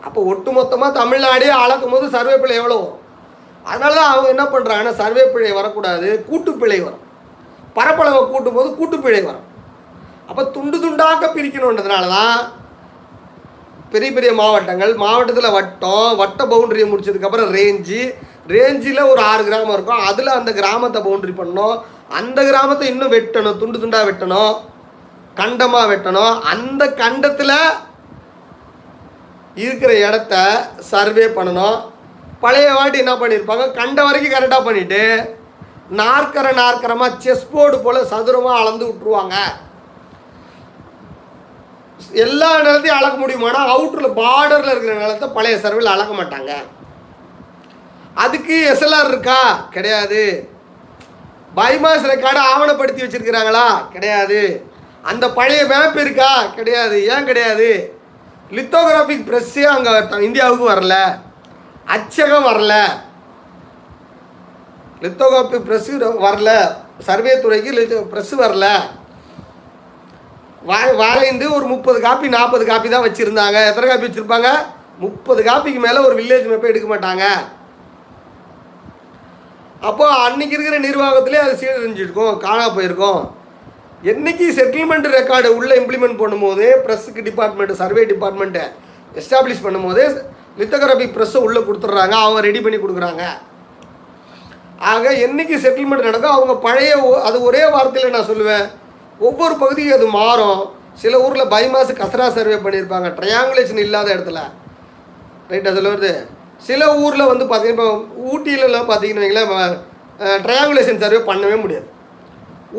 அப்போ 0.06 0.20
ஒட்டு 0.30 0.50
மொத்தமாக 0.58 0.98
தமிழ்நாடே 1.00 1.48
அளக்கும் 1.64 1.94
போது 1.94 2.06
சர்வே 2.16 2.36
பிழை 2.42 2.54
எவ்வளோ 2.60 2.76
வரும்? 2.82 2.98
அதனால 3.70 3.94
தான் 3.98 4.10
அவங்க 4.12 4.28
என்ன 4.34 4.44
பண்ணுறாங்கன்னா 4.54 4.92
சர்வே 5.00 5.24
பிழை 5.34 5.52
வரக்கூடாது 5.58 6.08
கூட்டுப்பிழை 6.28 6.78
வரும். 6.86 7.02
பரப்பளவை 7.76 8.22
கூட்டும் 8.32 8.56
போது 8.58 8.68
கூட்டுப்பிழை 8.78 9.22
வரும். 9.28 9.46
அப்போ 10.28 10.42
துண்டு 10.56 10.76
துண்டாக 10.82 11.28
பிரிக்கணுன்றதுனால 11.36 12.08
தான் 12.16 12.36
பெரிய 13.92 14.10
பெரிய 14.16 14.32
மாவட்டங்கள் 14.40 14.92
மாவட்டத்தில் 15.04 15.54
வட்டம் 15.56 16.18
வட்ட 16.20 16.42
பவுண்டரியை 16.52 16.86
முடிச்சதுக்கப்புறம் 16.90 17.50
ரேஞ்சு 17.56 18.02
ரேஞ்சில் 18.52 19.08
ஒரு 19.10 19.20
ஆறு 19.30 19.42
கிராமம் 19.48 19.74
இருக்கும். 19.76 20.04
அதில் 20.10 20.36
அந்த 20.36 20.50
கிராமத்தை 20.60 21.00
பவுண்டரி 21.06 21.34
பண்ணணும். 21.40 21.76
அந்த 22.20 22.38
கிராமத்தை 22.48 22.86
இன்னும் 22.92 23.12
வெட்டணும். 23.16 23.58
துண்டு 23.60 23.82
துண்டாக 23.82 24.08
வெட்டணும். 24.08 24.54
கண்டமாக 25.40 25.90
வெட்டணும். 25.92 26.32
அந்த 26.52 26.82
கண்டத்தில் 27.02 27.56
இருக்கிற 29.64 29.92
இடத்த 30.06 30.34
சர்வே 30.92 31.26
பண்ணணும். 31.36 31.78
பழைய 32.44 32.70
வாட்டி 32.76 32.98
என்ன 33.04 33.14
பண்ணியிருப்பாங்க 33.18 33.66
கண்ட 33.80 33.98
வரைக்கும் 34.06 34.34
கரெக்டாக 34.34 34.66
பண்ணிவிட்டு 34.68 35.02
நாற்கரை 36.00 36.52
நாற்கரமாக 36.60 37.18
செஸ் 37.24 37.50
போர்டு 37.52 37.76
போல் 37.84 38.08
சதுரமாக 38.12 38.60
அளந்து 38.60 38.84
விட்ருவாங்க 38.88 39.36
எல்லா 42.10 42.60
நிலத்தையும் 42.60 42.96
அளக்க 42.96 43.26
முடியுமானா 43.26 43.76
அவுட்டரில் 43.76 44.18
பார்டரில் 44.18 44.70
இருக்கிற 44.70 44.94
நிலத்தை 44.94 45.28
பழைய 45.28 45.56
சர்வேல 45.56 45.84
அளக்க 45.84 46.22
மாட்டாங்க. 46.22 46.50
அதுக்கு 48.14 48.76
எஸ்எல்ஆர் 48.76 49.08
இருக்கா? 49.08 49.66
கிடையாது. 49.70 50.50
பைமாஸ் 51.56 52.06
ரெக்கார்டை 52.06 52.40
ஆவணப்படுத்தி 52.56 53.04
வச்சிருக்கிறாங்களா? 53.04 53.88
கிடையாது. 53.92 54.70
அந்த 55.02 55.30
பழைய 55.30 55.64
மேப் 55.64 55.96
இருக்கா? 55.96 56.44
கிடையாது. 56.44 57.08
ஏன் 57.08 57.24
கிடையாது? 57.24 57.96
லித்தோகிராஃபிக் 58.50 59.26
ப்ரெஸ்ஸே 59.26 59.62
அங்கே 59.62 60.24
இந்தியாவுக்கு 60.24 60.70
வரல. 60.70 60.94
அச்சகம் 61.86 62.46
வரல. 62.46 62.84
லித்தோகிராஃபிக் 65.00 65.64
ப்ரெஸ்ஸு 65.68 66.14
வரல. 66.20 66.76
சர்வே 66.98 67.40
துறைக்கு 67.40 68.06
ப்ரெஸ்ஸு 68.12 68.34
வரல. 68.38 68.66
வா 70.68 70.78
வாழைந்து 71.00 71.46
ஒரு 71.56 71.66
முப்பது 71.72 71.98
காப்பி 72.06 72.26
நாற்பது 72.34 72.64
காப்பி 72.70 72.88
தான் 72.88 73.04
வச்சுருந்தாங்க. 73.06 73.58
எத்தனை 73.68 73.86
காப்பி 73.88 74.08
வச்சுருப்பாங்க? 74.08 74.50
முப்பது 75.04 75.40
காப்பிக்கு 75.48 75.80
மேலே 75.84 75.98
ஒரு 76.06 76.14
வில்லேஜ் 76.18 76.48
மேப்பை 76.50 76.68
எடுக்க 76.72 76.88
மாட்டாங்க. 76.90 77.24
அப்போது 79.88 80.18
அன்றைக்கி 80.24 80.54
இருக்கிற 80.56 80.76
நிர்வாகத்திலே 80.88 81.38
அது 81.44 81.54
சீரழிஞ்சிருக்கும் 81.60 82.34
காணா 82.44 82.66
போயிருக்கும். 82.76 83.22
என்னைக்கு 84.10 84.46
செட்டில்மெண்ட் 84.58 85.08
ரெக்கார்டு 85.18 85.48
உள்ளே 85.56 85.74
இம்ப்ளிமெண்ட் 85.80 86.20
பண்ணும்போது 86.20 86.66
ப்ரெஸ்ஸுக்கு 86.84 87.26
டிபார்ட்மெண்ட் 87.28 87.80
சர்வே 87.80 88.04
டிபார்ட்மெண்ட்டை 88.12 88.64
எஸ்டாப்ளிஷ் 89.20 89.64
பண்ணும்போது 89.66 90.04
லித்தோகிராஃபி 90.60 91.08
ப்ரெஸ்ஸை 91.16 91.40
உள்ளே 91.46 91.60
கொடுத்துட்றாங்க 91.66 92.16
அவங்க 92.24 92.40
ரெடி 92.48 92.60
பண்ணி 92.64 92.78
கொடுக்குறாங்க. 92.80 93.24
ஆக 94.92 95.10
என்னைக்கு 95.26 95.56
செட்டில்மெண்ட் 95.64 96.08
நடக்கும் 96.08 96.36
அவங்க 96.36 96.54
பழைய 96.66 96.92
அது 97.28 97.36
ஒரே 97.48 97.64
வார்த்தையில் 97.74 98.16
நான் 98.16 98.30
சொல்லுவேன். 98.30 98.64
ஒவ்வொரு 99.28 99.54
பகுதியும் 99.62 99.96
அது 99.96 100.06
மாறும். 100.20 100.60
சில 101.02 101.20
ஊரில் 101.24 101.50
பைமாஸ் 101.54 101.92
கசரா 102.00 102.26
சர்வே 102.36 102.56
பண்ணியிருப்பாங்க. 102.64 103.08
ட்ரையாங்குலேஷன் 103.18 103.82
இல்லாத 103.86 104.08
இடத்துல. 104.14 104.40
ரைட் 105.50 105.70
அதில் 105.72 105.90
வருது 105.92 106.12
சில 106.68 106.82
ஊரில் 107.04 107.30
வந்து 107.30 107.44
பார்த்தீங்கன்னா 107.50 107.76
இப்போ 107.76 107.88
ஊட்டியிலலாம் 108.32 108.90
பார்த்தீங்கன்னு 108.90 109.24
வைங்களேன் 109.24 109.78
ட்ரையாங்குலேஷன் 110.44 111.02
சர்வே 111.04 111.20
பண்ணவே 111.30 111.56
முடியாது. 111.62 111.88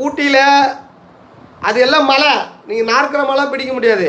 ஊட்டியில் 0.03 0.43
அது 1.69 1.79
எல்லாம் 1.85 2.07
மலை. 2.11 2.31
நீங்கள் 2.67 2.89
நாற்கிற 2.93 3.21
மலை 3.31 3.43
பிடிக்க 3.51 3.73
முடியாது. 3.73 4.07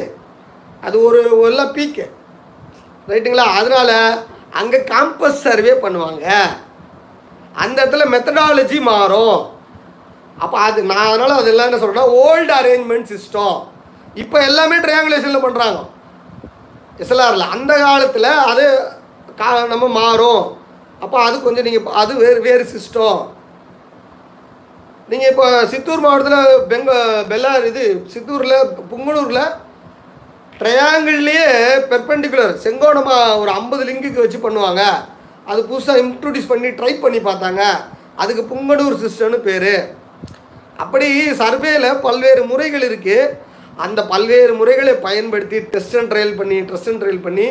அது 0.87 0.97
ஒரு 1.07 1.19
எல்லாம் 1.49 1.75
பீக்கு 1.77 2.07
ரைட்டுங்களா 3.11 3.47
அதனால் 3.59 3.97
அங்கே 4.61 4.79
காம்பஸ் 4.93 5.43
சர்வே 5.47 5.73
பண்ணுவாங்க. 5.85 6.25
அந்த 7.63 7.77
இடத்துல 7.83 8.07
மெத்தடாலஜி 8.15 8.79
மாறும். 8.91 9.39
அப்போ 10.43 10.57
அது 10.67 10.81
நான் 10.91 11.09
அதனால் 11.09 11.39
அது 11.41 11.51
எல்லாம் 11.53 11.69
என்ன 11.69 11.81
சொல்கிறேன்னா 11.83 12.09
ஓல்டு 12.25 12.53
அரேஞ்ச்மெண்ட் 12.61 13.11
சிஸ்டம் 13.15 13.57
இப்போ 14.23 14.37
எல்லாமே 14.49 14.77
ட்ரையாங்குலேஷனில் 14.85 15.45
பண்ணுறாங்க 15.47 15.81
எஸ்எல்ஆரில் 17.03 17.53
அந்த 17.55 17.73
காலத்தில் 17.85 18.31
அது 18.51 18.65
கா 19.41 19.49
நம்ம 19.73 19.87
மாறும். 20.01 20.43
அப்போ 21.05 21.17
அது 21.27 21.37
கொஞ்சம் 21.47 21.67
நீங்கள் 21.67 21.97
அது 22.03 22.13
வேறு 22.25 22.41
வேறு 22.49 22.65
சிஸ்டம் 22.75 23.21
நீங்கள் 25.11 25.31
இப்போ 25.33 25.47
சித்தூர் 25.73 26.05
மாவட்டத்தில் 26.05 26.61
பெங்க 26.71 26.93
பெல்லார் 27.31 27.67
இது 27.71 27.85
சித்தூரில் 28.13 28.71
புங்கனூரில் 28.91 29.43
ட்ரையாங்கிள்லேயே 30.61 31.49
பெர்பெண்டிகுலர் 31.91 32.55
செங்கோணமாக 32.65 33.39
ஒரு 33.41 33.51
ஐம்பது 33.59 33.83
லிங்குக்கு 33.89 34.25
வச்சு 34.25 34.39
பண்ணுவாங்க. 34.47 34.83
அது 35.51 35.61
புதுசாக 35.71 36.03
இன்ட்ரடியூஸ் 36.05 36.51
பண்ணி 36.53 36.69
ட்ரை 36.79 36.93
பண்ணி 37.03 37.21
பார்த்தாங்க. 37.29 37.63
அதுக்கு 38.23 38.43
புங்கனூர் 38.53 39.03
சிஸ்டம்னு 39.05 39.41
பேர். 39.49 39.75
அப்படி 40.77 41.09
சர்வேல 41.39 41.87
பல்வேறு 42.01 42.43
முறைகள் 42.43 42.87
இருக்குது 42.89 43.19
அந்த 43.79 44.01
பல்வேறு 44.05 44.53
முறைகளை 44.53 44.95
பயன்படுத்தி 45.05 45.59
டெஸ்ட் 45.69 45.97
அண்ட் 45.99 46.11
ட்ரையல் 46.13 46.37
பண்ணி 46.37 46.59
டெஸ்ட் 46.63 46.91
அண்ட் 46.91 47.03
ட்ரையல் 47.03 47.25
பண்ணி 47.25 47.47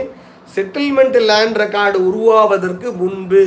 செட்டில்மெண்ட் 0.50 1.18
லேண்ட் 1.30 1.58
ரெக்கார்டு 1.58 1.98
உருவாவதற்கு 2.10 2.88
முன்பு 2.94 3.44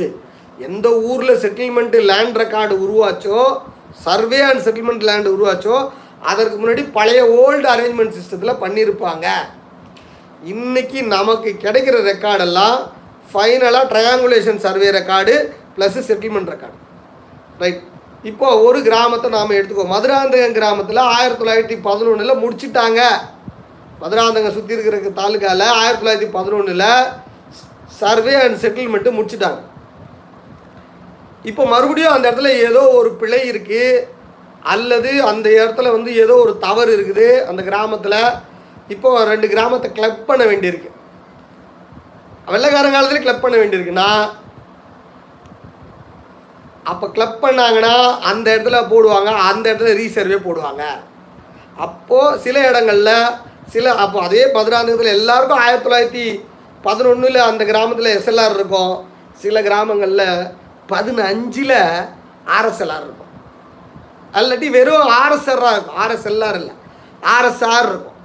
எந்த 0.59 0.87
ஊரில் 1.07 1.39
செட்டில்மெண்ட் 1.41 1.97
லேண்ட் 2.11 2.37
ரெக்கார்டு 2.37 2.75
உருவாச்சோ 2.83 3.41
சர்வே 4.05 4.39
அண்ட் 4.41 4.63
செட்டில்மெண்ட் 4.65 5.05
லேண்ட் 5.09 5.29
உருவாச்சோ 5.35 5.77
அதற்கு 6.23 6.55
முன்னாடி 6.57 6.83
பழைய 6.91 7.21
ஓல்டு 7.37 7.67
அரேஞ்ச்மெண்ட் 7.69 8.17
சிஸ்டத்தில் 8.17 8.61
பண்ணியிருப்பாங்க 8.61 9.27
இன்னைக்கு 10.45 10.99
நமக்கு 11.07 11.51
கிடைக்கிற 11.57 11.97
ரெக்கார்டெல்லாம் 12.03 12.77
ஃபைனலாக 13.31 13.85
triangulation 13.85 14.59
survey 14.59 14.89
record 14.91 15.35
plus 15.75 15.99
settlement 16.07 16.51
record 16.53 16.77
right 17.59 17.81
இப்போ 18.29 18.47
ஒரு 18.67 18.79
கிராமத்தை 18.87 19.27
நாம் 19.35 19.57
எடுத்துக்கோ. 19.57 19.85
மதுராந்தகம் 19.93 20.55
கிராமத்தில் 20.57 21.01
ஆயிரத்தி 21.15 21.39
தொள்ளாயிரத்தி 21.41 21.77
பதினொன்றில் 21.87 22.41
முடிச்சிட்டாங்க. 22.43 23.01
மதுராந்தகம் 24.01 24.55
சுற்றி 24.57 24.75
இருக்கிற 24.75 24.97
தாலுக்காவில் 25.19 25.65
ஆயிரத்தி 25.79 26.01
தொள்ளாயிரத்தி 26.01 26.29
பதினொன்றில் 26.37 26.89
சர்வே 27.99 28.33
அண்ட் 28.43 28.61
செட்டில்மெண்ட்டு 28.63 29.17
முடிச்சிட்டாங்க. 29.17 29.61
இப்போ 31.49 31.63
மறுபடியும் 31.73 32.15
அந்த 32.15 32.25
இடத்துல 32.29 32.51
ஏதோ 32.67 32.81
ஒரு 32.99 33.09
பிழை 33.21 33.41
இருக்குது 33.51 34.03
அல்லது 34.73 35.11
அந்த 35.31 35.47
இடத்துல 35.59 35.91
வந்து 35.97 36.11
ஏதோ 36.23 36.35
ஒரு 36.45 36.53
தவறு 36.65 36.91
இருக்குது. 36.97 37.27
அந்த 37.49 37.61
கிராமத்தில் 37.69 38.19
இப்போ 38.95 39.09
ரெண்டு 39.31 39.47
கிராமத்தை 39.53 39.89
கிளப் 39.97 40.27
பண்ண 40.29 40.43
வேண்டியிருக்கு. 40.51 40.89
வெள்ளைக்காரன் 42.53 42.95
காலத்துல 42.95 43.23
கிளப் 43.23 43.45
பண்ண 43.45 43.55
வேண்டியிருக்குன்னா 43.61 44.09
அப்போ 46.91 47.05
கிளப் 47.15 47.43
பண்ணாங்கன்னா 47.43 47.95
அந்த 48.29 48.47
இடத்துல 48.55 48.77
போடுவாங்க 48.91 49.29
அந்த 49.49 49.65
இடத்துல 49.71 49.93
ரீசர்வே 50.01 50.37
போடுவாங்க. 50.47 50.83
அப்போது 51.85 52.39
சில 52.45 52.57
இடங்களில் 52.69 53.15
சில 53.73 53.93
அப்போ 54.03 54.17
அதே 54.27 54.43
மதுராந்தகத்தில் 54.55 55.17
எல்லாருக்கும் 55.19 55.61
ஆயிரத்தி 55.63 55.85
தொள்ளாயிரத்தி 55.87 56.27
பதினொன்றில் 56.85 57.39
அந்த 57.49 57.63
கிராமத்தில் 57.71 58.15
எஸ்எல்ஆர் 58.17 58.55
இருக்கும். 58.57 58.93
சில 59.43 59.61
கிராமங்களில் 59.67 60.29
பதினஞ்சில் 60.91 61.79
ஆர்எஸ்எல்ஆர் 62.57 63.05
இருக்கும். 63.07 63.31
அல்லாட்டி 64.39 64.67
வெறும் 64.77 65.09
ஆர்எஸ்ஆராக 65.21 65.75
இருக்கும். 65.77 65.99
ஆர்எஸ்எல்ஆர் 66.03 66.59
இல்லை. 66.61 66.75
ஆர்எஸ்ஆர் 67.35 67.89
இருக்கும். 67.91 68.17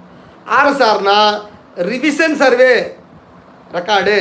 ஆர்எஸ்ஆர்னால் 0.59 1.35
ரிவிஷன் 1.93 2.37
சர்வே 2.43 2.73
ரெக்கார்டு 3.77 4.17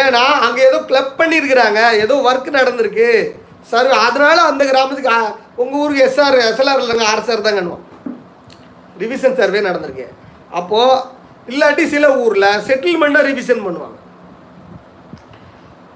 ஏன்னா 0.00 0.24
அங்கே 0.46 0.62
ஏதோ 0.70 0.78
கிளப் 0.90 1.14
பண்ணியிருக்கிறாங்க 1.20 1.80
ஏதோ 2.04 2.14
ஒர்க் 2.30 2.50
நடந்திருக்கு. 2.58 3.08
சர்வே 3.70 3.94
அதனால 4.06 4.36
அந்த 4.50 4.62
கிராமத்துக்கு 4.70 5.14
உங்கள் 5.62 5.80
ஊருக்கு 5.82 6.04
எஸ்ஆர் 6.08 6.36
எஸ்எல்ஆர் 6.48 6.82
இல்லைங்க 6.82 7.06
ஆர்எஸ்ஆர் 7.12 7.46
தான் 7.46 7.72
ரிவிஷன் 9.04 9.38
சர்வே 9.40 9.60
நடந்திருக்கு. 9.68 10.06
அப்போது 10.58 11.02
இல்லாட்டி 11.52 11.84
சில 11.94 12.06
ஊரில் 12.22 12.48
செட்டில்மெண்ட்டை 12.68 13.22
ரிவிஷன் 13.30 13.64
பண்ணுவாங்க. 13.66 13.96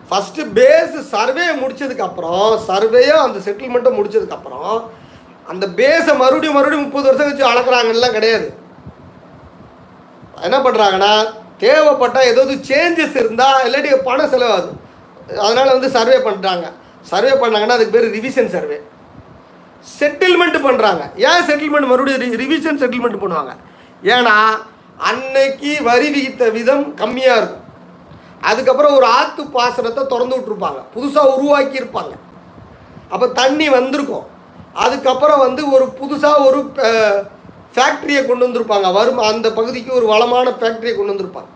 ஃபஸ்ட்டு 0.09 0.49
பேஸ் 0.59 0.97
சர்வே 1.15 1.47
முடிச்சதுக்கப்புறம் 1.63 2.51
சர்வேயோ 2.69 3.17
அந்த 3.27 3.39
செட்டில்மெண்ட்டை 3.47 3.93
முடிச்சதுக்கப்புறம் 3.99 4.75
அந்த 5.53 5.65
பேஸை 5.79 6.13
மறுபடியும் 6.21 6.57
மறுபடியும் 6.57 6.85
முப்பது 6.87 7.09
வருஷம் 7.09 7.27
கழிச்சு 7.27 7.51
அளக்குறாங்கலாம் 7.53 8.17
கிடையாது. 8.19 8.47
என்ன 10.47 10.57
பண்ணுறாங்கன்னா 10.65 11.13
தேவைப்பட்டால் 11.63 12.29
ஏதாவது 12.31 12.55
சேஞ்சஸ் 12.69 13.17
இருந்தால் 13.23 13.65
இல்லாட்டி 13.67 13.91
பணம் 14.09 14.33
செலவாகுது. 14.33 14.71
அதனால் 15.45 15.75
வந்து 15.77 15.91
சர்வே 15.97 16.19
பண்ணுறாங்க 16.29 16.67
சர்வே 17.11 17.33
பண்ணாங்கன்னா 17.43 17.77
அதுக்கு 17.77 17.95
பேர் 17.97 18.09
ரிவிஷன் 18.19 18.53
சர்வே 18.55 18.79
செட்டில்மெண்ட் 19.99 20.59
பண்ணுறாங்க 20.67 21.03
ஏன் 21.29 21.45
செட்டில்மெண்ட் 21.49 21.91
மறுபடியும் 21.91 22.41
ரிவிஷன் 22.45 22.81
செட்டில்மெண்ட் 22.83 23.23
பண்ணுவாங்க? 23.25 23.53
ஏன்னா 24.15 24.37
அன்னைக்கு 25.11 25.73
வரி 25.91 26.09
விகித்த 26.15 26.43
விதம் 26.57 26.85
கம்மியாக 27.01 27.39
இருக்கும். 27.41 27.63
அதுக்கப்புறம் 28.51 28.95
ஒரு 28.99 29.07
ஆற்று 29.19 29.43
பாசனத்தை 29.57 30.03
திறந்து 30.13 30.37
விட்ருப்பாங்க 30.39 30.81
புதுசாக 30.95 31.35
உருவாக்கியிருப்பாங்க 31.37 32.15
அப்போ 33.13 33.27
தண்ணி 33.41 33.67
வந்திருக்கும். 33.79 34.27
அதுக்கப்புறம் 34.85 35.43
வந்து 35.47 35.63
ஒரு 35.75 35.85
புதுசாக 35.99 36.45
ஒரு 36.47 36.61
ஃபேக்ட்ரியை 37.75 38.23
கொண்டு 38.27 38.47
வந்திருப்பாங்க. 38.47 38.89
வரும் 38.99 39.21
அந்த 39.31 39.47
பகுதிக்கு 39.59 39.91
ஒரு 39.99 40.07
வளமான 40.13 40.47
ஃபேக்ட்ரியை 40.61 40.95
கொண்டு 40.97 41.13
வந்திருப்பாங்க. 41.13 41.51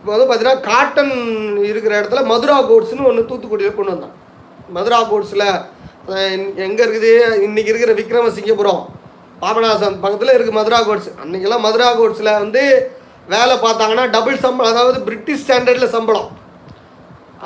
இப்போ 0.00 0.10
வந்து 0.14 0.26
பார்த்தீங்கன்னா 0.28 0.64
காட்டன் 0.70 1.14
இருக்கிற 1.70 1.92
இடத்துல 2.00 2.22
மதுரா 2.32 2.56
கோட்ஸ்னு 2.70 3.08
ஒன்று 3.10 3.28
தூத்துக்குடியில் 3.30 3.78
கொண்டு 3.78 3.94
வந்தாங்க 3.94 4.16
மதுரா 4.76 4.98
கோட்ஸில் 5.10 5.48
எங்கே 6.66 6.82
இருக்குது? 6.84 7.10
இன்றைக்கி 7.46 7.72
இருக்கிற 7.72 7.92
விக்ரமசிங்கபுரம் 8.00 8.82
பாபநாசம் 9.42 9.96
பக்கத்தில் 10.02 10.34
இருக்குது 10.34 10.58
மதுரா 10.58 10.78
கோட்ஸ். 10.88 11.10
அன்றைக்கெல்லாம் 11.22 11.64
மதுரா 11.66 11.88
கோட்ஸில் 12.00 12.38
வந்து 12.42 12.62
வேலை 13.32 13.54
பார்த்தாங்கன்னா 13.64 14.04
டபுள் 14.16 14.42
சம்பளம் 14.44 14.72
அதாவது 14.74 14.98
பிரிட்டிஷ் 15.06 15.42
ஸ்டாண்டர்டில் 15.44 15.94
சம்பளம். 15.96 16.28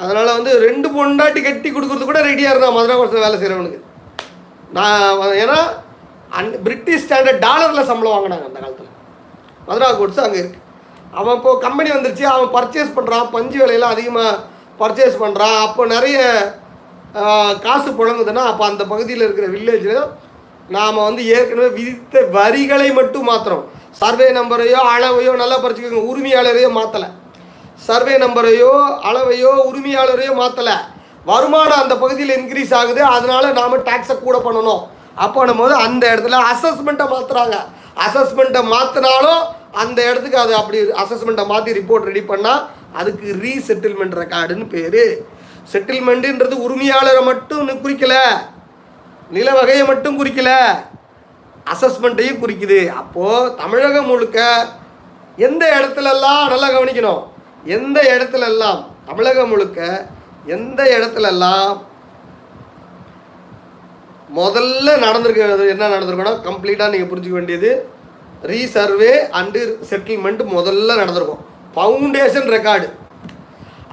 அதனால் 0.01 0.37
வந்து 0.39 0.53
ரெண்டு 0.67 0.89
பொண்டாட்டி 0.97 1.41
கட்டி 1.47 1.69
கொடுக்குறது 1.71 2.09
கூட 2.11 2.21
ரெடியாக 2.29 2.53
இருந்தான் 2.53 2.77
மதுரா 2.79 2.97
கோட்ஸில் 2.99 3.25
வேலை 3.27 3.39
செய்கிறவனுக்கு 3.39 3.81
நான் 4.77 5.39
ஏன்னா 5.45 5.59
அன் 6.39 6.51
பிரிட்டிஷ் 6.67 7.05
ஸ்டாண்டர்ட் 7.05 7.43
டாலரில் 7.47 7.89
சம்பளம் 7.91 8.15
வாங்கினாங்க 8.15 8.47
அந்த 8.49 8.59
காலத்தில். 8.63 8.91
மதுரா 9.69 9.89
கோட்ஸ் 9.99 10.25
அங்கே 10.27 10.41
இருக்குது 10.43 10.67
அவன் 11.19 11.37
இப்போ 11.39 11.53
கம்பெனி 11.67 11.91
வந்துருச்சு 11.97 12.25
அவன் 12.35 12.51
பர்ச்சேஸ் 12.57 12.97
பண்ணுறான் 12.97 13.31
பஞ்சு 13.37 13.59
விலையெல்லாம் 13.63 13.95
அதிகமாக 13.97 14.33
பர்ச்சேஸ் 14.81 15.17
பண்ணுறான் 15.23 15.57
அப்போ 15.67 15.83
நிறைய 15.95 16.19
காசு 17.65 17.91
புழங்குதுன்னா 17.99 18.43
அப்போ 18.51 18.65
அந்த 18.71 18.83
பகுதியில் 18.93 19.25
இருக்கிற 19.27 19.47
வில்லேஜில் 19.55 20.03
நாம் 20.77 21.05
வந்து 21.07 21.23
ஏற்கனவே 21.37 21.71
விதித்த 21.79 22.21
வரிகளை 22.37 22.89
மட்டும் 22.99 23.29
மாற்றுறோம் 23.31 23.65
சர்வே 24.01 24.29
நம்பரையோ 24.37 24.81
அளவையோ 24.95 25.33
நல்லா 25.43 25.57
பறிச்சுக்கோங்க. 25.63 26.03
உரிமையாளரையோ 26.11 26.71
மாற்றலை 26.79 27.09
சர்வே 27.87 28.15
நம்பரையோ 28.25 28.71
அளவையோ 29.11 29.53
உரிமையாளரையோ 29.71 30.33
மாற்றலை 30.41 30.77
வருமானம் 31.31 31.83
அந்த 31.83 31.95
பகுதியில் 32.03 32.37
இன்க்ரீஸ் 32.41 32.75
ஆகுது. 32.81 33.03
அதனால 33.17 33.45
நாம் 33.59 33.85
டேக்ஸை 33.89 34.15
கூட 34.21 34.37
பண்ணணும். 34.47 34.83
அப்போனும் 35.17 35.59
போது 35.59 35.75
அந்த 35.75 36.17
இடத்துல 36.17 36.39
அசஸ்மெண்ட்டை 36.53 37.07
மாற்றுறாங்க 37.15 37.57
அசஸ்மெண்ட்டை 38.07 38.63
மாற்றினாலும் 38.75 39.43
அந்த 39.73 40.11
இடத்துக்கு 40.11 40.39
அது 40.39 40.55
அப்படி 40.55 40.83
அசஸ்மெண்ட்டை 40.83 41.47
மாற்றி 41.47 41.73
ரிப்போர்ட் 41.73 42.09
ரெடி 42.11 42.21
பண்ணால் 42.21 42.65
அதுக்கு 42.95 43.35
ரீசெட்டில்மெண்ட் 43.43 44.17
ரெக்கார்டுன்னு 44.23 44.69
பேர். 44.69 45.23
செட்டில்மெண்ட்டுன்றது 45.73 46.55
உரிமையாளரை 46.67 47.25
மட்டும் 47.25 47.69
குறிக்கல. 47.69 48.15
நில 49.31 49.53
வகையை 49.53 49.87
மட்டும் 49.87 50.25
குறிக்கல. 50.25 50.51
அசஸ்மெண்ட்டையும் 51.73 52.41
குறிக்குது. 52.43 52.89
அப்போது 52.89 53.55
தமிழகம் 53.55 54.07
முழுக்க 54.07 54.67
எந்த 55.37 55.81
இடத்துலலாம் 55.81 56.49
நல்லா 56.49 56.69
கவனிக்கணும்? 56.69 57.23
எந்த 57.65 58.01
இடத்துலலாம் 58.03 58.85
தமிழகம் 59.07 59.49
முழுக்க 59.49 60.07
எந்த 60.47 60.83
இடத்துலலாம் 60.83 61.83
முதல்ல 64.39 64.89
நடந்திருக்க 65.05 65.71
என்ன 65.75 65.85
நடந்திருக்குன்னா 65.95 66.35
கம்ப்ளீட்டாக 66.49 66.93
நீங்கள் 66.93 67.11
புரிஞ்சுக்க 67.13 67.37
வேண்டியது 67.39 67.71
ரீசர்வே 68.51 69.13
அண்டு 69.39 69.61
செட்டில்மெண்ட் 69.91 70.43
முதல்ல 70.57 70.97
நடந்திருக்கும். 71.01 71.43
ஃபவுண்டேஷன் 71.75 72.49
ரெக்கார்டு 72.57 72.87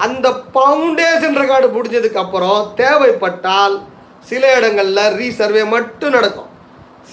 அந்த 0.05 0.27
ஃபவுண்டேஷன் 0.53 1.37
ரெக்கார்டு 1.41 1.67
முடிஞ்சதுக்கு 1.77 2.21
அப்புறம் 2.23 2.59
தேவைப்பட்டால் 2.81 3.75
சில 4.29 4.43
இடங்களில் 4.59 5.03
ரீசர்வே 5.19 5.63
மட்டும் 5.75 6.15
நடக்கும். 6.17 6.49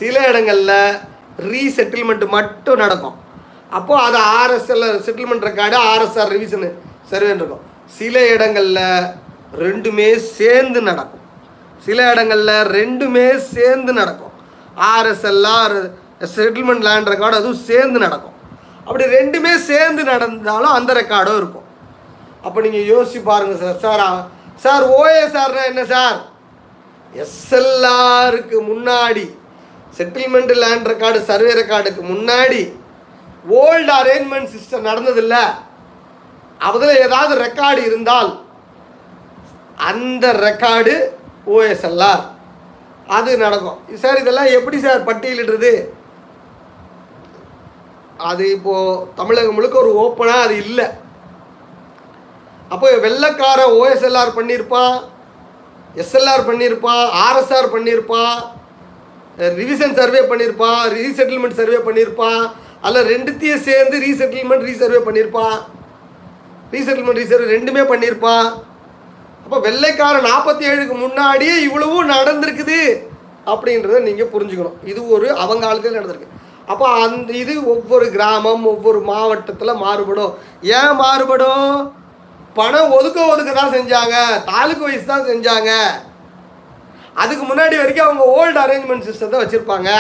சில 0.01 0.15
இடங்களில் 0.31 0.79
ரீசெட்டில்மெண்ட் 1.51 2.27
மட்டும் 2.37 2.81
நடக்கும். 2.85 3.17
அப்போது 3.79 4.03
அது 4.07 4.19
RSL 4.41 4.87
settlement 5.07 5.47
record 5.49 5.77
RSR 5.93 6.33
revision 6.37 6.71
சர்வேன்னு 7.11 7.43
இருக்கும். 7.43 7.65
சில 7.99 8.15
இடங்களில் 8.35 8.87
ரெண்டுமே 9.65 10.09
சேர்ந்து 10.39 10.81
நடக்கும். 10.91 11.24
சில 11.87 11.99
இடங்களில் 12.13 12.71
ரெண்டுமே 12.79 13.27
சேர்ந்து 13.55 13.93
நடக்கும். 14.01 14.35
ஆர்எஸ்எல்ஆர் 14.93 15.77
செட்டில்மெண்ட் 16.35 16.87
லேண்ட் 16.89 17.11
ரெக்கார்டு 17.13 17.41
அதுவும் 17.41 17.65
சேர்ந்து 17.71 17.99
நடக்கும். 18.07 18.37
அப்படி 18.87 19.05
ரெண்டுமே 19.19 19.55
சேர்ந்து 19.71 20.03
நடந்தாலும் 20.05 20.77
அந்த 20.79 20.93
ரெக்கார்டும் 21.01 21.41
இருக்கும். 21.43 21.67
அப்போ 22.47 22.59
நீங்கள் 22.61 22.89
யோசிச்சு 22.93 23.21
பாருங்கள் 23.31 23.61
சார். 23.63 23.81
சார் 23.85 24.05
சார் 24.65 24.85
ஓஎஸ்ஆர்னா 24.99 25.63
என்ன 25.71 25.83
சார்? 25.85 26.19
எஸ்எல்ஆருக்கு 27.25 28.59
முன்னாடி 28.71 29.25
செட்டில்மெண்ட் 29.99 30.53
லேண்ட் 30.63 30.89
ரெக்கார்டு 30.93 31.19
சர்வே 31.31 31.53
ரெக்கார்டுக்கு 31.61 32.03
முன்னாடி 32.13 32.63
ஓல்டு 33.61 33.93
அரேஞ்ச்மெண்ட் 34.01 34.53
சிஸ்டம் 34.55 34.89
நடந்ததில்ல. 34.91 35.37
அதில் 36.69 37.01
ஏதாவது 37.07 37.35
ரெக்கார்டு 37.47 37.81
இருந்தால் 37.89 38.31
அந்த 39.91 40.27
ரெக்கார்டு 40.47 40.95
ஓஎஸ்எல்ஆர் 41.53 42.25
அது 43.17 43.31
நடக்கும். 43.45 43.79
சார் 44.03 44.21
இதெல்லாம் 44.23 44.51
எப்படி 44.59 44.79
சார் 44.85 45.07
பட்டியலிடுறது? 45.09 45.73
அது 48.31 48.45
இப்போது 48.57 49.01
தமிழகம் 49.19 49.57
முழுக்க 49.57 49.77
ஒரு 49.83 49.91
ஓப்பனாக 50.03 50.47
அது 50.47 50.57
இல்லை. 50.65 50.87
அப்போ 52.73 52.87
வெள்ளைக்கார 53.07 53.61
ஓஎஸ்எல்ஆர் 53.79 54.37
பண்ணியிருப்பான் 54.39 54.97
எஸ்எல்ஆர் 56.03 56.49
பண்ணியிருப்பான் 56.51 57.05
ஆர்எஸ்ஆர் 57.25 57.75
பண்ணியிருப்பான் 57.75 58.37
ரிவிஷன் 59.61 59.97
சர்வே 59.99 60.21
பண்ணியிருப்பான் 60.31 60.81
ரீசெட்டில்மெண்ட் 60.97 61.59
சர்வே 61.61 61.79
பண்ணியிருப்பான் 61.87 62.43
அல்ல 62.87 63.03
ரெண்டுத்தையும் 63.13 63.65
சேர்ந்து 63.69 63.97
ரீசெட்டில்மெண்ட் 64.07 64.67
ரீசர்வே 64.71 65.01
பண்ணியிருப்பான் 65.07 65.59
ரீசெட்டில்மெண்ட் 66.75 67.21
ரீசர்வே 67.23 67.47
ரெண்டுமே 67.57 67.83
பண்ணியிருப்பான் 67.93 68.49
அப்போ 69.45 69.57
வெள்ளைக்காரன் 69.67 70.29
நாற்பத்தி 70.31 70.65
ஏழுக்கு 70.71 70.95
முன்னாடியே 71.03 71.57
இவ்வளவும் 71.67 72.13
நடந்திருக்குது 72.15 72.79
அப்படின்றத 73.53 73.99
நீங்கள் 74.09 74.31
புரிஞ்சுக்கணும். 74.35 74.79
இது 74.91 75.01
ஒரு 75.17 75.27
அவங்க 75.43 75.63
காலத்தில் 75.67 75.99
நடந்திருக்கு. 75.99 76.31
அப்போ 76.73 76.87
அந்த 77.05 77.31
இது 77.43 77.55
ஒவ்வொரு 77.75 78.07
கிராமம் 78.17 78.65
ஒவ்வொரு 78.73 79.01
மாவட்டத்தில் 79.11 79.81
மாறுபடும். 79.85 80.33
ஏன் 80.79 80.97
மாறுபடும்? 81.03 81.75
பணம் 82.59 82.93
ஒதுக்க 82.97 83.19
ஒதுக்க 83.33 83.51
தான் 83.61 83.75
செஞ்சாங்க. 83.77 84.17
தாலுக்கு 84.51 84.87
வயசு 84.87 85.07
தான் 85.13 85.29
செஞ்சாங்க. 85.31 85.71
அதுக்கு 87.23 87.45
முன்னாடி 87.49 87.75
வரைக்கும் 87.81 88.07
அவங்க 88.09 88.25
ஓல்டு 88.37 88.59
அரேஞ்ச்மெண்ட் 88.65 89.09
சிஸ்டத்தை 89.09 89.41
வச்சுருப்பாங்க. 89.43 89.91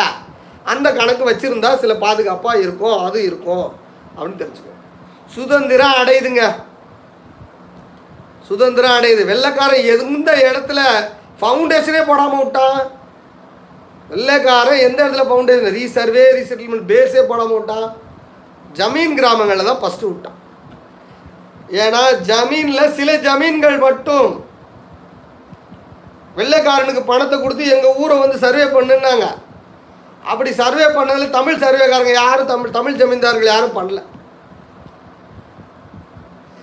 அந்த 0.72 0.88
கணக்கு 0.98 1.24
வச்சுருந்தா 1.30 1.70
சில 1.82 1.94
பாதுகாப்பாக 2.04 2.62
இருக்கும் 2.64 2.98
அது 3.06 3.18
இருக்கும் 3.30 3.66
அப்படின்னு 4.16 4.40
தெரிஞ்சுக்கோ 4.42 4.72
சுதந்திரம் 5.34 5.98
அடையுதுங்க. 6.00 6.44
சுதந்திரம் 8.48 8.96
அடையுது. 8.98 9.22
வெள்ளைக்காரன் 9.32 9.88
எந்த 9.94 10.30
இடத்துல 10.48 10.80
ஃபவுண்டேஷனே 11.40 12.02
போடாமல் 12.10 12.40
விட்டான்? 12.42 12.80
வெள்ளைக்காரன் 14.12 14.82
எந்த 14.86 14.98
இடத்துல 15.04 15.26
ஃபவுண்டேஷன் 15.28 15.76
ரீசர்வே 15.78 16.24
ரீசெட்டில்மெண்ட் 16.38 16.90
பேஸே 16.92 17.22
போடாமல் 17.30 17.56
விட்டான்? 17.58 17.88
ஜமீன் 18.78 19.16
கிராமங்களில் 19.20 19.70
தான் 19.70 19.82
ஃபஸ்ட்டு 19.82 20.10
விட்டான். 20.10 20.38
ஏன்னா 21.82 22.02
ஜமீனில் 22.30 22.94
சில 22.98 23.10
ஜமீன்கள் 23.28 23.78
மட்டும். 23.86 24.32
வெள்ளைக்காரனுக்கு 26.38 27.02
பணத்தை 27.10 27.36
கொடுத்து 27.38 27.64
எங்கள் 27.74 27.96
ஊரை 28.02 28.14
வந்து 28.22 28.38
சர்வே 28.44 28.64
பண்ணுன்னாங்க 28.76 29.26
அப்படி 30.32 30.50
சர்வே 30.60 30.86
பண்ணதில் 30.96 31.34
தமிழ் 31.38 31.62
சர்வேக்காரங்க 31.62 32.12
யாரும் 32.22 32.50
தமிழ் 32.52 32.76
தமிழ் 32.76 33.00
ஜமீன்தார்கள் 33.00 33.52
யாரும் 33.52 33.76
பண்ணல. 33.78 34.00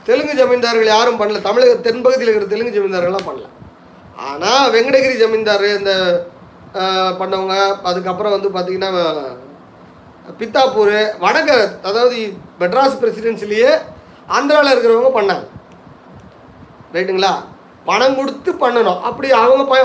தெலுங்கு 0.08 0.34
ஜமீன்தார்கள் 0.41 0.93
யாரும் 0.95 1.20
பண்ணல. 1.22 1.41
தமிழக 1.47 1.74
தென்பகுதியில் 1.88 2.32
இருக்கிற 2.32 2.52
தெலுங்கு 2.54 2.76
ஜமீன்தார்கள்லாம் 2.78 3.30
பண்ணல. 3.30 3.47
ஆனால் 4.30 4.72
வெங்கடகிரி 4.76 5.16
ஜமீன்தார் 5.24 5.66
இந்த 5.78 5.93
பண்ணவங்க 7.22 7.56
அதுக்கப்புறம் 7.89 8.36
வந்து 8.36 8.49
பார்த்திங்கன்னா 8.56 8.91
பித்தாப்பூர் 10.39 10.97
வடக 11.24 11.49
அதாவது 11.89 12.18
மெட்ராஸ் 12.60 12.99
பிரசிடென்சிலேயே 13.02 13.72
ஆந்திராவில் 14.36 14.74
இருக்கிறவங்க 14.74 15.12
பண்ணாங்க. 15.18 15.45
ரைட்டுங்களா? 16.95 17.34
பணம் 17.89 18.18
கொடுத்து 18.20 18.52
பண்ணணும். 18.64 18.99
அப்படி 19.10 19.28
அவங்க 19.41 19.64
ப 19.72 19.76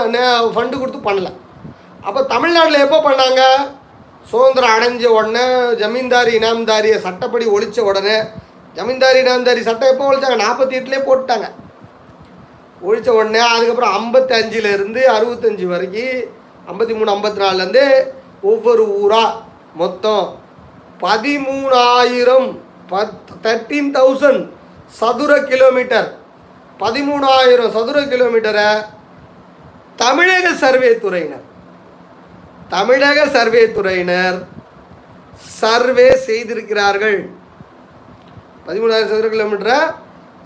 ஃபண்டு 0.55 0.81
கொடுத்து 0.81 0.99
பண்ணல. 1.09 1.29
அப்போ 2.07 2.19
தமிழ்நாட்டில் 2.33 2.83
எப்போ 2.85 2.99
பண்ணாங்க? 3.07 3.41
சுதந்திரம் 4.31 4.73
அடைஞ்ச 4.75 5.05
உடனே 5.17 5.45
ஜமீன்தாரி 5.81 6.31
இனாம்தாரியை 6.39 6.97
சட்டப்படி 7.05 7.45
ஒழிச்ச 7.55 7.79
உடனே 7.89 8.17
ஜமீன்தாரி 8.77 9.19
இனாம்தாரி 9.23 9.61
சட்டம் 9.67 9.91
எப்போ 9.93 10.05
ஒழிச்சாங்க. 10.09 10.37
நாற்பத்தி 10.45 10.75
எட்டுலேயே 10.79 11.01
போட்டாங்க 11.09 11.47
ஒழிச்ச 12.87 13.09
உடனே 13.19 13.39
அதுக்கப்புறம் 13.53 13.95
ஐம்பத்தஞ்சிலேருந்து 13.99 15.01
அறுபத்தஞ்சி 15.15 15.15
அறுபத்தஞ்சு 15.15 15.65
வரைக்கும் 15.73 16.19
ஐம்பத்தி 16.71 16.93
மூணு 16.97 17.09
ஐம்பத்தி 17.15 17.39
நாலுலேருந்து 17.43 17.85
ஒவ்வொரு 18.41 18.83
ஊராக 19.01 19.37
மொத்தம் 19.81 20.27
பதிமூணாயிரம் 21.01 22.49
பத் 22.91 23.15
தேர்ட்டீன் 23.45 23.91
தௌசண்ட் 23.97 24.43
சதுர 24.99 25.31
கிலோமீட்டர் 25.51 26.09
பதிமூணாயிரம் 26.83 27.73
சதுர 27.77 27.99
கிலோமீட்டரை 28.13 28.69
தமிழக 29.95 30.47
சர்வே 30.63 30.91
துறையினர். 31.03 31.45
தமிழக 32.69 33.19
சர்வே 33.35 33.63
துறையினர் 33.77 34.37
சர்வே 35.59 36.07
செய்திருக்கிறார்கள். 36.27 37.19
பதிமூணாயிரம் 38.67 39.11
சதுர 39.11 39.27
கிலோமீட்டரை 39.33 39.77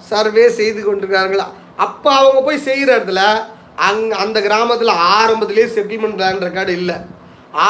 சர்வே 0.10 0.46
செய்து 0.60 0.82
கொண்டிருக்கிறார்களா? 0.82 1.48
அப்போ 1.86 2.10
அவங்க 2.20 2.40
போய் 2.48 2.66
செய்கிற 2.68 2.90
இடத்துல 2.98 3.22
அங் 3.88 4.04
அந்த 4.24 4.38
கிராமத்தில் 4.48 4.94
ஆரம்பத்திலேயே 5.20 5.68
செட்டில்மெண்ட் 5.76 6.22
லேண்ட் 6.24 6.46
ரெக்கார்டு 6.48 6.74
இல்லை. 6.82 6.98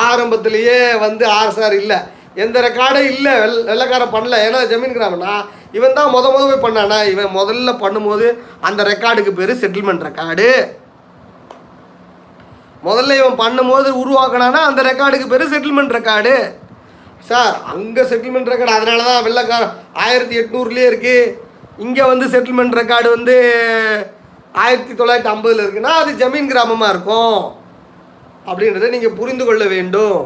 ஆரம்பத்திலேயே 0.06 0.80
வந்து 1.06 1.24
ஆர்எஸ்ஆர் 1.38 1.76
இல்லை. 1.82 1.99
எந்த 2.43 2.58
ரெக்கார்டும் 2.68 3.08
இல்லை. 3.14 3.34
வெள் 3.43 3.58
வெள்ளக்காரன் 3.70 4.14
பண்ணல. 4.16 4.36
ஏன்னா 4.47 4.60
ஜமீன் 4.72 4.97
கிராமம்னா 4.97 5.34
இவன் 5.78 5.97
தான் 5.97 6.14
முத 6.16 6.26
முத 6.34 6.43
போய் 6.49 6.66
பண்ணானா? 6.66 6.99
இவன் 7.14 7.36
முதல்ல 7.39 7.70
பண்ணும்போது 7.84 8.28
அந்த 8.68 8.82
ரெக்கார்டுக்கு 8.91 9.34
பேர் 9.39 9.54
செட்டில்மெண்ட் 9.64 10.06
ரெக்கார்டு 10.08 10.47
முதல்ல 12.88 13.18
இவன் 13.22 13.41
பண்ணும்போது 13.43 13.89
உருவாக்கினானா 14.04 14.62
அந்த 14.70 14.82
ரெக்கார்டுக்கு 14.89 15.28
பேர் 15.34 15.52
செட்டில்மெண்ட் 15.54 15.95
ரெக்கார்டு 15.97 16.36
சார் 17.30 17.55
அங்கே 17.74 18.03
செட்டில்மெண்ட் 18.11 18.51
ரெக்கார்டு 18.51 18.78
அதனால 18.78 19.03
தான் 19.09 19.26
வெள்ளக்கார 19.28 19.63
ஆயிரத்தி 20.05 20.36
எட்நூறுலேயே 20.41 20.88
இருக்குது 20.91 21.34
இங்கே 21.86 22.03
வந்து 22.11 22.26
செட்டில்மெண்ட் 22.34 22.78
ரெக்கார்டு 22.80 23.09
வந்து 23.15 23.36
ஆயிரத்தி 24.63 24.93
தொள்ளாயிரத்தி 24.99 25.32
ஐம்பதில் 25.34 25.63
இருக்குன்னா 25.63 25.91
அது 26.01 26.11
ஜமீன் 26.22 26.49
கிராமமாக 26.51 26.93
இருக்கும். 26.93 27.38
அப்படின்றத 28.49 28.89
நீங்கள் 28.95 29.17
புரிந்து 29.19 29.43
கொள்ள 29.47 29.63
வேண்டும். 29.76 30.19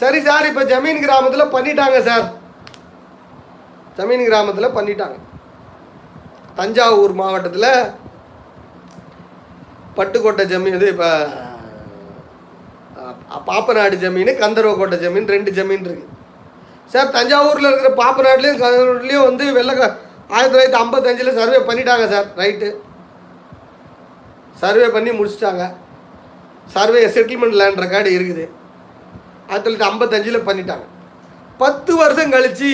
சரி 0.00 0.18
சார் 0.26 0.48
இப்போ 0.50 0.62
ஜமீன் 0.72 1.00
கிராமத்தில் 1.04 1.52
பண்ணிட்டாங்க 1.54 1.98
சார். 2.08 2.26
ஜமீன் 3.98 4.26
கிராமத்தில் 4.28 4.76
பண்ணிட்டாங்க. 4.78 5.16
தஞ்சாவூர் 6.58 7.14
மாவட்டத்தில் 7.20 7.70
பட்டுக்கோட்டை 9.96 10.44
ஜமீன் 10.52 10.76
இது 10.78 10.88
இப்போ 10.94 11.10
பாப்பநாடு 13.48 13.96
ஜமீன் 14.04 14.30
கந்தரவக்கோட்டை 14.42 14.98
ஜமீன் 15.04 15.32
ரெண்டு 15.34 15.50
ஜமீன் 15.58 15.86
இருக்குது 15.86 16.12
சார் 16.92 17.14
தஞ்சாவூரில் 17.16 17.68
இருக்கிற 17.70 17.90
பாப்பநாட்லேயும் 18.02 18.60
கந்தூர்லேயும் 18.62 19.28
வந்து 19.28 19.44
வெள்ளை 19.58 19.74
ஆயிரத்தி 20.34 20.52
தொள்ளாயிரத்தி 20.52 20.80
ஐம்பத்தஞ்சில் 20.82 21.36
சர்வே 21.38 21.58
பண்ணிட்டாங்க 21.68 22.04
சார் 22.12 22.28
ரைட்டு 22.42 22.68
சர்வே 24.62 24.86
பண்ணி 24.94 25.10
முடிச்சிட்டாங்க. 25.16 25.64
சர்வே 26.74 27.00
செட்டில்மெண்ட் 27.16 27.58
லேண்ட் 27.60 27.82
ரெக்கார்டு 27.84 28.10
இருக்குது. 28.18 28.44
ஆயிரத்தி 29.48 29.66
தொள்ளாயிரத்தி 29.66 29.90
ஐம்பத்தஞ்சில் 29.90 30.46
பண்ணிட்டாங்க. 30.48 30.86
பத்து 31.62 31.92
வருஷம் 32.00 32.32
கழித்து 32.34 32.70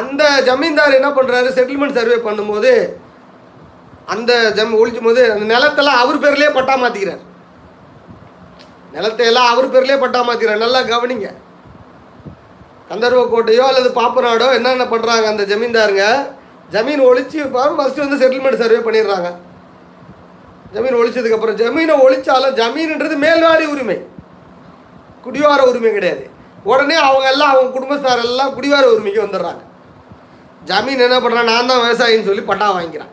அந்த 0.00 0.22
ஜமீன்தார் 0.48 0.98
என்ன 0.98 1.10
பண்ணுறாரு 1.18 1.48
செட்டில்மெண்ட் 1.58 1.98
சர்வே 1.98 2.18
பண்ணும்போது 2.26 2.72
அந்த 4.14 4.32
ஜம் 4.58 4.78
ஒழிக்கும் 4.80 5.08
போது 5.08 5.22
அந்த 5.34 5.44
நிலத்தெல்லாம் 5.52 6.00
அவர் 6.02 6.22
பேர்லேயே 6.24 6.50
பட்டா 6.56 6.74
மாற்றிக்கிறார் 6.82 7.22
நிலத்தையெல்லாம் 8.96 9.50
அவர் 9.52 9.72
பேர்லேயே 9.74 9.98
பட்டா 10.02 10.20
மாற்றிக்கிறார் 10.26 10.64
நல்லா 10.64 10.80
கவனிங்க. 10.92 11.28
கந்தர்வக்கோட்டையோ 12.90 13.64
அல்லது 13.70 13.88
பாப்பநாடோ 14.00 14.52
என்னென்ன 14.52 14.84
பண்ணுறாங்க 14.84 15.26
அந்த 15.32 15.42
ஜமீன்தாருங்க? 15.42 16.06
ஜமீன் 16.72 17.02
ஒழிச்சு 17.08 17.38
ஃபஸ்ட்டு 17.52 18.04
வந்து 18.04 18.20
செட்டில்மெண்ட் 18.22 18.62
சர்வே 18.62 18.80
பண்ணிடுறாங்க. 18.86 19.28
ஜமீன் 20.74 20.98
ஒழிச்சதுக்கப்புறம் 21.00 21.58
ஜமீனை 21.62 21.94
ஒழிச்சாலும் 22.06 22.56
ஜமீன்ன்றது 22.60 23.16
மேல்வாரி 23.24 23.66
உரிமை. 23.74 23.98
குடிவார 25.24 25.60
உரிமை 25.70 25.92
கிடையாது. 25.92 26.24
உடனே 26.64 26.94
அவங்க 26.94 27.26
எல்லாம் 27.30 27.52
அவங்க 27.52 27.70
குடும்பத்தார் 27.70 28.24
எல்லாம் 28.28 28.54
குடிவார 28.54 28.84
உரிமைக்கு 28.92 29.24
வந்துடுறாங்க. 29.24 29.62
ஜமீன் 30.70 31.04
என்ன 31.06 31.18
பண்ணுறான் 31.20 31.50
நான் 31.50 31.66
தான் 31.66 31.82
விவசாயின்னு 31.84 32.28
சொல்லி 32.28 32.42
பட்டா 32.50 32.68
வாங்கிக்கிறான். 32.76 33.12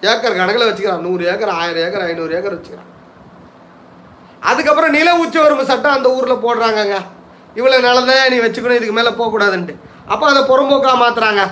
ஏக்கர் 0.00 0.38
கணக்கில் 0.40 0.68
வச்சுக்கிறான். 0.68 1.04
நூறு 1.06 1.24
ஏக்கர் 1.32 1.52
ஆயிரம் 1.60 1.84
ஏக்கர் 1.86 2.06
ஐநூறு 2.06 2.34
ஏக்கர் 2.34 2.56
வச்சுக்கிறான். 2.56 2.90
அதுக்கப்புறம் 4.40 4.90
நில 4.90 5.10
உச்சவரம்பு 5.24 5.64
சட்டம் 5.72 5.96
அந்த 5.98 6.08
ஊரில் 6.12 6.44
போடுறாங்கங்க. 6.44 6.96
இவ்வளோ 7.58 7.78
நிலந்தான் 7.86 8.30
நீ 8.32 8.38
வச்சுக்கணும் 8.44 8.78
இதுக்கு 8.78 8.98
மேலே 8.98 9.12
போகக்கூடாதுன்ட்டு. 9.20 9.74
அப்போ 10.12 10.24
அதை 10.32 10.42
புறம்போக்காக 10.50 10.96
மாற்றுறாங்க 11.04 11.42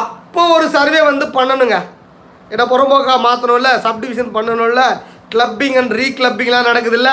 அப்போ 0.00 0.42
ஒரு 0.56 0.66
சர்வே 0.76 1.00
வந்து 1.10 1.26
பண்ணணுங்க. 1.38 1.76
ஏன்னா 2.52 2.64
புறம்போக்காக 2.72 3.20
மாற்றணும்ல 3.28 3.70
சப்டிவிஷன் 3.86 4.34
பண்ணணும்ல 4.36 4.82
கிளப்பிங் 5.32 5.78
அண்ட் 5.80 5.94
ரீக்ளப்பிங்லாம் 6.00 6.68
நடக்குதுல்ல 6.70 7.12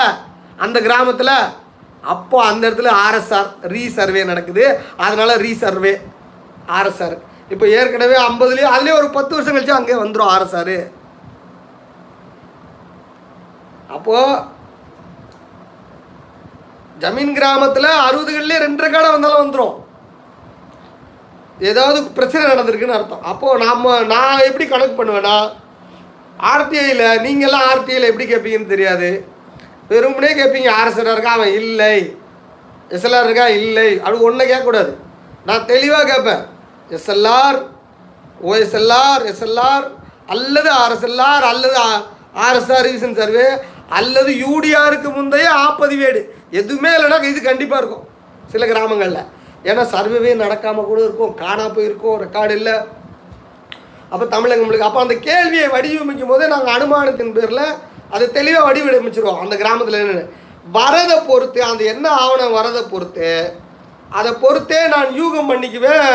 அந்த 0.64 0.78
கிராமத்தில். 0.88 1.36
அப்போ 2.12 2.36
அந்த 2.50 2.62
இடத்துல 2.68 2.90
ஆர்எஸ்ஆர் 3.06 3.48
ரீ 3.72 3.84
சர்வே 3.96 4.22
நடக்குது. 4.32 4.64
அதனால் 5.06 5.40
ரீ 5.44 5.52
சர்வே 5.62 5.94
ஆர்எஸ்ஆர் 6.78 7.16
இப்போ 7.54 7.66
ஏற்கனவே 7.78 8.16
ஐம்பதுலேயே 8.28 8.68
அதுலேயே 8.74 8.98
ஒரு 9.00 9.08
பத்து 9.16 9.34
வருஷம் 9.36 9.56
கழிச்சு 9.56 9.78
அங்கே 9.78 9.96
வந்துடும் 10.02 10.30
ஆர்எஸ்ஆர் 10.34 10.76
அப்போது 13.96 14.42
ஜமீன் 17.02 17.34
கிராமத்தில் 17.38 17.90
அறுபதுகள்லேயே 18.06 18.62
ரெண்டு 18.66 18.86
கடை 18.94 19.08
வந்தாலும் 19.14 19.42
வந்துடும் 19.42 19.76
ஏதாவது 21.68 21.98
பிரச்சனை 22.16 22.42
நடந்திருக்குன்னு 22.50 22.96
அர்த்தம். 22.96 23.22
அப்போது 23.30 23.62
நாம் 23.64 23.84
நான் 24.14 24.46
எப்படி 24.48 24.64
கணக்கு 24.72 24.94
பண்ணுவேன்னா 24.98 25.36
ஆர்டிஐயில் 26.52 27.06
நீங்கள்லாம் 27.26 27.66
ஆர்டிஐயில் 27.72 28.10
எப்படி 28.10 28.26
கேட்பீங்கன்னு 28.30 28.72
தெரியாது. 28.74 29.10
வெறும்னே 29.90 30.30
கேட்பீங்க 30.40 30.70
ஆர்எஸ்ஆர் 30.78 31.14
இருக்கா? 31.14 31.36
அவன் 31.38 31.56
இல்லை. 31.60 31.94
எஸ்எல்ஆர் 32.96 33.26
இருக்கா? 33.28 33.46
இல்லை. 33.60 33.88
அப்படி 34.02 34.26
ஒன்றை 34.30 34.44
கேட்கக்கூடாது. 34.46 34.92
நான் 35.48 35.68
தெளிவாக 35.72 36.06
கேட்பேன். 36.12 36.44
எஸ்எல்ஆர் 36.96 37.58
ஓஎஸ்எல்ஆர் 38.50 39.22
எஸ்எல்ஆர் 39.30 39.86
அல்லது 40.34 40.70
ஆர்எஸ்எல்ஆர் 40.82 41.44
அல்லது 41.52 41.78
ஆர்எஸ்ஆர் 42.46 42.86
ரிவிஷன் 42.88 43.18
சர்வே 43.20 43.46
அல்லது 43.98 44.30
யூடிஆருக்கு 44.44 45.08
முந்தைய 45.16 45.48
ஆப்பதிவேடு. 45.66 46.20
எதுவுமே 46.60 46.90
இல்லைன்னா 46.96 47.18
இது 47.32 47.42
கண்டிப்பாக 47.48 47.80
இருக்கும். 47.82 48.06
சில 48.52 48.66
கிராமங்களில். 48.72 49.26
ஏன்னா 49.68 49.82
சர்வேவே 49.94 50.32
நடக்காமல் 50.44 50.88
கூட 50.90 51.00
இருக்கும். 51.04 51.34
காணா 51.42 51.66
போயிருக்கும். 51.76 52.18
ரெக்கார்டு 52.24 52.54
இல்லை. 52.58 52.76
அப்போ 54.12 54.24
தமிழகங்களுக்கு 54.34 54.88
அப்போ 54.88 55.00
அந்த 55.04 55.14
கேள்வியை 55.28 55.68
வடிவமைக்கும் 55.76 56.32
போதே 56.32 56.46
நாங்கள் 56.54 56.74
அனுமானத்தின் 56.76 57.32
பேரில் 57.36 57.64
அதை 58.14 58.26
தெளிவாக 58.38 58.66
வடிவமைச்சிருவோம். 58.66 59.40
அந்த 59.44 59.54
கிராமத்தில் 59.62 60.02
என்னென்னு. 60.02 60.26
வரதை 60.76 61.16
பொறுத்து 61.30 61.60
அந்த 61.70 61.82
என்ன 61.92 62.06
ஆவணம் 62.22 62.56
வரதை 62.58 62.82
பொறுத்து 62.92 63.30
அதை 64.18 64.30
பொறுத்தே 64.44 64.80
நான் 64.94 65.08
யூகம் 65.20 65.50
பண்ணிக்குவேன். 65.50 66.14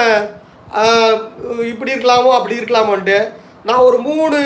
இப்படி 1.71 1.91
இருக்கலாமோ 1.93 2.31
அப்படி 2.37 2.59
இருக்கலாமோன்ட்டு 2.59 3.17
நான் 3.67 3.85
ஒரு 3.87 3.97
மூணு 4.07 4.37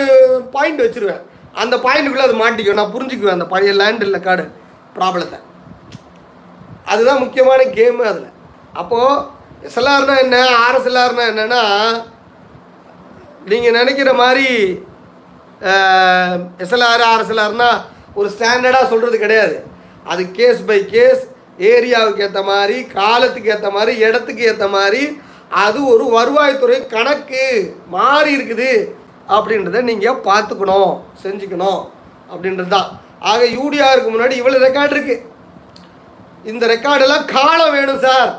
பாயிண்ட் 0.54 0.84
வச்சுருவேன். 0.84 1.22
அந்த 1.62 1.74
பாயிண்ட்டுக்குள்ளே 1.84 2.26
அது 2.28 2.42
மாட்டிக்கும். 2.42 2.78
நான் 2.80 2.94
புரிஞ்சுக்குவேன் 2.94 3.36
அந்த 3.36 3.46
பழைய 3.52 3.72
லேண்டில் 3.80 4.24
கார்டு 4.26 4.44
ப்ராப்ளத்தை 4.96 5.38
அதுதான் 6.92 7.22
முக்கியமான 7.22 7.60
கேமு 7.76 8.02
அதில். 8.10 8.32
அப்போது 8.80 9.22
எஸ்எல்ஆர்னா 9.68 10.16
என்ன? 10.24 10.36
ஆர்எஸ்எல்ஆர்னா 10.64 11.24
என்னென்னா 11.32 11.62
நீங்கள் 13.50 13.76
நினைக்கிற 13.78 14.10
மாதிரி 14.20 14.48
எஸ்எல்ஆர் 16.64 17.04
ஆர்எஸ்எல்ஆர்னா 17.12 17.70
ஒரு 18.18 18.28
ஸ்டாண்டர்டாக 18.34 18.90
சொல்கிறது 18.92 19.16
கிடையாது. 19.24 19.56
அது 20.12 20.22
கேஸ் 20.38 20.60
பை 20.70 20.78
கேஸ் 20.94 21.22
ஏரியாவுக்கு 21.72 22.24
ஏற்ற 22.26 22.40
மாதிரி 22.50 22.76
காலத்துக்கு 22.98 23.52
ஏற்ற 23.54 23.68
மாதிரி 23.76 23.92
இடத்துக்கு 24.06 24.42
ஏற்ற 24.50 24.66
மாதிரி 24.76 25.02
அது 25.64 25.78
ஒரு 25.92 26.04
வருவாய்த்துறை 26.16 26.78
கணக்கு 26.94 27.44
மாறி 27.96 28.30
இருக்குது. 28.36 28.70
அப்படின்றத 29.34 29.82
நீங்கள் 29.90 30.22
பார்த்துக்கணும் 30.28 30.92
செஞ்சுக்கணும் 31.22 31.80
அப்படின்றது 32.32 32.70
தான் 32.76 32.88
ஆக 33.30 33.42
யூடிஆருக்கு 33.58 34.10
முன்னாடி 34.14 34.34
இவ்வளோ 34.40 34.58
ரெக்கார்டு 34.66 34.94
இருக்குது 34.96 35.24
இந்த 36.50 36.64
ரெக்கார்டெல்லாம் 36.72 37.24
காலம் 37.36 37.74
வேணும் 37.76 38.02
சார். 38.06 38.30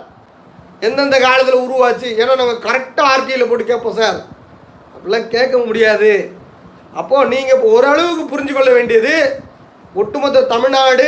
எந்தெந்த 0.88 1.18
காலத்தில் 1.26 1.64
உருவாச்சு? 1.66 2.08
ஏன்னா 2.22 2.34
நாங்கள் 2.42 2.64
கரெக்டாக 2.66 3.12
ஆர்டியில் 3.14 3.50
போட்டு 3.50 3.66
கேட்போம் 3.72 3.98
சார். 4.02 4.20
அப்படிலாம் 4.94 5.32
கேட்க 5.36 5.58
முடியாது. 5.70 6.12
அப்போது 7.00 7.30
நீங்கள் 7.34 7.56
இப்போ 7.58 7.70
ஓரளவுக்கு 7.78 8.24
புரிஞ்சு 8.34 8.54
கொள்ள 8.58 8.70
வேண்டியது 8.78 9.16
ஒட்டுமொத்த 10.02 10.46
தமிழ்நாடு 10.54 11.08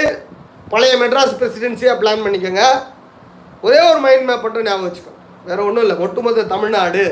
பழைய 0.73 0.93
மெட்ராஸ் 1.01 1.37
பிரசிடென்சியாக 1.39 1.99
பிளான் 2.01 2.25
பண்ணிக்கோங்க. 2.25 2.63
ஒரே 3.65 3.79
ஒரு 3.91 3.99
மைண்ட் 4.05 4.27
மேப் 4.29 4.43
மட்டும் 4.45 4.67
ஞாபகம் 4.67 4.87
வச்சுக்கோ 4.87 5.13
வேறு 5.47 5.65
ஒன்றும் 5.67 5.85
இல்லை. 5.85 5.97
ஒட்டுமொத்த 6.05 6.47
தமிழ்நாடு. 6.55 7.03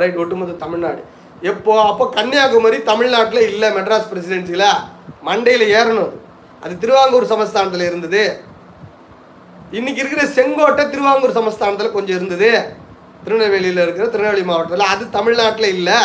ரைட் 0.00 0.20
ஒட்டுமொத்த 0.24 0.58
தமிழ்நாடு. 0.64 1.02
எப்போ 1.42 1.82
அப்போ 1.82 2.08
கன்னியாகுமரி 2.14 2.82
தமிழ்நாட்டில் 2.82 3.48
இல்லை 3.48 3.68
மெட்ராஸ் 3.68 4.10
பிரசிடென்சியில் 4.12 4.68
மண்டையில் 5.26 5.72
ஏறணும். 5.78 6.12
அது 6.60 6.78
திருவாங்கூர் 6.78 7.24
சமஸ்தானத்தில் 7.24 7.86
இருந்தது. 7.86 8.44
இன்னைக்கு 9.70 10.00
இருக்கிற 10.02 10.26
செங்கோட்டை 10.26 10.90
திருவாங்கூர் 10.90 11.38
சமஸ்தானத்தில் 11.38 11.92
கொஞ்சம் 11.92 12.16
இருந்தது. 12.16 12.76
திருநெல்வேலியில் 13.24 13.82
இருக்கிற 13.82 14.06
திருநெல்வேலி 14.06 14.46
மாவட்டத்தில். 14.46 14.86
அது 14.86 15.10
தமிழ்நாட்டில் 15.10 15.68
இல்லை. 15.68 15.98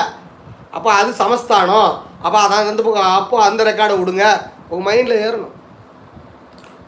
அப்போ 0.72 0.92
அது 0.92 1.12
சமஸ்தானம். 1.12 1.92
அப்போ 2.22 2.40
அதான் 2.40 2.70
அந்த 2.72 2.82
பக்கம் 2.82 3.04
அப்போ 3.04 3.44
அந்த 3.44 3.64
ரெக்கார்டை 3.64 3.96
விடுங்க. 4.02 4.26
உங்கள் 4.70 4.88
மைண்டில் 4.88 5.22
ஏறணும். 5.28 5.54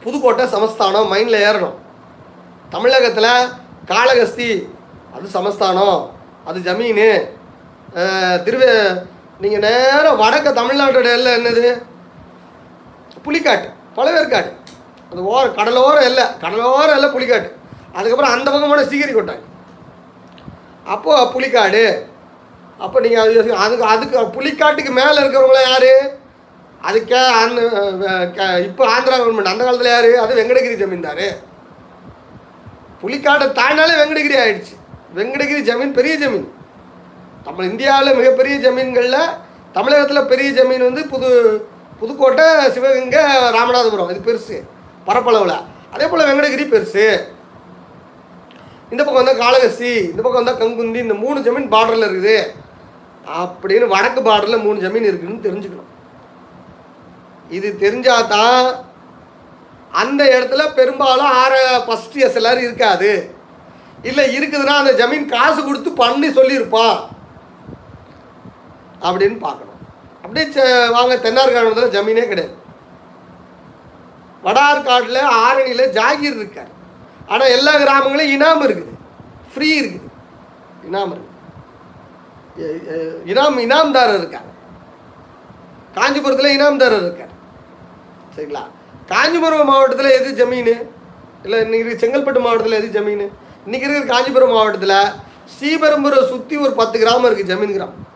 புதுக்கோட்டை 0.03 0.47
சமஸ்தானம் 0.47 1.11
மைண்டில் 1.13 1.45
ஏறணும். 1.49 1.73
தமிழகத்தில் 2.69 3.49
காளகஸ்தி 3.87 4.67
அது 5.15 5.27
சமஸ்தானம். 5.27 6.11
அது 6.45 6.59
ஜமீனு. 6.59 7.29
திருவே 8.45 8.71
நீங்கள் 9.43 9.63
நேராக 9.65 10.13
வடக்க 10.21 10.47
தமிழ்நாட்டோட 10.59 11.09
எல்லை 11.17 11.31
என்னது? 11.37 11.65
புலிக்காட்டு 13.25 13.67
பழவேற்காடு. 13.97 14.49
அந்த 15.09 15.21
ஓர 15.31 15.43
கடலோரம் 15.59 16.07
எல்லை 16.09 16.25
கடலோரம் 16.43 16.95
எல்லை 16.97 17.09
புலிக்காட்டு. 17.15 17.49
அதுக்கப்புறம் 17.97 18.33
அந்த 18.35 18.47
பக்கம் 18.51 18.71
போனால் 18.71 18.89
சீகிரி 18.91 19.13
கொட்டாங்க 19.15 19.45
அப்போது 20.93 21.29
புலிக்காடு. 21.33 21.83
அப்போ 22.85 22.97
நீங்கள் 23.03 23.23
அது 23.23 23.53
அதுக்கு 23.63 23.85
அதுக்கு 23.93 24.23
புலிக்காட்டுக்கு 24.37 24.91
மேலே 24.99 25.17
இருக்கிறவங்களாம் 25.21 25.69
யார்? 25.71 25.91
அதுக்கே 26.87 27.19
அந்த 27.41 27.59
இப்போ 28.67 28.83
ஆந்திரா 28.93 29.17
கவர்மெண்ட் 29.19 29.51
அந்த 29.51 29.63
காலத்தில் 29.63 29.93
யார்? 29.93 30.09
அது 30.23 30.39
வெங்கடகிரி 30.39 30.75
ஜமீன்தார். 30.81 31.27
புலிக்காட்டை 33.03 33.47
தாண்டினாலே 33.59 33.95
வெங்கடகிரி 34.01 34.37
ஆயிடுச்சு. 34.43 34.75
வெங்கடகிரி 35.19 35.61
ஜமீன் 35.69 35.97
பெரிய 35.99 36.15
ஜமீன். 36.23 36.49
நம்ம 37.45 37.63
இந்தியாவில் 37.69 38.17
மிகப்பெரிய 38.19 38.55
ஜமீன்களில் 38.65 39.21
தமிழகத்தில் 39.77 40.29
பெரிய 40.31 40.49
ஜமீன் 40.57 40.87
வந்து 40.87 41.01
புது 41.13 41.29
புதுக்கோட்டை 41.99 42.45
சிவகங்கை 42.75 43.21
ராமநாதபுரம். 43.55 44.11
இது 44.11 44.27
பெருசு. 44.27 44.57
பரப்பளவில். 45.07 45.57
அதே 45.93 46.05
போல் 46.07 46.27
வெங்கடகிரி 46.29 46.65
பெருசு. 46.73 47.05
இந்த 48.91 49.01
பக்கம் 49.03 49.21
வந்தால் 49.21 49.41
காளகஸ்தி 49.43 49.93
இந்த 50.11 50.21
பக்கம் 50.21 50.41
வந்தால் 50.41 50.61
கங்குந்தி 50.61 50.99
இந்த 51.05 51.15
மூணு 51.23 51.39
ஜமீன் 51.45 51.71
பார்டரில் 51.73 52.07
இருக்குது. 52.09 52.37
அப்படின்னு 53.41 53.85
வடக்கு 53.93 54.21
பார்டரில் 54.29 54.63
மூணு 54.65 54.77
ஜமீன் 54.85 55.09
இருக்குதுன்னு 55.09 55.45
தெரிஞ்சுக்கணும். 55.47 55.91
இது 57.57 57.69
தெரிஞ்சால் 57.83 58.29
தான் 58.35 58.65
அந்த 60.01 60.21
இடத்துல 60.35 60.63
பெரும்பாலும் 60.79 61.33
ஆற 61.41 61.55
ஃபஸ்ட் 61.87 62.15
எஸ்எல்ஆர் 62.27 62.65
இருக்காது. 62.67 63.11
இல்லை 64.09 64.23
இருக்குதுன்னா 64.37 64.75
அந்த 64.81 64.93
ஜமீன் 65.01 65.25
காசு 65.33 65.59
கொடுத்து 65.63 65.91
பண்ணி 66.03 66.27
சொல்லியிருப்பான். 66.27 66.97
அப்படின்னு 69.03 69.39
பார்க்கணும். 69.39 69.71
அப்படியே 70.23 70.45
செ- 70.45 70.91
வாங்க 70.91 71.15
தென்னார்காடு 71.15 71.71
ஜமீனே 71.75 72.27
கிடையாது. 72.27 72.61
வடார்காட்டில் 74.43 75.19
ஆரணியில் 75.19 75.99
ஜாகிர் 75.99 76.35
இருக்கார். 76.35 76.67
ஆனால் 77.27 77.47
எல்லா 77.47 77.77
கிராமங்களும் 77.77 78.41
இனாம் 78.41 78.69
இருக்குது. 78.69 78.97
ஃப்ரீ 79.53 79.81
இருக்குது. 79.81 80.01
இனாம் 80.91 81.15
இருக்குது. 81.15 81.31
இனாம் 83.25 83.59
இனாம்தாரர் 83.59 84.17
இருக்கார். 84.17 84.51
காஞ்சிபுரத்தில் 85.93 86.59
இனாம்தாரர் 86.59 87.01
இருக்கார். 87.01 87.31
சரிங்களா? 88.35 88.67
காஞ்சிபுரம் 89.07 89.65
மாவட்டத்தில் 89.65 90.09
எது 90.09 90.45
ஜமீனு? 90.45 90.87
இல்லை 91.43 91.59
இன்னைக்கு 91.59 92.07
செங்கல்பட்டு 92.07 92.39
மாவட்டத்தில் 92.39 92.83
எது 92.83 93.01
ஜமீனு? 93.01 93.29
இன்றைக்கி 93.67 93.89
இருக்கிற 93.89 93.99
காஞ்சிபுரம் 93.99 94.51
மாவட்டத்தில் 94.51 95.11
ஸ்ரீபெரும்புரை 95.45 96.27
சுற்றி 96.27 96.57
ஒரு 96.57 96.71
பத்து 96.71 96.99
கிராமம் 96.99 97.31
இருக்குது 97.31 97.51
ஜமீன் 97.51 97.71
கிராமம். 97.71 98.11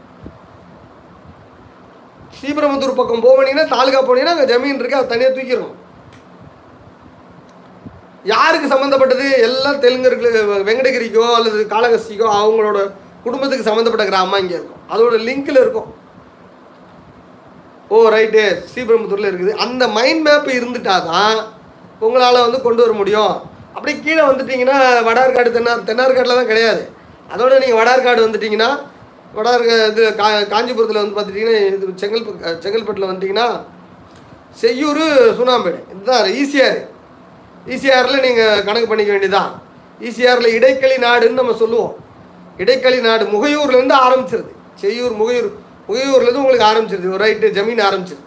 ஸ்ரீபெரும்புத்தூர் 2.38 3.00
பக்கம் 3.02 3.26
போனீங்கன்னா 3.26 3.66
தாலுகா 3.76 4.00
போனீங்கன்னா 4.08 4.36
அங்கே 4.36 4.48
ஜமீன் 4.54 4.80
இருக்குது 4.82 5.02
அதை 5.02 5.10
தனியாக 5.14 5.34
தூக்கிடணும். 5.38 5.76
யாருக்கு 8.34 8.68
சம்மந்தப்பட்டது 8.74 9.26
எல்லாம் 9.48 9.82
தெலுங்கருக்கு 9.84 10.30
வெங்கடகிரிக்கோ 10.70 11.28
அல்லது 11.38 11.60
காளகஸ்திக்கோ 11.74 12.28
அவங்களோட 12.40 12.80
குடும்பத்துக்கு 13.26 13.68
சம்மந்தப்பட்ட 13.68 14.06
கிராமம் 14.10 14.42
இங்கே 14.44 14.58
இருக்கும். 14.58 14.82
அதோட 14.94 15.16
லிங்கில் 15.28 15.62
இருக்கும். 15.64 15.90
ஓ 17.94 17.98
ரைட்டு 18.16 18.44
ஸ்ரீபெரும்புத்தூரில் 18.70 19.30
இருக்குது. 19.32 19.54
அந்த 19.66 19.84
மைண்ட் 19.98 20.24
மேப் 20.28 20.50
இருந்துட்டா 20.58 20.96
தான் 21.12 21.38
உங்களால் 22.06 22.46
வந்து 22.46 22.60
கொண்டு 22.66 22.84
வர 22.84 22.94
முடியும். 23.02 23.36
அப்படியே 23.76 23.98
கீழே 24.06 24.24
வந்துட்டிங்கன்னா 24.30 24.78
வடார்காடு 25.08 25.50
தென்னார் 25.58 25.88
தென்னார்காட்டில் 25.90 26.40
தான் 26.40 26.52
கிடையாது. 26.52 26.84
அதோட 27.34 27.54
நீங்கள் 27.64 27.80
வடார்காடு 27.82 28.22
வந்துட்டிங்கன்னா 28.26 28.70
வடார்கா 29.36 29.76
இது 29.92 30.04
கா 30.20 30.28
காஞ்சிபுரத்தில் 30.52 31.00
வந்து 31.02 31.16
பார்த்துட்டிங்கன்னா 31.16 31.58
இது 31.76 31.88
செங்கல்பட்டு 32.02 32.52
செங்கல்பட்டில் 32.66 33.10
வந்துட்டிங்கன்னா 33.10 33.48
செய்யூர் 34.62 35.04
சுண்ணாம்பேடு. 35.40 35.80
இதுதான் 35.94 36.28
ஈசிஆர் 36.42 36.80
ஈசிஆரில் 37.74 38.26
நீங்கள் 38.26 38.64
கணக்கு 38.68 38.90
பண்ணிக்க 38.92 39.12
வேண்டியதான் 39.14 39.52
ஈசிஆரில் 40.08 40.56
இடைக்களி 40.58 40.98
நாடுன்னு 41.06 41.40
நம்ம 41.42 41.56
சொல்லுவோம். 41.64 41.94
இடைக்களி 42.64 43.00
நாடு 43.08 43.24
முகையூர்லேருந்து 43.34 43.96
ஆரம்பிச்சிருது. 44.06 44.52
செய்யூர் 44.82 45.16
முகையூர் 45.22 45.50
முகையூர்லேருந்து 45.88 46.42
உங்களுக்கு 46.44 46.70
ஆரம்பிச்சிருது. 46.72 47.12
ஒரு 47.16 47.22
ரைட்டு 47.26 47.50
ஜமீன் 47.58 47.84
ஆரம்பிச்சிருது. 47.88 48.26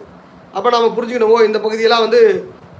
அப்போ 0.57 0.69
நம்ம 0.75 0.87
புரிஞ்சுக்கணும் 0.97 1.31
ஓ 1.33 1.39
இந்த 1.49 1.59
பகுதியெல்லாம் 1.65 2.05
வந்து 2.05 2.21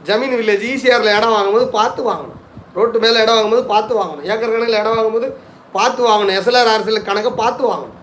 ஜமீன் 0.09 0.37
வில்லேஜ் 0.39 0.67
ஈசிஆரில் 0.73 1.15
இடம் 1.17 1.35
வாங்கும்போது 1.37 1.67
பார்த்து 1.77 2.01
வாங்கணும். 2.09 2.37
ரோட்டு 2.77 2.97
மேலே 3.03 3.17
இடம் 3.23 3.37
வாங்கும்போது 3.37 3.65
பார்த்து 3.73 3.93
வாங்கணும். 4.01 4.25
ஏக்கர் 4.31 4.53
கணக்கில் 4.53 4.81
இடம் 4.81 4.95
வாங்கும்போது 4.97 5.27
பார்த்து 5.77 6.01
வாங்கணும். 6.09 6.35
எஸ்எல்ஆர் 6.39 6.71
அரசியல் 6.75 7.09
கணக்கை 7.09 7.33
பார்த்து 7.41 7.63
வாங்கணும். 7.71 7.97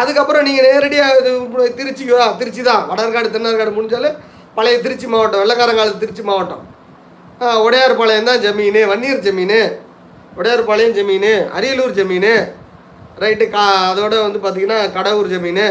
அதுக்கப்புறம் 0.00 0.42
நீங்கள் 0.42 0.66
நேரடியாக 0.68 1.18
இது 1.20 1.32
திருச்சியோ 1.78 2.36
திருச்சி 2.38 2.62
தான். 2.62 2.82
வடர்காடு 2.90 3.34
தென்னார்காடு 3.34 3.76
முடிஞ்சாலே 3.78 4.10
பழைய 4.56 4.76
திருச்சி 4.80 5.06
மாவட்டம் 5.06 5.42
வெள்ளக்காரங்காலத்து 5.42 5.98
திருச்சி 5.98 6.22
மாவட்டம். 6.22 6.62
ஆ, 7.42 7.46
உடையார்பாளையம் 7.62 8.24
தான் 8.24 8.42
ஜமீனு 8.44 8.82
வன்னியர் 8.86 9.24
ஜமீனு 9.26 9.60
உடையார்பாளையம் 10.36 10.96
ஜமீனு 10.98 11.32
அரியலூர் 11.56 11.96
ஜமீனு 11.98 12.34
ரைட்டு 13.22 13.50
கா 13.50 13.64
அதோட 13.90 14.14
வந்து 14.22 14.38
பார்த்திங்கன்னா 14.38 14.78
கடவுர் 14.92 15.32
ஜமீனு. 15.34 15.66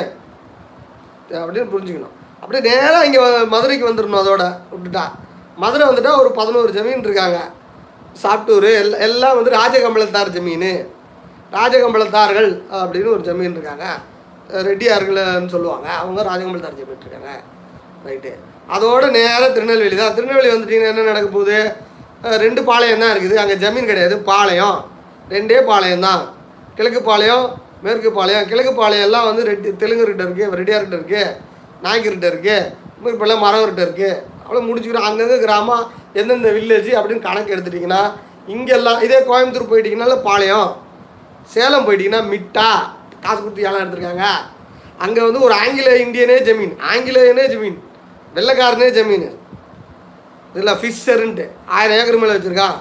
அப்படின்னு 1.41 1.71
புரிஞ்சுக்கணும். 1.73 2.13
அப்படியே 2.41 2.63
நேராக 2.69 3.05
இங்கே 3.05 3.19
மதுரைக்கு 3.45 3.89
வந்துடணும் 3.89 4.21
அதோட 4.23 4.43
விட்டுட்டா. 4.71 5.03
மதுரை 5.57 5.87
வந்துட்டால் 5.87 6.19
ஒரு 6.19 6.29
பதினோரு 6.31 6.71
ஜமீன் 6.71 7.03
இருக்காங்க. 7.03 7.39
சாப்டூர் 8.23 8.67
எல் 8.81 8.99
எல்லாம் 8.99 9.35
வந்து 9.35 9.51
ராஜகம்பளத்தார் 9.51 10.29
ஜமீன். 10.29 10.69
ராஜகம்பளத்தார்கள் 11.51 12.49
அப்படின்னு 12.71 13.09
ஒரு 13.09 13.21
ஜமீன் 13.21 13.51
இருக்காங்க. 13.51 13.85
ரெட்டியார்கள்னு 14.67 15.53
சொல்லுவாங்க. 15.55 15.87
அவங்க 16.01 16.19
ராஜகமல் 16.29 16.63
ஜமீன் 16.65 17.03
இருக்காங்க 17.05 17.31
ரைட்டு 18.07 18.31
அதோட 18.75 19.03
நேராக 19.17 19.49
திருநெல்வேலி 19.55 19.95
தான். 20.01 20.15
திருநெல்வேலி 20.17 20.49
வந்துட்டீங்கன்னா 20.53 20.91
என்ன 20.93 21.07
நடக்க 21.11 21.27
போகுது? 21.37 21.57
ரெண்டு 22.43 22.61
பாளையம் 22.69 23.03
தான் 23.03 23.13
இருக்குது. 23.13 23.35
அங்கே 23.43 23.55
ஜமீன் 23.63 23.89
கிடையாது. 23.91 24.15
பாளையம். 24.29 24.77
ரெண்டே 25.33 25.57
பாளையம் 25.69 26.05
தான். 26.07 26.23
கிழக்கு 26.77 27.01
பாளையம் 27.09 27.45
மேற்கு 27.85 28.09
பாளையம். 28.17 28.45
கிழக்கு 28.51 28.71
பாளையம் 28.81 29.05
எல்லாம் 29.07 29.27
வந்து 29.29 29.43
ரெட்டி 29.49 29.69
தெலுங்குகிட்ட 29.81 30.23
இருக்குது 30.25 30.59
ரெட்டியார்கிட்ட 30.59 30.97
இருக்குது 30.99 31.23
நாய்க்கர்கிட்ட 31.85 32.27
இருக்குது 32.33 33.11
இப்போல்லாம் 33.13 33.43
மரவர்கிட்ட 33.45 33.81
இருக்குது 33.87 34.21
அவ்வளோ 34.43 34.61
முடிச்சுக்கிறோம் 34.67 35.07
அங்கங்கே 35.07 35.37
கிராமம் 35.45 35.83
எந்தெந்த 36.19 36.49
வில்லேஜ் 36.57 36.91
அப்படின்னு 36.99 37.27
கணக்கு 37.27 37.53
எடுத்துட்டிங்கன்னா 37.55 38.01
இங்கெல்லாம் 38.53 39.01
இதே 39.05 39.19
கோயம்புத்தூர் 39.29 39.71
போயிட்டீங்கனால 39.71 40.15
பாளையம். 40.27 40.71
சேலம் 41.53 41.85
போயிட்டீங்கன்னா 41.87 42.23
மிட்டா. 42.33 42.69
காசு 43.25 43.39
கொடுத்து 43.41 43.65
ஏழாம் 43.67 43.83
எடுத்திருக்காங்க. 43.83 44.25
அங்கே 45.03 45.21
வந்து 45.27 45.39
ஒரு 45.47 45.53
ஆங்கில 45.61 45.89
இந்தியனே 46.05 46.37
ஜமீன் 46.47 46.75
ஆங்கிலேயனே 46.91 47.45
ஜமீன் 47.53 47.77
வெள்ளைக்காரனே 48.35 48.89
ஜமீன். 48.97 49.27
இதில் 50.53 50.79
ஃபிஷருன்ட்டு 50.79 51.45
ஆயிரம் 51.77 51.97
ஏக்கர் 51.99 52.21
மேலே 52.21 52.35
வச்சுருக்கான் 52.37 52.77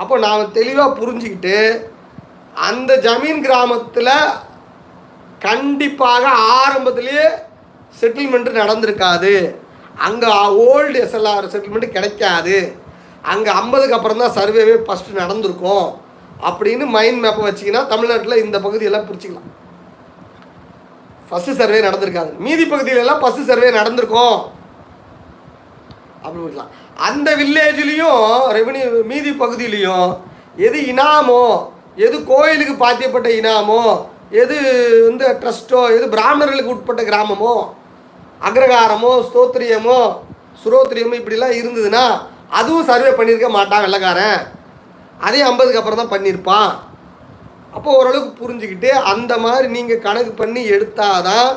அப்போ 0.00 0.14
நாம் 0.24 0.52
தெளிவாக 0.58 0.96
புரிஞ்சுக்கிட்டு 1.00 1.56
அந்த 2.68 2.92
ஜமீன் 3.06 3.42
கிராமத்தில் 3.46 4.14
கண்டிப்பாக 5.46 6.24
ஆரம்பத்திலேயே 6.60 7.26
செட்டில்மெண்ட்டு 8.00 8.60
நடந்திருக்காது. 8.62 9.34
அங்கே 10.06 10.30
ஓல்டு 10.66 10.96
எஸ்எல்ஆர் 11.04 11.52
செட்டில்மெண்ட் 11.52 11.94
கிடைக்காது. 11.96 12.56
அங்கே 13.32 13.50
ஐம்பதுக்கு 13.60 13.96
அப்புறம் 13.98 14.22
தான் 14.22 14.36
சர்வேவே 14.38 14.74
ஃபஸ்ட்டு 14.86 15.20
நடந்திருக்கும். 15.22 15.86
அப்படின்னு 16.48 16.84
மைண்ட் 16.96 17.22
மேப்பை 17.24 17.44
வச்சிங்கன்னா 17.46 17.82
தமிழ்நாட்டில் 17.92 18.42
இந்த 18.44 18.56
பகுதியெல்லாம் 18.64 19.06
பிரிச்சுக்கலாம் 19.08 19.50
ஃபஸ்ட்டு 21.28 21.58
சர்வே 21.60 21.78
நடந்திருக்காது. 21.86 22.30
மீதி 22.46 22.64
பகுதியிலலாம் 22.72 23.22
ஃபஸ்ட்டு 23.22 23.48
சர்வே 23.50 23.70
நடந்திருக்கும். 23.78 24.36
அப்படின்னு 26.24 26.46
விடலாம் 26.46 26.72
அந்த 27.06 27.28
வில்லேஜ்லேயும் 27.40 28.26
ரெவன்யூ 28.58 28.84
மீதி 29.12 29.30
பகுதியிலையும் 29.42 30.10
எது 30.66 30.78
இனாமோ 30.92 31.42
எது 32.06 32.16
கோயிலுக்கு 32.30 32.74
பாத்தியப்பட்ட 32.84 33.28
இனாமோ 33.40 33.82
எது 34.42 34.56
வந்து 35.08 35.26
ட்ரஸ்ட்டோ 35.42 35.80
எது 35.96 36.06
பிராமணர்களுக்கு 36.14 36.74
உட்பட்ட 36.74 37.02
கிராமமோ 37.10 37.54
அக்ரகாரமோ 38.48 39.12
ஸ்தோத்திரியமோ 39.28 40.00
சுரோத்திரியமோ 40.62 41.14
இப்படிலாம் 41.20 41.58
இருந்ததுன்னா 41.60 42.04
அதுவும் 42.58 42.88
சர்வே 42.90 43.10
பண்ணியிருக்க 43.18 43.48
மாட்டான் 43.56 43.84
வெள்ளைக்காரன். 43.84 44.40
அதையும் 45.26 45.48
ஐம்பதுக்கு 45.50 45.80
அப்புறம் 45.80 46.00
தான் 46.00 46.12
பண்ணியிருப்பான். 46.14 46.70
அப்போ 47.76 47.88
ஓரளவுக்கு 47.98 48.40
புரிஞ்சுக்கிட்டு 48.42 48.90
அந்த 49.12 49.32
மாதிரி 49.44 49.66
நீங்கள் 49.76 50.04
கணக்கு 50.06 50.32
பண்ணி 50.40 50.60
எடுத்தால் 50.76 51.24
தான் 51.28 51.48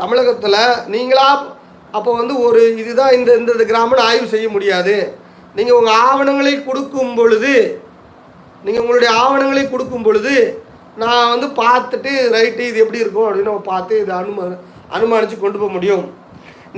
தமிழகத்தில் 0.00 0.60
நீங்களா 0.94 1.26
அப்போ 1.96 2.10
வந்து 2.20 2.34
ஒரு 2.46 2.60
இதுதான் 2.82 3.14
இந்த 3.16 3.30
இந்த 3.40 3.50
இந்த 3.56 3.64
கிராமம்னு 3.70 4.06
ஆய்வு 4.08 4.26
செய்ய 4.34 4.46
முடியாது. 4.54 4.94
நீங்கள் 5.56 5.78
உங்கள் 5.78 5.98
ஆவணங்களை 6.08 6.52
கொடுக்கும் 6.68 7.14
பொழுது 7.18 7.54
நீங்கள் 8.66 8.82
உங்களுடைய 8.84 9.10
ஆவணங்களை 9.22 9.64
கொடுக்கும் 9.72 10.06
பொழுது 10.06 10.34
நான் 11.02 11.30
வந்து 11.32 11.48
பார்த்துட்டு 11.62 12.12
ரைட்டு 12.36 12.62
இது 12.70 12.82
எப்படி 12.84 13.02
இருக்கும் 13.02 13.26
அப்படின்னு 13.26 13.50
நம்ம 13.50 13.66
பார்த்து 13.72 13.94
இதை 14.02 14.14
அனுமா 14.20 14.44
அனுமானித்து 14.96 15.36
கொண்டு 15.42 15.60
போக 15.62 15.70
முடியும். 15.76 16.04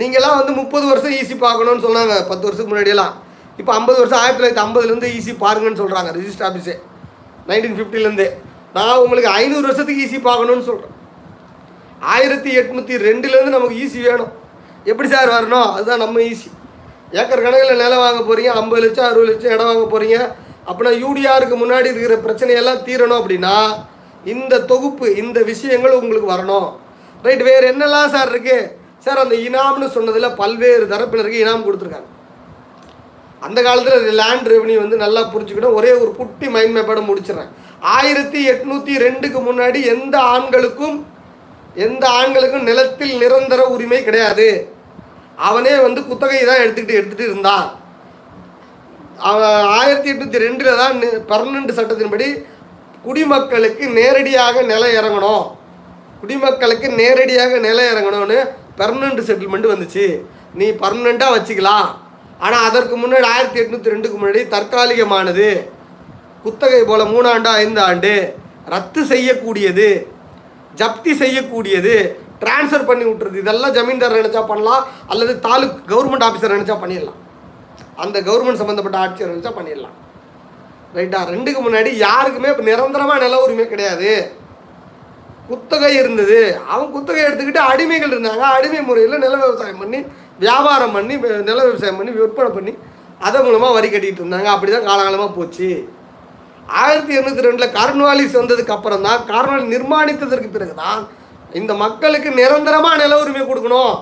நீங்களாம் 0.01 0.39
வந்து 0.41 0.53
முப்பது 0.61 0.85
வருஷம் 0.91 1.15
ஈஸி 1.21 1.37
பார்க்கணும்னு 1.47 1.87
சொன்னாங்க 1.87 2.15
பத்து 2.31 2.47
வருஷத்துக்கு 2.47 2.73
முன்னாடியெல்லாம். 2.73 3.15
இப்போ 3.61 3.73
ஐம்பது 3.79 3.99
வருஷம் 4.01 4.21
ஆயிரத்தி 4.21 4.41
தொள்ளாயிரத்தி 4.41 4.65
ஐம்பதுலேருந்து 4.67 5.11
ஈஸி 5.19 5.33
பாருங்கன்னு 5.45 5.81
சொல்கிறாங்க 5.83 6.11
ரிஜிஸ்டர் 6.19 6.47
ஆஃபீஸே 6.49 6.75
நைன்டீன் 7.51 7.77
ஃபிஃப்டிலேருந்து 7.79 8.27
நான் 8.77 9.01
உங்களுக்கு 9.05 9.31
ஐநூறு 9.41 9.65
வருஷத்துக்கு 9.69 10.05
ஈஸி 10.05 10.19
பார்க்கணும்னு 10.29 10.69
சொல்கிறேன் 10.69 10.93
ஆயிரத்தி 12.15 12.51
எட்நூற்றி 12.61 12.95
ரெண்டுலேருந்து 13.09 13.57
நமக்கு 13.57 13.77
ஈஸி 13.85 14.01
வேணும். 14.09 14.33
எப்படி 14.91 15.09
சார் 15.15 15.35
வரணும்? 15.37 15.69
அதுதான் 15.75 16.03
நம்ம 16.05 16.21
ஈஸி 16.31 16.49
ஏக்கர் 17.21 17.45
கணக்கில் 17.45 17.83
நிலம் 17.83 18.05
வாங்க 18.05 18.21
போகிறீங்க 18.29 18.53
ஐம்பது 18.61 18.83
லட்சம் 18.85 19.09
அறுபது 19.09 19.29
லட்சம் 19.31 19.55
இடம் 19.57 19.71
வாங்க 19.71 19.85
போகிறீங்க 19.93 20.17
அப்படின்னா 20.69 20.93
யூடிஆருக்கு 21.05 21.57
முன்னாடி 21.63 21.89
இருக்கிற 21.93 22.17
பிரச்சனையெல்லாம் 22.27 22.81
தீரணும் 22.87 23.21
அப்படின்னா 23.21 23.57
இந்த 24.33 24.55
தொகுப்பு 24.71 25.07
இந்த 25.23 25.39
விஷயங்கள் 25.53 25.99
உங்களுக்கு 26.01 26.29
வரணும். 26.35 26.69
ரைட் 27.27 27.45
வேறு 27.51 27.65
என்னெல்லாம் 27.73 28.13
சார் 28.15 28.33
இருக்குது 28.33 28.71
சார் 29.05 29.23
அந்த 29.23 29.35
இனாம்னு 29.47 29.89
சொன்னதில் 29.97 30.37
பல்வேறு 30.41 30.85
தரப்பினருக்கு 30.93 31.43
இனாம் 31.45 31.67
கொடுத்துருக்காங்க. 31.67 32.11
அந்த 33.47 33.59
காலத்தில் 33.67 34.19
லேண்ட் 34.21 34.49
ரெவன்யூ 34.55 34.79
வந்து 34.83 34.97
நல்லா 35.05 35.23
புரிஞ்சுக்கணும். 35.33 35.77
ஒரே 35.79 35.93
ஒரு 36.03 36.11
குட்டி 36.21 36.47
மைண்ட் 36.55 36.75
மேப்போட 36.77 37.01
முடிச்சிடறேன். 37.11 37.51
ஆயிரத்தி 37.93 38.41
எட்நூற்றி 38.53 38.93
ரெண்டுக்கு 39.05 39.41
முன்னாடி 39.49 39.79
எந்த 39.95 40.17
ஆண்களுக்கும் 40.35 40.99
எந்த 41.87 42.05
ஆண்களுக்கும் 42.19 42.69
நிலத்தில் 42.69 43.15
நிரந்தர 43.23 43.61
உரிமை 43.75 43.99
கிடையாது. 44.09 44.49
அவனே 45.49 45.75
வந்து 45.87 46.01
குத்தகை 46.09 46.43
தான் 46.51 46.63
எடுத்துக்கிட்டு 46.65 46.99
எடுத்துகிட்டு 46.99 47.31
இருந்தான். 47.31 47.67
அவன் 49.31 49.67
ஆயிரத்தி 49.79 50.11
எட்நூற்றி 50.13 50.45
ரெண்டில் 50.45 50.79
தான் 50.83 50.97
பர்மனண்ட் 51.33 51.77
சட்டத்தின்படி 51.79 52.29
குடிமக்களுக்கு 53.07 53.85
நேரடியாக 53.99 54.63
நிலை 54.73 54.91
இறங்கணும். 55.01 55.45
குடிமக்களுக்கு 56.21 56.89
நேரடியாக 57.03 57.59
நிலை 57.69 57.85
இறங்கணும்னு 57.93 58.39
பெர்மனண்ட் 58.81 59.27
செட்டில்மெண்ட் 59.29 59.73
வந்துச்சு. 59.73 60.07
நீ 60.59 60.67
பர்மனெண்ட்டாக 60.83 61.35
வச்சுக்கலாம். 61.37 61.89
ஆனால் 62.45 62.67
அதற்கு 62.69 62.95
முன்னாடி 63.03 63.27
ஆயிரத்தி 63.35 63.61
எட்நூற்றி 63.63 63.93
ரெண்டுக்கு 63.95 64.19
முன்னாடி 64.21 64.43
தற்காலிகமானது. 64.55 65.49
குத்தகை 66.45 66.83
போல 66.91 67.03
மூணாண்டு 67.13 67.51
ஐந்து 67.63 67.81
ஆண்டு 67.89 68.13
ரத்து 68.75 69.01
செய்யக்கூடியது. 69.13 69.89
ஜப்தி 70.81 71.13
செய்யக்கூடியது. 71.23 71.95
ட்ரான்ஸ்ஃபர் 72.43 72.89
பண்ணி 72.89 73.05
விட்டுறது. 73.09 73.37
இதெல்லாம் 73.43 73.75
ஜமீன்தார் 73.77 74.19
நினச்சா 74.21 74.43
பண்ணலாம். 74.53 74.85
அல்லது 75.13 75.35
தாலுக் 75.47 75.77
கவர்மெண்ட் 75.93 76.27
ஆஃபீஸர் 76.29 76.57
நினச்சா 76.57 76.77
பண்ணிடலாம். 76.83 77.19
அந்த 78.05 78.17
கவர்மெண்ட் 78.29 78.61
சம்மந்தப்பட்ட 78.63 78.99
ஆட்சியர் 79.05 79.33
நினச்சா 79.35 79.53
பண்ணிடலாம். 79.59 79.97
ரைட்டா 80.97 81.21
ரெண்டுக்கு 81.35 81.61
முன்னாடி 81.67 81.91
யாருக்குமே 82.07 82.51
இப்போ 82.53 82.65
நிரந்தரமாக 82.71 83.23
நில 83.25 83.39
உரிமை 83.45 83.67
கிடையாது. 83.73 84.11
குத்தகை 85.49 85.93
இருந்தது. 86.03 86.39
அவன் 86.73 86.93
குத்தகை 86.95 87.23
எடுத்துக்கிட்டு 87.29 87.63
அடிமைகள் 87.71 88.13
இருந்தாங்க. 88.15 88.45
அடிமை 88.57 88.81
முறையில் 88.89 89.23
நில 89.25 89.35
விவசாயம் 89.43 89.83
பண்ணி 89.83 89.99
வியாபாரம் 90.45 90.95
பண்ணி 90.97 91.15
நில 91.51 91.59
விவசாயம் 91.69 91.99
பண்ணி 91.99 92.13
விற்பனை 92.21 92.51
பண்ணி 92.57 92.73
அதன் 93.27 93.45
மூலமாக 93.47 93.77
வரி 93.77 93.89
கட்டிக்கிட்டு 93.91 94.23
இருந்தாங்க. 94.25 94.49
அப்படி 94.55 94.73
தான் 94.73 94.89
காலகாலமாக 94.91 95.33
போச்சு. 95.39 95.69
ஆயிரத்தி 96.83 97.13
எண்ணூற்றி 97.19 97.47
ரெண்டில் 97.47 97.75
கார்ன்வாலிஸ் 97.79 98.39
வந்ததுக்கு 98.41 98.75
அப்புறம் 98.77 99.05
தான் 99.09 99.21
கார்ன்வாலிஸ் 99.33 99.73
நிர்மாணித்ததற்கு 99.75 100.49
பிறகு 100.57 100.75
தான் 100.85 101.01
இந்த 101.61 101.73
மக்களுக்கு 101.85 102.31
நிரந்தரமாக 102.41 103.01
நில 103.03 103.19
உரிமை 103.23 103.43
கொடுக்கணும். 103.49 103.95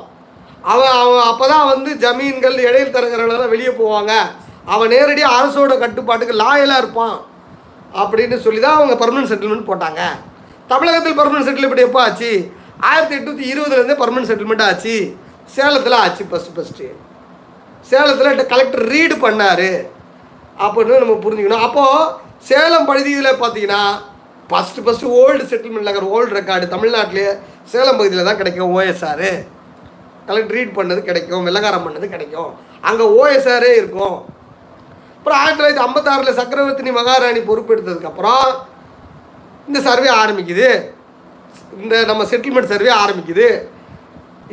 அவன் 0.73 0.95
அவன் 1.03 1.29
அப்போ 1.31 1.47
தான் 1.53 1.67
வந்து 1.73 1.91
ஜமீன்கள் 2.05 2.57
இடையில் 2.69 2.95
தரகர்களெல்லாம் 2.97 3.53
வெளியே 3.55 3.73
போவாங்க. 3.81 4.13
அவன் 4.75 4.93
நேரடியாக 4.95 5.37
அரசோட 5.39 5.73
கட்டுப்பாட்டுக்கு 5.85 6.35
லாயலாக 6.43 6.83
இருப்பான். 6.83 7.17
அப்படின்னு 8.01 8.37
சொல்லி 8.45 8.61
தான் 8.65 8.79
அவங்க 8.79 8.95
பர்மனன்ட் 9.03 9.31
செட்டில்மெண்ட் 9.33 9.69
போட்டாங்க. 9.71 10.03
தமிழகத்தில் 10.73 11.19
பர்மனன்ட் 11.21 11.49
செட்டில்மெண்ட் 11.49 11.87
எப்போ 11.89 12.01
ஆச்சு? 12.07 12.31
ஆயிரத்தி 12.91 13.17
எட்நூற்றி 13.19 13.45
இருபதுலேருந்தே 13.53 13.97
பர்மனன்ட் 14.03 14.31
செட்டில்மெண்ட் 14.31 14.67
ஆச்சு. 14.69 14.97
சேலத்தில் 15.57 16.03
ஆச்சு 16.05 16.25
ஃபஸ்ட்டு 16.31 16.55
ஃபஸ்ட்டு 16.57 16.89
சேலத்தில் 17.91 18.51
கலெக்டர் 18.53 18.85
ரீடு 18.95 19.15
பண்ணார். 19.27 19.71
அப்படின்னு 20.65 21.03
நம்ம 21.03 21.17
புரிஞ்சுக்கணும். 21.25 21.65
அப்போது 21.67 22.31
சேலம் 22.49 22.89
பகுதியில் 22.91 23.39
பார்த்தீங்கன்னா 23.43 23.83
ஃபஸ்ட்டு 24.51 24.83
ஃபஸ்ட்டு 24.85 25.13
ஓல்டு 25.21 25.43
செட்டில்மெண்ட் 25.51 25.89
நகர் 25.91 26.07
ஓல்டு 26.15 26.37
ரெக்கார்டு 26.39 26.67
தமிழ்நாட்டிலே 26.75 27.27
சேலம் 27.73 27.99
பகுதியில் 27.99 28.29
தான் 28.29 28.41
கிடைக்கும் 28.41 28.73
ஓஎஸ்ஆர் 28.77 29.29
கலெக்ட் 30.29 30.55
ரீட் 30.57 30.77
பண்ணது 30.79 31.01
கிடைக்கும் 31.09 31.47
வெள்ளக்காரம் 31.49 31.87
பண்ணது 31.87 32.07
கிடைக்கும். 32.15 32.51
அங்கே 32.89 33.05
ஓஎஸ்ஆரே 33.19 33.71
இருக்கும். 33.81 34.17
அப்புறம் 35.19 35.39
ஆயிரத்தி 35.41 35.59
தொள்ளாயிரத்தி 35.59 35.85
ஐம்பத்தாறில் 35.87 36.39
சக்கரவர்த்தினி 36.41 36.93
மகாராணி 36.99 37.41
பொறுப்பெடுத்ததுக்கப்புறம் 37.51 38.49
இந்த 39.69 39.81
சர்வே 39.89 40.11
ஆரம்பிக்குது. 40.23 40.69
இந்த 41.83 41.95
நம்ம 42.11 42.23
செட்டில்மெண்ட் 42.33 42.73
சர்வே 42.75 42.93
ஆரம்பிக்குது. 43.03 43.49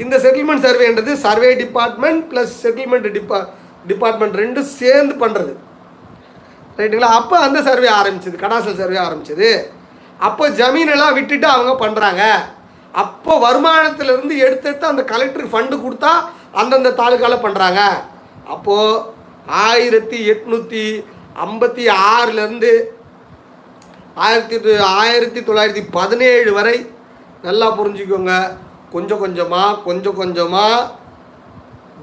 இந்த 0.03 0.15
செட்டில்மெண்ட் 0.25 0.65
சர்வேன்றது 0.67 1.13
சர்வே 1.25 1.49
டிபார்ட்மெண்ட் 1.63 2.21
ப்ளஸ் 2.31 2.53
செட்டில்மெண்ட் 2.65 3.09
டிபா 3.17 3.39
டிபார்ட்மெண்ட் 3.91 4.37
ரெண்டும் 4.41 4.69
சேர்ந்து 4.79 5.15
பண்ணுறது 5.23 5.53
ரைட்டுங்களா 6.79 7.11
அப்போ 7.19 7.35
அந்த 7.47 7.59
சர்வே 7.67 7.89
ஆரம்பிச்சது 7.99 8.43
கடாசல் 8.43 8.79
சர்வே 8.81 8.99
ஆரம்பிச்சது. 9.07 9.49
அப்போ 10.27 10.45
ஜமீனெல்லாம் 10.59 11.15
விட்டுட்டு 11.17 11.47
அவங்க 11.55 11.71
பண்ணுறாங்க 11.83 12.23
அப்போ 13.01 13.33
வருமானத்திலிருந்து 13.45 14.35
எடுத்தெடுத்து 14.45 14.91
அந்த 14.91 15.03
கலெக்டர் 15.11 15.51
ஃபண்டு 15.51 15.75
கொடுத்தா 15.83 16.11
அந்தந்த 16.61 16.91
தாலுக்காவில் 16.99 17.43
பண்ணுறாங்க 17.45 17.81
அப்போது 18.53 19.03
ஆயிரத்தி 19.65 20.17
எட்நூற்றி 20.33 20.83
ஐம்பத்தி 21.45 21.83
ஆறுலேருந்து 22.13 22.71
ஆயிரத்தி 24.25 24.57
ஆயிரத்தி 25.01 25.41
தொள்ளாயிரத்தி 25.41 25.83
பதினேழு 25.97 26.51
வரை 26.57 26.77
நல்லா 27.43 27.67
புரிஞ்சுக்கோங்க. 27.77 28.33
கொஞ்சம் 28.95 29.21
கொஞ்சமாக 29.23 29.77
கொஞ்சம் 29.87 30.17
கொஞ்சமாக 30.21 30.89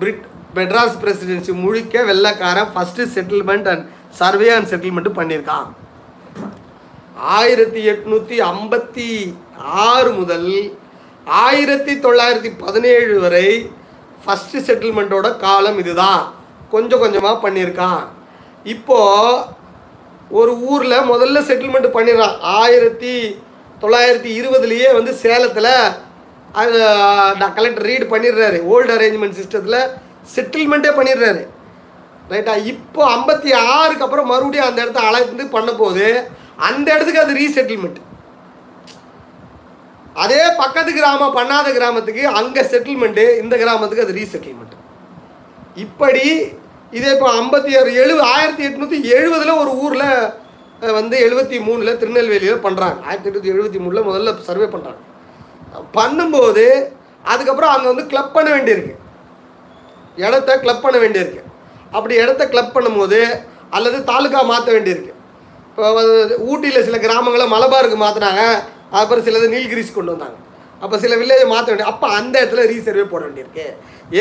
பிரிட் 0.00 0.24
மெட்ராஸ் 0.56 1.00
பிரசிடென்சி 1.02 1.52
முழுக்க 1.64 2.04
வெள்ளைக்காரன் 2.10 2.72
first 2.74 3.10
settlement 3.14 3.68
and 3.72 3.84
survey 4.18 4.48
and 4.56 4.70
settlement 4.72 5.18
பண்ணியிருக்கான். 5.18 5.68
ஆயிரத்தி 7.38 7.80
எட்நூற்றி 7.92 8.36
ஐம்பத்தி 8.52 9.10
ஆறு 9.88 10.10
முதல் 10.20 10.50
ஆயிரத்தி 11.44 11.92
தொள்ளாயிரத்தி 12.04 12.50
பதினேழு 12.64 13.14
வரை 13.24 13.48
ஃபஸ்ட்டு 14.24 14.64
செட்டில்மெண்ட்டோட 14.68 15.28
காலம் 15.44 15.78
இதுதான். 15.82 16.22
கொஞ்சம் 16.74 17.02
கொஞ்சமாக 17.04 17.42
பண்ணியிருக்கான். 17.44 18.04
இப்போது 18.74 19.44
ஒரு 20.38 20.52
ஊரில் 20.70 21.08
முதல்ல 21.12 21.40
செட்டில்மெண்ட் 21.50 21.88
பண்ணிடுறான். 21.96 22.36
ஆயிரத்தி 22.60 23.14
தொள்ளாயிரத்தி 23.82 24.30
இருபதுலேயே 24.40 24.88
வந்து 24.98 25.12
சேலத்தில் 25.24 25.72
கலெக்டர் 27.56 27.86
ரீட் 27.90 28.10
பண்ணிடுறாரு. 28.12 28.58
ஓல்டு 28.72 28.92
அரேஞ்ச்மெண்ட் 28.96 29.38
சிஸ்டத்தில் 29.40 29.80
செட்டில்மெண்ட்டே 30.34 30.92
பண்ணிடுறாரு. 30.98 31.42
ரைட்டா 32.32 32.54
இப்போ 32.72 33.00
ஐம்பத்தி 33.16 33.50
ஆறுக்கு 33.74 34.04
அப்புறம் 34.06 34.30
மறுபடியும் 34.32 34.68
அந்த 34.68 34.78
இடத்த 34.84 35.00
அழைந்து 35.08 35.44
பண்ண 35.56 35.70
போது 35.82 36.06
அந்த 36.68 36.86
இடத்துக்கு 36.94 37.24
அது 37.24 37.40
ரீசெட்டில்மெண்ட் 37.42 38.00
அதே 40.22 40.42
பக்கத்து 40.60 40.90
கிராமம் 40.98 41.36
பண்ணாத 41.38 41.72
கிராமத்துக்கு 41.78 42.22
அங்கே 42.38 42.62
செட்டில்மெண்ட்டு 42.72 43.24
இந்த 43.42 43.54
கிராமத்துக்கு 43.62 44.06
அது 44.06 44.18
ரீசெட்டில்மெண்ட் 44.20 44.76
இப்படி 45.84 46.26
இதே 46.96 47.08
இப்போ 47.14 47.28
ஐம்பத்தி 47.40 47.70
ஆறு 47.78 47.90
எழுபது 48.02 48.26
ஆயிரத்தி 48.34 48.64
எட்நூற்றி 48.68 48.98
எழுபதில் 49.16 49.60
ஒரு 49.62 49.72
ஊரில் 49.84 50.08
வந்து 50.98 51.16
எழுபத்தி 51.26 51.56
மூணில் 51.66 51.98
திருநெல்வேலியில் 52.00 52.64
பண்ணுறாங்க 52.66 52.98
ஆயிரத்தி 53.08 53.28
எட்நூற்றி 53.30 53.52
எழுபத்தி 53.54 53.78
மூணில் 53.84 54.06
முதல்ல 54.08 54.34
சர்வே 54.50 54.68
பண்ணுறாங்க 54.74 55.02
பண்ணும்போது 55.96 56.64
அதுக்கப்புறம் 57.32 57.72
அங்கே 57.74 57.88
வந்து 57.92 58.06
கிளப் 58.10 58.34
பண்ண 58.36 58.48
வேண்டியிருக்கு. 58.56 58.94
இடத்த 60.24 60.58
கிளப் 60.64 60.84
பண்ண 60.84 60.96
வேண்டியிருக்கு. 60.98 61.42
அப்படி 61.96 62.14
இடத்த 62.22 62.42
கிளப் 62.54 62.74
பண்ணும்போது 62.76 63.20
அல்லது 63.76 63.98
தாலுக்கா 64.10 64.40
மாற்ற 64.52 64.68
வேண்டியிருக்கு. 64.76 65.12
இப்போ 65.70 65.88
ஊட்டியில் 66.50 66.86
சில 66.88 66.98
கிராமங்களை 67.04 67.46
மலபாருக்கு 67.54 67.98
மாற்றினாங்க 68.02 68.42
அப்புறம் 68.98 69.24
சிலது 69.26 69.46
நீல்கிரிஸ் 69.54 69.96
கொண்டு 69.96 70.14
வந்தாங்க. 70.14 70.38
அப்போ 70.82 70.96
சில 71.02 71.14
வில்லேஜை 71.20 71.46
மாற்ற 71.52 71.68
வேண்டிய 71.70 71.90
அப்போ 71.92 72.06
அந்த 72.18 72.34
இடத்துல 72.42 72.64
ரீசர்வே 72.72 73.04
போட 73.12 73.22
வேண்டியிருக்கு. 73.26 73.66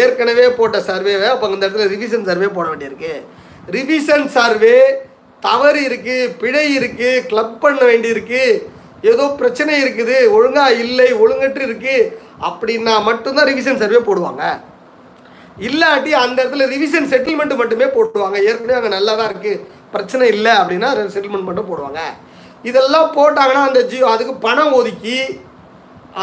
ஏற்கனவே 0.01 0.45
போட்ட 0.59 0.77
சர்வேவை 0.89 1.27
அப்போ 1.33 1.47
அந்த 1.49 1.63
இடத்துல 1.65 1.87
ரிவிஷன் 1.95 2.27
சர்வே 2.29 2.49
போட 2.57 2.67
வேண்டியிருக்கு. 2.71 3.13
ரிவிஷன் 3.77 4.27
சர்வே 4.37 4.77
தவறு 5.43 5.81
இருக்குது 5.89 6.31
பிழை 6.41 6.67
இருக்குது 6.77 7.23
கிளப் 7.31 7.57
பண்ண 7.63 7.81
வேண்டியிருக்கு. 7.89 8.43
ஏதோ 9.11 9.25
பிரச்சனை 9.41 9.73
இருக்குது 9.83 10.15
ஒழுங்காக 10.35 10.79
இல்லை 10.83 11.09
ஒழுங்கற்று 11.23 11.63
இருக்குது 11.67 12.07
அப்படின்னா 12.47 12.93
மட்டும்தான் 13.09 13.49
ரிவிஷன் 13.51 13.81
சர்வே 13.83 14.01
போடுவாங்க. 14.07 14.43
இல்லாட்டி 15.67 16.11
அந்த 16.23 16.37
இடத்துல 16.43 16.65
ரிவிஷன் 16.75 17.09
செட்டில்மெண்ட் 17.13 17.59
மட்டுமே 17.61 17.87
போட்டுருவாங்க. 17.95 18.37
ஏற்கனவே 18.49 18.77
அங்கே 18.79 18.91
நல்லா 18.97 19.13
தான் 19.19 19.29
இருக்குது 19.31 19.61
பிரச்சனை 19.93 20.25
இல்லை 20.35 20.53
அப்படின்னா 20.61 20.89
செட்டில்மெண்ட் 21.15 21.49
மட்டும் 21.49 21.69
போடுவாங்க. 21.71 22.01
இதெல்லாம் 22.69 23.09
போட்டாங்கன்னா 23.17 23.63
அந்த 23.69 23.81
ஜி 23.91 23.97
அதுக்கு 24.13 24.33
பணம் 24.47 24.75
ஒதுக்கி 24.79 25.17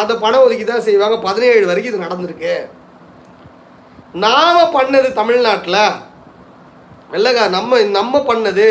அந்த 0.00 0.12
பணம் 0.24 0.44
ஒதுக்கி 0.44 0.64
தான் 0.64 0.86
செய்வாங்க. 0.88 1.16
பதினேழு 1.26 1.64
வரைக்கும் 1.70 1.92
இது 1.92 2.06
நடந்திருக்கு. 2.06 2.54
நாம் 4.24 4.72
பண்ணது 4.76 5.08
தமிழ்நாட்டில் 5.20 5.84
வெள்ளக்கா 7.12 7.44
நம்ம 7.56 7.80
நம்ம 7.98 8.20
பண்ணது 8.30 8.66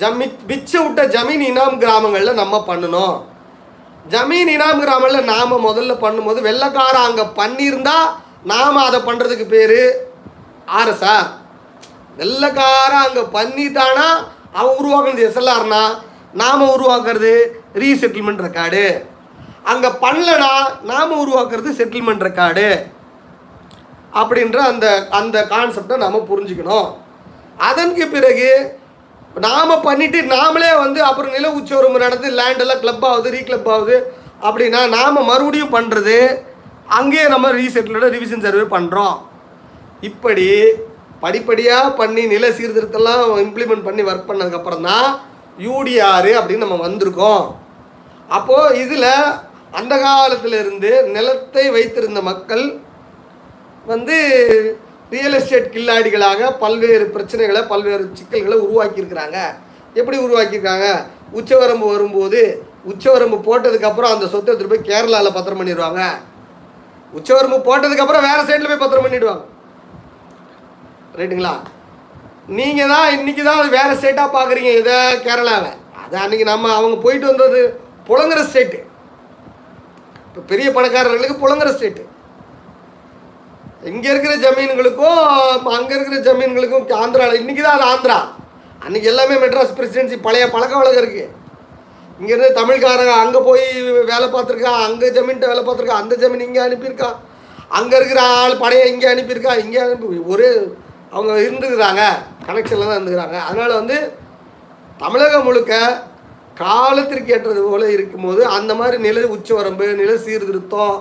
ஜமி 0.00 0.26
பிச்சை 0.48 0.78
விட்ட 0.84 1.02
ஜமீன் 1.14 1.44
இனாம் 1.50 1.78
கிராமங்களில் 1.82 2.40
நம்ம 2.42 2.56
பண்ணணும். 2.68 3.16
ஜமீன் 4.12 4.50
இனாம் 4.54 4.82
கிராமங்களில் 4.84 5.30
நாம் 5.32 5.64
முதல்ல 5.68 5.92
பண்ணும்போது 6.04 6.40
வெள்ளக்காரன் 6.48 7.08
அங்கே 7.08 7.24
பண்ணியிருந்தால் 7.40 8.08
நாம் 8.44 8.78
அதை 8.78 8.98
பண்ணுறதுக்கு 9.00 9.46
பேர் 9.46 9.80
ஆர்எஸ்ஆர் 10.80 11.28
வெள்ளக்காரன் 12.16 13.04
அங்கே 13.06 13.24
பண்ணிட்டானா 13.36 14.08
அவன் 14.52 14.76
உருவாக்குறது 14.80 15.24
எஸ்எல்ஆர்னா 15.28 15.82
நாம் 16.34 16.72
உருவாக்குறது 16.74 17.32
ரீசெட்டில்மெண்ட் 17.74 18.44
ரெக்கார்டு 18.46 18.84
அங்கே 19.64 19.90
பண்ணலனா 20.04 20.52
நாம் 20.82 21.20
உருவாக்குறது 21.20 21.70
செட்டில்மெண்ட் 21.78 22.26
ரெக்கார்டு 22.26 22.68
அப்படின்ற 24.12 24.58
அந்த 24.62 24.86
அந்த 25.10 25.36
கான்செப்டை 25.44 25.96
நாம் 25.96 26.28
புரிஞ்சுக்கணும். 26.28 26.88
அதற்கு 27.68 28.04
பிறகு 28.08 28.50
நாம் 29.36 29.82
பண்ணிவிட்டு 29.82 30.18
நாமளே 30.34 30.70
வந்து 30.78 31.00
அப்புறம் 31.02 31.32
நில 31.32 31.46
உச்சவரம் 31.50 31.96
நடந்து 31.96 32.28
லேண்டெல்லாம் 32.30 32.82
கிளப் 32.82 33.06
ஆகுது 33.08 33.30
ரீ 33.30 33.40
கிளப் 33.42 33.70
ஆகுது 33.70 33.96
அப்படின்னா 34.42 34.80
நாம் 34.88 35.28
மறுபடியும் 35.28 35.74
பண்ணுறது 35.74 36.18
அங்கேயே 36.86 37.26
நம்ம 37.34 37.50
ரீசெட்டிலோட 37.60 38.06
ரிவிஷன் 38.14 38.44
சர்வே 38.46 38.66
பண்ணுறோம் 38.76 39.16
இப்படி 40.08 40.48
படிப்படியாக 41.24 41.94
பண்ணி 42.00 42.22
நில 42.32 42.46
சீர்திருத்தம்லாம் 42.58 43.22
இம்ப்ளிமெண்ட் 43.44 43.86
பண்ணி 43.86 44.02
ஒர்க் 44.10 44.30
பண்ணதுக்கப்புறம் 44.30 44.86
தான் 44.90 45.06
யூடிஆர் 45.66 46.30
அப்படின்னு 46.38 46.66
நம்ம 46.66 46.78
வந்திருக்கோம். 46.88 47.44
அப்போது 48.28 48.78
இதில் 48.84 49.10
அந்த 49.78 49.94
காலத்திலிருந்து 50.06 50.90
நிலத்தை 51.14 51.64
வைத்திருந்த 51.76 52.20
மக்கள் 52.30 52.64
வந்து 53.92 54.16
ரியல் 55.14 55.36
எஸ்டேட் 55.38 55.72
கில்லாடிகளாக 55.74 56.50
பல்வேறு 56.62 57.06
பிரச்சனைகளை 57.14 57.62
பல்வேறு 57.72 58.04
சிக்கல்களை 58.18 58.58
உருவாக்கியிருக்கிறாங்க. 58.66 59.38
எப்படி 59.94 60.18
உருவாக்கியிருக்காங்க? 60.26 60.86
உச்சவரம்பு 61.38 61.86
வரும்போது 61.94 62.40
உச்சவரம்பு 62.92 63.38
போட்டதுக்கப்புறம் 63.48 64.14
அந்த 64.14 64.26
சொத்தை 64.32 64.48
எடுத்துகிட்டு 64.50 64.74
போய் 64.74 64.88
கேரளாவில் 64.90 65.36
பத்திரம் 65.36 65.60
பண்ணிடுவாங்க. 65.60 66.02
உச்சவரம்பு 67.14 67.58
போட்டதுக்கப்புறம் 67.66 68.26
வேறு 68.26 68.46
சைடில் 68.48 68.70
போய் 68.70 68.82
பத்திரம் 68.82 69.04
பண்ணிவிடுவாங்க 69.04 69.44
ரைட்டுங்களா? 71.18 71.54
நீங்கள் 72.50 72.90
தான் 72.92 73.12
இன்றைக்கி 73.12 73.42
தான் 73.42 73.60
அது 73.60 73.76
வேறு 73.76 73.98
ஸ்டேட்டாக 73.98 74.28
பார்க்குறீங்க 74.30 74.70
இதை 74.80 74.96
கேரளாவை 75.26 75.70
அது 76.02 76.16
அன்றைக்கி 76.16 76.44
நம்ம 76.44 76.72
அவங்க 76.74 76.96
போயிட்டு 77.04 77.26
வந்தது 77.26 77.60
புலங்குற 78.08 78.40
ஸ்டேட்டு 78.44 78.80
இப்போ 80.26 80.42
பெரிய 80.48 80.68
பணக்காரர்களுக்கு 80.70 81.36
புலங்குற 81.36 81.70
ஸ்டேட்டு 81.72 82.02
இங்கே 83.90 84.08
இருக்கிற 84.10 84.34
ஜமீன்களுக்கும் 84.42 85.22
அங்கே 85.72 85.94
இருக்கிற 85.94 86.18
ஜமீன்களுக்கும் 86.22 86.86
ஆந்திராவில் 86.98 87.40
இன்றைக்கி 87.40 87.62
தான் 87.62 87.76
அது 87.78 87.86
ஆந்திரா. 87.88 88.18
அன்றைக்கி 88.82 89.08
எல்லாமே 89.08 89.34
மெட்ராஸ் 89.38 89.76
பிரசிடென்சி 89.76 90.16
பழைய 90.18 90.44
பழக்க 90.48 90.74
வழக்கம் 90.76 91.02
இருக்குது 91.02 91.30
இங்கேருந்து 92.20 92.58
தமிழ்காரங்க 92.58 93.14
அங்கே 93.22 93.40
போய் 93.48 93.64
வேலை 94.10 94.26
பார்த்துருக்கான் 94.34 94.82
அங்கே 94.86 95.08
ஜமீன்கிட்ட 95.16 95.52
வேலை 95.52 95.62
பார்த்துருக்கான் 95.62 96.02
அந்த 96.02 96.16
ஜமீன் 96.22 96.46
இங்கே 96.48 96.62
அனுப்பியிருக்கான் 96.66 97.16
அங்கே 97.78 97.94
இருக்கிற 97.96 98.20
ஆள் 98.40 98.60
படையை 98.62 98.86
இங்கே 98.92 99.08
அனுப்பியிருக்கான் 99.12 99.62
இங்கே 99.64 99.80
அனுப்பி 99.84 100.20
ஒரே 100.32 100.50
அவங்க 101.12 101.32
இருந்துக்கிறாங்க 101.46 102.02
கனெக்ஷனில் 102.46 102.88
தான் 102.88 102.96
இருந்துக்கிறாங்க. 102.98 103.38
அதனால் 103.48 103.78
வந்து 103.80 103.96
தமிழகம் 105.02 105.46
முழுக்க 105.46 105.72
காலத்திற்கு 106.60 107.32
ஏற்றது 107.34 107.62
போல் 107.68 107.84
இருக்கும்போது 107.94 108.42
அந்த 108.56 108.72
மாதிரி 108.74 108.96
நில 109.06 109.22
உச்சவரம்பு 109.36 109.86
நில 110.00 110.12
சீர்திருத்தம் 110.24 110.96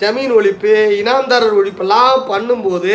ஜமீன் 0.00 0.34
ஒழிப்பு 0.38 0.72
இனாம்தாரர் 1.00 1.58
ஒழிப்பெல்லாம் 1.60 2.22
பண்ணும்போது 2.32 2.94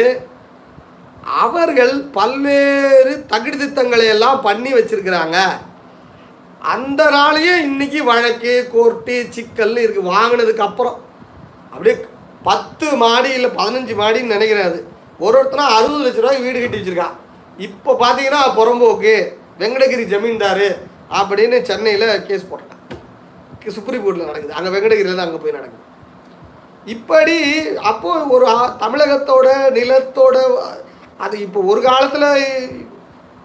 அவர்கள் 1.43 1.93
பல்வேறு 2.17 3.13
தகுதி 3.33 3.57
திட்டங்களை 3.57 4.07
எல்லாம் 4.15 4.41
பண்ணி 4.41 4.71
வச்சுருக்கிறாங்க. 4.73 5.37
அந்த 6.73 7.01
நாளையே 7.15 7.53
இன்னைக்கு 7.67 7.99
வழக்கு 8.09 8.53
கோர்ட்டு 8.73 9.15
சிக்கல்னு 9.35 9.83
இருக்கு. 9.85 10.01
வாங்கினதுக்கு 10.13 10.63
அப்புறம். 10.67 10.97
அப்படியே 11.71 11.95
பத்து 12.47 12.87
மாடி 13.03 13.29
இல்லை 13.37 13.49
பதினஞ்சு 13.59 13.93
மாடின்னு 14.01 14.35
நினைக்கிறேன் 14.35 14.69
அது. 14.69 14.79
ஒரு 15.25 15.35
ஒருத்தனா 15.39 15.65
அறுபது 15.77 16.03
லட்ச 16.05 16.21
ரூபாய்க்கு 16.23 16.47
வீடு 16.47 16.61
கட்டி 16.61 16.79
வச்சுருக்கான் 16.79 17.17
இப்போ 17.67 17.91
பார்த்தீங்கன்னா 18.03 18.41
புறம்போக்கு 18.59 19.13
வெங்கடகிரி 19.61 20.05
ஜமீன்தார் 20.13 20.67
அப்படின்னு 21.19 21.57
சென்னையில் 21.69 22.07
கேஸ் 22.29 22.49
போட்டான் 22.49 22.71
சுப்ரீம் 23.75 24.03
கோர்ட்டில் 24.05 24.29
நடக்குது. 24.29 24.57
அங்கே 24.57 24.71
வெங்கடகிரியில் 24.75 25.19
தான் 25.19 25.27
அங்கே 25.27 25.41
போய் 25.43 25.57
நடக்குது. 25.57 25.83
இப்படி 26.95 27.37
அப்போது 27.91 28.27
ஒரு 28.35 28.47
தமிழகத்தோட 28.83 29.47
நிலத்தோட 29.77 30.35
அது 31.25 31.35
இப்போ 31.45 31.59
ஒரு 31.71 31.81
காலத்தில் 31.89 32.27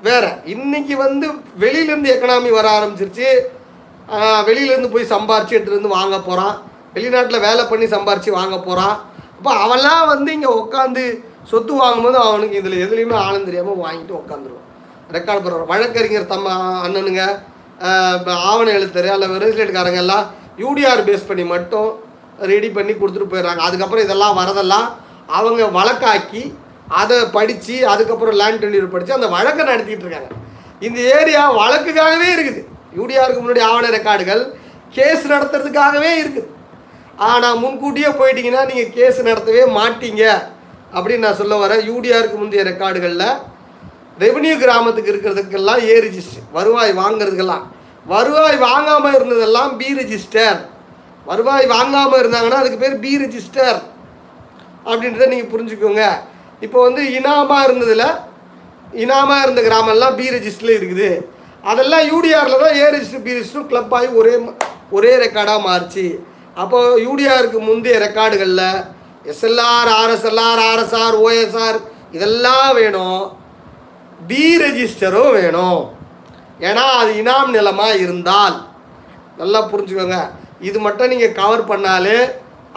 வேற. 0.09 0.25
இன்னைக்கு 0.55 0.95
வந்து 1.07 1.27
வெளியிலேருந்து 1.63 2.13
எக்கனாமி 2.15 2.51
வர 2.59 2.67
ஆரம்பிச்சிருச்சு. 2.77 3.29
வெளியிலேருந்து 4.49 4.93
போய் 4.95 5.13
சம்பாரிச்சு 5.15 5.55
எடுத்துட்டு 5.57 5.81
வந்து 5.81 5.97
வாங்க 5.99 6.17
போகிறான் 6.29 6.55
வெளிநாட்டில் 6.95 7.45
வேலை 7.49 7.63
பண்ணி 7.73 7.87
சம்பாரிச்சு 7.97 8.31
வாங்க 8.39 8.57
போகிறான் 8.69 8.97
அப்போ 9.37 9.51
அவெல்லாம் 9.65 10.05
வந்து 10.13 10.31
இங்கே 10.37 10.51
உட்காந்து 10.63 11.03
சொத்து 11.51 11.75
வாங்கும்போது 11.83 12.19
அவனுக்கு 12.29 12.59
இதில் 12.61 12.83
எதுலேயுமே 12.85 13.17
ஆனந்தம் 13.27 13.49
தெரியாமல் 13.49 13.83
வாங்கிட்டு 13.85 14.15
உட்காந்துருவான் 14.21 14.67
ரெக்கார்ட் 15.17 15.45
பண்ணுற 15.45 15.69
வழக்கறிஞர் 15.73 16.33
தம்ம 16.33 16.57
அண்ணனுங்க 16.87 17.23
ஆவண 18.51 18.67
எழுத்தர் 18.79 19.09
அல்ல 19.15 19.29
ரெஜிஸ்ட்ரேட்காரங்க 19.45 20.01
எல்லாம் 20.05 20.25
யூடிஆர் 20.65 21.07
பேஸ் 21.09 21.29
பண்ணி 21.29 21.45
மட்டும் 21.55 21.91
ரெடி 22.53 22.69
பண்ணி 22.77 22.93
கொடுத்துட்டு 22.95 23.31
போயிடுறாங்க. 23.33 23.63
அதுக்கப்புறம் 23.69 24.05
இதெல்லாம் 24.07 24.37
வரதெல்லாம் 24.41 24.87
அவங்க 25.39 25.63
வழக்காக்கி 25.79 26.43
அதை 27.01 27.17
படித்து 27.37 27.75
அதுக்கப்புறம் 27.93 28.39
லேண்ட் 28.41 28.63
டெலிவரி 28.65 28.89
படித்து 28.93 29.19
அந்த 29.19 29.29
வழக்கை 29.35 29.65
நடத்திட்டு 29.71 30.05
இருக்காங்க. 30.05 30.31
இந்த 30.87 30.99
ஏரியா 31.17 31.43
வழக்குக்காகவே 31.61 32.29
இருக்குது. 32.37 32.63
யூடிஆருக்கு 32.99 33.43
முன்னாடி 33.43 33.63
ஆவண 33.71 33.89
ரெக்கார்டுகள் 33.97 34.43
கேஸ் 34.97 35.25
நடத்துறதுக்காகவே 35.33 36.13
இருக்குது. 36.23 36.49
ஆனால் 37.31 37.61
முன்கூட்டியே 37.63 38.11
போயிட்டீங்கன்னா 38.21 38.63
நீங்கள் 38.71 38.93
கேஸ் 38.97 39.21
நடத்தவே 39.29 39.65
மாட்டீங்க 39.79 40.23
அப்படின்னு 40.97 41.27
நான் 41.27 41.41
சொல்ல 41.41 41.57
வரேன். 41.63 41.83
யூடிஆருக்கு 41.91 42.41
முந்தைய 42.41 42.63
ரெக்கார்டுகளில் 42.71 43.29
ரெவன்யூ 44.25 44.55
கிராமத்துக்கு 44.63 45.13
இருக்கிறதுக்கெல்லாம் 45.13 45.83
ஏ 45.91 45.95
ரிஜிஸ்டர் 46.07 46.49
வருவாய் 46.57 46.93
வாங்குறதுக்கெல்லாம். 47.03 47.65
வருவாய் 48.13 48.59
வாங்காமல் 48.69 49.15
இருந்ததெல்லாம் 49.19 49.71
பி 49.81 49.89
ரிஜிஸ்டர் 50.01 50.59
வருவாய் 51.31 51.67
வாங்காமல் 51.77 52.21
இருந்தாங்கன்னா 52.23 52.61
அதுக்கு 52.63 52.83
பேர் 52.83 53.01
பி 53.05 53.13
ரிஜிஸ்டர் 53.23 53.79
அப்படின்றத 54.89 55.29
நீங்கள் 55.33 55.53
புரிஞ்சுக்கோங்க. 55.53 56.05
இப்போ 56.65 56.79
வந்து 56.87 57.03
இனாமாக 57.19 57.67
இருந்ததில் 57.67 58.07
இனாமாக 59.03 59.45
இருந்த 59.45 59.61
கிராமம்லாம் 59.69 60.17
பி 60.21 60.27
ரெஜிஸ்டரில் 60.37 60.79
இருக்குது. 60.79 61.11
அதெல்லாம் 61.71 62.05
யூடிஆரில் 62.13 62.63
தான் 62.65 62.77
ஏ 62.83 62.85
ரெஜிஸ்டர் 62.95 63.25
பி 63.27 63.35
ரெஜிஸ்டரும் 63.37 63.71
கிளப் 63.71 63.95
ஆகி 63.99 64.09
ஒரே 64.21 64.35
ஒரே 64.97 65.13
ரெக்கார்டாக 65.25 65.67
மாறுச்சு. 65.69 66.07
அப்போது 66.63 67.01
யூடிஆருக்கு 67.07 67.59
முந்தைய 67.69 67.99
ரெக்கார்டுகளில் 68.07 68.67
எஸ்எல்ஆர் 69.33 69.91
ஆர்எஸ்எல்ஆர் 70.01 70.63
ஆர்எஸ்ஆர் 70.71 71.17
ஓஎஸ்ஆர் 71.25 71.79
இதெல்லாம் 72.17 72.71
வேணும். 72.81 73.23
பி 74.31 74.45
ரெஜிஸ்டரும் 74.65 75.33
வேணும். 75.39 75.81
ஏன்னா 76.69 76.85
அது 77.01 77.11
இனாம் 77.23 77.55
நிலமாக 77.57 78.01
இருந்தால். 78.05 78.57
நல்லா 79.41 79.61
புரிஞ்சுக்கோங்க. 79.73 80.19
இது 80.69 80.79
மட்டும் 80.87 81.13
நீங்கள் 81.13 81.37
கவர் 81.41 81.63
பண்ணாலே 81.71 82.19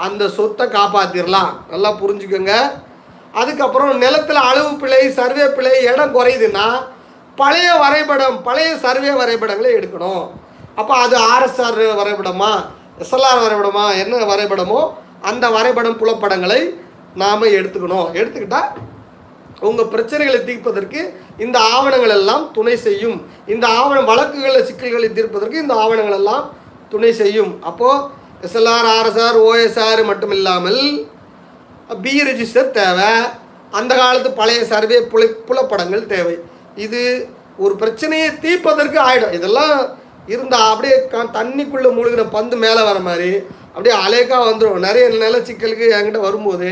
அந்த 0.05 0.23
சொத்தை 0.37 0.65
காப்பாற்றிடலாம் 0.77 1.51
நல்லா 1.71 1.89
புரிஞ்சுக்கோங்க. 2.01 2.53
அதுக்கப்புறம் 3.41 4.01
நிலத்தில் 4.03 4.41
அளவு 4.49 4.71
பிழை 4.81 5.03
சர்வே 5.19 5.45
பிழை 5.57 5.73
இடம் 5.91 6.15
குறையுதுன்னா 6.17 6.67
பழைய 7.41 7.69
வரைபடம் 7.83 8.37
பழைய 8.47 8.71
சர்வே 8.85 9.11
வரைபடங்களை 9.19 9.71
எடுக்கணும். 9.77 10.23
அப்போ 10.79 10.93
அது 11.03 11.15
ஆர்எஸ்ஆர் 11.33 11.79
வரைபடமா 12.01 12.51
எஸ்எல்ஆர் 13.03 13.43
வரைபடமா 13.45 13.85
என்ன 14.01 14.23
வரைபடமோ 14.31 14.81
அந்த 15.29 15.45
வரைபடம் 15.55 15.99
புலப்படங்களை 16.01 16.61
நாம் 17.21 17.53
எடுத்துக்கணும். 17.59 18.07
எடுத்துக்கிட்டால் 18.19 18.69
உங்கள் 19.67 19.89
பிரச்சனைகளை 19.93 20.39
தீர்ப்பதற்கு 20.47 21.01
இந்த 21.45 21.57
ஆவணங்கள் 21.75 22.13
எல்லாம் 22.17 22.43
துணை 22.55 22.75
செய்யும். 22.85 23.17
இந்த 23.53 23.65
ஆவணம் 23.79 24.09
வழக்குகளை 24.11 24.61
சிக்கல்களை 24.69 25.09
தீர்ப்பதற்கு 25.17 25.57
இந்த 25.63 25.75
ஆவணங்கள் 25.83 26.17
எல்லாம் 26.19 26.45
துணை 26.93 27.11
செய்யும். 27.21 27.51
அப்போது 27.69 28.03
எஸ்எல்ஆர் 28.47 28.89
ஆர்எஸ்ஆர் 28.97 29.37
ஓஎஸ்ஆர் 29.47 30.01
மட்டும் 30.11 30.33
இல்லாமல் 30.37 30.81
பி 32.03 32.13
ரெஜிஸ்டர் 32.29 32.69
தேவை. 32.79 33.09
அந்த 33.79 33.91
காலத்து 34.01 34.29
பழைய 34.39 34.61
சர்வே 34.71 34.97
புல 35.11 35.23
புலப்படங்கள் 35.47 36.11
தேவை. 36.13 36.35
இது 36.85 37.01
ஒரு 37.63 37.73
பிரச்சனையை 37.81 38.29
தீர்ப்பதற்கு 38.43 38.99
ஆகிடும் 39.07 39.35
இதெல்லாம் 39.37 39.75
இருந்தால் 40.33 40.69
அப்படியே 40.73 40.95
க 41.11 41.23
தண்ணிக்குள்ளே 41.37 41.89
மூழ்கின 41.97 42.23
பந்து 42.35 42.55
மேலே 42.63 42.81
வர 42.89 42.99
மாதிரி 43.07 43.31
அப்படியே 43.73 43.95
அலேக்கா 44.05 44.37
வந்துடும் 44.49 44.85
நிறைய 44.85 45.05
நில 45.23 45.37
சிக்கலுக்கு 45.49 45.85
என்கிட்ட 45.97 46.19
வரும்போது 46.27 46.69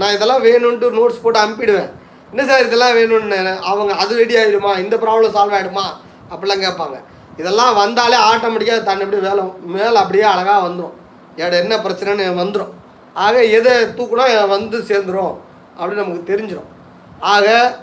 நான் 0.00 0.14
இதெல்லாம் 0.16 0.44
வேணும்ன்ட்டு 0.48 0.90
நோட்ஸ் 0.98 1.22
போட்டு 1.22 1.40
அனுப்பிடுவேன். 1.44 1.90
என்ன 2.32 2.44
சார் 2.50 2.66
இதெல்லாம் 2.66 2.94
வேணும்னு? 2.98 3.40
அவங்க 3.70 3.92
அது 4.02 4.12
ரெடி 4.20 4.34
ஆகிடுமா 4.42 4.72
இந்த 4.84 4.96
ப்ராப்ளம் 5.04 5.34
சால்வ் 5.36 5.56
ஆகிடுமா 5.58 5.86
அப்படிலாம் 6.32 6.64
கேட்பாங்க. 6.66 6.98
இதெல்லாம் 7.40 7.74
வந்தாலே 7.82 8.18
ஆட்டோமேட்டிக்காக 8.30 8.82
தன்னை 8.88 9.04
அப்படியே 9.04 9.24
வேலை 9.28 9.42
மேலே 9.76 9.96
அப்படியே 10.02 10.26
அழகாக 10.34 10.60
வந்துடும் 10.68 10.96
ஏட 11.42 11.52
என்ன 11.64 11.74
பிரச்சனைன்னு 11.86 12.26
வந்துடும் 12.42 12.72
ஆக 13.14 13.44
எதை 13.44 13.72
தூக்குனா 13.72 14.48
வந்து 14.48 14.78
சேர்ந்துரும் 14.78 15.36
அப்படின்னு 15.78 15.94
நமக்கு 15.94 16.36
தெரிஞ்சிடும் 16.36 16.70
ஆக 17.20 17.78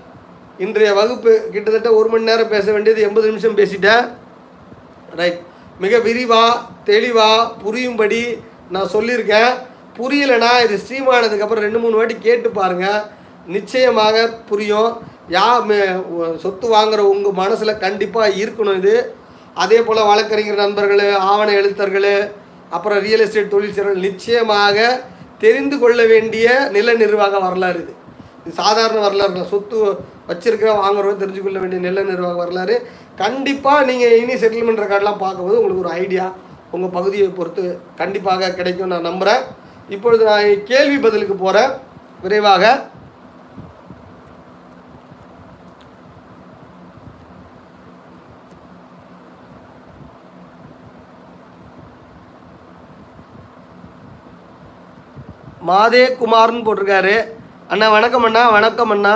இன்றைய 0.58 0.94
வகுப்பு 0.94 1.48
கிட்டத்தட்ட 1.52 1.94
ஒரு 1.94 2.10
மணி 2.10 2.24
நேரம் 2.24 2.50
பேச 2.50 2.72
வேண்டியது 2.72 3.02
எண்பது 3.02 3.28
நிமிஷம் 3.28 3.58
பேசிட்டேன். 3.58 4.10
ரைட் 5.16 5.40
மிக 5.80 6.00
விரிவாக 6.00 6.60
தெளிவாக 6.84 7.54
புரியும்படி 7.64 8.38
நான் 8.70 8.90
சொல்லியிருக்கேன். 8.94 9.54
புரியலைன்னா 9.98 10.64
இது 10.64 10.80
ஸ்ட்ரீமானதுக்கப்புறம் 10.90 11.60
ரெண்டு 11.60 11.80
மூணு 11.80 11.96
வாட்டி 11.96 12.16
கேட்டு 12.20 12.50
பாருங்கள் 12.50 13.02
நிச்சயமாக 13.48 14.28
புரியும். 14.28 14.98
யா 15.30 15.64
மே- 15.68 16.38
சொத்து 16.38 16.68
வாங்குகிற 16.68 17.08
உங்கள் 17.08 17.32
மனசில் 17.32 17.78
கண்டிப்பாக 17.78 18.30
இருக்கணும் 18.30 18.76
இது. 18.76 19.14
அதே 19.54 19.82
போல் 19.82 20.06
வழக்கறிஞர் 20.06 20.56
நண்பர்கள் 20.56 21.16
ஆவண 21.16 21.52
எழுத்தர்கள் 21.52 22.32
அப்புறம் 22.70 23.00
ரியல் 23.00 23.20
எஸ்டேட் 23.20 23.50
தொழில் 23.50 23.74
செய்கிறவர்கள் 23.74 24.10
நிச்சயமாக 24.10 25.02
தெரிந்து 25.44 25.76
கொள்ள 25.82 26.00
வேண்டிய 26.12 26.48
நில 26.76 26.94
நிர்வாக 27.04 27.40
வரலாறு 27.46 27.80
இது. 27.84 27.94
இது 28.42 28.54
சாதாரண 28.62 29.00
வரலாறு 29.06 29.46
சொத்து 29.54 29.78
வச்சிருக்க 30.30 30.66
வாங்குறவங்க 30.82 31.22
தெரிஞ்சு 31.24 31.42
கொள்ள 31.44 31.58
வேண்டிய 31.62 31.80
நில 31.88 32.04
நிர்வாக 32.12 32.38
வரலாறு. 32.44 32.76
கண்டிப்பாக 33.24 33.88
நீங்கள் 33.90 34.18
இனி 34.22 34.36
செட்டில்மெண்ட் 34.44 34.84
ரெக்கார்ட்லாம் 34.84 35.24
பார்க்கும்போது 35.26 35.60
உங்களுக்கு 35.60 35.84
ஒரு 35.86 35.94
ஐடியா 36.04 36.26
உங்கள் 36.76 36.96
பகுதியை 36.98 37.30
பொறுத்து 37.40 37.64
கண்டிப்பாக 38.02 38.52
கிடைக்கும் 38.60 38.92
நான் 38.94 39.08
நம்புகிறேன் 39.10 39.44
இப்பொழுது 39.96 40.24
நான் 40.32 40.64
கேள்வி 40.72 40.98
பதிலுக்கு 41.06 41.36
போகிறேன் 41.36 41.72
விரைவாக 42.24 42.64
மாதே 55.70 56.04
குமார்னு 56.20 56.62
போட்டிருக்காரு. 56.66 57.16
அண்ணா 57.72 57.88
வணக்கம் 57.96 58.24
அண்ணா 58.28 58.44
வணக்கம் 58.50 58.92
அண்ணா. 58.94 59.12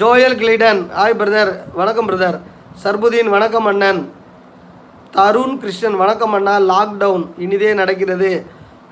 ஜோயல் 0.00 0.34
கிளிடன். 0.40 0.80
ஹாய் 0.98 1.14
பிரதர் 1.20 1.52
வணக்கம் 1.78 2.08
பிரதர் 2.08 2.36
சர்புதீன் 2.82 3.30
வணக்கம் 3.34 3.68
அண்ணன். 3.70 4.00
தருண் 5.16 5.54
கிருஷ்ணன் 5.62 5.96
வணக்கம் 6.02 6.34
அண்ணா. 6.38 6.54
லாக்டவுன் 6.70 7.24
இனிதே 7.44 7.70
நடக்கிறது. 7.80 8.30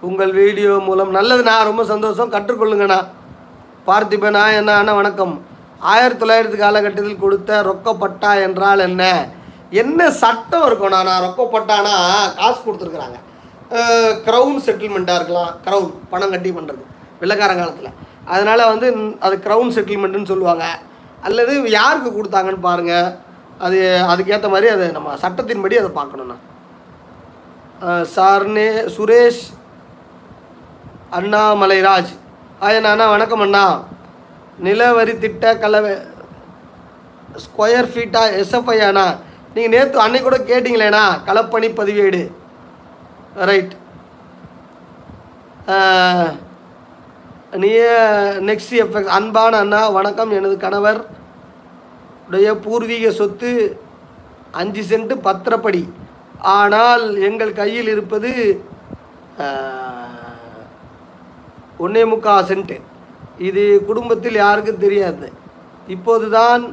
உங்கள் 0.09 0.33
வீடியோ 0.41 0.73
மூலம் 0.89 1.15
நல்லதுண்ணா 1.15 1.57
ரொம்ப 1.71 1.85
சந்தோஷம். 1.93 2.33
கற்றுக்கொள்ளுங்கண்ணா 2.35 3.01
பார்த்திபனா 3.89 4.45
என்ன? 4.61 4.77
அண்ணா 4.81 4.95
வணக்கம். 5.01 5.35
ஆயிரத்தி 5.95 6.23
தொள்ளாயிரத்து 6.23 6.59
காலகட்டத்தில் 6.65 7.23
கொடுத்த 7.25 7.63
ரொக்கப்பட்டா 7.71 8.31
என்றால் 8.47 8.85
என்ன? 8.91 9.03
என்ன 9.83 10.11
சட்டம் 10.23 10.69
இருக்கணும் 10.69 11.09
நான் 11.11 11.27
ரொக்கப்பட்டானா? 11.27 11.97
காசு 12.41 12.61
கொடுத்துருக்குறாங்க. 12.67 13.19
க்ரௌன் 14.27 14.57
செட்டில்மெண்ட்டாக 14.67 15.19
இருக்கலாம். 15.21 15.51
க்ரௌன் 15.67 15.91
பணம் 16.13 16.33
கட்டி 16.35 16.51
பண்ணுறது 16.59 16.85
வெள்ளக்கார 17.21 17.53
காலத்தில். 17.59 17.97
அதனால் 18.35 18.71
வந்து 18.73 18.89
அது 19.27 19.35
க்ரௌன் 19.47 19.75
செட்டில்மெண்ட்டுன்னு 19.77 20.33
சொல்லுவாங்க. 20.33 20.65
அல்லது 21.29 21.53
யாருக்கு 21.79 22.11
கொடுத்தாங்கன்னு 22.11 22.67
பாருங்கள் 22.69 23.11
அது 23.67 23.79
அதுக்கேற்ற 24.13 24.49
மாதிரி 24.55 24.69
அதை 24.75 24.87
நம்ம 24.97 25.15
சட்டத்தின்படி 25.25 25.79
அதை 25.83 25.91
பார்க்கணுண்ணா 25.99 26.37
சார்னே 28.15 28.69
சுரேஷ் 28.95 29.45
அண்ணாமலைராஜ். 31.19 32.13
ஆய 32.65 32.81
அண்ணா 32.93 33.07
வணக்கம் 33.15 33.45
அண்ணா. 33.47 33.65
நிலவரி 34.67 35.15
திட்ட 35.23 35.45
கலவை 35.63 35.93
ஸ்கொயர் 37.45 37.89
ஃபீட்டா 37.93 38.23
எஸ்எஃப்ஐ 38.41 38.79
அண்ணா. 38.89 39.07
நீங்கள் 39.55 39.73
நேற்று 39.75 40.05
அன்னைக்கு 40.05 40.29
கூட 40.29 40.39
கேட்டிங்களேண்ணா. 40.51 41.05
களப்பணி 41.29 41.71
பதிவேடு. 41.81 42.23
ரைட் 43.35 43.75
நீ 47.63 47.71
நெக்ஸ்ட் 48.49 48.75
எஃப்எக்ஸ் 48.83 49.13
அன்பான 49.17 49.59
அண்ணா 49.65 49.83
வணக்கம். 49.97 50.33
எனது 50.39 50.57
கணவர் 50.65 51.01
உடைய 52.27 52.55
பூர்வீக 52.65 53.13
சொத்து 53.21 53.53
அஞ்சு 54.63 54.83
சென்ட் 54.91 55.15
பத்திரப்படி. 55.29 55.83
ஆனால் 56.57 57.05
எங்கள் 57.29 57.59
கையில் 57.63 57.93
இருப்பது 57.95 58.33
uh, 59.45 60.63
ஒன்றே 61.85 62.05
முக்கால் 62.13 62.49
சென்ட். 62.51 62.77
இது 63.49 63.63
குடும்பத்தில் 63.89 64.43
யாருக்கும் 64.45 64.85
தெரியாது. 64.87 65.27
இப்போது 65.97 66.29
தான் 66.39 66.65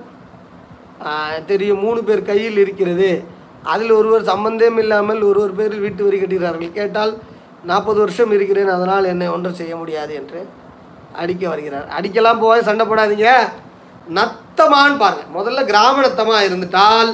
uh, 1.07 1.34
தெரியும். 1.51 1.84
மூணு 1.88 2.01
பேர் 2.03 2.29
கையில் 2.34 2.61
இருக்கிறது. 2.65 3.11
அதில் 3.73 3.94
ஒருவர் 3.99 4.30
சம்பந்தம் 4.31 4.80
இல்லாமல் 4.84 5.22
ஒருவர் 5.30 5.57
பேரில் 5.60 5.84
வீட்டு 5.85 6.02
வரி 6.06 6.18
கட்டுகிறார்கள் 6.19 6.77
கேட்டால் 6.80 7.14
நாற்பது 7.69 7.99
வருஷம் 8.03 8.34
இருக்கிறேன் 8.38 8.73
அதனால் 8.76 9.10
என்னை 9.14 9.27
ஒன்றும் 9.35 9.60
செய்ய 9.61 9.73
முடியாது 9.81 10.14
என்று 10.19 10.41
அடிக்க 11.22 11.44
வருகிறார். 11.52 11.88
அடிக்கலாம் 11.98 12.41
போக 12.44 12.57
சண்டை 12.69 12.85
போடாதீங்க. 12.89 13.30
நத்தமான்னு 14.18 15.02
பாருங்க. 15.03 15.26
முதல்ல 15.38 15.64
கிராமணத்தமாக 15.72 16.45
இருந்துட்டால் 16.48 17.11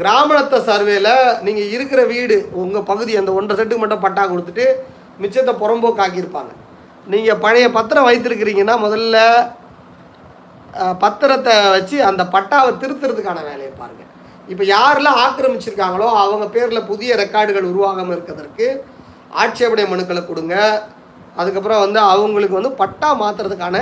கிராமணத்த 0.00 0.56
சர்வேல 0.68 1.08
நீங்கள் 1.46 1.72
இருக்கிற 1.74 2.00
வீடு 2.12 2.36
உங்கள் 2.62 2.88
பகுதி 2.90 3.12
அந்த 3.20 3.32
ஒன்றரை 3.38 3.56
செட்டுக்கு 3.58 3.82
மட்டும் 3.82 4.04
பட்டா 4.06 4.22
கொடுத்துட்டு 4.32 4.64
மிச்சத்தை 5.22 5.52
புறம்போக்காக்கியிருப்பாங்க. 5.62 6.52
நீங்கள் 7.12 7.42
பழைய 7.44 7.66
பத்திரம் 7.76 8.08
வைத்திருக்கிறீங்கன்னா 8.08 8.76
முதல்ல 8.86 9.18
பத்திரத்தை 11.04 11.54
வச்சு 11.76 11.96
அந்த 12.10 12.22
பட்டாவை 12.34 12.70
திருத்துறதுக்கான 12.82 13.42
வேலையை 13.50 13.72
பாருங்கள் 13.80 14.10
இப்போ 14.52 14.64
யாரெல்லாம் 14.74 15.18
ஆக்கிரமிச்சிருக்காங்களோ 15.24 16.06
அவங்க 16.22 16.46
பேரில் 16.54 16.88
புதிய 16.90 17.14
ரெக்கார்டுகள் 17.22 17.70
உருவாகாமல் 17.72 18.14
இருக்கிறதுக்கு 18.16 18.66
ஆட்சேபனை 19.42 19.84
மனுக்களை 19.92 20.22
கொடுங்க. 20.24 20.54
அதுக்கப்புறம் 21.40 21.82
வந்து 21.84 22.00
அவங்களுக்கு 22.14 22.58
வந்து 22.58 22.72
பட்டா 22.82 23.08
மாற்றுறதுக்கான 23.22 23.76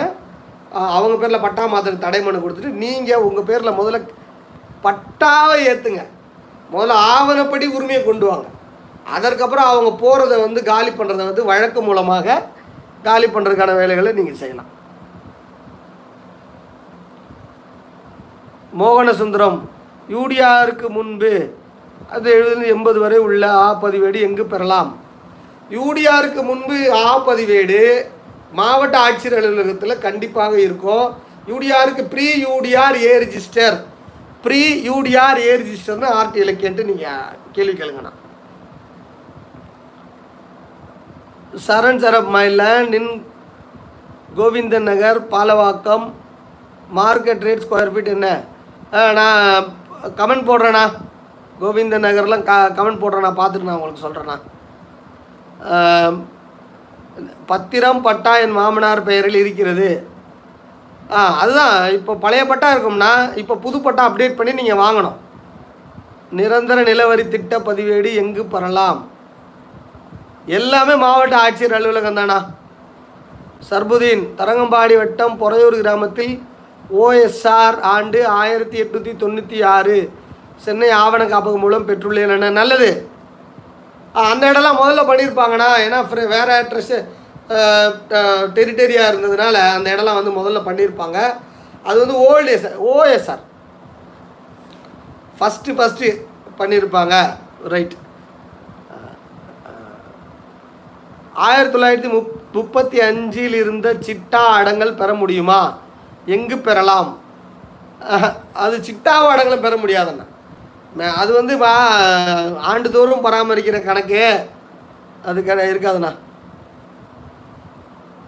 அவங்க 0.97 1.15
பேரில் 1.23 1.45
பட்டா 1.47 1.65
மாற்றுறதுக்கு 1.73 2.07
தடை 2.07 2.21
மனு 2.27 2.43
கொடுத்துட்டு 2.45 2.79
நீங்கள் 2.85 3.25
உங்கள் 3.29 3.49
பேரில் 3.51 3.79
முதல்ல 3.81 4.01
பட்டாவை 4.87 5.59
ஏற்றுங்க 5.73 6.03
முதல்ல 6.75 6.95
ஆவணப்படி 7.15 7.67
உரிமையை 7.77 8.01
கொண்டு 8.05 8.27
வாங்க. 8.31 8.47
அதற்கப்புறம் 9.17 9.69
அவங்க 9.73 9.91
போகிறத 10.05 10.35
வந்து 10.47 10.61
காலி 10.71 10.93
பண்ணுறத 10.99 11.23
வந்து 11.31 11.45
வழக்கு 11.51 11.81
மூலமாக 11.89 12.41
காலி 13.09 13.27
பண்ணுறதுக்கான 13.35 13.75
வேலைகளை 13.81 14.11
நீங்கள் 14.19 14.41
செய்யலாம். 14.43 14.71
மோகனசுந்தரம் 18.81 19.61
யூடிஆருக்கு 20.15 20.87
முன்பு 20.97 21.33
அது 22.15 22.27
எழுபது 22.37 22.65
எண்பது 22.75 22.99
வரை 23.05 23.19
உள்ள 23.27 23.43
ஆ 23.65 23.69
பதிவேடு 23.83 24.19
எங்கு 24.29 24.45
பெறலாம்? 24.53 24.91
யூடிஆருக்கு 25.77 26.41
முன்பு 26.51 26.79
ஆ 27.03 27.07
பதிவேடு 27.29 27.81
மாவட்ட 28.59 28.97
ஆட்சியர் 29.07 29.37
அலுவலகத்தில் 29.39 30.03
கண்டிப்பாக 30.07 30.55
இருக்கும். 30.67 31.07
யூடிஆருக்கு 31.51 32.03
pre 32.13 32.27
UDR 32.47 32.99
A 33.09 33.13
register. 33.25 33.77
Pre 34.45 34.61
UDR 34.89 35.41
A 35.49 35.53
ரிஜிஸ்டர்னு 35.63 36.09
ஆர்டி 36.19 36.39
இலக்கியன்ட்டு 36.45 36.89
நீங்கள் 36.91 37.33
கேள்வி 37.57 37.75
கேளுங்கண்ணா. 37.81 38.13
Saran 41.67 42.03
Saurabh 42.03 42.31
my land 42.37 42.95
in 42.99 43.11
Govindan 44.39 44.89
Nagar 44.91 45.21
Palavakkam 45.33 46.07
market 46.99 47.45
rate 47.47 47.65
square 47.65 47.93
feet 47.95 48.15
என்ன? 48.17 48.29
நான் 49.19 49.67
கமெண்ட் 50.21 50.49
போடுறேண்ணா. 50.51 50.85
கோவிந்த 51.63 51.97
நகர்லாம் 52.05 52.47
க 52.51 52.53
கமெண்ட் 52.79 53.03
போடுறேண்ணா 53.03 53.33
பார்த்துட்டு 53.41 53.69
நான் 53.69 53.79
உங்களுக்கு 53.79 54.05
சொல்கிறேண்ணா 54.07 54.39
பத்திரம் 57.51 58.05
பட்டா 58.07 58.33
என் 58.45 58.57
மாமனார் 58.59 59.07
பெயரில் 59.09 59.39
இருக்கிறது. 59.43 59.89
ஆ 61.17 61.21
அதுதான். 61.43 61.77
இப்போ 61.97 62.13
பழைய 62.25 62.43
பட்டா 62.51 62.69
இருக்கும்னா 62.75 63.11
இப்போ 63.43 63.55
புது 63.65 63.79
பட்டா 63.87 64.03
அப்டேட் 64.09 64.39
பண்ணி 64.39 64.53
நீங்கள் 64.61 64.81
வாங்கணும். 64.85 65.19
நிரந்தர 66.39 66.79
நிலவரி 66.89 67.25
திட்ட 67.35 67.55
பதிவேடு 67.69 68.11
எங்கு 68.23 68.43
பெறலாம்? 68.55 69.01
எல்லாமே 70.59 70.95
மாவட்ட 71.05 71.35
ஆட்சியர் 71.45 71.77
அலுவலகம் 71.79 72.19
தானா 72.21 72.39
சர்புதீன் 73.69 74.25
தரங்கம்பாடி 74.39 74.95
வட்டம் 75.01 75.35
பொறையூர் 75.43 75.77
கிராமத்தில் 75.83 76.35
ஓஎஸ்ஆர் 77.01 77.77
ஆண்டு 77.95 78.21
ஆயிரத்தி 78.41 78.77
எட்நூற்றி 78.83 79.13
தொண்ணூற்றி 79.23 79.59
ஆறு. 79.75 79.99
சென்னை 80.65 80.89
ஆவண 81.03 81.23
காப்பகம் 81.33 81.65
மூலம் 81.65 81.87
பெற்றுள்ளேன் 81.89 82.33
அண்ணா. 82.35 82.51
நல்லது. 82.61 82.91
அந்த 84.31 84.45
இடம்லாம் 84.53 84.81
முதல்ல 84.81 85.03
பண்ணியிருப்பாங்கண்ணா. 85.11 85.71
ஏன்னா 85.85 85.99
வேறு 86.11 86.27
வேற 86.35 86.51
ட்ரெஸ்ஸு 86.71 86.99
டெரிட்டரியாக 88.57 89.11
இருந்ததுனால 89.13 89.55
அந்த 89.77 89.87
இடம்லாம் 89.95 90.19
வந்து 90.21 90.39
முதல்ல 90.41 90.61
பண்ணியிருப்பாங்க. 90.69 91.19
அது 91.89 91.97
வந்து 92.03 92.17
old 92.29 92.51
SR 92.57 92.79
OSR. 92.93 93.43
First 95.39 95.77
first 95.79 96.11
பண்ணியிருப்பாங்க. 96.61 97.15
ரைட் 97.75 97.97
ஆயிரத்தி 101.47 101.75
தொள்ளாயிரத்தி 101.75 102.11
முப் 102.15 102.33
முப்பத்தி 102.57 102.99
அஞ்சில் 103.07 103.55
இருந்த 103.61 103.89
சிட்டா 104.07 104.43
அடங்கல் 104.57 104.99
பெற 105.01 105.11
முடியுமா? 105.21 105.61
எங்கு 106.35 106.57
பெறலாம்? 106.69 107.11
அது 108.65 108.77
சிட்டாவடங்களும் 108.87 109.65
பெற 109.67 109.75
முடியாதுண்ணா. 109.83 110.27
அது 111.21 111.31
வந்து 111.41 111.55
வா 111.63 111.75
ஆண்டுதோறும் 112.71 113.25
பராமரிக்கிற 113.27 113.79
கணக்கு 113.85 114.23
அது 115.31 115.39
க 115.49 115.55
இருக்காதுண்ணா. 115.73 116.13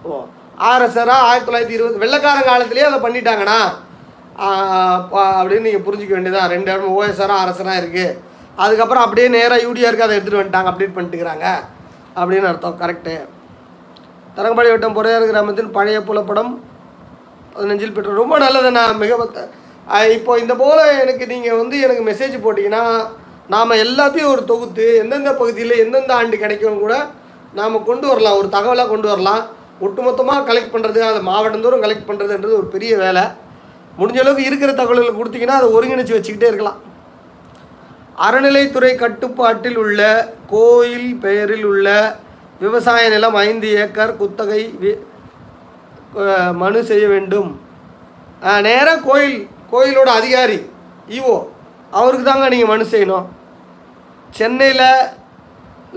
ஓ 0.09 0.21
ஆர்எஸ்ஆரா 0.71 1.17
ஆயிரத்தி 1.29 1.49
தொள்ளாயிரத்தி 1.49 1.77
இருபது 1.79 2.03
வெள்ளைக்கார 2.03 2.39
காலத்திலேயே 2.49 2.89
அதை 2.89 2.99
பண்ணிட்டாங்கண்ணா. 3.05 3.59
அப்படின்னு 5.39 5.67
நீங்கள் 5.69 5.87
புரிஞ்சிக்க 5.87 6.13
வேண்டியதான் 6.17 6.53
ரெண்டு 6.55 6.71
இடமும் 6.73 6.97
ஓஎஸ்ஆராக 6.99 7.45
அரசராக 7.45 7.81
இருக்குது 7.83 8.17
அதுக்கப்புறம் 8.65 9.05
அப்படியே 9.05 9.29
நேராக 9.37 9.65
யூடிஆருக்கு 9.67 10.07
அதை 10.07 10.17
எடுத்துகிட்டு 10.17 10.43
வந்துட்டாங்க 10.43 10.71
அப்டேட் 10.73 10.97
பண்ணிட்டுக்கிறாங்க. 10.97 11.47
அப்படின்னு 12.21 12.51
அர்த்தம் 12.51 12.81
கரெக்டு 12.83 13.15
தரங்கம்பாடி 14.37 14.71
வட்டம் 14.73 14.97
பொறையாறு 14.99 15.27
கிராமத்தில் 15.31 15.75
பழைய 15.77 15.99
புலப்படம் 16.09 16.53
அது 17.55 17.67
நெஞ்சில் 17.67 17.93
பெற்ற 17.93 18.13
ரொம்ப 18.13 18.39
நல்லதுண்ணா 18.39 18.97
மிக 18.97 19.17
பத்த- 19.17 19.49
இப்போ 20.11 20.39
இந்த 20.39 20.55
போல் 20.55 21.01
எனக்கு 21.01 21.27
நீங்கள் 21.27 21.57
வந்து 21.57 21.81
எனக்கு 21.81 22.05
மெசேஜ் 22.11 22.45
போட்டிங்கன்னா 22.45 22.83
நாம் 23.49 23.71
எல்லாத்தையும் 23.71 24.27
ஒரு 24.27 24.45
தொகுத்து 24.45 24.97
எந்தெந்த 24.97 25.35
பகுதியில் 25.35 25.79
எந்தெந்த 25.79 26.15
ஆண்டு 26.15 26.39
கிடைக்கும் 26.39 26.79
கூட 26.79 26.95
நாம் 27.53 27.85
கொண்டு 27.85 28.07
வரலாம். 28.07 28.37
ஒரு 28.37 28.49
தகவலாக 28.49 28.89
கொண்டு 28.89 29.09
வரலாம். 29.09 29.43
ஒட்டுமொத்தமாக 29.81 30.47
கலெக்ட் 30.49 30.73
பண்ணுறது 30.73 30.99
அதை 30.99 31.21
மாவட்டந்தோறும் 31.27 31.83
கலெக்ட் 31.83 32.09
பண்ணுறதுன்றது 32.09 32.53
ஒரு 32.53 32.67
பெரிய 32.67 32.97
வேலை. 32.97 33.23
முடிஞ்ச 33.99 34.19
அளவுக்கு 34.19 34.45
இருக்கிற 34.45 34.73
தகவல்களை 34.73 35.13
கொடுத்தீங்கன்னா 35.15 35.59
அதை 35.59 35.69
ஒருங்கிணைச்சு 35.69 36.17
வச்சுக்கிட்டே 36.17 36.47
இருக்கலாம். 36.47 36.81
அறநிலைத்துறை 38.19 38.95
கட்டுப்பாட்டில் 38.95 39.77
உள்ள 39.77 40.01
கோயில் 40.47 41.17
பெயரில் 41.17 41.65
உள்ள 41.65 41.89
விவசாய 42.61 43.09
நிலம் 43.09 43.35
ஐந்து 43.35 43.69
ஏக்கர் 43.75 44.17
குத்தகை 44.17 44.79
மனு 46.63 46.81
செய்ய 46.91 47.05
வேண்டும். 47.15 47.51
நேராக 48.67 49.05
கோயில் 49.09 49.37
கோயிலோட 49.73 50.11
அதிகாரி 50.21 50.59
ஈஓ 51.17 51.35
அவருக்கு 51.99 52.27
தாங்க 52.29 52.47
நீங்கள் 52.53 52.71
மனு 52.73 52.85
செய்யணும். 52.93 53.27
சென்னையில் 54.39 54.89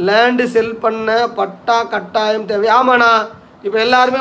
லேண்டு 0.07 0.45
செல் 0.53 0.75
பண்ண 0.83 1.15
பட்டா 1.39 1.77
கட்டாயம் 1.93 2.47
தேவை. 2.49 2.67
ஆமாண்ணா 2.77 3.11
இப்போ 3.65 3.77
எல்லாருமே 3.85 4.19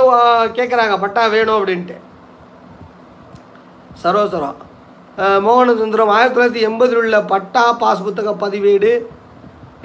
கேட்குறாங்க 0.59 0.95
பட்டா 1.05 1.23
வேணும் 1.35 1.57
அப்படின்ட்டு. 1.59 1.97
சரோசரம். 4.03 4.59
மோகனசுந்தரம் 5.47 6.13
ஆயிரத்தி 6.15 6.37
தொள்ளாயிரத்தி 6.37 6.63
எண்பதில் 6.69 7.01
உள்ள 7.03 7.19
பட்டா 7.33 7.65
பாஸ் 7.83 8.05
புத்தக 8.07 8.33
பதிவேடு. 8.45 8.91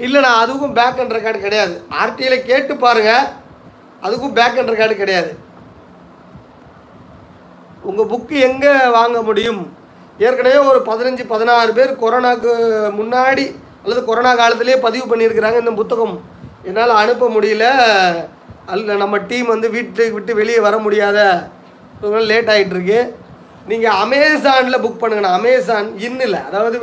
இல்லைண்ணா 0.06 0.32
அதுக்கும் 0.42 0.76
பேக் 0.78 1.00
அண்ட் 1.02 1.14
ரெக்கார்டு 1.16 1.40
கிடையாது. 1.46 1.74
ஆர்டியில் 2.02 2.46
கேட்டு 2.50 2.74
பாருங்கள் 2.84 3.30
அதுக்கும் 4.06 4.36
பேக் 4.38 4.58
அண்ட் 4.60 4.72
ரெக்கார்டு 4.72 4.96
கிடையாது. 5.02 5.32
உங்கள் 7.88 8.10
புக்கு 8.12 8.36
எங்கே 8.48 8.72
வாங்க 8.96 9.18
முடியும்? 9.28 9.62
ஏற்கனவே 10.26 10.58
ஒரு 10.70 10.80
பதினஞ்சு 10.90 11.24
பதினாறு 11.32 11.70
பேர் 11.78 11.92
கொரோனாக்கு 12.02 12.52
முன்னாடி 13.00 13.44
அல்லது 13.84 14.00
கொரோனா 14.08 14.32
காலத்திலே 14.40 14.76
பதிவு 14.86 15.04
பண்ணியிருக்கிறாங்க 15.10 15.58
இந்த 15.62 15.72
புத்தகம். 15.80 16.14
என்னால் 16.68 17.00
அனுப்ப 17.02 17.28
முடியல. 17.36 17.66
அல்ல 18.72 18.96
நம்ம 19.02 19.18
டீம் 19.30 19.48
வந்து 19.54 19.68
வீட்டுக்கு 19.76 20.16
விட்டு 20.16 20.32
வெளியே 20.40 20.60
வர 20.66 20.76
முடியாத 20.84 21.18
லேட் 22.30 22.52
ஆகிட்டுருக்கு 22.52 23.00
நீங்கள் 23.70 23.98
அமேசானில் 24.04 24.82
புக் 24.84 25.00
பண்ணுங்கண்ணா. 25.00 25.38
அமேசான் 25.38 25.88
இன்னில் 26.06 26.38
அதாவது 26.48 26.78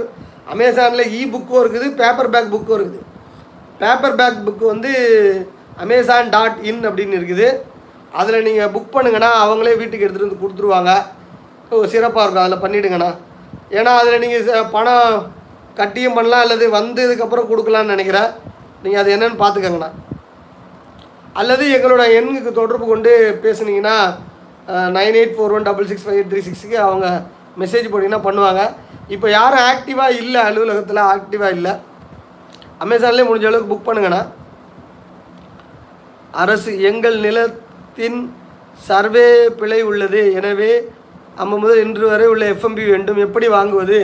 அமேசானில் 0.54 1.12
இ 1.20 1.22
புக்கும் 1.34 1.62
இருக்குது 1.64 1.88
பேப்பர் 2.02 2.32
பேக் 2.34 2.54
புக்கும் 2.54 2.78
இருக்குது. 2.80 3.02
பேப்பர் 3.82 4.18
பேக் 4.20 4.46
புக்கு 4.46 4.66
வந்து 4.74 4.92
அமேசான் 5.84 6.32
டாட் 6.36 6.60
இன் 6.70 6.84
அப்படின்னு 6.90 7.18
இருக்குது. 7.20 7.48
அதில் 8.20 8.46
நீங்கள் 8.48 8.72
புக் 8.76 8.94
பண்ணுங்கன்னா 8.96 9.32
அவங்களே 9.46 9.74
வீட்டுக்கு 9.80 10.06
எடுத்துகிட்டு 10.06 10.30
வந்து 10.30 10.44
கொடுத்துருவாங்க. 10.44 10.92
சிறப்பாக 11.94 12.24
இருக்கும். 12.26 12.46
அதில் 12.46 12.64
பண்ணிவிடுங்கண்ணா 12.64 13.10
ஏன்னா 13.80 13.92
அதில் 14.02 14.22
நீங்கள் 14.24 14.70
பணம் 14.76 15.18
கட்டியும் 15.80 16.16
பண்ணலாம் 16.18 16.44
அல்லது 16.46 16.66
வந்ததுக்கப்புறம் 16.78 17.50
கொடுக்கலான்னு 17.52 17.94
நினைக்கிறேன். 17.96 18.30
நீங்கள் 18.84 19.02
அது 19.02 19.14
என்னென்னு 19.16 19.42
பார்த்துக்கங்கண்ணா 19.44 19.92
அல்லது 21.40 21.66
எங்களோட 21.76 22.04
எண்ணுக்கு 22.20 22.52
தொடர்பு 22.60 22.86
கொண்டு 22.92 23.12
பேசுனீங்கன்னா 23.44 23.98
nine 24.96 25.18
eight 25.20 25.36
four 25.36 25.54
one 25.58 25.68
double 25.68 25.90
six 25.92 26.06
five 26.06 26.18
eight 26.18 26.32
three 26.32 26.42
சிக்ஸுக்கு 26.48 26.78
அவங்க 26.88 27.08
மெசேஜ் 27.62 27.92
போட்டிங்கன்னா 27.92 28.26
பண்ணுவாங்க. 28.26 28.62
இப்போ 29.16 29.28
யாரும் 29.38 29.64
ஆக்டிவாக 29.70 30.18
இல்லை 30.22 30.42
அலுவலகத்தில் 30.50 31.08
ஆக்டிவாக 31.14 31.56
இல்லை. 31.58 31.74
அமேசான்லேயே 32.84 33.28
முடிஞ்ச 33.30 33.48
அளவுக்கு 33.50 33.72
புக் 33.72 33.88
பண்ணுங்கண்ணா. 33.88 34.22
அரசு 36.42 36.72
எங்கள் 36.90 37.18
நில 37.28 37.40
தின் 37.96 38.20
சர்வே 38.88 39.28
பிழை 39.60 39.82
உள்ளது. 39.82 40.22
எனவே 40.40 40.72
நம்ம 41.36 41.58
முதல் 41.58 41.84
இன்று 41.84 42.06
வரை 42.10 42.28
உள்ள 42.28 42.44
எஃப்எம்பி 42.54 42.84
வேண்டும். 42.90 43.24
எப்படி 43.26 43.48
வாங்குவது? 43.48 44.00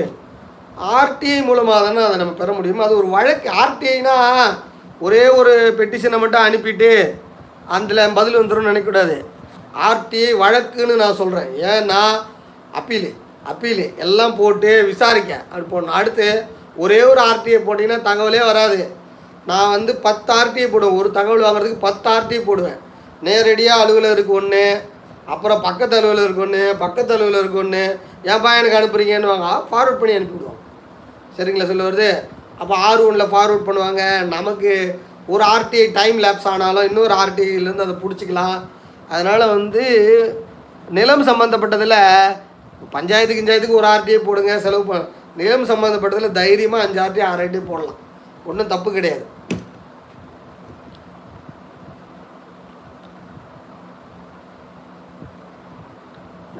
ஆர்டிஐ 0.99 1.44
மூலமாக 1.44 1.86
தானே 1.86 2.02
அதை 2.06 2.18
நம்ம 2.18 2.34
பெற 2.34 2.52
முடியும். 2.52 2.80
அது 2.80 2.98
ஒரு 2.98 3.07
வழக்கு. 3.07 3.49
ஆர்டிஐனா 3.64 4.16
ஒரே 4.99 5.24
ஒரு 5.40 5.53
பெட்டிஷனை 5.78 6.20
மட்டும் 6.20 6.45
அனுப்பிட்டு 6.48 6.91
அதில் 7.76 8.14
பதில் 8.14 8.40
வந்துடும் 8.40 8.70
நினைக்கக்கூடாது. 8.70 9.16
ஆர்டிஐ 9.90 10.32
வழக்குன்னு 10.44 11.02
நான் 11.03 11.20
சொல்கிறேன் 11.22 11.49
ஏன்னா 11.72 12.02
அப்பீலு 12.80 13.10
அப்பீலு 13.52 13.86
எல்லாம் 14.06 14.36
போட்டு 14.36 14.84
விசாரிக்க. 14.86 15.34
அப்படி 15.52 15.66
போடணும். 15.72 15.98
அடுத்து 15.99 16.28
ஒரே 16.84 16.99
ஒரு 17.03 17.22
ஆர்டிஐ 17.22 17.60
போட்டிங்கன்னா 17.68 17.99
தகவலே 18.10 18.41
வராது. 18.52 18.80
நான் 19.49 19.74
வந்து 19.76 19.95
பத்து 19.95 20.30
ஆர்டிஐ 20.34 20.68
போடுவேன். 20.72 20.98
ஒரு 20.99 21.12
தகவல் 21.12 21.48
வாங்குறதுக்கு 21.48 21.86
பத்து 21.88 22.10
ஆர்டிஐ 22.12 22.41
போடுவேன். 22.45 22.80
நேரடியாக 23.27 23.81
அலுவலருக்கு 23.84 24.34
ஒன்று 24.39 24.65
அப்புறம் 25.34 25.61
பக்கத்து 25.68 25.95
அலுவலருக்கு 25.99 26.43
ஒன்று 26.45 26.64
பக்கத்து 26.84 27.14
அலுவலருக்கு 27.15 27.60
ஒன்று 27.64 27.84
ஏன்பா 28.31 28.52
எனக்கு 28.60 28.80
அனுப்புகிறீங்கன்னு 28.80 29.31
வாங்க 29.31 29.49
ஃபார்வர்ட் 29.69 30.02
பண்ணி 30.02 30.15
அனுப்பிவிடுவோம். 30.18 30.60
சரிங்களா 31.38 31.68
சொல்ல 31.72 31.88
வருது? 31.88 32.10
அப்போ 32.61 32.73
ஆறு 32.88 33.02
ஒன்றில் 33.07 33.31
ஃபார்வர்ட் 33.34 33.68
பண்ணுவாங்க. 33.68 34.03
நமக்கு 34.35 34.72
ஒரு 35.34 35.43
ஆர்டிஐ 35.53 35.85
டைம் 35.99 36.18
லேப்ஸ் 36.26 36.49
ஆனாலும் 36.53 36.88
இன்னொரு 36.89 37.14
ஆர்டிஐலேருந்து 37.22 37.85
அதை 37.88 37.95
பிடிச்சிக்கலாம். 38.03 38.57
அதனால் 39.14 39.52
வந்து 39.56 39.84
நிலம் 40.97 41.23
சம்மந்தப்பட்டதில் 41.30 41.99
பஞ்சாயத்து 42.95 43.38
கிஞ்சாயத்துக்கு 43.38 43.80
ஒரு 43.81 43.88
ஆர்டிஐ 43.93 44.19
போடுங்க 44.26 44.56
செலவு 44.65 44.84
ப 44.89 44.95
நிலம் 45.41 45.65
சம்மந்தப்பட்டதில் 45.72 46.38
தைரியமாக 46.39 46.85
அஞ்சு 46.85 46.99
ஆர்டிஐ 47.06 47.26
ஆறு 47.30 47.43
ஆர்டிஐ 47.45 47.64
போடலாம். 47.72 47.99
ஒன்றும் 48.49 48.72
தப்பு 48.73 48.89
கிடையாது. 48.97 49.26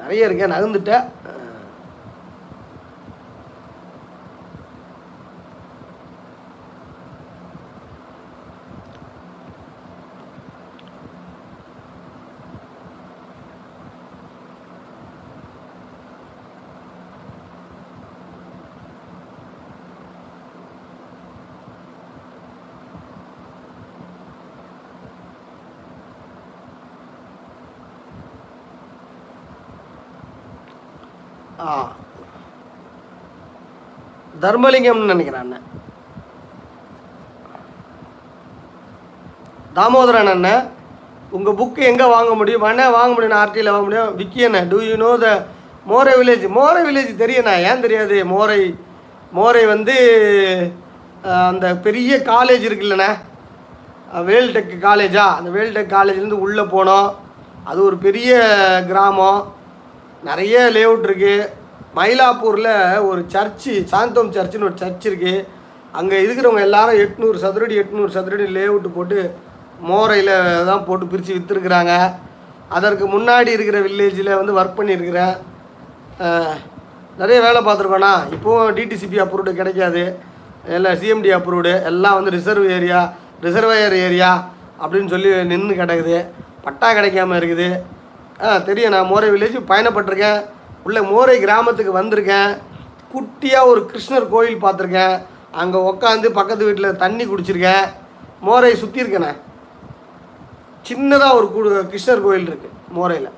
நிறைய 0.06 0.26
இருக்கேன் 0.26 0.52
நகர்ந்துட்டேன். 0.52 1.06
ஆ. 31.66 31.92
தர்மலிங்கம்னு 34.40 35.04
நினைக்கிறேன் 35.04 35.40
அண்ணன். 35.40 35.62
தாமோதரன் 39.74 40.26
அண்ணன் 40.26 40.70
உங்கள் 41.30 41.54
புக்கு 41.54 41.78
எங்கே 41.78 42.04
வாங்க 42.04 42.34
முடியும்? 42.34 42.62
அண்ணன் 42.62 42.90
வாங்க 42.90 43.12
முடியும். 43.12 43.38
ஆர்டியில் 43.38 43.70
வாங்க 43.70 43.82
முடியும். 43.82 44.16
விக்கி 44.16 44.44
அண்ணன் 44.44 44.68
do 44.68 44.80
you 44.80 44.96
know 44.96 45.18
the 45.18 45.46
Morai 45.84 46.14
village 46.14 46.48
Morai 46.48 46.82
village 46.82 47.22
தெரியண்ணா 47.22 47.62
ஏன் 47.62 47.80
தெரியாது? 47.80 48.24
மோரை 48.24 48.76
மோரை 49.32 49.66
வந்து 49.66 49.96
அந்த 51.22 51.76
பெரிய 51.76 52.16
காலேஜ் 52.16 52.64
இருக்குல்லண்ணே 52.64 53.18
வேல்டெக் 54.14 54.78
காலேஜா 54.80 55.16
அந்த 55.16 55.50
வேல்டெக் 55.50 55.92
காலேஜ்லேருந்து 55.92 56.30
உள்ளே 56.30 56.62
போனோம். 56.62 57.14
அது 57.64 57.84
ஒரு 57.84 57.96
பெரிய 57.96 58.44
கிராமம். 58.86 59.55
நிறைய 60.28 60.56
லேஅவுட் 60.76 61.06
இருக்குது 61.08 61.48
மயிலாப்பூரில் 61.98 62.72
ஒரு 63.08 63.20
சர்ச்சு 63.34 63.74
சாந்தோம் 63.92 64.34
சர்ச்சுன்னு 64.36 64.68
ஒரு 64.68 64.78
சர்ச் 64.82 65.06
இருக்குது 65.10 65.44
அங்கே 65.98 66.16
இருக்கிறவங்க 66.26 66.62
எல்லாரும் 66.68 67.00
எட்நூறு 67.04 67.38
சதுரடி 67.44 67.74
எட்நூறு 67.82 68.10
சதுரடி 68.16 68.46
லேஅவுட்டு 68.56 68.90
போட்டு 68.96 69.18
மோரையில் 69.88 70.34
தான் 70.70 70.86
போட்டு 70.88 71.10
பிரித்து 71.12 71.36
விற்றுருக்குறாங்க 71.36 71.92
அதற்கு 72.76 73.04
முன்னாடி 73.14 73.50
இருக்கிற 73.56 73.80
வில்லேஜில் 73.86 74.38
வந்து 74.40 74.56
ஒர்க் 74.58 74.78
பண்ணியிருக்கிறேன் 74.78 75.34
நிறைய 77.20 77.38
வேலை 77.46 77.60
பார்த்துருக்கோண்ணா 77.66 78.14
இப்போவும் 78.36 78.72
டிடிசிபி 78.76 79.18
அப்ரூவ்டு 79.24 79.52
கிடைக்காது. 79.60 80.02
எல்லாம் 80.76 80.96
சிஎம்டி 81.00 81.30
அப்ரூவ்டு 81.36 81.72
எல்லாம் 81.90 82.16
வந்து 82.18 82.34
ரிசர்வ் 82.36 82.66
ஏரியா 82.76 83.00
ரிசர்வயர் 83.44 83.96
ஏரியா 84.06 84.30
அப்படின்னு 84.82 85.12
சொல்லி 85.14 85.30
நின்று 85.52 85.74
கிடக்குது. 85.80 86.16
பட்டா 86.64 86.88
கிடைக்காம 86.98 87.36
இருக்குது. 87.40 87.68
ஆ 88.44 88.56
தெரியும். 88.68 88.94
நான் 88.94 89.10
மோரை 89.12 89.28
வில்லேஜ் 89.32 89.56
பயணப்பட்டிருக்கேன். 89.70 90.40
உள்ள 90.86 90.98
மோரை 91.12 91.36
கிராமத்துக்கு 91.44 91.92
வந்திருக்கேன். 92.00 92.52
குட்டியாக 93.12 93.70
ஒரு 93.70 93.80
கிருஷ்ணர் 93.90 94.32
கோயில் 94.34 94.62
பார்த்துருக்கேன். 94.64 95.16
அங்கே 95.62 95.78
உக்காந்து 95.90 96.28
பக்கத்து 96.38 96.68
வீட்டில் 96.68 97.00
தண்ணி 97.02 97.24
குடிச்சிருக்கேன். 97.32 97.86
மோரை 98.46 98.72
சுற்றி 98.82 99.02
இருக்கேண்ணே 99.02 99.32
சின்னதாக 100.88 101.36
ஒரு 101.38 101.46
கு 101.54 101.60
கிருஷ்ணர் 101.92 102.24
கோயில் 102.26 102.48
இருக்குது 102.50 102.76
மோரையில். 102.96 103.30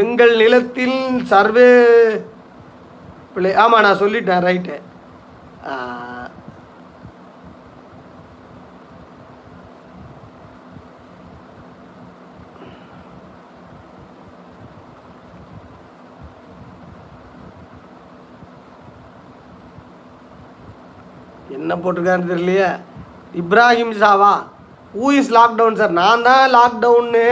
எங்கள் 0.00 0.32
நிலத்தில் 0.42 0.98
சர்வே 1.32 1.68
பிள்ளை 3.34 3.52
ஆமாம் 3.62 3.84
நான் 3.86 4.00
சொல்லிட்டேன் 4.02 4.44
ரைட்டு 4.46 4.76
என்ன 21.62 21.74
போட்டிருக்காருன்னு 21.82 22.32
தெரியலையே. 22.32 22.68
இப்ராஹிம் 23.40 23.94
ஷாவா. 24.02 24.32
ஊ 25.02 25.06
இஸ் 25.20 25.32
லாக்டவுன் 25.38 25.78
சார் 25.80 25.98
நான் 26.02 26.26
தான் 26.28 26.44
லாக்டவுன்னு 26.56 27.26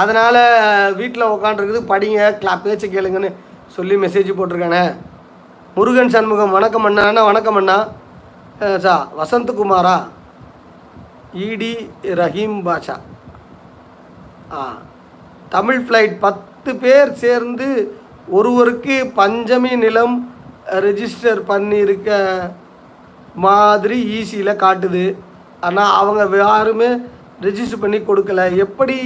அதனால் 0.00 0.40
வீட்டில் 1.00 1.32
உக்காண்டிருக்குது 1.34 1.80
படிங்க 1.92 2.30
கிளா 2.40 2.54
பேச்சு 2.64 2.86
கேளுங்கன்னு 2.94 3.30
சொல்லி 3.76 3.96
மெசேஜ் 4.04 4.36
போட்டிருக்கானே. 4.38 4.84
முருகன் 5.76 6.14
சண்முகம் 6.14 6.54
வணக்கம் 6.58 6.86
அண்ணா. 6.88 7.24
வணக்கம் 7.30 7.58
அண்ணா. 7.60 7.78
சா 8.84 8.94
வசந்தகுமாரா? 9.18 9.96
இடி 11.46 11.74
ரஹீம் 12.20 12.58
பாஷா 12.66 12.96
ஆ 14.58 14.62
தமிழ் 15.54 15.82
ஃப்ளைட் 15.84 16.14
பத்து 16.24 16.70
பேர் 16.82 17.10
சேர்ந்து 17.22 17.68
ஒருவருக்கு 18.38 18.96
பஞ்சமி 19.18 19.72
நிலம் 19.82 20.16
ரெஜிஸ்டர் 20.86 21.42
பண்ணியிருக்க 21.50 22.08
மாதிரி 23.46 23.96
ஈஸியில் 24.18 24.60
காட்டுது. 24.64 25.04
ஆனால் 25.66 25.94
அவங்க 26.00 26.38
யாருமே 26.46 26.88
ரெஜிஸ்டர் 27.46 27.82
பண்ணி 27.84 27.98
கொடுக்கல. 28.08 28.42
எப்படி 28.64 28.96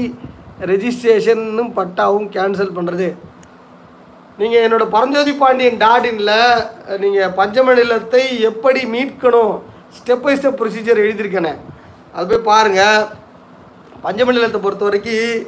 ரெஜிஸ்ட்ரேஷனும் 0.72 1.72
பட்டாவும் 1.78 2.28
கேன்சல் 2.36 2.76
பண்ணுறது 2.78 3.08
நீங்கள் 4.40 4.64
என்னோட 4.66 4.84
பரஞ்சோதி 4.94 5.32
பாண்டியன் 5.40 5.80
டாடின்ல 5.84 6.32
நீங்கள் 7.02 7.34
பஞ்சம 7.40 7.74
நிலத்தை 7.78 8.22
எப்படி 8.50 8.80
மீட்கணும்? 8.94 9.54
ஸ்டெப் 9.96 10.24
பை 10.24 10.34
ஸ்டெப் 10.38 10.60
ப்ரொசீஜர் 10.60 11.02
எழுதியிருக்கேனே. 11.04 11.52
அது 12.16 12.26
போய் 12.30 12.48
பாருங்கள் 12.50 13.08
பஞ்சம 14.04 14.32
நிலத்தை 14.36 14.60
பொறுத்த 14.60 14.84
வரைக்கும் 14.88 15.44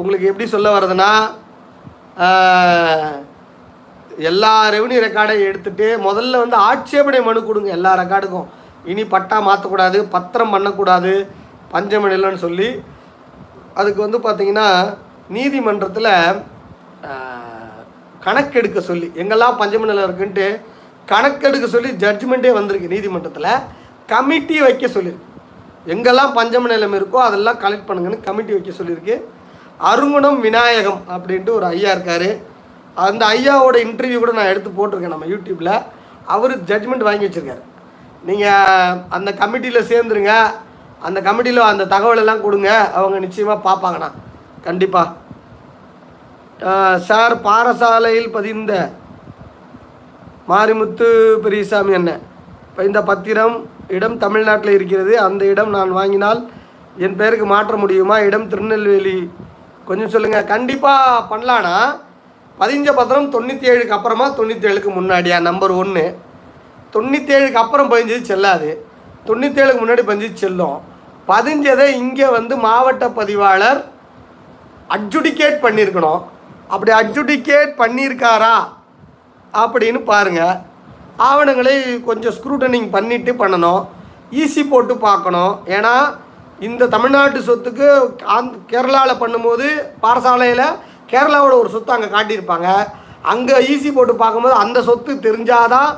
உங்களுக்கு 0.00 0.30
எப்படி 0.30 0.46
சொல்ல 0.54 0.68
வர்றதுன்னா 0.76 1.10
எல்லா 4.28 4.52
ரெவன்யூ 4.74 5.00
ரெக்கார்டையும் 5.04 5.48
எடுத்துட்டு 5.50 5.86
முதல்ல 6.06 6.40
வந்து 6.42 6.56
ஆட்சேபனை 6.68 7.20
மனு 7.26 7.40
கொடுங்க 7.48 7.70
எல்லா 7.76 7.92
ரெக்கார்டுக்கும் 8.00 8.48
இனி 8.90 9.02
பட்டா 9.14 9.36
மாற்றக்கூடாது 9.48 9.98
பத்திரம் 10.14 10.52
பண்ணக்கூடாது 10.54 11.12
பஞ்சம 11.74 12.08
நிலம்னு 12.12 12.44
சொல்லி 12.46 12.68
அதுக்கு 13.80 14.00
வந்து 14.06 14.18
பார்த்தீங்கன்னா 14.26 14.68
நீதிமன்றத்தில் 15.36 16.12
கணக்கெடுக்க 18.26 18.78
சொல்லி 18.90 19.08
எங்கெல்லாம் 19.20 19.58
பஞ்சம 19.60 19.86
நிலம் 19.90 20.06
இருக்குன்ட்டு 20.08 20.46
கணக்கெடுக்க 21.12 21.66
சொல்லி 21.74 21.90
ஜட்ஜ்மெண்ட்டே 22.02 22.50
வந்திருக்கு 22.58 22.94
நீதிமன்றத்தில் 22.94 23.52
கமிட்டி 24.12 24.56
வைக்க 24.64 24.86
சொல்லியிருக்கு. 24.96 25.26
எங்கெல்லாம் 25.92 26.32
பஞ்சம 26.38 26.68
நிலம் 26.72 26.96
இருக்கோ 26.98 27.18
அதெல்லாம் 27.28 27.58
கலெக்ட் 27.64 27.88
பண்ணுங்கன்னு 27.88 28.26
கமிட்டி 28.26 28.52
வைக்க 28.54 28.72
சொல்லியிருக்கு. 28.78 29.16
அருங்குணம் 29.90 30.38
விநாயகம் 30.46 31.00
அப்படின்ட்டு 31.14 31.52
ஒரு 31.58 31.66
ஐயா 31.74 31.90
இருக்கார். 31.96 32.28
அந்த 33.06 33.22
ஐயாவோட 33.36 33.76
இன்டர்வியூ 33.86 34.18
கூட 34.22 34.32
நான் 34.38 34.50
எடுத்து 34.52 34.70
போட்டிருக்கேன் 34.78 35.14
நம்ம 35.14 35.28
யூடியூப்பில் 35.32 35.74
அவர் 36.34 36.54
ஜட்ஜ்மெண்ட் 36.70 37.08
வாங்கி 37.08 37.26
வச்சுருக்காரு. 37.26 37.62
நீங்கள் 38.28 38.98
அந்த 39.16 39.30
கமிட்டியில் 39.40 39.88
சேர்ந்துருங்க. 39.92 40.34
அந்த 41.06 41.18
கமிட்டியில் 41.26 41.70
அந்த 41.72 41.84
தகவலெல்லாம் 41.94 42.44
கொடுங்க. 42.46 42.70
அவங்க 42.98 43.18
நிச்சயமாக 43.26 43.64
பார்ப்பாங்கண்ணா. 43.66 44.10
கண்டிப்பாக 44.66 45.08
சார் 47.08 47.34
பாரசாலையில் 47.44 48.34
பதிந்த 48.36 48.72
மாரிமுத்து 50.50 51.06
பெரியசாமி 51.44 51.92
என்ன 51.98 52.10
இப்போ 52.68 52.82
இந்த 52.88 53.00
பத்திரம் 53.10 53.56
இடம் 53.96 54.16
தமிழ்நாட்டில் 54.24 54.76
இருக்கிறது. 54.78 55.12
அந்த 55.26 55.42
இடம் 55.52 55.72
நான் 55.76 55.96
வாங்கினால் 55.98 56.40
என் 57.04 57.16
பேருக்கு 57.20 57.46
மாற்ற 57.54 57.74
முடியுமா? 57.82 58.16
இடம் 58.28 58.46
திருநெல்வேலி. 58.52 59.18
கொஞ்சம் 59.88 60.12
சொல்லுங்கள் 60.14 60.50
கண்டிப்பாக 60.52 61.24
பண்ணலான்னா 61.30 61.76
பதிஞ்ச 62.60 62.88
பத்திரம் 62.98 63.30
தொண்ணூற்றி 63.34 63.66
ஏழுக்கு 63.72 63.96
அப்புறமா 63.96 64.26
தொண்ணூற்றி 64.38 64.68
ஏழுக்கு 64.70 64.90
முன்னாடியா? 64.96 65.36
நம்பர் 65.48 65.72
ஒன்று 65.82 66.04
தொண்ணூற்றி 66.94 67.32
ஏழுக்கு 67.36 67.60
அப்புறம் 67.62 67.90
பதிஞ்சது 67.92 68.24
செல்லாது. 68.30 68.70
தொண்ணூற்றி 69.28 69.60
ஏழுக்கு 69.62 69.82
முன்னாடி 69.82 70.02
பதிஞ்சது 70.08 70.42
செல்லும். 70.42 70.78
பதிஞ்சதை 71.30 71.86
இங்கே 72.02 72.28
வந்து 72.38 72.54
மாவட்ட 72.66 73.04
பதிவாளர் 73.18 73.80
அட்ஜுடிகேட் 74.96 75.58
பண்ணியிருக்கணும் 75.64 76.20
அப்படி 76.74 76.90
அட்ஜுடிகேட் 77.00 77.72
பண்ணியிருக்காரா 77.82 78.56
அப்படின்னு 79.62 80.00
பாருங்கள் 80.10 80.58
ஆவணங்களை 81.28 81.76
கொஞ்சம் 82.08 82.34
ஸ்க்ரூட்டனிங் 82.36 82.88
பண்ணிவிட்டு 82.96 83.32
பண்ணணும். 83.42 83.80
ஈஸி 84.42 84.62
போட்டு 84.72 84.94
பார்க்கணும். 85.08 85.54
ஏன்னா 85.76 85.94
இந்த 86.68 86.88
தமிழ்நாட்டு 86.94 87.40
சொத்துக்கு 87.48 87.88
ஆந் 88.36 88.48
கேரளாவில் 88.70 89.20
பண்ணும்போது 89.22 89.66
பாடசாலையில் 90.04 90.66
கேரளாவோட 91.12 91.54
ஒரு 91.62 91.70
சொத்து 91.74 91.94
அங்கே 91.96 92.08
காட்டியிருப்பாங்க. 92.16 92.68
அங்கே 93.32 93.56
ஈசி 93.72 93.90
போட்டு 93.96 94.14
பார்க்கும்போது 94.22 94.56
அந்த 94.64 94.78
சொத்து 94.88 95.12
தெரிஞ்சாதான் 95.26 95.90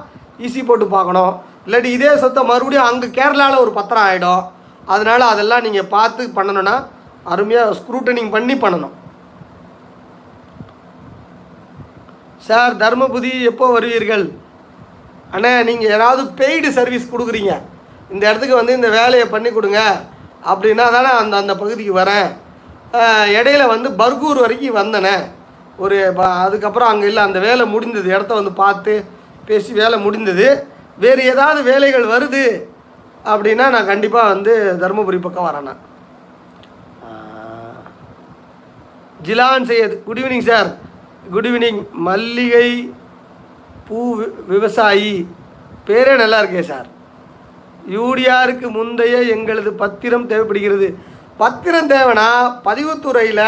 ஈசி 0.47 0.61
போட்டு 0.69 0.87
பார்க்கணும். 0.97 1.35
இல்லாட்டி 1.67 1.91
இதே 1.97 2.11
சொத்தை 2.23 2.43
மறுபடியும் 2.51 2.89
அங்கே 2.91 3.09
கேரளாவில் 3.19 3.63
ஒரு 3.65 3.73
பத்திரம் 3.79 4.07
ஆகிடும் 4.09 4.43
அதனால் 4.93 5.25
அதெல்லாம் 5.33 5.65
நீங்கள் 5.67 5.91
பார்த்து 5.95 6.23
பண்ணணும்னா 6.39 6.77
அருமையாக 7.33 7.77
ஸ்க்ரூட்டனிங் 7.81 8.33
பண்ணி 8.37 8.55
பண்ணணும். 8.63 8.95
சார் 12.47 12.73
தர்மபுதி 12.81 13.33
எப்போ 13.51 13.67
வருவீர்கள்? 13.75 14.25
அண்ணா 15.35 15.51
நீங்கள் 15.69 15.93
யாராவது 15.93 16.23
பெய்டு 16.41 16.71
சர்வீஸ் 16.79 17.13
கொடுக்குறீங்க. 17.13 17.53
இந்த 18.13 18.23
இடத்துக்கு 18.29 18.59
வந்து 18.61 18.73
இந்த 18.79 18.89
வேலையை 18.99 19.27
பண்ணி 19.35 19.51
கொடுங்க. 19.59 19.81
அப்படின்னா 20.53 20.87
தானே 20.97 21.11
அந்த 21.21 21.35
அந்த 21.43 21.53
பகுதிக்கு 21.61 21.95
வரேன். 22.01 22.29
இடையில 22.93 23.66
வந்து 23.66 23.90
பர்கூர் 23.90 24.40
வரைக்கும் 24.40 24.77
வந்தனே. 24.77 25.20
ஒரு 25.77 26.12
ப- 26.16 26.27
அதுக்கப்புறம் 26.27 26.89
அங்கே 26.89 27.06
இல்லை 27.06 27.23
அந்த 27.23 27.39
வேலை 27.39 27.66
முடிந்தது. 27.66 28.09
இடத்த 28.09 28.35
வந்து 28.35 28.52
பார்த்து 28.52 29.05
பேசி 29.47 29.73
வேலை 29.73 29.98
முடிந்தது. 29.98 30.66
வேறு 30.98 31.23
ஏதாவது 31.23 31.62
வேலைகள் 31.62 32.05
வருது 32.05 32.62
அப்படின்னா 33.24 33.69
நான் 33.70 33.86
கண்டிப்பாக 33.86 34.28
வந்து 34.28 34.77
தருமபுரி 34.81 35.20
பக்கம் 35.20 35.47
வரேண்ணா 35.47 35.77
Jilan 39.24 39.64
Sayyed. 39.64 40.02
Good 40.02 40.19
evening 40.19 40.40
sir 40.40 40.77
good 41.31 41.47
evening 41.47 41.90
மல்லிகை 41.90 42.94
பூ 43.89 44.20
வி- 44.20 44.44
விவசாயி. 44.47 45.27
பேரே 45.86 46.16
நல்லா 46.16 46.43
இருக்கே 46.43 46.60
சார் 46.60 46.86
யூடிஆருக்கு 47.90 48.70
முந்தைய 48.70 49.23
எங்களது 49.23 49.73
பத்திரம் 49.73 50.27
தேவைப்படுகிறது. 50.27 50.98
பத்திரம் 51.37 51.91
தேவைன்னா 51.91 52.29
பதிவுத்துறையில் 52.65 53.47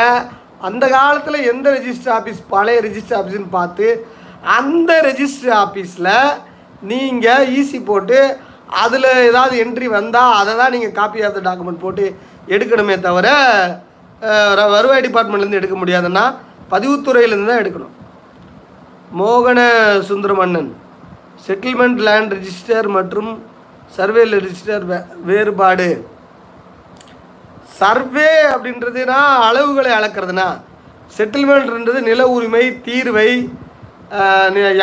அந்த 0.59 0.89
காலத்தில் 0.89 1.49
எந்த 1.49 1.71
ரெஜிஸ்டர் 1.71 2.15
ஆஃபீஸ் 2.15 2.41
பழைய 2.49 2.81
ரெஜிஸ்டர் 2.81 3.19
ஆஃபீஸ்னு 3.21 3.49
பார்த்து 3.51 4.07
அந்த 4.43 5.01
ரெஜிஸ்டர் 5.03 5.55
ஆஃபீஸில் 5.55 6.13
நீங்கள் 6.83 7.47
ஈசி 7.47 7.85
போட்டு 7.85 8.37
அதில் 8.67 9.03
ஏதாவது 9.03 9.65
என்ட்ரி 9.65 9.85
வந்தால் 9.85 10.35
அதை 10.35 10.57
தான் 10.57 10.71
நீங்கள் 10.71 10.93
காப்பி 10.93 11.23
ஆஃப் 11.23 11.43
த 11.43 11.51
டாக்குமெண்ட் 11.51 11.79
போட்டு 11.79 12.17
எடுக்கணுமே 12.49 13.01
தவிர 13.01 13.29
வருவாய் 14.55 15.03
டிபார்ட்மெண்ட்லேருந்து 15.03 15.61
எடுக்க 15.61 15.77
முடியாதுன்னா 15.77 16.25
பதிவுத்துறையிலேருந்து 16.71 17.47
தான் 17.47 17.63
எடுக்கணும். 17.65 17.95
மோகன 19.19 19.61
சுந்தரமன்னன் 20.09 20.71
செட்டில்மெண்ட் 21.47 21.97
லேண்ட் 21.97 22.35
ரிஜிஸ்டர் 22.35 22.87
மற்றும் 22.87 23.43
சர்வே 23.87 24.25
ரிஜிஸ்டர் 24.25 24.87
வே- 24.87 25.07
வேறுபாடு. 25.25 25.89
சர்வே 27.81 28.31
அப்படின்றதுனா 28.55 29.19
அளவுகளை 29.49 29.93
அளக்கிறதுனா. 29.99 30.49
செட்டில்மெண்ட்ன்றது 31.17 32.01
நில 32.11 32.23
உரிமை 32.37 32.65
தீர்வை 32.87 33.31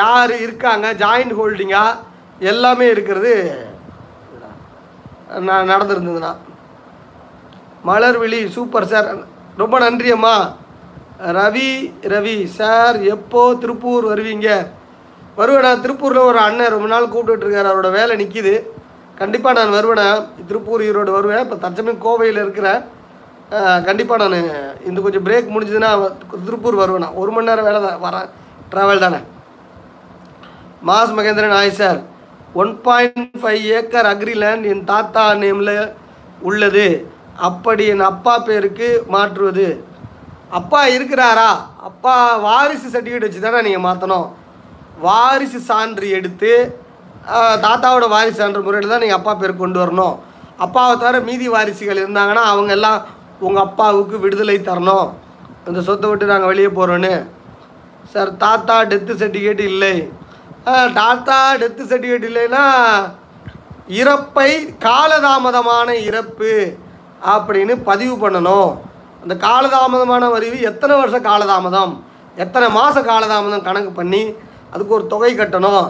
யார் 0.02 0.34
இருக்காங்க 0.46 0.88
ஜாயிண்ட் 1.02 1.36
ஹோல்டிங்காக 1.40 2.00
எல்லாமே 2.52 2.86
இருக்கிறது 2.94 3.34
நான் 5.50 5.70
நடந்திருந்ததுண்ணா 5.72 6.32
மலர்விழி 7.90 8.40
சூப்பர் 8.56 8.90
சார் 8.92 9.08
ரொம்ப 9.62 9.76
நன்றி 9.80 10.10
அம்மா. 10.16 10.36
ரவி 11.38 11.70
ரவி 12.14 12.36
சார் 12.58 12.98
எப்போ 13.16 13.42
திருப்பூர் 13.62 14.06
வருவீங்க? 14.12 14.50
வருவேண்ணா 15.40 15.72
திருப்பூரில் 15.84 16.28
ஒரு 16.30 16.40
அண்ணன் 16.48 16.74
ரொம்ப 16.74 16.88
நாள் 16.88 17.12
கூப்பிட்டுட்டு 17.14 17.60
அவரோட 17.64 17.90
வேலை 17.98 18.16
நிற்கிது 18.22 18.54
கண்டிப்பாக 19.22 19.56
நான் 19.60 19.76
வருவேண்ணா 19.78 20.08
திருப்பூர் 20.50 20.86
ஈரோடு 20.90 21.12
வருவேன். 21.18 21.44
இப்போ 21.46 21.58
தற்சமயம் 21.64 22.04
கோவையில் 22.06 22.44
இருக்கிறேன் 22.44 22.82
கண்டிப்பாக 23.88 24.22
நான் 24.24 24.38
இந்த 24.90 25.00
கொஞ்சம் 25.06 25.26
பிரேக் 25.28 25.54
முடிஞ்சதுன்னா 25.54 25.92
திருப்பூர் 26.48 26.82
வருவேண்ணா 26.82 27.10
ஒரு 27.22 27.32
மணி 27.36 27.50
நேரம் 27.50 27.68
வேலை 27.70 27.80
தான் 27.86 28.04
வரேன். 28.06 28.30
ட்ராவல் 28.72 29.04
தானே. 29.06 29.20
Mass 30.90 31.16
Mahendran 31.18 31.58
hi 31.60 31.80
sir. 31.82 32.00
One 32.62 32.72
point 32.86 33.36
five 33.42 33.66
acre 33.80 34.10
agri 34.14 34.34
land 34.44 34.66
என் 34.74 34.86
தாத்தா 34.92 35.24
நேமில் 35.44 35.76
உள்ளது. 36.50 36.88
அப்படி 37.50 37.84
என் 37.94 38.06
அப்பா 38.12 38.34
பேருக்கு 38.50 38.90
மாற்றுவது. 39.16 39.68
அப்பா 40.60 40.82
இருக்கிறாரா? 40.96 41.50
அப்பா 41.90 42.16
வாரிசு 42.48 42.88
சர்டிஃபிகேட் 42.94 43.28
வச்சு 43.28 43.46
தானே 43.46 43.60
நீங்கள் 43.68 43.86
மாற்றணும் 43.88 44.28
வாரிசு 45.06 45.60
சான்று 45.70 46.08
எடுத்து 46.18 46.54
தாத்தாவோட 47.66 48.06
வாரிசு 48.14 48.40
சான்று 48.42 48.62
முறையில் 48.68 48.94
தான் 48.94 49.04
நீங்கள் 49.04 49.20
அப்பா 49.20 49.34
பேர் 49.42 49.62
கொண்டு 49.64 49.80
வரணும். 49.82 50.16
அப்பாவை 50.66 50.94
தவிர 51.04 51.20
மீதி 51.28 51.48
வாரிசுகள் 51.56 52.02
இருந்தாங்கன்னா 52.04 52.44
அவங்க 52.54 52.72
எல்லாம் 52.78 53.00
உங்கள் 53.48 53.66
அப்பாவுக்கு 53.68 54.16
விடுதலை 54.24 54.58
தரணும். 54.70 55.08
இந்த 55.70 55.80
சொத்தை 55.88 56.10
விட்டு 56.10 56.32
நாங்கள் 56.34 56.52
வெளியே 56.52 56.70
போகிறோன்னு 56.78 57.14
சார் 58.14 58.32
தாத்தா 58.44 58.76
டெத்து 58.92 59.14
சர்டிஃபிகேட் 59.22 59.64
இல்லை. 59.72 59.96
தாத்தா 61.00 61.38
டெத்து 61.62 61.84
சர்டிஃபிகேட் 61.92 62.28
இல்லைன்னா 62.30 62.66
இறப்பை 64.02 64.52
காலதாமதமான 64.88 65.88
இறப்பு 66.10 66.54
அப்படின்னு 67.34 67.74
பதிவு 67.90 68.16
பண்ணணும். 68.24 68.70
அந்த 69.24 69.34
காலதாமதமான 69.48 70.24
வரிவு 70.36 70.58
எத்தனை 70.70 70.94
வருஷம் 71.02 71.28
காலதாமதம்? 71.32 71.92
எத்தனை 72.44 72.68
மாத 72.78 72.98
காலதாமதம் 73.12 73.68
கணக்கு 73.68 73.92
பண்ணி 74.00 74.24
அதுக்கு 74.74 74.96
ஒரு 74.98 75.06
தொகை 75.14 75.34
கட்டணும். 75.42 75.86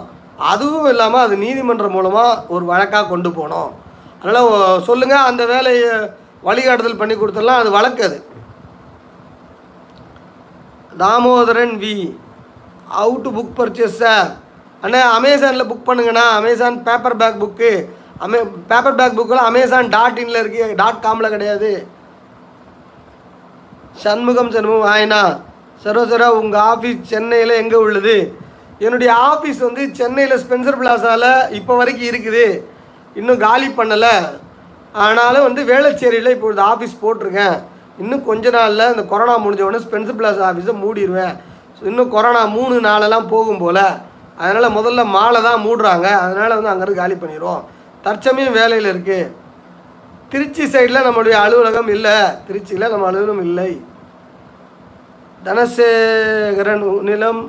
அதுவும் 0.50 0.90
இல்லாமல் 0.92 1.24
அது 1.26 1.36
நீதிமன்றம் 1.44 1.96
மூலமாக 1.96 2.42
ஒரு 2.54 2.66
வழக்காக 2.72 3.10
கொண்டு 3.10 3.30
போகணும் 3.32 3.72
அதனால் 4.22 4.84
சொல்லுங்கள் 4.88 5.28
அந்த 5.30 5.44
வேலையை 5.46 5.92
வழிகாட்டுதல் 6.48 7.00
பண்ணி 7.00 7.16
கொடுத்துடலாம். 7.16 7.62
அது 7.62 7.70
வழக்கு 7.78 8.04
அது. 8.08 8.18
Damodaran 11.02 11.76
V. 11.84 11.96
How 12.98 13.14
to 13.26 13.30
book 13.38 13.58
purchase 13.60 14.00
sir 14.04 14.30
அண்ணா 14.84 15.02
அமேசானில் 15.18 15.70
புக் 15.72 15.88
பண்ணுங்கண்ணா. 15.88 16.26
அமேசான் 16.40 16.78
பேப்பர் 16.88 17.20
பேக் 17.22 17.42
புக்கு 17.44 17.72
அமே 18.26 18.40
பேப்பர் 18.72 18.98
பேக் 19.00 19.18
புக்கெல்லாம் 19.20 19.50
அமேசான் 19.52 19.92
டாட் 19.96 20.20
இன்ல 20.24 20.42
இருக்கு. 20.44 20.66
டாட் 20.82 21.04
காமில் 21.06 21.34
கிடையாது. 21.36 21.72
சண்முகம் 24.04 24.52
சண்முகம் 24.56 24.92
ஆயினா 24.94 25.22
சரோசரா 25.84 26.28
உங்கள் 26.42 26.66
ஆஃபீஸ் 26.72 27.10
சென்னையில் 27.12 27.60
எங்கே 27.62 27.76
உள்ளது? 27.86 28.16
என்னுடைய 28.86 29.12
ஆஃபீஸ் 29.32 29.60
வந்து 29.68 29.82
சென்னையில் 30.00 30.42
ஸ்பென்சர் 30.44 30.78
பிளாஸாவில் 30.82 31.32
இப்போ 31.58 31.74
வரைக்கும் 31.80 32.10
இருக்குது. 32.12 32.46
இன்னும் 33.20 33.44
காலி 33.48 33.68
பண்ணலை. 33.80 34.16
ஆனாலும் 35.04 35.46
வந்து 35.48 35.62
வேளச்சேரியில் 35.72 36.34
இப்போ 36.36 36.48
இந்த 36.54 36.64
ஆஃபீஸ் 36.72 37.02
போட்டிருக்கேன். 37.04 37.58
இன்னும் 38.02 38.24
கொஞ்ச 38.30 38.46
நாளில் 38.56 38.92
இந்த 38.94 39.04
கொரோனா 39.12 39.36
முடிஞ்ச 39.44 39.64
உடனே 39.68 39.82
ஸ்பென்சர் 39.88 40.18
பிளாஸ் 40.20 40.40
ஆஃபீஸை 40.50 40.74
மூடிடுவேன் 40.84 41.36
ஸோ 41.78 41.82
இன்னும் 41.92 42.14
கொரோனா 42.16 42.42
மூணு 42.58 42.76
நாளெல்லாம் 42.88 43.30
போகும் 43.34 43.62
போல். 43.64 43.84
அதனால் 44.42 44.76
முதல்ல 44.78 45.02
மாலை 45.16 45.40
தான் 45.50 45.64
மூடுறாங்க. 45.68 46.08
அதனால் 46.24 46.58
வந்து 46.58 46.74
அங்கேருந்து 46.74 47.02
காலி 47.02 47.16
பண்ணிடுவோம் 47.22 47.62
தற்சமயம் 48.06 48.58
வேலையில் 48.60 48.92
இருக்குது 48.94 49.32
திருச்சி 50.32 50.64
சைடில் 50.74 51.06
நம்மளுடைய 51.06 51.36
அலுவலகம் 51.46 51.90
இல்லை. 51.96 52.18
திருச்சியில் 52.48 52.92
நம்ம 52.92 53.08
அலுவலகம் 53.10 53.44
இல்லை. 53.48 53.72
தனசேகரன் 55.46 56.86
நிலம் 57.10 57.42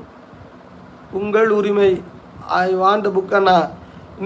உங்கள் 1.21 1.51
உரிமை. 1.59 1.91
ஐ 2.65 2.69
வாண்ட் 2.83 3.09
புக் 3.17 3.35
அண்ணா. 3.39 3.57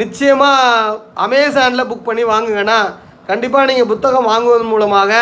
நிச்சயமாக 0.01 0.99
அமேசானில் 1.25 1.89
புக் 1.91 2.07
பண்ணி 2.09 2.25
வாங்குங்கண்ணா. 2.25 2.81
கண்டிப்பாக 3.27 3.69
நீங்கள் 3.69 3.91
புத்தகம் 3.93 4.29
வாங்குவதன் 4.31 4.73
மூலமாக 4.75 5.13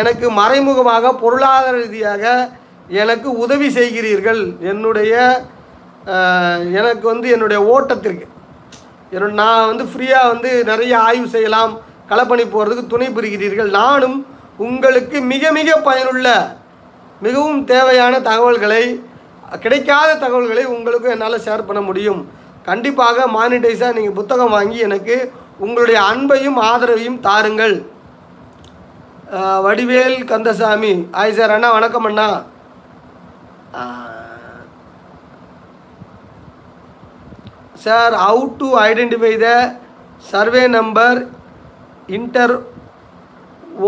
எனக்கு 0.00 0.26
மறைமுகமாக 0.30 1.12
பொருளாதார 1.22 1.74
ரீதியாக 1.76 2.24
எனக்கு 2.88 3.28
உதவி 3.44 3.68
செய்கிறீர்கள். 3.78 4.42
என்னுடைய 4.60 5.14
எனக்கு 6.80 7.04
வந்து 7.12 7.28
என்னுடைய 7.34 7.60
ஓட்டத்திற்கு. 7.74 8.26
என்னோட 9.12 9.32
நான் 9.42 9.66
வந்து 9.66 9.84
ஃப்ரீயாக 9.90 10.30
வந்து 10.32 10.50
நிறைய 10.70 10.92
ஆய்வு 10.98 11.28
செய்யலாம். 11.34 11.72
களப்பணி 12.10 12.44
போகிறதுக்கு 12.52 12.92
துணை 12.92 13.08
புரிகிறீர்கள். 13.16 13.70
நானும் 13.80 14.16
உங்களுக்கு 14.66 15.18
மிக 15.32 15.52
மிக 15.58 15.76
பயனுள்ள 15.88 16.28
மிகவும் 17.24 17.60
தேவையான 17.64 18.14
தகவல்களை 18.20 18.84
கிடைக்காத 19.64 20.10
தகவல்களை 20.22 20.64
உங்களுக்கும் 20.74 21.14
என்னால் 21.14 21.44
ஷேர் 21.46 21.68
பண்ண 21.68 21.80
முடியும். 21.88 22.22
கண்டிப்பாக 22.68 23.26
மானிட்டைஸாக 23.36 23.96
நீங்கள் 23.98 24.18
புத்தகம் 24.20 24.54
வாங்கி 24.56 24.78
எனக்கு 24.88 25.16
உங்களுடைய 25.64 25.98
அன்பையும் 26.12 26.58
ஆதரவையும் 26.70 27.20
தாருங்கள். 27.26 27.76
வடிவேல் 29.66 30.18
கந்தசாமி. 30.30 30.92
ஆய் 31.20 31.36
சார் 31.38 31.54
அண்ணா 31.54 31.68
வணக்கம் 31.76 32.06
அண்ணா. 32.08 32.28
Sir 37.84 38.14
how 38.24 38.44
to 38.60 38.68
identify 38.88 39.32
the 39.44 39.48
survey 40.30 40.62
number 40.78 41.18
inter 42.18 42.54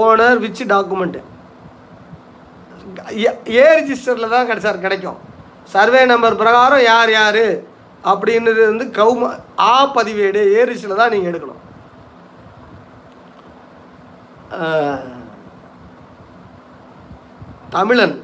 owner 0.04 0.40
which 0.44 0.62
document 0.74 1.18
A 3.60 3.64
ரிஜிஸ்டரில் 3.78 4.32
தான் 4.34 4.48
கிடை 4.48 4.60
சார் 4.66 4.84
கிடைக்கும். 4.84 5.18
சர்வே 5.72 6.02
நம்பர் 6.12 6.40
பிரகாரம் 6.42 6.84
யார் 6.90 7.10
யார் 7.18 7.44
அப்படின்றது 8.10 8.60
வந்து 8.70 8.84
கவும 8.98 9.30
ஆ 9.70 9.72
பதிவேடு 9.96 10.40
ஏரிஸில் 10.60 11.00
தான் 11.00 11.12
நீங்கள் 11.14 11.30
எடுக்கணும். 11.30 11.62
Tamilan 17.74 18.14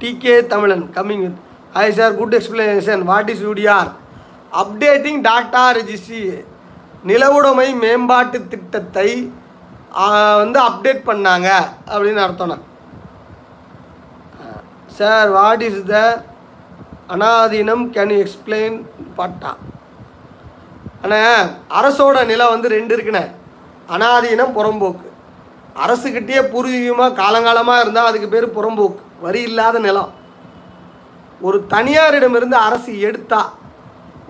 TK 0.00 0.34
Tamilan 0.52 0.84
coming 0.96 1.22
with 1.24 1.38
hi 1.76 1.86
sir 1.98 2.16
good 2.18 2.36
explanation 2.38 3.04
what 3.10 3.30
is 3.34 3.44
UDR 3.48 3.90
updating 4.62 5.20
data 5.28 5.62
registry 5.78 6.20
நிலவுடைமை 7.10 7.68
மேம்பாட்டு 7.84 8.40
திட்டத்தை 8.52 9.08
வந்து 10.42 10.58
அப்டேட் 10.66 11.00
பண்ணாங்க 11.08 11.48
அப்படின்னு 11.92 12.20
அர்த்தம். 12.26 12.62
சார் 14.98 15.30
வாட் 15.38 15.64
இஸ் 15.68 15.80
த 15.90 15.96
அனாதீனம் 17.14 17.84
கேன் 17.94 18.12
யூ 18.14 18.18
எக்ஸ்பிளைன் 18.24 18.76
பட்டா. 19.16 19.50
அண்ணே 21.04 21.18
அரசோட 21.78 22.18
நிலம் 22.30 22.52
வந்து 22.54 22.68
ரெண்டு 22.74 22.92
இருக்குண்ணே. 22.96 23.24
அனாதீனம் 23.94 24.54
புறம்போக்கு. 24.58 25.08
அரசுக்கிட்டேயே 25.84 26.42
பூர்வீகமாக 26.52 27.16
காலங்காலமாக 27.22 27.82
இருந்தால் 27.84 28.08
அதுக்கு 28.10 28.28
பேர் 28.34 28.46
புறம்போக்கு. 28.56 29.02
வரி 29.24 29.40
இல்லாத 29.48 29.78
நிலம். 29.86 30.12
ஒரு 31.46 31.58
தனியாரிடமிருந்து 31.74 32.56
அரசு 32.68 32.92
எடுத்தா 33.08 33.40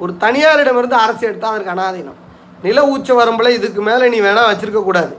ஒரு 0.02 0.12
தனியாரிடமிருந்து 0.24 0.96
அரசு 1.04 1.22
எடுத்தா 1.30 1.48
அதற்கு 1.52 1.74
அனாதீனம். 1.74 2.18
நில 2.66 2.80
ஊச்ச 2.92 3.10
வரம்பில் 3.20 3.56
இதுக்கு 3.58 3.82
மேலே 3.88 4.08
நீ 4.14 4.18
வேணால் 4.26 4.50
வச்சுருக்கக்கூடாது 4.50 5.14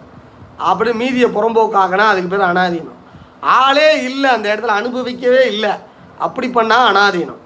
அப்படி 0.71 0.91
மீதியை 1.03 1.29
புறம்போக்காகனா 1.37 2.07
அதுக்கு 2.13 2.33
பேர் 2.33 2.49
அனாதீனம். 2.49 2.99
ஆளே 3.59 3.87
இல்லை 4.09 4.29
அந்த 4.35 4.47
இடத்துல 4.55 4.77
அனுபவிக்கவே 4.79 5.41
இல்லை. 5.53 5.73
அப்படி 6.25 6.47
பண்ணால் 6.47 6.89
அனாதீனம். 6.91 7.41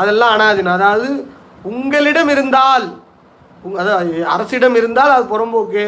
அதெல்லாம் 0.00 0.34
அனாதீனம். 0.36 0.76
அதாவது 0.78 1.08
உங்களிடம் 1.72 2.30
இருந்தால் 2.34 2.86
அதாவது 3.82 4.14
அரசிடம் 4.34 4.76
இருந்தால் 4.80 5.12
அது 5.16 5.24
புறம்போக்கு. 5.32 5.84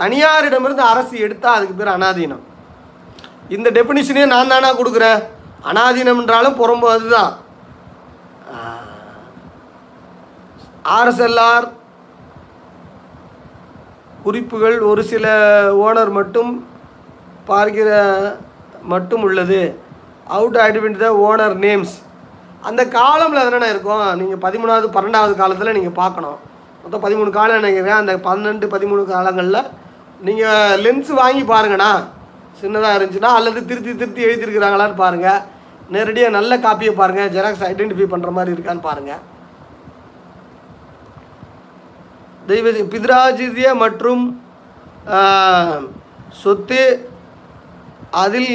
தனியாரிடமிருந்து 0.00 0.82
அரசு 0.92 1.14
எடுத்தால் 1.26 1.56
அதுக்கு 1.56 1.74
பேர் 1.80 1.96
அனாதீனம். 1.96 2.44
இந்த 3.56 3.68
டெஃபினிஷனே 3.76 4.24
நான் 4.32 4.52
தானா 4.52 4.70
கொடுக்குறேன். 4.78 5.20
அனாதீனம் 5.70 6.20
என்றாலும் 6.22 6.58
புறம்போ 6.60 6.88
அதுதான். 6.94 7.32
ஆர்எஸ்எல்ஆர் 10.96 11.66
குறிப்புகள் 14.24 14.76
ஒரு 14.90 15.02
சில 15.12 15.26
ஓனர் 15.86 16.10
மட்டும் 16.18 16.50
பார்க்கிற 17.50 17.90
மட்டும் 18.92 19.24
உள்ளது. 19.28 19.60
Out 20.36 20.58
identify 20.66 20.98
the 21.04 21.10
owner 21.28 21.56
names 21.66 21.94
அந்த 22.68 22.82
காலமில் 22.98 23.42
என்னென்ன 23.44 23.68
இருக்கும்? 23.74 24.04
நீங்கள் 24.20 24.42
பதிமூணாவது 24.46 24.88
பன்னெண்டாவது 24.96 25.34
காலத்தில் 25.40 25.76
நீங்கள் 25.78 25.98
பார்க்கணும். 26.02 26.38
மொத்தம் 26.82 27.04
பதிமூணு 27.04 27.30
காலம் 27.38 27.60
நினைக்கிறேன். 27.60 28.00
அந்த 28.02 28.14
பன்னெண்டு 28.28 28.66
பதிமூணு 28.74 29.02
காலங்களில் 29.14 29.62
நீங்கள் 30.26 30.78
லென்ஸ் 30.84 31.12
வாங்கி 31.20 31.44
பாருங்கண்ணா. 31.52 31.92
சின்னதாக 32.60 32.96
இருந்துச்சுன்னா 32.96 33.30
அல்லது 33.38 33.58
திருத்தி 33.70 33.92
திருத்தி 34.00 34.20
எழுதியிருக்கிறாங்களான்னு 34.26 35.02
பாருங்கள் 35.04 35.42
நேரடியாக 35.94 36.36
நல்ல 36.36 36.52
காப்பியை 36.66 36.92
பாருங்கள் 37.00 37.32
ஜெராக்ஸ் 37.34 37.66
ஐடென்டிஃபை 37.72 38.06
பண்ணுற 38.12 38.30
மாதிரி 38.36 38.54
இருக்கான்னு 38.56 38.86
பாருங்கள் 38.86 39.22
தெய்வ 42.48 42.72
பித்ராஜித்ய 42.94 43.68
மற்றும் 43.82 44.24
சொத்து 46.42 46.82
அதில் 48.22 48.54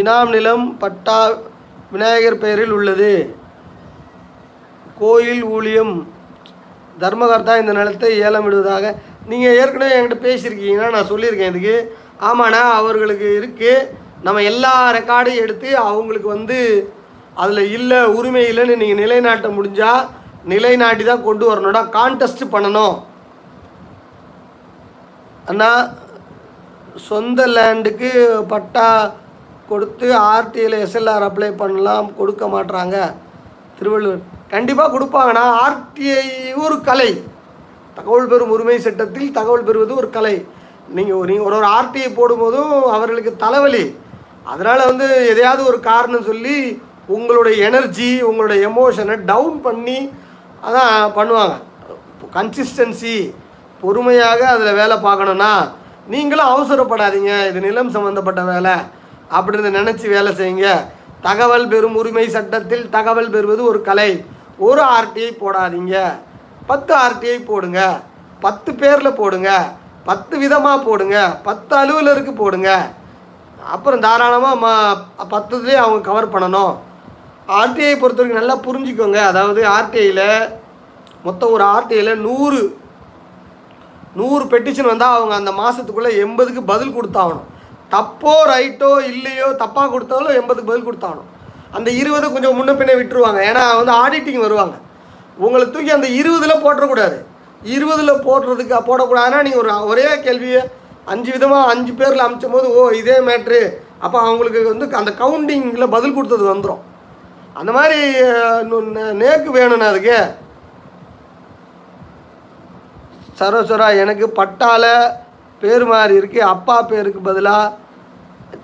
இனாம் 0.00 0.32
நிலம் 0.34 0.66
பட்டா 0.82 1.18
விநாயகர் 1.92 2.42
பெயரில் 2.42 2.74
உள்ளது. 2.76 3.12
கோயில் 5.00 5.42
ஊழியம் 5.54 5.94
தர்மகர்த்தா 7.02 7.54
இந்த 7.62 7.72
நிலத்தை 7.78 8.10
ஏலமிடுவதாக 8.26 8.94
நீங்கள் 9.30 9.56
ஏற்கனவே 9.60 9.96
என்கிட்ட 9.96 10.18
பேசியிருக்கீங்கன்னா 10.26 10.88
நான் 10.94 11.10
சொல்லியிருக்கேன் 11.12 11.52
இதுக்கு. 11.52 11.76
ஆமாண்ணா 12.28 12.62
அவர்களுக்கு 12.80 13.28
இருக்குது 13.40 13.86
நம்ம 14.26 14.42
எல்லா 14.50 14.72
ரெக்கார்டையும் 14.98 15.44
எடுத்து 15.44 15.68
அவங்களுக்கு 15.90 16.28
வந்து 16.36 16.58
அதில் 17.42 17.72
இல்லை 17.76 18.00
உரிமை 18.18 18.42
இல்லைன்னு 18.50 18.80
நீங்கள் 18.82 19.02
நிலைநாட்ட 19.02 19.48
முடிஞ்சால் 19.56 20.08
நிலைநாட்டி 20.52 21.04
தான் 21.04 21.26
கொண்டு 21.28 21.44
வரணும்டா. 21.48 21.82
கான்டெஸ்ட் 21.98 22.44
பண்ணணும். 22.54 22.96
அண்ணா 25.50 25.70
சொந்த 27.08 27.42
லேண்டுக்கு 27.56 28.10
பட்டா 28.52 28.88
கொடுத்து 29.72 30.06
ஆர்டியில் 30.34 30.76
எஸ்எல்ஆர் 30.84 31.26
அப்ளை 31.28 31.50
பண்ணலாம் 31.62 32.08
கொடுக்க 32.20 32.46
மாட்டுறாங்க 32.54 32.96
திருவள்ளுவர் 33.78 34.22
கண்டிப்பாக 34.54 34.92
கொடுப்பாங்கன்னா 34.94 35.44
ஆர்டிஐ 35.64 36.24
ஒரு 36.64 36.76
கலை. 36.88 37.10
தகவல் 37.96 38.30
பெறும் 38.30 38.52
உரிமை 38.54 38.76
சட்டத்தில் 38.86 39.34
தகவல் 39.38 39.66
பெறுவது 39.68 39.92
ஒரு 40.00 40.08
கலை. 40.16 40.36
நீங்கள் 40.96 41.26
நீங்கள் 41.30 41.48
ஒரு 41.48 41.56
ஒரு 41.60 41.68
ஆர்டிஐ 41.78 42.08
போடும்போதும் 42.18 42.72
அவர்களுக்கு 42.96 43.32
தலைவலி. 43.44 43.84
அதனால் 44.52 44.88
வந்து 44.90 45.06
எதையாவது 45.32 45.62
ஒரு 45.70 45.78
காரணம் 45.90 46.28
சொல்லி 46.30 46.56
உங்களுடைய 47.16 47.56
எனர்ஜி 47.68 48.10
உங்களுடைய 48.30 48.58
எமோஷனை 48.70 49.16
டவுன் 49.30 49.56
பண்ணி 49.66 49.98
அதான் 50.66 51.14
பண்ணுவாங்க. 51.18 51.54
கன்சிஸ்டன்சி 52.36 53.14
பொறுமையாக 53.82 54.40
அதில் 54.54 54.78
வேலை 54.80 54.96
பார்க்கணுன்னா 55.06 55.52
நீங்களும் 56.12 56.52
அவசரப்படாதீங்க. 56.54 57.32
இது 57.50 57.58
நிலம் 57.66 57.94
சம்மந்தப்பட்ட 57.96 58.42
வேலை. 58.52 58.74
அப்படின்னு 59.36 59.70
நினச்சி 59.78 60.08
வேலை 60.08 60.32
செய்யுங்க. 60.32 60.68
தகவல் 61.20 61.68
பெறும் 61.68 61.94
உரிமை 61.94 62.28
சட்டத்தில் 62.28 62.88
தகவல் 62.90 63.30
பெறுவது 63.30 63.64
ஒரு 63.64 63.80
கலை. 63.82 64.24
ஒரு 64.58 64.82
ஆர்டிஐ 64.82 65.30
போடாதீங்க. 65.42 65.96
பத்து 66.66 66.92
ஆர்டிஐ 66.94 67.44
போடுங்க. 67.44 67.80
பத்து 68.40 68.70
பேரில் 68.74 69.18
போடுங்க. 69.20 69.50
பத்து 70.04 70.38
விதமாக 70.38 70.84
போடுங்க. 70.84 71.16
பத்து 71.42 71.76
அலுவலருக்கு 71.76 72.32
போடுங்க. 72.32 72.70
அப்புறம் 73.74 74.00
தாராளமாக 74.00 74.62
ம 74.62 74.68
பத்துலேயே 75.34 75.78
அவங்க 75.84 76.00
கவர் 76.00 76.32
பண்ணணும். 76.34 76.74
ஆர்டிஐ 77.60 77.92
பொறுத்த 77.98 78.22
வரைக்கும் 78.22 78.40
நல்லா 78.40 78.56
புரிஞ்சுக்கோங்க. 78.66 79.20
அதாவது 79.30 79.60
ஆர்டிஐயில் 79.68 80.48
மொத்தம் 81.22 81.50
ஒரு 81.50 81.64
ஆர்டிஐயில் 81.64 82.22
நூறு 82.26 82.60
நூறு 84.14 84.44
பெட்டிஷன் 84.44 84.90
வந்தால் 84.92 85.16
அவங்க 85.16 85.34
அந்த 85.34 85.52
மாதத்துக்குள்ளே 85.62 86.10
எண்பதுக்கு 86.24 86.62
பதில் 86.66 86.94
கொடுத்தாகணும். 86.94 87.48
தப்போ 87.94 88.34
ரைட்டோ 88.52 88.90
இல்லையோ 89.12 89.48
தப்பாக 89.62 89.90
கொடுத்தாலும் 89.94 90.36
எண்பதுக்கு 90.40 90.70
பதில் 90.70 90.88
கொடுத்தாலும் 90.88 91.28
அந்த 91.76 91.88
இருபது 92.00 92.26
கொஞ்சம் 92.34 92.56
முன்ன 92.58 92.72
பின்ன 92.78 92.94
விட்டுருவாங்க. 92.98 93.40
ஏன்னா 93.48 93.62
வந்து 93.80 93.92
ஆடிட்டிங் 94.02 94.44
வருவாங்க. 94.46 94.76
உங்களை 95.44 95.64
தூக்கி 95.74 95.92
அந்த 95.98 96.08
இருபதில் 96.20 96.62
போட்டுறக்கூடாது. 96.64 97.18
இருபதில் 97.74 98.22
போடுறதுக்கு 98.26 98.78
போடக்கூடாதுன்னா 98.88 99.40
நீங்கள் 99.46 99.62
ஒரு 99.62 99.72
ஒரே 99.90 100.06
கேள்வியை 100.26 100.62
அஞ்சு 101.12 101.30
விதமாக 101.34 101.70
அஞ்சு 101.72 101.92
பேரில் 102.00 102.24
அமிச்சும் 102.24 102.54
போது 102.56 102.66
ஓ 102.78 102.82
இதே 103.00 103.16
மேட்ரு 103.28 103.60
அப்போ 104.04 104.18
அவங்களுக்கு 104.26 104.60
வந்து 104.72 104.86
அந்த 105.00 105.10
கவுண்டிங்கில் 105.22 105.92
பதில் 105.94 106.16
கொடுத்தது 106.16 106.44
வந்துடும் 106.52 106.82
அந்த 107.60 107.70
மாதிரி 107.76 107.98
நேக்கு 109.20 109.50
வேணும்னா 109.58 109.88
அதுக்கு. 109.92 110.18
சரோசரா 113.38 113.88
எனக்கு 114.02 114.26
பட்டால 114.40 114.84
பேர் 115.62 115.84
மாறி 115.92 116.14
இருக்குது 116.20 116.50
அப்பா 116.54 116.76
பேருக்கு 116.90 117.20
பதிலாக 117.28 117.74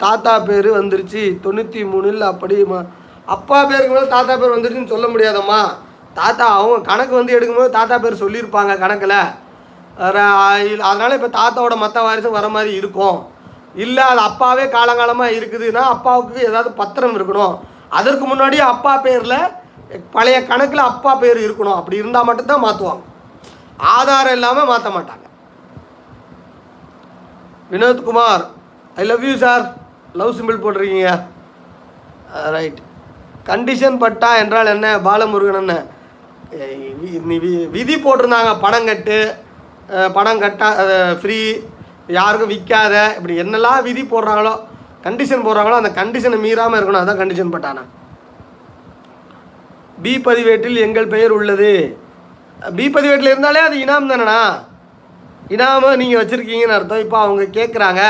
தாத்தா 0.05 0.33
பேர் 0.49 0.69
வந்துருச்சு. 0.79 1.23
தொண்ணூற்றி 1.45 1.81
மூணில் 1.93 2.23
அப்படி 2.33 2.57
அப்பா 3.35 3.59
பேருக்கு 3.71 3.95
மேலே 3.95 4.09
தாத்தா 4.17 4.35
பேர் 4.41 4.57
வந்துருச்சுன்னு 4.57 4.93
சொல்ல 4.95 5.07
முடியாதம்மா. 5.13 5.61
தாத்தா 6.19 6.45
அவங்க 6.59 6.87
கணக்கு 6.91 7.15
வந்து 7.19 7.35
எடுக்கும்போது 7.37 7.77
தாத்தா 7.79 7.97
பேர் 8.05 8.23
சொல்லியிருப்பாங்க 8.25 8.73
கணக்கில். 8.85 9.21
அதனால் 10.89 11.17
இப்போ 11.19 11.31
தாத்தாவோட 11.41 11.75
மற்ற 11.85 11.99
வாரிசும் 12.07 12.37
வர 12.39 12.49
மாதிரி 12.57 12.73
இருக்கும். 12.81 13.19
இல்லை 13.85 14.05
அது 14.11 14.21
அப்பாவே 14.29 14.65
காலங்காலமாக 14.75 15.37
இருக்குதுன்னா 15.39 15.83
அப்பாவுக்கு 15.95 16.47
ஏதாவது 16.51 16.71
பத்திரம் 16.81 17.17
இருக்கணும். 17.19 17.57
அதற்கு 17.99 18.25
முன்னாடி 18.33 18.59
அப்பா 18.73 18.93
பேரில் 19.07 19.41
பழைய 20.15 20.39
கணக்கில் 20.51 20.89
அப்பா 20.91 21.13
பேர் 21.23 21.39
இருக்கணும். 21.47 21.79
அப்படி 21.81 22.01
இருந்தால் 22.03 22.29
மட்டும்தான் 22.29 22.65
மாற்றுவாங்க 22.67 23.05
ஆதாரம் 23.95 24.37
இல்லாமல் 24.39 24.71
மாற்ற 24.71 24.89
மாட்டாங்க. 24.97 25.27
Vinodkumar 27.73 28.45
I 29.01 29.05
love 29.11 29.27
you 29.29 29.35
sir. 29.45 29.65
Love 30.19 30.37
simple 30.39 30.63
போட்டிருக்கீங்க. 30.63 31.11
ரைட் 32.51 32.79
கண்டிஷன் 33.47 33.99
பட்டா 33.99 34.31
என்றால் 34.37 34.73
என்ன? 34.73 34.87
பாலமுருகன் 34.99 35.61
என்ன? 35.63 35.75
வி- 36.53 37.23
நீ 37.31 37.37
வி- 37.39 37.69
விதி 37.71 37.97
போட்டிருந்தாங்க. 37.97 38.51
பணம் 38.61 38.89
கட்டு. 38.89 39.19
பணம் 40.15 40.41
கட்டா 40.43 40.69
ஃப்ரீ 41.21 41.39
யாருக்கும் 42.17 42.51
விற்காத 42.51 42.95
இப்படி 43.17 43.35
என்னெல்லாம் 43.43 43.83
விதி 43.83 44.03
போடுறாங்களோ 44.03 44.55
கண்டிஷன் 45.05 45.47
போடுறாங்களோ 45.47 45.77
அந்த 45.81 45.91
கண்டிஷனை 46.01 46.39
மீறாமல் 46.45 46.79
இருக்கணும். 46.81 47.03
அதான் 47.03 47.21
கண்டிஷன் 47.23 47.55
பட்டானா 47.55 47.85
பி 50.03 50.13
பதிவேட்டில் 50.21 50.77
எங்கள் 50.77 51.13
பெயர் 51.15 51.31
உள்ளது. 51.31 51.71
பி 52.77 52.85
பதிவேட்டில் 52.91 53.31
இருந்தாலே 53.31 53.61
அது 53.61 53.77
இனாம் 53.77 54.11
தானேண்ணா 54.11 54.43
இனாம 55.49 55.97
நீங்கள் 55.97 56.21
வச்சுருக்கீங்கன்னு 56.21 56.77
அர்த்தம். 56.79 57.03
இப்போ 57.05 57.19
அவங்க 57.19 57.43
கேட்குறாங்க 57.59 58.03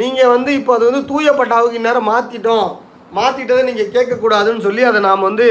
நீங்கள் 0.00 0.32
வந்து 0.34 0.50
இப்போ 0.58 0.72
அது 0.76 0.84
வந்து 0.88 1.08
தூய 1.10 1.32
பட்டாவுக்கு 1.38 1.78
இந்நேரம் 1.80 2.10
மாற்றிட்டோம் 2.12 2.68
மாற்றிட்டதை 3.18 3.62
நீங்கள் 3.70 3.92
கேட்கக்கூடாதுன்னு 3.96 4.66
சொல்லி 4.68 4.84
அதை 4.90 5.00
நாம் 5.08 5.28
வந்து 5.30 5.48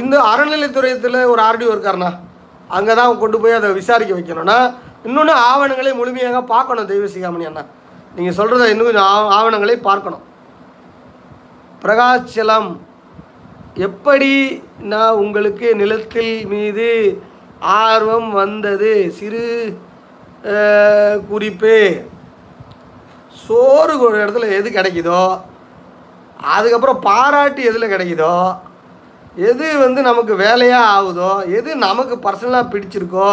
இந்த 0.00 0.16
அறநிலைத்துறையத்தில் 0.32 1.16
ஒரு 1.30 1.40
ஆர்டிஓ 1.46 1.70
இருக்காருண்ணா. 1.74 2.10
அங்கே 2.76 2.92
தான் 2.98 3.20
கொண்டு 3.22 3.36
போய் 3.42 3.56
அதை 3.58 3.68
விசாரிக்க 3.78 4.12
வைக்கணும்னா 4.16 4.58
இன்னொன்று 5.06 5.32
ஆவணங்களை 5.48 5.92
முழுமையாக 6.00 6.38
பார்க்கணும் 6.52 6.88
தெய்வ 6.90 7.08
சிகாமணி 7.14 7.48
அண்ணா. 7.48 7.64
நீங்கள் 8.16 8.36
சொல்கிறத 8.38 8.68
இன்னும் 8.72 8.88
கொஞ்சம் 8.88 9.10
ஆவணங்களை 9.38 9.76
பார்க்கணும். 9.88 10.22
பிரகாச்சலம் 11.82 12.70
எப்படி 13.86 14.32
நான் 14.92 15.20
உங்களுக்கு 15.24 15.66
நிலத்தில் 15.82 16.32
மீது 16.52 16.88
ஆர்வம் 17.82 18.30
வந்தது? 18.40 18.94
சிறு 19.18 19.44
குறிப்பு. 21.28 21.76
சோறு 23.36 23.94
ஒரு 24.00 24.16
இடத்துல 24.22 24.48
எது 24.50 24.68
கிடைக்குதோ 24.70 25.24
அதுக்கப்புறம் 26.52 27.00
பாராட்டு 27.00 27.60
எதில் 27.62 27.92
கிடைக்குதோ 27.92 28.36
எது 29.36 29.66
வந்து 29.78 30.02
நமக்கு 30.02 30.34
வேலையாக 30.36 30.92
ஆகுதோ 30.96 31.32
எது 31.48 31.70
நமக்கு 31.76 32.14
பர்சனலாக 32.16 32.70
பிடிச்சிருக்கோ 32.72 33.30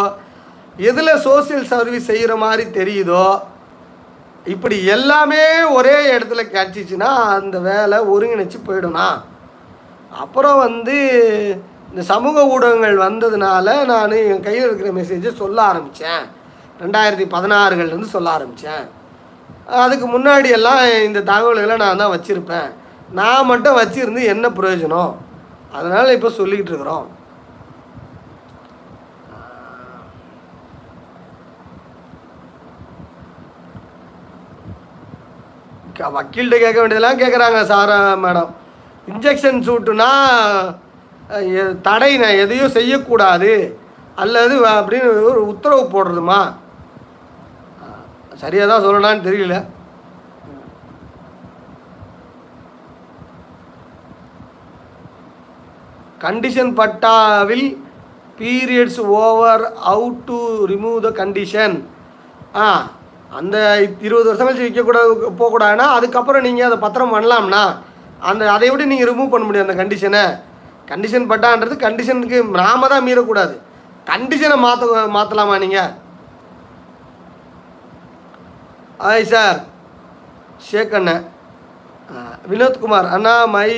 எதில் 0.78 1.22
சோசியல் 1.24 1.66
சர்வீஸ் 1.66 2.06
செய்கிற 2.06 2.36
மாதிரி 2.36 2.64
தெரியுதோ 2.70 3.26
இப்படி 4.46 4.78
எல்லாமே 4.86 5.44
ஒரே 5.70 5.96
இடத்துல 6.16 6.42
கிடச்சிச்சின்னா 6.48 7.12
அந்த 7.34 7.60
வேலை 7.60 7.98
ஒருங்கிணைச்சு 8.06 8.60
போயிடும்னா 8.68 9.08
அப்புறம் 10.12 10.58
வந்து 10.58 10.96
இந்த 11.90 12.02
சமூக 12.04 12.46
ஊடகங்கள் 12.46 12.98
வந்ததுனால 12.98 13.86
நான் 13.86 14.16
என் 14.24 14.42
கையில் 14.42 14.68
இருக்கிற 14.68 14.92
மெசேஜை 14.92 15.34
சொல்ல 15.34 15.62
ஆரம்பித்தேன் 15.62 16.26
ரெண்டாயிரத்தி 16.84 17.26
பதினாறுகள்லேருந்து 17.32 18.04
சொல்ல 18.04 18.30
ஆரம்பித்தேன் 18.30 19.02
அதுக்கு 19.68 20.20
முன்னாடி 20.20 20.52
எல்லாம் 20.52 21.04
இந்த 21.04 21.22
தகவல்களை 21.22 21.76
நான் 21.76 21.98
தான் 21.98 22.20
வச்சுருப்பேன். 22.20 22.74
நான் 23.12 23.46
மட்டும் 23.46 23.78
வச்சுருந்து 23.78 24.24
என்ன 24.24 24.50
பிரயோஜனம்? 24.50 25.16
அதனால் 25.74 26.10
இப்போ 26.10 26.30
சொல்லிக்கிட்டு 26.30 26.72
இருக்கிறோம். 26.72 27.22
வக்கீல்கிட்ட 36.00 36.60
கேட்க 36.60 36.80
வேண்டியதெல்லாம் 36.80 37.20
கேட்குறாங்க 37.20 37.64
சாரா 37.64 38.16
மேடம். 38.16 38.50
இன்ஜெக்ஷன் 39.12 39.62
சூட்டுனா 39.62 40.10
எ- 41.30 41.76
தடை 41.82 42.18
நான் 42.18 42.30
எதையும் 42.30 42.70
செய்யக்கூடாது. 42.70 43.80
அல்லது 44.16 44.66
அப்படின்னு 44.66 45.24
ஒரு 45.24 45.48
உத்தரவு 45.48 45.82
போடுறதுமா? 45.82 46.54
சரியாக 48.42 48.68
தான் 48.72 48.84
சொல்லலான்னு 48.86 49.26
தெரியல. 49.28 49.56
Condition 56.26 56.72
பட்டாவில் 56.80 57.66
periods 58.38 59.00
over 59.22 59.64
out 59.94 60.22
to 60.28 60.38
remove 60.72 61.00
the 61.06 61.10
condition 61.22 61.76
ஆ 62.64 62.68
அந்த 63.40 63.58
இருபது 64.08 64.28
வருஷம் 64.30 64.48
கழிச்சு 64.48 64.66
விற்கக்கூடாது 64.66 65.12
போகக்கூடாதுன்னா 65.40 65.88
அதுக்கப்புறம் 65.98 66.46
நீங்கள் 66.48 66.68
அதை 66.70 66.78
பத்திரம் 66.86 67.14
பண்ணலாம்னா 67.16 67.64
அந்த 68.30 68.44
அதை 68.56 68.68
விட 68.72 68.86
நீங்கள் 68.92 69.10
ரிமூவ் 69.12 69.34
பண்ண 69.34 69.46
முடியும் 69.48 69.68
அந்த 69.68 69.78
கண்டிஷனை 69.82 70.24
கண்டிஷன் 70.92 71.30
பட்டான்றது 71.32 71.76
கண்டிஷனுக்கு 71.86 72.40
நாம 72.62 72.88
தான் 72.94 73.06
மீறக்கூடாது. 73.08 73.54
கண்டிஷனை 74.12 74.58
மாற்ற 74.66 75.04
மாற்றலாமா 75.18 75.58
நீங்கள் 75.66 75.92
ஹாய் 79.04 79.26
சார் 79.32 79.58
ஷேக் 80.66 80.94
அண்ணன் 80.98 81.24
வினோத்குமார் 82.52 83.08
அண்ணா 83.16 83.34
மை 83.56 83.72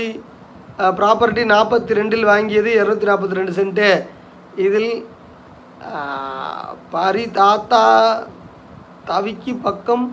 ப்ராப்பர்ட்டி 0.99 1.43
நாற்பத்தி 1.51 1.97
ரெண்டில் 1.99 2.25
வாங்கியது 2.29 2.69
இரநூத்தி 2.79 3.07
நாற்பத்தி 3.09 3.37
ரெண்டு 3.39 3.55
சென்ட்டு 3.57 3.87
இதில் 4.65 4.91
பரிதாத்தா 6.93 7.81
தவிக்கு 9.09 9.55
பக்கம். 9.65 10.05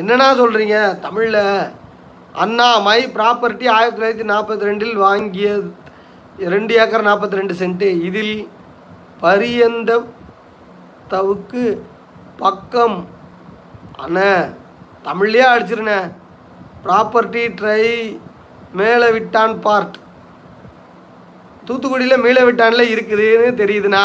என்னண்ணா 0.00 0.30
சொல்கிறீங்க 0.42 0.78
தமிழில். 1.06 1.42
அண்ணா 2.44 2.70
மை 2.88 2.98
ப்ராப்பர்ட்டி 3.18 3.68
ஆயிரத்தி 3.76 3.98
தொள்ளாயிரத்தி 3.98 4.32
நாற்பத்தி 4.34 4.70
ரெண்டில் 4.70 4.96
வாங்கிய 5.06 5.48
ரெண்டு 6.56 6.74
ஏக்கர் 6.84 7.08
நாற்பத்தி 7.10 7.40
ரெண்டு 7.42 7.56
சென்ட்டு 7.62 7.88
இதில் 8.10 8.36
பரியந்த 9.20 10.02
தவுக்கு 11.08 11.64
பக்கம். 12.42 12.96
அண்ணே 14.04 14.32
தமிழ்லேயே 15.06 15.46
அடிச்சிருண்ணே. 15.52 16.00
ப்ராப்பர்ட்டி 16.84 17.42
ட்ரை 17.60 17.82
மேலே 18.80 19.08
விட்டான் 19.16 19.54
பார்ட் 19.66 19.96
தூத்துக்குடியில் 21.68 22.24
மேலே 22.26 22.42
விட்டானில் 22.48 22.92
இருக்குதுன்னு 22.94 23.48
தெரியுதுண்ணா. 23.62 24.04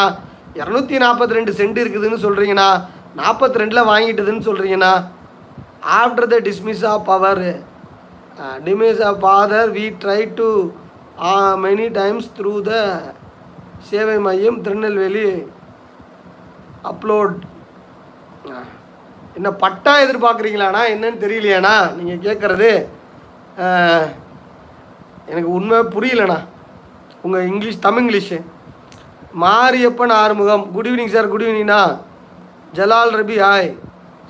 இரநூத்தி 0.62 0.96
நாற்பத்தி 1.04 1.38
ரெண்டு 1.38 1.52
சென்ட் 1.60 1.80
இருக்குதுன்னு 1.84 2.18
சொல்கிறீங்கண்ணா 2.26 2.70
நாற்பத்தி 3.20 3.62
ரெண்டில் 3.62 3.90
வாங்கிட்டதுன்னு 3.92 4.48
சொல்கிறீங்கண்ணா 4.48 4.94
after 6.02 6.30
the 6.34 6.38
dismiss 6.48 6.84
of 6.92 7.06
power 7.10 7.44
dismiss 8.66 9.02
of 9.10 9.20
father 9.24 9.70
we 9.78 9.86
try 10.04 10.22
to 10.40 10.48
many 11.66 11.88
times 12.00 12.30
through 12.38 12.54
the 12.70 12.74
சேவை 13.90 14.18
மையம் 14.28 14.58
திருநெல்வேலி 14.66 15.28
அப்லோட் 16.92 17.36
என்ன 19.38 19.50
பட்டா 19.64 19.94
எதிர்பார்க்குறீங்களாண்ணா? 20.04 20.82
என்னன்னு 20.94 21.24
தெரியலையாண்ணா 21.24 21.76
நீங்கள் 21.98 22.24
கேட்குறது 22.26 22.70
எனக்கு 25.32 25.50
உண்மை 25.58 25.80
புரியலண்ணா. 25.96 26.40
உங்கள் 27.26 27.48
English 27.52 27.84
Tamil 27.86 28.04
English. 28.04 28.38
Mariyappan 29.44 30.14
Arumugam. 30.22 30.66
Good 30.76 30.88
evening 30.90 31.14
sir 31.16 31.32
good 31.32 31.46
ஈவினிங்ண்ணா 31.48 31.82
Jalal 32.78 33.16
Rabi 33.22 33.38
hi 33.46 33.70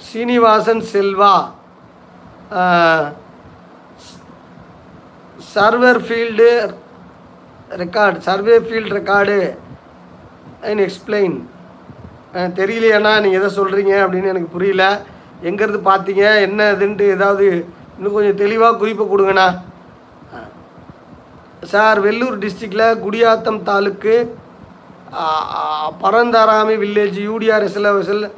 Srinivasan 0.08 0.84
Selva. 0.94 1.34
Server 5.54 6.02
field 6.08 6.50
record 7.82 8.18
survey 8.28 8.56
field 8.68 8.96
record. 9.00 9.38
And 10.68 10.84
explain 10.88 11.36
தெரியலையாண்ணா 12.36 13.22
நீங்கள் 13.22 13.41
எதை 13.41 13.57
சொல்கிறீங்க 13.57 13.98
அப்படின்னு 13.98 14.28
எனக்கு 14.28 14.48
புரியல. 14.52 15.02
எங்கேருந்து 15.44 15.80
பார்த்தீங்க 15.86 16.40
என்ன 16.40 16.72
இதுன்ட்டு 16.72 17.02
ஏதாவது 17.02 17.66
இன்னும் 17.98 18.14
கொஞ்சம் 18.14 18.36
தெளிவாக 18.36 18.78
குறிப்பை 18.78 19.06
கொடுங்கண்ணா. 19.06 19.62
சார் 21.64 22.03
வெள்ளூர் 22.03 22.38
டிஸ்ட்ரிக்டில் 22.38 22.99
Gudiyatham 22.99 23.64
taluk 23.64 24.38
Parantharami 26.03 26.76
village 26.76 27.30
UDR 27.30 27.64
SL 27.64 28.32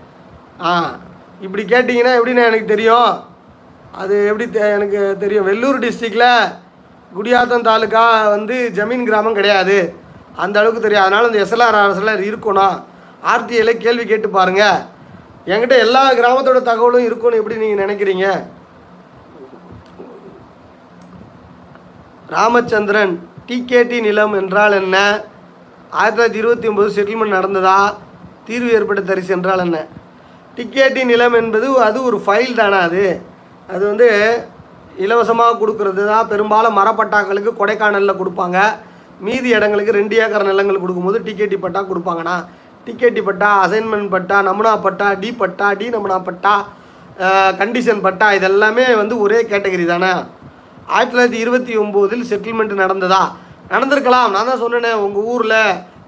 ஆ. 0.61 0.95
இப்படி 1.41 1.63
கேட்டிங்கன்னா 1.63 2.15
எப்படிண்ணா 2.15 2.45
எனக்கு 2.45 2.65
தெரியும்? 2.65 3.23
அது 3.91 4.25
எப்படி 4.25 4.45
தெ- 4.45 4.73
எனக்கு 4.73 5.15
தெரியும். 5.19 5.47
வெள்ளூர் 5.47 5.83
டிஸ்ட்ரிக்டில் 5.83 6.55
குடியாத்தம் 7.17 7.63
தாலுக்கா 7.63 8.29
வந்து 8.29 8.71
ஜமீன் 8.73 9.03
கிராமம் 9.03 9.33
கிடையாது. 9.33 9.95
அந்த 10.35 10.59
அளவுக்கு 10.59 10.81
தெரியும். 10.81 11.03
அதனால் 11.03 11.25
அந்த 11.25 11.43
எஸ்எல்ஆர் 11.43 12.03
அரசில் 12.03 12.35
இருக்கணும். 12.35 12.83
ஆர்டிஐல 13.33 13.71
கேள்வி 13.83 14.05
கேட்டு 14.05 14.29
பாருங்கள் 14.37 14.79
என்கிட்ட 15.51 15.75
எல்லா 15.85 16.01
கிராமத்தோட 16.19 16.59
தகவலும் 16.69 17.07
இருக்கும்னு 17.07 17.39
எப்படி 17.39 17.57
நீங்கள் 17.61 17.83
நினைக்கிறீங்க? 17.85 18.27
ராமச்சந்திரன் 22.35 23.13
டிகேடி 23.49 23.97
நிலம் 24.07 24.33
என்றால் 24.41 24.75
என்ன? 24.81 24.97
ஆயிரத்தி 25.99 26.17
தொள்ளாயிரத்தி 26.17 26.41
இருபத்தி 26.41 26.67
ஒம்பது 26.71 26.89
செட்டில்மெண்ட் 26.97 27.37
நடந்ததா? 27.37 27.77
தீர்வு 28.47 28.69
ஏற்பட்ட 28.77 29.01
தரிசு 29.09 29.31
என்றால் 29.37 29.63
என்ன 29.65 29.77
டிகேடி 30.57 31.01
நிலம் 31.11 31.35
என்பது 31.41 31.67
அது 31.87 31.97
ஒரு 32.09 32.17
ஃபைல் 32.25 32.59
தானே 32.59 32.79
அது? 32.87 33.05
அது 33.73 33.83
வந்து 33.91 34.07
இலவசமாக 35.05 35.57
கொடுக்கறது 35.61 36.03
தான். 36.11 36.29
பெரும்பாலும் 36.31 36.77
மரப்பட்டாக்களுக்கு 36.79 37.51
கொடைக்கானலில் 37.59 38.19
கொடுப்பாங்க. 38.21 38.59
மீதி 39.25 39.49
இடங்களுக்கு 39.57 39.97
ரெண்டு 39.99 40.15
ஏக்கர் 40.23 40.49
நிலங்கள் 40.51 40.83
கொடுக்கும்போது 40.83 41.19
டிகேடி 41.27 41.57
பட்டா 41.65 41.81
கொடுப்பாங்கண்ணா. 41.91 42.37
டிக்கெட்டி 42.87 43.21
பட்டா 43.29 43.49
அசைன்மெண்ட் 43.65 44.09
பட்டா 44.15 44.37
நமுனா 44.47 44.73
பட்டா 44.85 45.07
டி 45.21 45.29
பட்டா 45.41 45.67
டி 45.79 45.87
நமுனா 45.95 46.17
பட்டா 46.29 46.53
கண்டிஷன் 47.59 48.01
பட்டா 48.05 48.27
இதெல்லாமே 48.37 48.85
வந்து 49.01 49.15
ஒரே 49.25 49.39
கேட்டகரி 49.51 49.85
தானே. 49.93 50.11
ஆயிரத்தி 50.95 51.13
தொள்ளாயிரத்தி 51.13 51.39
இருபத்தி 51.43 51.73
ஒம்போதில் 51.83 52.27
செட்டில்மெண்ட் 52.31 52.73
நடந்ததா? 52.83 53.21
நடந்திருக்கலாம். 53.71 54.29
நான் 54.33 54.49
தான் 54.49 54.61
சொன்னேனே 54.63 54.91
உங்கள் 55.05 55.25
ஊரில் 55.31 55.59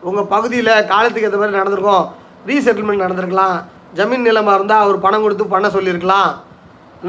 உங்கள் 0.10 0.30
பகுதியில் 0.34 0.74
காலத்துக்கு 0.92 1.28
ஏற்ற 1.30 1.40
மாதிரி 1.42 1.60
நடந்திருக்கும். 1.60 2.06
ரீசெட்டில்மெண்ட் 2.50 3.04
நடந்திருக்கலாம். 3.06 3.58
ஜமீன் 3.98 4.28
நிலமாக 4.28 4.58
இருந்தால் 4.58 4.84
அவர் 4.86 5.04
பணம் 5.06 5.24
கொடுத்து 5.26 5.46
பண்ண 5.54 5.68
சொல்லியிருக்கலாம். 5.76 6.30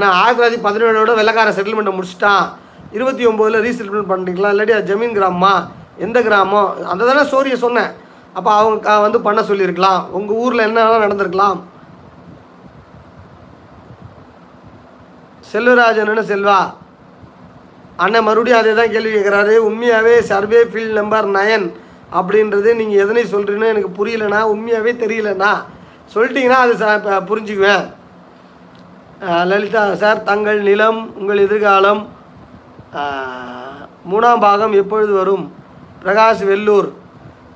நான் 0.01 0.15
ஆயிரத்தி 0.21 0.39
தொள்ளாயிரத்தி 0.39 0.67
பதினேழோட 0.67 1.13
வெள்ளக்கார 1.21 1.53
செட்டில்மெண்ட்டை 1.59 1.95
முடிச்சிட்டான். 1.99 2.45
இருபத்தி 2.97 3.25
ஒம்போதில் 3.31 3.65
ரீசெட்டில்மெண்ட் 3.67 4.11
பண்ணிக்கலாம் 4.13 4.53
இல்லாட்டி 4.55 4.75
அது 4.79 4.91
ஜமீன் 4.93 5.17
கிராமமா? 5.19 5.55
எந்த 6.07 6.19
கிராமம்? 6.29 6.69
அந்த 6.93 7.03
தானே 7.11 7.23
ஸ்டோரியை 7.31 7.59
சொன்னேன். 7.67 7.91
அப்போ 8.39 8.51
அவங்க 8.61 8.97
வந்து 9.05 9.19
பண்ண 9.27 9.41
சொல்லியிருக்கலாம். 9.51 10.03
உங்கள் 10.19 10.41
ஊரில் 10.45 10.67
என்ன 10.69 10.85
நடந்திருக்கலாம். 11.05 11.59
செல்வராஜன்னு 15.53 16.25
செல்வா. 16.33 16.59
அண்ணன் 18.05 18.27
மறுபடியும் 18.27 18.61
அதே 18.61 18.73
தான் 18.77 18.93
கேள்வி 18.93 19.11
கேட்குறாரு 19.15 19.55
உண்மையாகவே 19.69 20.15
சர்வே 20.29 20.61
ஃபீல்ட் 20.73 20.99
நம்பர் 20.99 21.27
நயன் 21.37 21.67
அப்படின்றது 22.19 22.71
நீங்கள் 22.81 23.03
எதனை 23.05 23.23
சொல்கிறீன்னு 23.33 23.73
எனக்கு 23.73 23.91
புரியலண்ணா. 23.99 24.41
உண்மையாகவே 24.53 24.93
தெரியலண்ணா. 25.03 25.51
சொல்லிட்டீங்கன்னா 26.13 26.61
அது 26.67 26.77
சார் 26.83 27.27
புரிஞ்சுக்குவேன். 27.31 27.85
லலிதா 29.51 29.83
சார் 30.03 30.23
தங்கள் 30.31 30.61
நிலம் 30.69 31.01
உங்கள் 31.21 31.45
எதிர்காலம். 31.47 32.01
மூணாம் 34.13 34.45
பாகம் 34.47 34.79
எப்பொழுது 34.83 35.13
வரும்? 35.21 35.45
பிரகாஷ் 36.05 36.43
வெள்ளூர். 36.51 36.89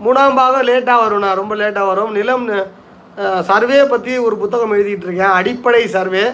மூணாம் 0.05 0.39
பாகம் 0.41 0.67
லேட்டாக 0.69 1.03
வரும்ண்ணா 1.05 1.31
ரொம்ப 1.41 1.55
லேட்டாக 1.63 1.91
வரும். 1.91 2.13
நிலம் 2.19 2.47
சர்வே 3.49 3.81
பற்றி 3.93 4.13
ஒரு 4.27 4.37
புத்தகம் 4.43 4.73
எழுதிக்கிட்டு 4.77 5.09
இருக்கேன். 5.09 5.35
அடிப்படை 5.39 5.83
சர்வே 5.97 6.25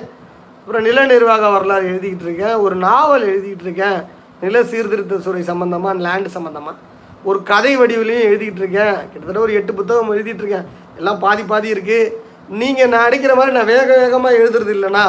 அப்புறம் 0.61 0.87
நில 0.87 1.05
நிர்வாக 1.11 1.49
வரலாறு 1.55 1.91
எழுதிக்கிட்டு 1.91 2.27
இருக்கேன். 2.29 2.57
ஒரு 2.65 2.75
நாவல் 2.87 3.27
எழுதிக்கிட்டு 3.33 3.67
இருக்கேன். 3.69 3.99
நில 4.45 4.63
சீர்திருத்த 4.71 5.21
துறை 5.25 5.43
சம்மந்தமாக 5.51 5.95
லேண்டு 6.07 6.31
சம்மந்தமாக 6.37 6.77
ஒரு 7.29 7.39
கதை 7.51 7.73
வடிவிலையும் 7.79 8.27
எழுதிக்கிட்டு 8.29 8.63
இருக்கேன். 8.65 8.97
கிட்டத்தட்ட 9.11 9.41
ஒரு 9.47 9.57
எட்டு 9.59 9.73
புத்தகம் 9.79 10.13
எழுதிட்டு 10.15 10.43
இருக்கேன். 10.43 10.69
எல்லாம் 10.99 11.19
பாதி 11.25 11.43
பாதி 11.51 11.69
இருக்குது 11.75 12.13
நீங்கள் 12.61 12.91
நான் 12.93 13.07
அடிக்கிற 13.09 13.35
மாதிரி 13.39 13.53
நான் 13.57 13.71
வேக 13.73 13.89
வேகமாக 14.03 14.39
எழுதுறது 14.43 14.73
இல்லைண்ணா. 14.77 15.05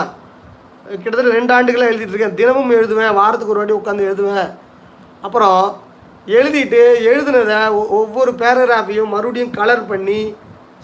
கிட்டத்தட்ட 0.90 1.38
ரெண்டு 1.38 1.54
ஆண்டுகளாக 1.58 1.92
எழுதிட்டு 1.92 2.14
இருக்கேன். 2.16 2.36
தினமும் 2.42 2.76
எழுதுவேன். 2.80 3.14
வாரத்துக்கு 3.20 3.54
ஒரு 3.54 3.62
வாட்டி 3.62 3.78
உட்காந்து 3.80 4.08
எழுதுவேன். 4.10 4.50
அப்புறம் 5.26 5.62
எழுதிட்டு 6.28 6.82
எழுதுனதை 7.06 7.68
ஒவ்வொரு 7.90 8.32
பேராகிராஃபையும் 8.32 9.08
மறுபடியும் 9.08 9.50
கலர் 9.50 9.88
பண்ணி 9.88 10.36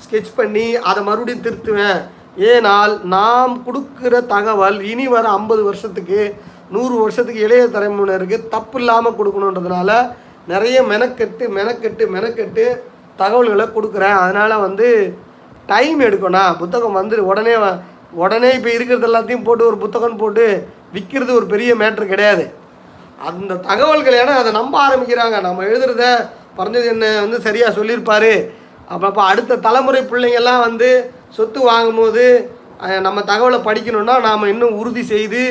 ஸ்கெட்ச் 0.05 0.31
பண்ணி 0.35 0.75
அதை 0.75 1.03
மறுபடியும் 1.03 1.41
திருத்துவேன். 1.41 2.01
ஏனால் 2.37 3.03
நாம் 3.03 3.63
கொடுக்குற 3.65 4.25
தகவல் 4.25 4.81
இனி 4.81 5.07
வர 5.07 5.27
ஐம்பது 5.27 5.63
வருஷத்துக்கு 5.63 6.35
நூறு 6.71 6.99
வருஷத்துக்கு 6.99 7.41
இளைய 7.41 7.63
தலைமுறையினருக்கு 7.65 8.47
தப்பு 8.47 8.79
இல்லாமல் 8.79 9.13
கொடுக்கணுன்றதுனால 9.13 10.15
நிறைய 10.47 10.81
மெனக்கெட்டு 10.81 11.39
மெனக்கெட்டு 11.39 12.07
மெனக்கெட்டு 12.15 12.79
தகவல்களை 13.15 13.65
கொடுக்குறேன். 13.65 14.17
அதனால் 14.17 14.59
வந்து 14.59 15.17
டைம் 15.65 15.99
எடுக்கணும் 15.99 16.57
புத்தகம் 16.57 16.91
வந்து 16.91 17.25
உடனே 17.25 17.55
வ- 17.55 17.79
உடனே 18.11 18.53
இப்போ 18.53 18.73
இருக்கிறது 18.73 19.07
எல்லாத்தையும் 19.07 19.43
போட்டு 19.43 19.65
ஒரு 19.65 19.77
புத்தகம் 19.77 20.17
போட்டு 20.17 20.67
விற்கிறது 20.93 21.31
ஒரு 21.31 21.45
பெரிய 21.45 21.75
மேட்ரு 21.75 22.05
கிடையாது. 22.05 22.65
அந்த 23.29 23.59
தகவல்கள் 23.69 24.19
ஏன்னா 24.21 24.35
அதை 24.41 24.51
நம்ப 24.59 24.75
ஆரம்பிக்கிறாங்க. 24.87 25.37
நம்ம 25.47 25.63
எழுதுறத 25.69 26.05
பறஞ்சது 26.57 26.87
என்ன 26.93 27.05
வந்து 27.23 27.39
சரியாக 27.47 27.75
சொல்லியிருப்பாரு. 27.79 28.33
அப்போ 28.93 29.05
அப்போ 29.09 29.21
அடுத்த 29.31 29.59
தலைமுறை 29.65 30.01
பிள்ளைங்கள்லாம் 30.11 30.65
வந்து 30.67 30.89
சொத்து 31.37 31.59
வாங்கும்போது 31.69 32.25
நம்ம 33.05 33.19
தகவலை 33.31 33.59
படிக்கணும்னா 33.67 34.15
நாம் 34.27 34.51
இன்னும் 34.53 34.77
உறுதி 34.81 35.03
செய்து 35.13 35.41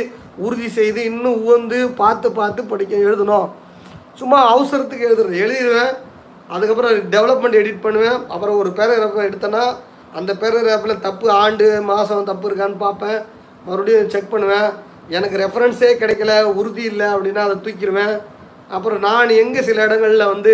உறுதி 0.46 0.68
செய்து 0.78 1.00
இன்னும் 1.10 1.38
உவந்து 1.44 1.78
பார்த்து 2.00 2.28
பார்த்து 2.38 2.60
படிக்க 2.72 2.94
எழுதணும். 3.06 3.46
சும்மா 4.20 4.38
அவசரத்துக்கு 4.52 5.08
எழுதுறது. 5.08 5.36
எழுதிடுவேன் 5.44 5.92
அதுக்கப்புறம் 6.54 6.96
டெவலப்மெண்ட் 7.14 7.58
எடிட் 7.60 7.84
பண்ணுவேன். 7.86 8.18
அப்புறம் 8.34 8.58
ஒரு 8.62 8.70
பேராகிராஃபை 8.78 9.24
எடுத்தேன்னா 9.28 9.64
அந்த 10.18 10.32
பேராகிராஃபில் 10.42 11.02
தப்பு 11.06 11.26
ஆண்டு 11.42 11.66
மாதம் 11.90 12.28
தப்பு 12.30 12.48
இருக்கான்னு 12.50 12.78
பார்ப்பேன். 12.84 13.18
மறுபடியும் 13.66 14.12
செக் 14.14 14.32
பண்ணுவேன். 14.34 14.68
எனக்கு 15.08 15.36
ரெஃபரன்ஸே 15.42 15.90
கிடைக்கல 16.02 16.42
உறுதி 16.42 16.82
இல்லை 16.82 17.06
அப்படின்னா 17.06 17.42
அதை 17.46 17.56
தூக்கிடுவேன் 17.66 18.14
அப்புறம் 18.68 18.98
நான் 18.98 19.28
எங்கே 19.28 19.62
சில 19.62 19.82
இடங்களில் 19.82 20.30
வந்து 20.32 20.52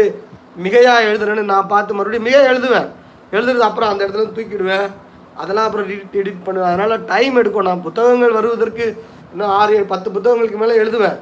மிகையாக 0.64 1.06
எழுதுறேன்னு 1.10 1.50
நான் 1.52 1.66
பார்த்து 1.66 1.94
மறுபடியும் 1.94 2.28
மிக 2.28 2.38
எழுதுவேன். 2.52 2.88
எழுதுறது 3.32 3.62
அப்புறம் 3.68 3.90
அந்த 3.92 4.06
இடத்துல 4.06 4.32
தூக்கிடுவேன். 4.38 4.88
அதெல்லாம் 5.34 5.66
அப்புறம் 5.66 5.88
எடிட் 5.88 6.18
எடிட் 6.22 6.44
பண்ணுவேன். 6.44 6.70
அதனால் 6.70 7.04
டைம் 7.04 7.36
எடுக்கும். 7.36 7.68
நான் 7.68 7.82
புத்தகங்கள் 7.82 8.36
வருவதற்கு 8.38 8.86
இன்னும் 9.32 9.48
ஆறு 9.48 9.74
ஏழு 9.74 9.84
பத்து 9.84 10.10
புத்தகங்களுக்கு 10.10 10.58
மேலே 10.62 10.74
எழுதுவேன். 10.82 11.16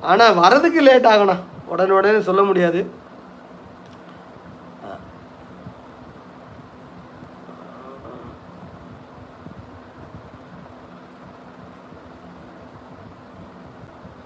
ஆனால் 0.00 0.34
வரதுக்கு 0.34 0.80
லேட் 0.88 1.08
ஆகணும். 1.12 1.40
உடனே 1.66 1.90
உடனே 1.90 2.20
சொல்ல 2.20 2.42
முடியாது. 2.42 2.86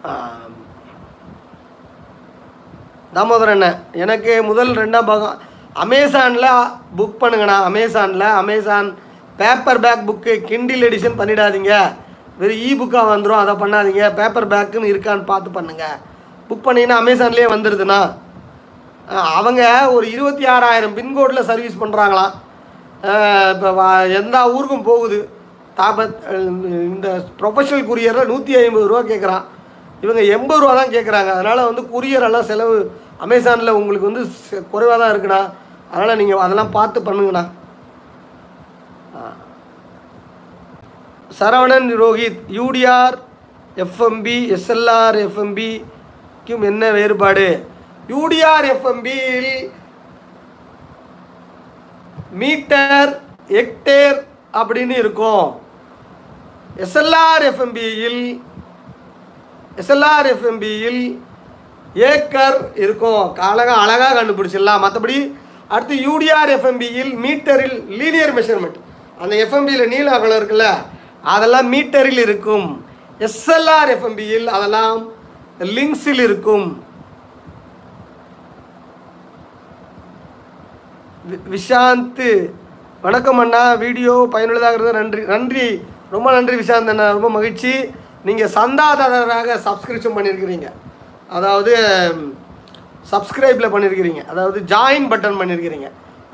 ஆம். 0.06 0.56
தாமோதரன் 3.14 3.54
அண்ணன் 3.54 3.78
எனக்கு 4.02 4.32
முதல் 4.48 4.72
ரெண்டாம் 4.82 5.08
பாகம். 5.10 5.38
அமேசானில் 5.84 6.50
புக் 6.98 7.20
பண்ணுங்கண்ணா. 7.22 7.56
அமேசானில் 7.68 8.26
Amazon 8.42 8.88
paperback 9.84 10.06
book 10.08 10.32
Kindle 10.50 10.86
edition 10.88 11.18
பண்ணிடாதீங்க. 11.20 11.74
வெறும் 12.40 12.62
இ 12.68 12.70
புக்காக 12.80 13.06
வந்துடும் 13.12 13.42
அதை 13.42 13.54
பண்ணாதீங்க. 13.62 14.04
பேப்பர் 14.20 14.50
பேக்குன்னு 14.52 14.90
இருக்கான்னு 14.92 15.30
பார்த்து 15.32 15.50
பண்ணுங்கள் 15.58 15.96
புக் 16.48 16.66
பண்ணிங்கன்னா 16.66 17.00
அமேசான்லேயே 17.02 17.48
வந்துடுதுண்ணா 17.54 18.00
அவங்க 19.38 19.62
ஒரு 19.96 20.06
இருபத்தி 20.14 20.44
ஆறாயிரம் 20.54 20.96
பின்கோடில் 20.96 21.48
சர்வீஸ் 21.50 21.80
பண்ணுறாங்களாம் 21.82 22.32
இப்போ 23.52 23.84
எந்த 24.20 24.36
ஊருக்கும் 24.54 24.88
போகுது. 24.88 25.18
தாபத் 25.78 26.16
இந்த 26.92 27.08
ப்ரொஃபஷனல் 27.40 27.88
குரியரில் 27.90 28.30
நூற்றி 28.30 28.52
ஐம்பது 28.56 28.88
ரூபா 28.90 29.02
கேட்குறான் 29.10 29.44
இவங்க 30.04 30.20
எண்பது 30.34 30.60
ரூபா 30.62 30.74
தான் 30.80 30.94
கேட்குறாங்க 30.94 31.30
அதனால் 31.36 31.68
வந்து 31.68 31.82
courier 31.92 32.20
எல்லாம் 32.28 32.48
செலவு 32.50 32.76
அமேசானில் 33.24 33.76
உங்களுக்கு 33.78 34.10
வந்து 34.10 34.22
குறைவாக 34.72 34.98
தான் 35.00 35.12
இருக்குண்ணா. 35.12 35.40
அதனால் 35.92 36.18
நீங்கள் 36.20 36.42
அதெல்லாம் 36.44 36.74
பார்த்து 36.76 36.98
பண்ணுங்கண்ணா. 37.06 37.44
Saravanan 41.38 41.88
Rohit 42.02 42.40
UDR 42.58 43.16
FMB 43.84 44.36
SLR 44.56 45.18
எஃப்எம்பிக்கும் 45.26 46.64
என்ன 46.70 46.84
வேறுபாடு? 46.98 47.48
யூடிஆர் 48.14 48.66
எஃப்எம்பியில் 48.74 49.52
மீட்டர் 52.40 53.10
ஹெக்டேர் 53.56 54.18
அப்படின்னு 54.60 54.94
இருக்கும். 55.02 55.46
எஸ்எல்ஆர் 56.84 57.44
எஃப்எம்பியில் 57.50 58.22
எஸ்எல்ஆர் 59.80 60.28
எஃப்எம்பியில் 60.34 61.02
ஏக்கர் 61.94 62.58
இருக்கும். 62.84 63.22
அழகாக 63.50 63.80
அழகாக 63.84 64.16
கண்டுபிடிச்சிடலாம். 64.18 64.82
மற்றபடி 64.84 65.16
அடுத்து 65.74 65.94
யூடிஆர் 66.08 66.52
எஃப்எம்பியில் 66.56 67.10
மீட்டரில் 67.24 67.76
லீனியர் 68.00 68.34
மெஷர்மெண்ட் 68.34 68.78
அந்த 69.22 69.34
எஃப்எம்பியில் 69.44 69.90
நீல 69.92 70.10
அகலம் 70.16 70.40
இருக்குல்ல 70.40 70.66
அதெல்லாம் 71.22 71.72
மீட்டரில் 71.72 72.20
இருக்கும். 72.26 72.66
எஸ்எல்ஆர் 73.26 73.90
எஃப்எம்பியில் 73.94 74.46
அதெல்லாம் 74.56 74.98
லிங்க்ஸில் 75.76 76.22
இருக்கும். 76.28 76.66
விஷாந்த் 81.54 82.52
வணக்கம் 83.00 83.38
அண்ணா. 83.38 83.62
வீடியோ 83.84 84.28
பயனுள்ளதாக 84.30 84.74
இருந்தது. 84.74 84.98
நன்றி 85.00 85.22
நன்றி. 85.32 85.66
ரொம்ப 86.10 86.28
நன்றி 86.32 86.54
விஷாந்த் 86.56 86.92
அண்ணா. 86.92 87.08
ரொம்ப 87.16 87.30
மகிழ்ச்சி. 87.30 87.72
நீங்கள் 88.26 88.52
சந்தாதாரராக 88.58 89.56
சப்ஸ்கிரிப்ஷன் 89.66 90.16
பண்ணியிருக்கிறீங்க 90.16 90.68
அதாவது 91.36 91.72
சப்ஸ்கிரைப்பில் 93.12 93.72
பண்ணியிருக்கிறீங்க 93.74 94.22
அதாவது 94.32 94.58
ஜாயின் 94.72 95.10
பட்டன் 95.10 95.40
பண்ணியிருக்கிறீங்க 95.40 95.88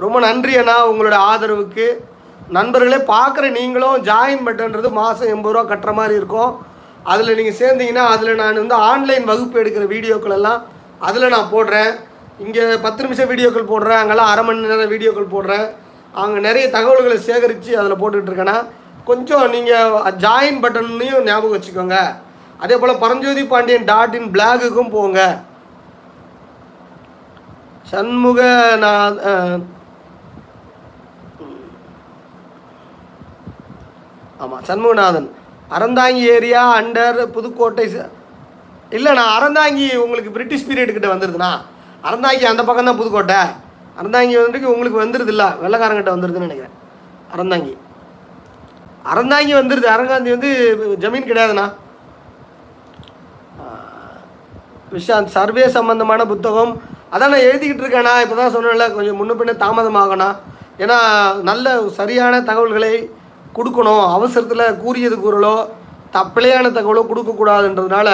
ரொம்ப 0.04 0.16
நன்றி 0.26 0.52
அண்ணா 0.60 0.76
உங்களோட 0.90 1.16
ஆதரவுக்கு. 1.30 1.86
நண்பர்களே 2.56 2.98
பார்க்குற 3.10 3.44
நீங்களும் 3.58 3.98
ஜாயின் 4.08 4.42
பட்டன்றது 4.46 4.88
மாதம் 5.00 5.30
எண்பது 5.34 5.54
ரூபா 5.54 5.62
கட்டுற 5.70 5.92
மாதிரி 5.98 6.14
இருக்கும். 6.20 6.52
அதில் 7.12 7.36
நீங்கள் 7.38 7.58
சேர்ந்தீங்கன்னா 7.60 8.04
அதில் 8.14 8.40
நான் 8.40 8.60
வந்து 8.62 8.76
ஆன்லைன் 8.90 9.28
வகுப்பு 9.30 9.60
எடுக்கிற 9.62 9.84
வீடியோக்கள் 9.94 10.36
எல்லாம் 10.38 10.60
அதில் 11.08 11.32
நான் 11.34 11.52
போடுறேன். 11.54 11.92
இங்கே 12.44 12.64
பத்து 12.86 13.04
நிமிஷம் 13.04 13.30
வீடியோக்கள் 13.32 13.70
போடுறேன். 13.72 14.00
அங்கெல்லாம் 14.02 14.30
அரை 14.32 14.42
மணி 14.46 14.64
நேரம் 14.72 14.92
வீடியோக்கள் 14.94 15.32
போடுறேன். 15.34 15.66
அங்கே 16.22 16.40
நிறைய 16.48 16.66
தகவல்களை 16.76 17.18
சேகரித்து 17.28 17.70
அதில் 17.80 18.00
போட்டுக்கிட்டு 18.00 18.32
இருக்கேன்னா 18.32 18.58
கொஞ்சம் 19.04 19.50
நீங்கள் 19.50 19.90
ஜாயின் 19.92 20.62
பட்டன்னையும் 20.62 21.22
ஞாபகம் 21.22 21.60
வச்சுக்கோங்க. 21.60 22.14
அதே 22.58 22.76
போல் 22.76 22.98
பரஞ்சோதி 22.98 23.44
பாண்டியன் 23.44 23.84
டாட் 23.84 24.14
இன் 24.14 24.30
பிளாகுக்கும் 24.30 24.90
போங்க. 24.90 25.40
சண்முக 27.82 28.76
நான் 28.76 29.18
ஆமாம் 34.38 34.62
சண்முகநாதன். 34.62 35.30
அறந்தாங்கி 35.70 36.12
ஏரியா 36.12 36.80
அண்டர் 36.80 37.26
புதுக்கோட்டை 37.26 37.94
ச- 37.94 38.08
இல்லை 38.90 39.12
நான் 39.12 39.42
அறந்தாங்கி 39.42 39.96
உங்களுக்கு 39.96 40.30
பிரிட்டிஷ் 40.30 40.66
பீரியட் 40.66 40.92
கிட்ட 40.92 41.14
வந்துருதுண்ணா. 41.14 41.50
அறந்தாங்கி 42.02 42.44
அந்த 42.44 42.64
பக்கம் 42.64 42.84
தான் 42.84 42.96
புதுக்கோட்டை. 42.96 43.36
அறந்தாங்கி 44.02 44.38
வந்துட்டு 44.38 44.64
உங்களுக்கு 44.64 45.04
வந்துருது 45.04 45.26
இல்லை 45.26 45.46
வெள்ளக்காரங்கிட்ட 45.46 46.12
வந்துருதுன்னு 46.12 46.46
நினைக்கிறேன். 46.46 46.82
அறந்தாங்கி. 47.36 47.76
அறந்தாங்கி 49.10 49.54
வந்துடுது 49.60 49.88
அரங்காந்தி 49.94 50.30
வந்து 50.36 50.50
ஜமீன் 51.02 51.28
கிடையாதுண்ணா. 51.30 51.66
விஷாந்த் 54.96 55.34
சர்வே 55.36 55.64
சம்பந்தமான 55.76 56.24
புத்தகம். 56.32 56.72
அதான் 57.14 57.32
நான் 57.32 57.46
எழுதிக்கிட்டு 57.48 57.84
இருக்கேண்ணா. 57.84 58.14
இப்போ 58.24 58.36
தான் 58.40 58.54
சொன்னேன்ல 58.56 58.86
கொஞ்சம் 58.96 59.18
முன்ன 59.20 59.34
பின்ன 59.40 59.52
தாமதமாகணா 59.64 60.28
ஏன்னா 60.82 60.98
நல்ல 61.48 61.74
சரியான 61.98 62.40
தகவல்களை 62.50 62.92
கொடுக்கணும். 63.56 64.04
அவசரத்தில் 64.16 64.78
கூறியது 64.84 65.16
கூறலோ 65.24 65.56
தப்பிழையான 66.16 66.66
தகவலோ 66.78 67.02
கொடுக்கக்கூடாதுன்றதுனால 67.10 68.08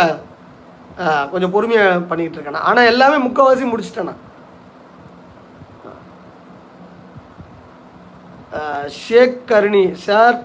கொஞ்சம் 1.33 1.53
பொறுமையாக 1.55 2.01
பண்ணிக்கிட்டு 2.09 2.39
இருக்கேண்ணா. 2.39 2.67
ஆனால் 2.71 2.91
எல்லாமே 2.93 3.19
முக்கால்வாசி 3.27 3.71
முடிச்சிட்டேண்ணா. 3.73 4.15
ஷேக் 9.03 9.37
கருணி 9.51 9.85
சார் 10.07 10.39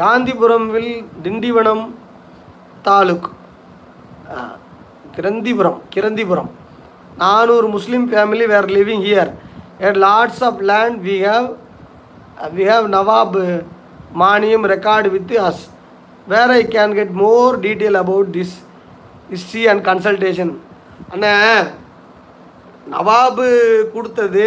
காந்திபுரம்வில் 0.00 0.92
திண்டிவனம் 1.24 1.84
தாலுக் 2.82 3.28
கிரந்திபுரம் 5.16 5.80
கிரந்திபுரம். 5.94 6.50
நானூறு 7.22 7.66
Muslim 7.68 8.06
family 8.10 8.46
were 8.52 8.68
living 8.76 9.04
here 9.08 9.32
at 9.88 9.96
lots 10.06 10.42
of 10.48 10.60
land 10.70 10.98
we 11.08 11.16
have 11.26 11.48
we 12.56 12.64
have 12.70 12.86
Nawab 12.88 13.38
maniyam 14.22 14.66
record 14.74 15.08
with 15.16 15.34
us 15.48 15.62
where 16.26 16.52
I 16.58 16.62
can 16.76 16.94
get 16.98 17.14
more 17.24 17.60
detail 17.66 17.98
about 18.04 18.30
this 18.38 18.56
history 19.30 19.64
and 19.66 19.84
consultation 19.88 20.52
அண்ணே 21.12 21.32
நவாபு 22.90 23.48
கொடுத்தது 23.94 24.46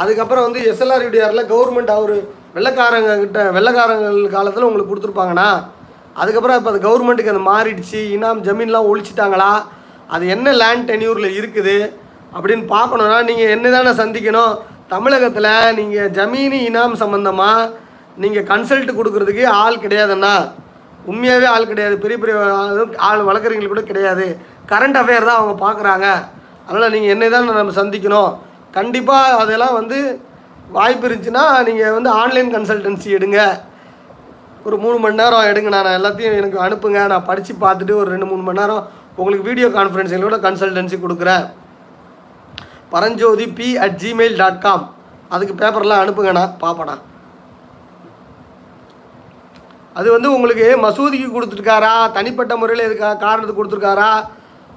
அதுக்கப்புறம் 0.00 0.44
வந்து 0.46 0.60
எஸ்எல்ஆர் 0.70 1.04
யூடிஆரில் 1.06 1.48
கவர்மெண்ட் 1.52 1.92
அவர் 1.96 2.14
வெள்ளைக்காரங்க 2.56 3.12
கிட்ட 3.22 3.38
வெள்ளைக்காரங்கள் 3.56 4.18
காலத்தில் 4.36 4.66
உங்களுக்கு 4.68 4.90
கொடுத்துருப்பாங்கண்ணா. 4.92 5.50
அதுக்கப்புறம் 6.20 6.58
இப்போ 6.58 6.70
அது 6.72 6.80
கவர்மெண்ட்டுக்கு 6.86 7.32
அது 7.34 7.42
மாறிடுச்சு. 7.52 8.00
இனாம் 8.16 8.40
ஜமீன்லாம் 8.46 8.88
ஒழிச்சிட்டாங்களா? 8.90 9.52
அது 10.14 10.24
என்ன 10.34 10.52
லேண்ட் 10.62 10.88
டென்யூரில் 10.90 11.36
இருக்குது? 11.38 11.76
அப்படின்னு 12.36 12.64
பார்க்கணுன்னா 12.74 13.18
நீங்கள் 13.30 13.52
என்ன 13.56 13.70
தானே 13.76 13.92
சந்திக்கணும்? 14.02 14.54
தமிழகத்தில் 14.94 15.50
நீங்கள் 15.80 16.10
ஜமீனி 16.18 16.58
இனாம் 16.70 16.96
சம்மந்தமாக 17.02 17.70
நீங்கள் 18.22 18.46
கன்சல்ட் 18.50 18.96
கொடுக்குறதுக்கு 18.98 19.44
ஆள் 19.62 19.82
கிடையாதுண்ணா. 19.84 20.34
உண்மையாகவே 21.10 21.46
ஆள் 21.54 21.70
கிடையாது. 21.70 21.94
பெரிய 22.02 22.16
பெரிய 22.22 22.34
ஆள் 23.08 23.26
வழக்கறிஞர்கள் 23.28 23.72
கூட 23.74 23.84
கிடையாது. 23.90 24.26
கரண்ட் 24.72 24.98
அஃபேர் 25.00 25.28
தான் 25.28 25.40
அவங்க 25.40 25.54
பார்க்குறாங்க. 25.66 26.06
அதனால் 26.66 26.92
நீங்கள் 26.94 27.14
என்ன 27.14 27.30
தான் 27.34 27.48
நம்ம 27.60 27.76
சந்திக்கணும்? 27.80 28.32
கண்டிப்பாக 28.76 29.38
அதெல்லாம் 29.42 29.78
வந்து 29.80 29.98
வாய்ப்பு 30.76 31.06
இருந்துச்சுன்னா 31.08 31.44
நீங்கள் 31.68 31.94
வந்து 31.96 32.10
ஆன்லைன் 32.20 32.50
கன்சல்டன்சி 32.56 33.08
எடுங்க. 33.18 33.40
ஒரு 34.66 34.76
மூணு 34.82 34.96
மணி 35.04 35.20
நேரம் 35.20 35.48
எடுங்க. 35.50 35.70
நான் 35.74 35.96
எல்லாத்தையும் 35.98 36.36
எனக்கு 36.40 36.58
அனுப்புங்க. 36.66 37.00
நான் 37.12 37.28
படித்து 37.30 37.54
பார்த்துட்டு 37.64 37.94
ஒரு 38.00 38.08
ரெண்டு 38.14 38.28
மூணு 38.30 38.42
மணி 38.46 38.60
நேரம் 38.60 38.84
உங்களுக்கு 39.18 39.48
வீடியோ 39.48 39.68
கான்ஃபரன்ஸிங்களோட 39.78 40.36
கன்சல்டன்சி 40.46 40.98
கொடுக்குறேன். 41.04 41.44
Paranjothi 42.92 43.46
P 43.58 43.68
at 43.84 43.98
Gmail 44.02 44.38
dot 44.42 44.62
com 44.64 44.84
அதுக்கு 45.34 45.54
பேப்பர்லாம் 45.60 46.02
அனுப்புங்கண்ணா 46.04 46.44
பார்ப்பண்ணா 46.62 46.96
அது 49.98 50.08
வந்து 50.14 50.28
உங்களுக்கு 50.34 50.66
மசூதிக்கு 50.82 51.28
கொடுத்துருக்காரா? 51.32 51.92
தனிப்பட்ட 52.16 52.52
முறையில் 52.60 52.86
இருக்கா 52.88 53.08
காரணத்துக்கு 53.24 53.60
கொடுத்துருக்காரா? 53.60 54.10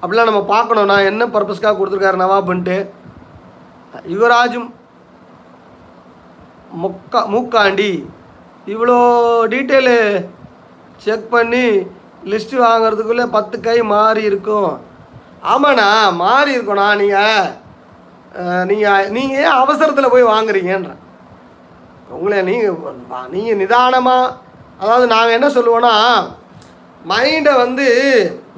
அப்படிலாம் 0.00 0.30
நம்ம 0.30 0.42
பார்க்கணும்ண்ணா 0.54 0.96
என்ன 1.10 1.26
பர்பஸ்க்காக 1.34 1.76
கொடுத்துருக்காரு 1.78 2.22
நவாப்ன்ட்டு 2.22 2.76
யுவராஜும் 4.14 4.68
முக்கா 6.82 7.20
மூக்காண்டி. 7.34 7.90
இவ்வளோ 8.72 8.96
டீட்டெயிலு 9.52 9.98
செக் 11.04 11.28
பண்ணி 11.34 11.64
லிஸ்ட்டு 12.30 12.62
வாங்குறதுக்குள்ளே 12.64 13.26
பத்து 13.36 13.56
கை 13.66 13.78
மாறி 13.92 14.22
இருக்கும். 14.30 14.72
ஆமாண்ணா 15.52 15.88
மாறி 16.22 16.50
இருக்கோண்ணா 16.56 16.86
நீங்கள் 17.02 17.52
நீங்கள் 18.70 19.10
நீங்கள் 19.16 19.42
ஏன் 19.44 19.58
அவசரத்தில் 19.62 20.12
போய் 20.14 20.32
வாங்குறீங்கன்ற. 20.32 20.92
உங்களை 22.16 22.38
நீங்கள் 22.48 23.30
நீங்கள் 23.34 23.60
நிதானமாக 23.62 24.34
அதாவது 24.80 25.06
நாங்கள் 25.14 25.36
என்ன 25.36 25.48
சொல்லுவோன்னா 25.56 25.94
மைண்டை 27.12 27.52
வந்து 27.64 27.86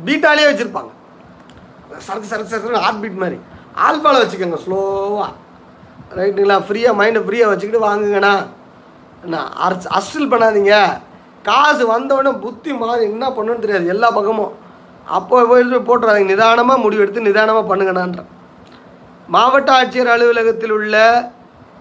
பீட்டாலே 0.07 0.49
வச்சுருப்பாங்க. 0.49 0.93
சரக்கு 2.07 2.31
சரக்கு 2.33 2.53
சரக்கு 2.53 2.85
ஹார்ட் 2.87 3.03
பீட் 3.03 3.23
மாதிரி. 3.23 3.39
ஆல்பாவில் 3.87 4.23
வச்சுக்கோங்க 4.23 4.59
ஸ்லோவாக 4.65 5.31
ரைட்டுங்களா 6.19 6.57
ஃப்ரீயாக 6.67 6.99
மைண்டை 7.01 7.21
ஃப்ரீயாக 7.25 7.51
வச்சுக்கிட்டு 7.51 7.87
வாங்குங்கண்ணா. 7.89 8.35
என்ன 9.25 9.37
அரசு 9.65 9.89
அஸ்டில் 9.99 10.31
பண்ணாதீங்க. 10.33 10.75
காசு 11.49 11.83
வந்தவுடனே 11.95 12.33
புத்தி 12.45 12.73
மாறி 12.83 13.03
என்ன 13.13 13.25
பண்ணணும்னு 13.37 13.65
தெரியாது 13.65 13.93
எல்லா 13.95 14.09
பக்கமும். 14.19 14.53
அப்போ 15.17 15.43
போய் 15.51 15.65
போட்டுறாதீங்க. 15.89 16.33
நிதானமாக 16.35 16.83
முடிவெடுத்து 16.85 17.29
நிதானமாக 17.29 17.65
பண்ணுங்கண்ணான்றேன் 17.71 18.31
மாவட்ட 19.35 19.71
ஆட்சியர் 19.79 20.11
அலுவலகத்தில் 20.15 20.75
உள்ள 20.79 20.97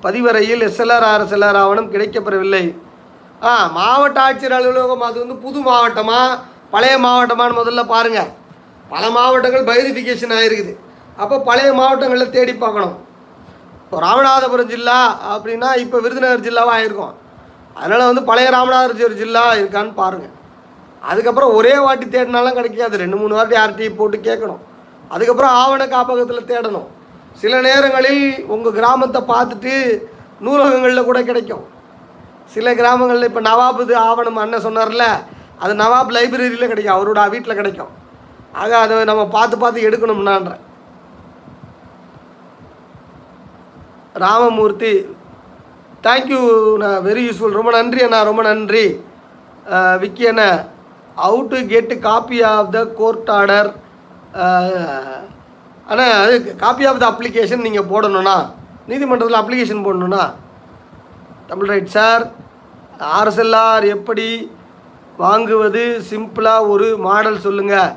பதிவறையில் 0.05 0.63
எஸ்எல்ஆர் 0.67 1.05
ஆர்எஸ்எல்ஆர் 1.11 1.59
ஆவணம் 1.61 1.91
கிடைக்கப்பெறவில்லை. 1.93 2.65
ஆ 3.47 3.51
மாவட்ட 3.77 4.17
ஆட்சியர் 4.25 4.55
அலுவலகம் 4.57 5.05
அது 5.07 5.17
வந்து 5.23 5.37
புது 5.45 5.59
மாவட்டமாக 5.67 6.37
பழைய 6.73 6.95
மாவட்டமான்னு 7.05 7.59
முதல்ல 7.61 7.81
பாருங்கள் 7.93 8.29
பல 8.93 9.03
மாவட்டங்கள் 9.17 9.67
பைரிஃபிகேஷன் 9.69 10.35
ஆகிருக்குது 10.37 10.73
அப்போ 11.23 11.35
பழைய 11.49 11.69
மாவட்டங்களில் 11.79 12.33
தேடி 12.37 12.53
பார்க்கணும். 12.63 12.95
இப்போ 13.83 13.97
ராமநாதபுரம் 14.07 14.71
ஜில்லா 14.73 14.97
அப்படின்னா 15.33 15.69
இப்போ 15.83 15.97
விருதுநகர் 16.05 16.45
ஜில்லாவாக 16.47 16.75
ஆயிருக்கும். 16.77 17.13
அதனால் 17.79 18.09
வந்து 18.09 18.23
பழைய 18.29 18.49
ராமநாதபுரம் 18.55 19.21
ஜில்லா 19.21 19.43
இருக்கான்னு 19.61 19.93
பாருங்கள் 20.01 20.35
அதுக்கப்புறம் 21.09 21.53
ஒரே 21.57 21.73
வாட்டி 21.85 22.05
தேடினாலும் 22.15 22.57
கிடைக்காது. 22.59 22.95
ரெண்டு 23.03 23.17
மூணு 23.21 23.33
வாட்டி 23.37 23.55
ஆர்டிஐ 23.63 23.89
போட்டு 23.99 24.17
கேட்கணும். 24.27 24.61
அதுக்கப்புறம் 25.13 25.55
ஆவண 25.61 25.81
காப்பகத்தில் 25.95 26.49
தேடணும். 26.51 26.87
சில 27.41 27.55
நேரங்களில் 27.67 28.23
உங்கள் 28.53 28.75
கிராமத்தை 28.77 29.21
பார்த்துட்டு 29.33 29.73
நூலகங்களில் 30.45 31.07
கூட 31.09 31.19
கிடைக்கும். 31.29 31.65
சில 32.53 32.73
கிராமங்களில் 32.79 33.29
இப்போ 33.29 33.41
நவாபுது 33.49 33.85
இது 33.87 33.95
ஆவணம் 34.07 34.41
அண்ணன் 34.43 34.65
சொன்னார்ல 34.67 35.05
அது 35.63 35.73
நவாப் 35.83 36.15
லைப்ரரியில் 36.17 36.71
கிடைக்கும். 36.71 36.95
அவரோட 36.97 37.29
வீட்டில் 37.33 37.59
கிடைக்கும். 37.59 37.91
ஆக 38.61 38.71
அதை 38.83 39.03
நம்ம 39.11 39.23
பார்த்து 39.37 39.55
பார்த்து 39.63 39.87
எடுக்கணும்னான்றேன் 39.87 40.63
ராமமூர்த்தி. 44.25 44.93
தேங்க்யூ 46.05 46.41
நான் 46.83 47.03
வெரி 47.07 47.23
யூஸ்ஃபுல் 47.27 47.57
ரொம்ப 47.59 47.71
நன்றி 47.77 48.01
அண்ணா. 48.05 48.19
ரொம்ப 48.29 48.41
நன்றி. 48.49 48.85
விக்கி 50.03 50.25
அண்ணா. 50.31 50.49
How 51.23 51.39
to 51.51 51.59
get 51.73 51.93
copy 52.07 52.39
of 52.53 52.71
the 52.75 52.79
court 52.99 53.31
order 53.37 53.69
அண்ணா 55.91 56.05
அது 56.23 56.35
காப்பி 56.63 56.83
ஆஃப் 56.89 57.01
த 57.03 57.05
அப்ளிகேஷன் 57.11 57.65
நீங்கள் 57.67 57.89
போடணும்னா 57.91 58.37
நீதிமன்றத்தில் 58.89 59.41
அப்ளிகேஷன் 59.41 59.85
போடணும்னா 59.85 60.23
தமிழ் 61.49 61.71
ரைட் 61.71 61.95
சார் 61.97 62.23
ஆர்எஸ்எல்ஆர் 63.17 63.85
எப்படி 63.95 64.27
வாங்குவது? 65.23 65.83
சிம்பிளாக 66.09 66.69
ஒரு 66.73 66.87
மாடல் 67.05 67.43
சொல்லுங்கள் 67.45 67.95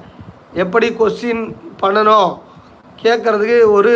எப்படி 0.62 0.88
கொஸ்டின் 0.98 1.42
பண்ணணும்? 1.82 2.30
கேட்குறதுக்கு 3.02 3.58
ஒரு 3.76 3.94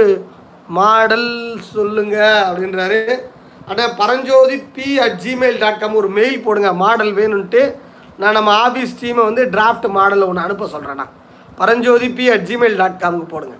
மாடல் 0.78 1.30
சொல்லுங்க 1.74 2.16
அப்படின்றாரு. 2.48 3.00
அண்ணா 3.70 3.84
Paranjothi 4.00 4.56
P 4.76 4.88
at 5.04 5.18
Gmail 5.24 5.58
dot 5.62 5.80
com 5.82 5.98
ஒரு 6.00 6.08
மெயில் 6.18 6.38
போடுங்க 6.46 6.70
மாடல் 6.84 7.12
வேணும்ன்ட்டு. 7.20 7.62
நான் 8.20 8.36
நம்ம 8.38 8.50
ஆஃபீஸ் 8.66 8.98
டீமை 9.00 9.22
வந்து 9.28 9.42
டிராஃப்ட் 9.54 9.86
மாடலில் 9.96 10.28
ஒன்று 10.30 10.44
அனுப்ப 10.46 10.68
சொல்கிறேண்ணா 10.74 11.06
Paranjothi 11.60 12.08
P 12.18 12.26
at 12.34 12.46
Gmail 12.50 12.78
dot 12.80 13.00
காமுக்கு 13.02 13.32
போடுங்க. 13.34 13.56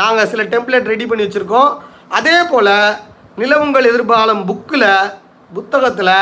நாங்கள் 0.00 0.30
சில 0.32 0.42
டெம்ப்ளேட் 0.54 0.90
ரெடி 0.92 1.06
பண்ணி 1.08 1.26
வச்சுருக்கோம். 1.26 1.70
அதே 2.18 2.36
போல் 2.52 2.72
நிலவுங்கள் 3.42 3.90
எதிர்பாலம் 3.90 4.42
புக்கில் 4.50 4.90
புத்தகத்தில் 5.56 6.16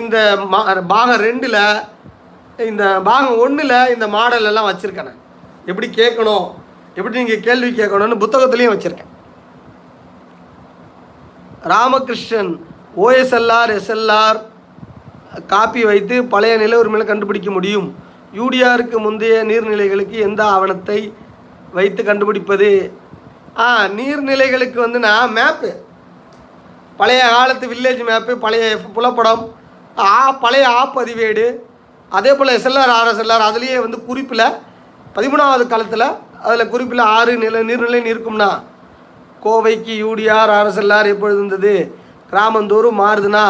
இந்த 0.00 0.16
மா 0.52 0.60
பாகம் 0.92 1.22
ரெண்டில் 1.26 1.62
இந்த 2.70 2.84
பாகம் 3.08 3.38
ஒன்றில் 3.44 3.78
இந்த 3.94 4.06
மாடல் 4.16 4.48
எல்லாம் 4.50 4.68
வச்சுருக்கேன் 4.70 5.16
எப்படி 5.70 5.88
கேட்கணும்? 6.00 6.46
எப்படி 7.00 7.18
நீங்கள் 7.20 7.44
கேள்வி 7.46 7.70
கேட்கணும்னு 7.80 8.22
புத்தகத்துலேயும் 8.22 8.74
வச்சுருக்கேன். 8.74 9.10
ராமகிருஷ்ணன் 11.72 12.52
ஓஎஸ்எல்ஆர் 13.04 13.72
எஸ்எல்ஆர் 13.78 14.38
காப்பி 15.52 15.82
வைத்து 15.90 16.14
பழைய 16.32 16.54
நில 16.62 16.78
உரிமைகளை 16.82 17.04
கண்டுபிடிக்க 17.08 17.50
முடியும். 17.56 17.88
யூடிஆருக்கு 18.38 18.96
முந்தைய 19.04 19.36
நீர்நிலைகளுக்கு 19.50 20.16
எந்த 20.28 20.40
ஆவணத்தை 20.54 20.98
வைத்து 21.76 22.00
கண்டுபிடிப்பது? 22.08 22.70
ஆ 23.64 23.66
நீர்நிலைகளுக்கு 23.98 24.78
வந்து 24.84 24.98
நான் 25.06 25.34
மேப்பு 25.38 25.70
பழைய 27.00 27.20
காலத்து 27.34 27.66
வில்லேஜ் 27.72 28.02
மேப்பு 28.10 28.32
பழைய 28.44 28.64
புலப்படம். 28.96 29.42
ஆ 30.06 30.08
பழைய 30.44 30.64
ஆ 30.78 30.80
பதிவேடு 30.96 31.46
அதே 32.18 32.32
போல் 32.38 32.56
எஸ்எல்ஆர் 32.56 32.92
ஆர்எஸ்எல்ஆர் 32.98 33.48
அதுலேயே 33.48 33.76
வந்து 33.84 33.98
குறிப்பில் 34.08 34.44
பதிமூணாவது 35.16 35.64
காலத்தில் 35.72 36.06
அதில் 36.42 36.68
குறிப்பில் 36.68 36.98
ஆறு 36.98 37.36
நில 37.36 37.62
நீர்நிலை 37.62 38.00
இருக்கும்னா 38.12 38.62
கோவைக்கு 39.44 39.92
யூடிஆர் 40.04 40.52
அரசல்லார் 40.60 41.06
எப்பொழுது 41.06 41.38
இருந்தது? 41.38 41.94
கிராமந்தோறும் 42.30 43.00
மாறுதுன்னா 43.00 43.46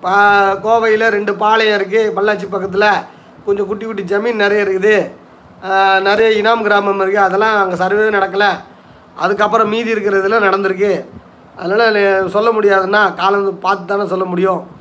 பா 0.00 0.16
கோவையில் 0.56 1.08
ரெண்டு 1.08 1.34
பாளையம் 1.34 1.80
இருக்குது 1.80 2.12
பல்லாச்சி 2.16 2.46
பக்கத்தில். 2.50 2.88
கொஞ்சம் 3.44 3.66
குட்டி 3.66 3.84
குட்டி 3.84 4.02
ஜமீன் 4.02 4.34
நிறைய 4.34 4.64
இருக்குது. 4.64 5.10
நிறைய 6.00 6.42
இனாம் 6.42 6.62
கிராமம் 6.62 7.00
இருக்குது 7.00 7.26
அதெல்லாம் 7.28 7.62
அங்கே 7.62 7.74
சர்வே 7.74 8.18
நடக்கலை. 8.18 8.50
அதுக்கப்புறம் 9.16 9.68
மீதி 9.68 9.92
இருக்கிறதுல 9.92 10.36
நடந்திருக்கு. 10.46 11.04
அதனால் 11.56 12.28
சொல்ல 12.28 12.50
முடியாதுன்னா 12.50 13.14
காலம் 13.14 13.58
பார்த்து 13.58 13.96
தானே 13.96 14.08
சொல்ல 14.08 14.24
முடியும். 14.24 14.76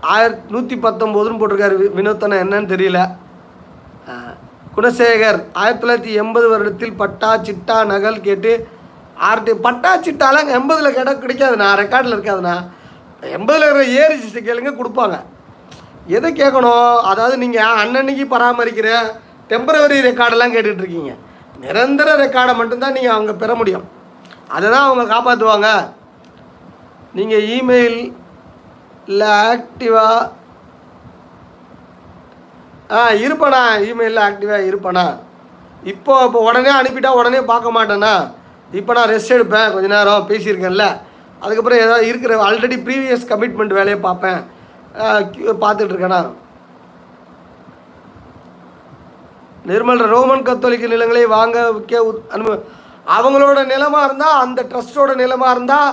ஆயிரத்தி 0.00 0.52
நூற்றி 0.52 0.76
பத்தொம்போதுன்னு 0.76 1.40
போட்டிருக்காரு 1.40 1.76
வி- 1.82 1.92
வினோத்தனை 1.98 2.36
என்னன்னு 2.44 2.70
தெரியல. 2.74 3.00
குணசேகர் 4.76 5.38
ஆயிரத்தி 5.60 5.82
தொள்ளாயிரத்தி 5.82 6.12
எண்பது 6.22 6.46
வருடத்தில் 6.52 6.98
பட்டா 7.00 7.30
சிட்டா 7.46 7.76
நகல் 7.92 8.24
கேட்டு 8.26 8.52
ஆர்டி 9.30 9.52
பட்டா 9.66 9.90
சிட்டாலாம் 10.04 10.52
எண்பதில் 10.58 10.94
கேட்டால் 10.96 11.20
கிடைக்காதுண்ணா 11.24 11.66
ரெக்கார்டில் 11.80 12.14
இருக்காதுண்ணா. 12.16 12.54
எண்பதில் 13.36 13.64
இருக்கிற 13.66 13.84
ஏ 13.98 14.04
ரிஜிஸ்டர் 14.12 14.46
கேளுங்க 14.46 14.72
கொடுப்பாங்க. 14.78 15.16
எதை 16.16 16.28
கேட்கணும்? 16.40 16.96
அதாவது 17.10 17.36
நீங்கள் 17.42 17.76
அன்னன்னைக்கு 17.82 18.24
பராமரிக்கிற 18.34 18.88
டெம்பரவரி 19.50 19.98
ரெக்கார்டெல்லாம் 20.08 20.54
கேட்டுட்ருக்கீங்க 20.54 21.12
நிரந்தர 21.64 22.10
ரெக்கார்டை 22.24 22.54
மட்டும்தான் 22.60 22.96
நீங்கள் 22.98 23.16
அவங்க 23.16 23.32
பெற 23.42 23.52
முடியும். 23.60 23.86
அதை 24.56 24.66
தான் 24.74 24.86
அவங்க 24.88 25.04
காப்பாற்றுவாங்க 25.14 25.68
நீங்கள் 27.18 27.46
இமெயில் 27.56 28.00
இல்லை 29.10 29.28
ஆக்டிவாக 29.50 30.28
ஆ 32.96 33.00
இருப்பேண்ணா 33.24 33.62
இமெயிலில் 33.90 34.24
ஆக்டிவாக 34.28 34.68
இருப்பேண்ணா 34.70 35.06
இப்போ 35.92 36.14
இப்போ 36.26 36.40
உடனே 36.48 36.72
அனுப்பிட்டா 36.80 37.10
உடனே 37.20 37.40
பார்க்க 37.52 37.76
மாட்டேண்ணா 37.76 38.14
இப்போ 38.78 38.92
நான் 38.96 39.10
ரெஸ்ட் 39.12 39.34
எடுப்பேன் 39.36 39.72
கொஞ்ச 39.72 39.86
நேரம் 39.94 40.28
பேசியிருக்கேன்ல. 40.30 40.84
அதுக்கப்புறம் 41.42 41.82
ஏதாவது 41.84 42.04
இருக்கிற 42.10 42.32
ஆல்ரெடி 42.48 42.76
ப்ரீவியஸ் 42.86 43.28
கமிட்மெண்ட் 43.30 43.74
வேலையை 43.78 43.98
பார்ப்பேன். 44.06 44.40
பார்த்துட்ருக்கேண்ணா 45.62 46.20
நிர்மல் 49.70 50.04
ரோமன் 50.12 50.46
கத்தோலிக்க 50.46 50.94
நிலங்களை 50.94 51.24
வாங்க 51.36 51.58
விற்க 51.74 51.92
அனும 52.36 52.56
அவங்களோட 53.16 53.60
நிலமாக 53.72 54.06
இருந்தால் 54.08 54.40
அந்த 54.44 54.60
ட்ரஸ்ட்டோட 54.70 55.12
நிலமாக 55.22 55.54
இருந்தால் 55.56 55.90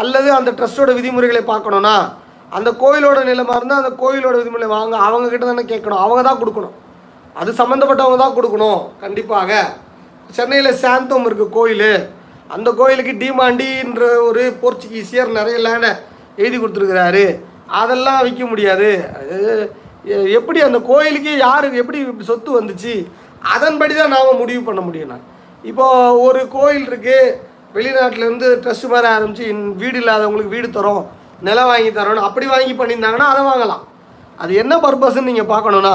அல்லது 0.00 0.28
அந்த 0.38 0.50
ட்ரஸ்ட்டோட 0.58 0.90
விதிமுறைகளை 0.98 1.42
பார்க்கணும்னா? 1.52 1.96
அந்த 2.52 2.70
கோயிலோட 2.70 3.24
நிலமாக 3.24 3.56
இருந்தால் 3.56 3.84
அந்த 3.84 3.88
கோயிலோட 3.88 4.34
விதிமுறை 4.34 4.66
வாங்க 4.66 4.96
அவங்க 4.96 5.28
கிட்ட 5.28 5.46
தானே 5.46 5.62
கேட்கணும். 5.62 5.98
அவங்க 5.98 6.22
தான் 6.22 6.42
கொடுக்கணும். 6.44 6.70
அது 7.34 7.52
சம்மந்தப்பட்டவங்க 7.52 8.16
தான் 8.16 8.34
கொடுக்கணும் 8.34 8.88
கண்டிப்பாக. 9.00 9.72
சென்னையில் 10.30 10.72
சாந்தோம் 10.72 11.26
இருக்குது 11.26 11.48
கோயில். 11.48 12.08
அந்த 12.48 12.70
கோயிலுக்கு 12.72 13.12
டிமாண்டின்ற 13.12 14.22
ஒரு 14.22 14.56
போர்ச்சுகீசியர் 14.62 15.30
நிறைய 15.30 15.68
லேண்டை 15.68 15.96
எழுதி 16.36 16.58
கொடுத்துருக்கிறாரு. 16.58 17.40
அதெல்லாம் 17.66 18.22
விற்க 18.22 18.46
முடியாது. 18.46 19.04
அது 19.14 19.72
எ- 20.04 20.30
எப்படி 20.30 20.60
அந்த 20.60 20.78
கோயிலுக்கு 20.78 21.36
யாருக்கு 21.36 21.78
எப்படி 21.78 22.06
சொத்து 22.20 22.62
வந்துச்சு? 22.62 23.06
அதன்படி 23.42 23.94
தான் 23.94 24.08
நாம் 24.08 24.36
முடிவு 24.36 24.62
பண்ண 24.62 24.80
முடியும் 24.80 25.08
நான். 25.08 25.20
இப்போது 25.62 26.20
ஒரு 26.20 26.48
கோயில் 26.48 26.88
இருக்குது 26.88 27.34
வெளிநாட்டிலேருந்து 27.74 28.60
ட்ரஸ்ட் 28.60 28.88
மாதிரி 28.88 29.12
ஆரம்பித்து 29.12 29.54
வீடு 29.54 29.98
இல்லாதவங்களுக்கு 29.98 30.48
வீடு 30.48 30.68
தரோம். 30.68 31.06
நிலம் 31.46 31.70
வாங்கி 31.72 31.90
தரணும். 31.98 32.26
அப்படி 32.28 32.46
வாங்கி 32.54 32.74
பண்ணியிருந்தாங்கன்னா 32.80 33.28
அதை 33.32 33.42
வாங்கலாம். 33.50 33.84
அது 34.42 34.52
என்ன 34.62 34.74
பர்பஸ்ன்னு 34.84 35.28
நீங்கள் 35.30 35.52
பார்க்கணுண்ணா 35.52 35.94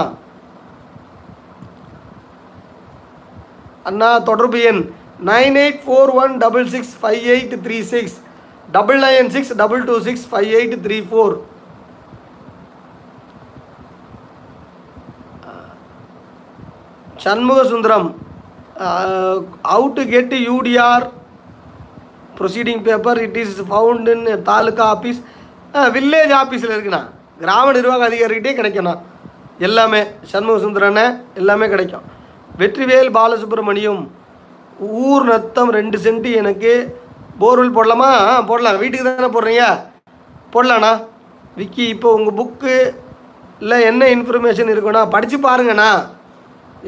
அண்ணா 3.89 4.07
தொடர்பு 4.29 4.61
எண் 4.69 4.81
nine 5.29 5.57
eight 5.63 5.83
four 5.83 6.11
one 6.21 6.33
double 6.45 6.65
six 6.73 6.95
five 7.01 7.21
eight 7.33 7.53
three 7.65 7.77
six 7.91 8.17
double 8.77 8.99
nine 9.03 9.29
six 9.35 9.53
double 9.61 9.83
two 9.89 9.95
six 10.07 10.25
five 10.31 10.49
eight 10.57 10.75
three 10.87 10.97
four. 11.09 11.35
Shanmuga 17.25 17.61
Sundaram 17.71 18.09
how 19.71 19.87
to 19.95 20.03
get 20.11 20.35
UDR 20.49 21.05
proceeding 22.39 22.83
paper 22.87 23.19
it 23.25 23.39
is 23.43 23.55
found 23.69 24.09
in 24.13 24.25
taluka 24.49 24.85
office 24.95 25.21
village 25.95 26.33
ஆஃபீஸில் 26.41 26.73
இருக்குண்ணா. 26.75 27.01
கிராம 27.41 27.71
நிர்வாக 27.77 28.07
அதிகாரிகிட்டே 28.09 28.53
கிடைக்கும்ண்ணா. 28.59 28.93
எல்லாமே 29.67 29.99
சண்முக 30.31 30.57
சுந்தரண்ணே 30.65 31.05
எல்லாமே 31.41 31.67
கிடைக்கும். 31.73 32.05
வெற்றிவேல் 32.59 33.11
பாலசுப்ரமணியம் 33.17 34.01
ஊர் 35.07 35.25
நத்தம் 35.31 35.71
ரெண்டு 35.77 35.97
send 36.05 36.27
எனக்கு. 36.41 36.73
போர்வெல் 37.41 37.75
போடலாமா? 37.77 38.09
போடலாம். 38.49 38.79
வீட்டுக்கு 38.83 39.07
தானே 39.07 39.31
போடுறீங்க? 39.35 39.65
போடலாண்ணா. 40.53 40.91
விக்கி 41.59 41.83
இப்போ 41.95 42.09
உங்கள் 42.17 42.37
புக்கு 42.39 42.73
இல்லை 43.61 43.77
என்ன 43.89 44.05
இன்ஃபர்மேஷன் 44.15 44.71
இருக்குண்ணா 44.73 45.03
படித்து 45.15 45.37
பாருங்கண்ணா. 45.47 45.89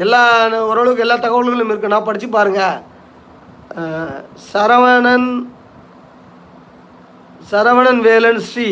எல்லா 0.03 0.21
ஓரளவுக்கு 0.69 1.05
எல்லா 1.05 1.17
தகவல்களும் 1.23 1.71
இருக்குண்ணா. 1.73 1.99
படித்து 2.09 2.27
பாருங்கள் 2.35 2.77
சரவணன் 4.51 5.29
சரவணன் 7.49 8.01
வேலன் 8.05 8.41
ஸ்ரீ. 8.47 8.65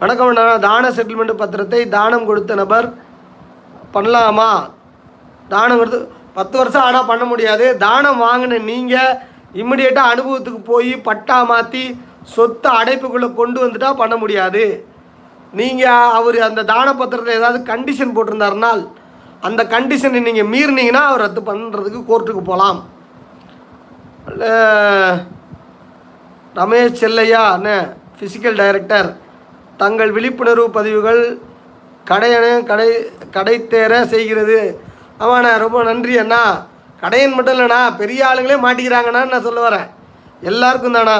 வணக்கம் 0.00 0.28
அண்ணா. 0.30 0.42
தான 0.66 0.90
செட்டில்மெண்ட் 0.96 1.32
பத்திரத்தை 1.40 1.80
தானம் 1.94 2.26
கொடுத்த 2.28 2.52
நபர் 2.60 2.86
பண்ணலாமா? 3.94 4.50
தானம் 5.52 5.80
கொடுத்து 5.80 5.98
பத்து 6.36 6.54
வருஷம் 6.60 6.84
ஆனால் 6.88 7.08
பண்ண 7.10 7.24
முடியாது. 7.30 7.66
தானம் 7.82 8.22
வாங்கின 8.26 8.58
நீங்கள் 8.70 9.16
இம்மிடியேட்டாக 9.62 10.12
அனுபவத்துக்கு 10.12 10.60
போய் 10.70 10.92
பட்டா 11.08 11.38
மாற்றி 11.50 11.82
சொத்தை 12.34 12.70
அடைப்புக்குள்ளே 12.80 13.28
கொண்டு 13.40 13.58
வந்துட்டா 13.64 13.90
பண்ண 14.02 14.16
முடியாது. 14.22 14.64
நீங்கள் 15.60 16.12
அவர் 16.20 16.38
அந்த 16.48 16.64
தான 16.72 16.94
பத்திரத்தில் 17.00 17.38
ஏதாவது 17.40 17.60
கண்டிஷன் 17.72 18.14
போட்டிருந்தாருனால் 18.18 18.82
அந்த 19.48 19.64
கண்டிஷனை 19.74 20.22
நீங்கள் 20.28 20.50
மீறினீங்கன்னா 20.54 21.02
அவர் 21.10 21.24
ரத்து 21.24 21.42
பண்ணுறதுக்கு 21.50 22.00
கோர்ட்டுக்கு 22.12 22.44
போகலாம் 22.52 22.80
ரமேஷ் 26.60 26.98
செல்லையா? 27.02 27.44
அண்ணே. 27.54 27.76
ஃபிசிக்கல் 28.18 28.58
டைரக்டர் 28.62 29.08
தங்கள் 29.82 30.14
விழிப்புணர்வு 30.16 30.66
பதிவுகள் 30.76 31.22
கடையண 32.10 32.44
கடை 32.70 32.88
கடை 33.36 33.54
தேர 33.72 33.92
செய்கிறது. 34.12 34.58
ஆமாண்ணா 35.22 35.52
ரொம்ப 35.64 35.78
நன்றி 35.88 36.14
அண்ணா. 36.22 36.42
கடையன் 37.02 37.34
மட்டும் 37.36 37.54
இல்லைண்ணா 37.56 37.80
பெரிய 38.00 38.20
ஆளுங்களே 38.28 38.58
மாட்டிக்கிறாங்கண்ணான்னு 38.64 39.32
நான் 39.34 39.46
சொல்ல 39.46 39.62
வரேன். 39.66 39.88
எல்லாருக்கும் 40.50 40.96
தானா 40.98 41.16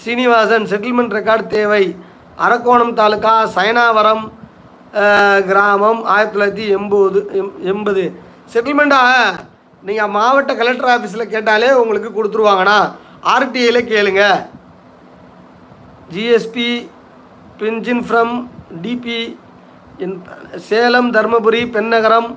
சீனிவாசன் 0.00 0.68
செட்டில்மெண்ட் 0.72 1.16
ரெக்கார்டு 1.18 1.46
தேவை. 1.56 1.84
அரக்கோணம் 2.46 2.96
தாலுக்கா 3.00 3.34
சயனாவரம் 3.56 4.24
கிராமம் 5.48 6.02
ஆயிரத்தி 6.14 6.34
தொள்ளாயிரத்தி 6.34 6.66
எண்பது 6.76 7.20
எம் 7.40 7.54
எண்பது. 7.72 8.04
செட்டில்மெண்ட்டா 8.52 9.00
நீங்கள் 9.86 10.12
மாவட்ட 10.18 10.52
கலெக்டர் 10.60 10.92
ஆஃபீஸில் 10.96 11.32
கேட்டாலே 11.32 11.70
உங்களுக்கு 11.80 12.10
கொடுத்துருவாங்கண்ணா. 12.18 12.78
ஆர்டிஐயில் 13.34 13.90
கேளுங்கள் 13.92 14.38
ஜிஎஸ்பி 16.14 16.68
ட்வின்ஜின் 17.60 18.02
ஃப்ரம் 18.08 18.34
டிபி 18.82 19.20
என் 20.04 20.16
சேலம் 20.68 21.08
தருமபுரி 21.14 21.62
பெண்ணகரம் 21.76 22.28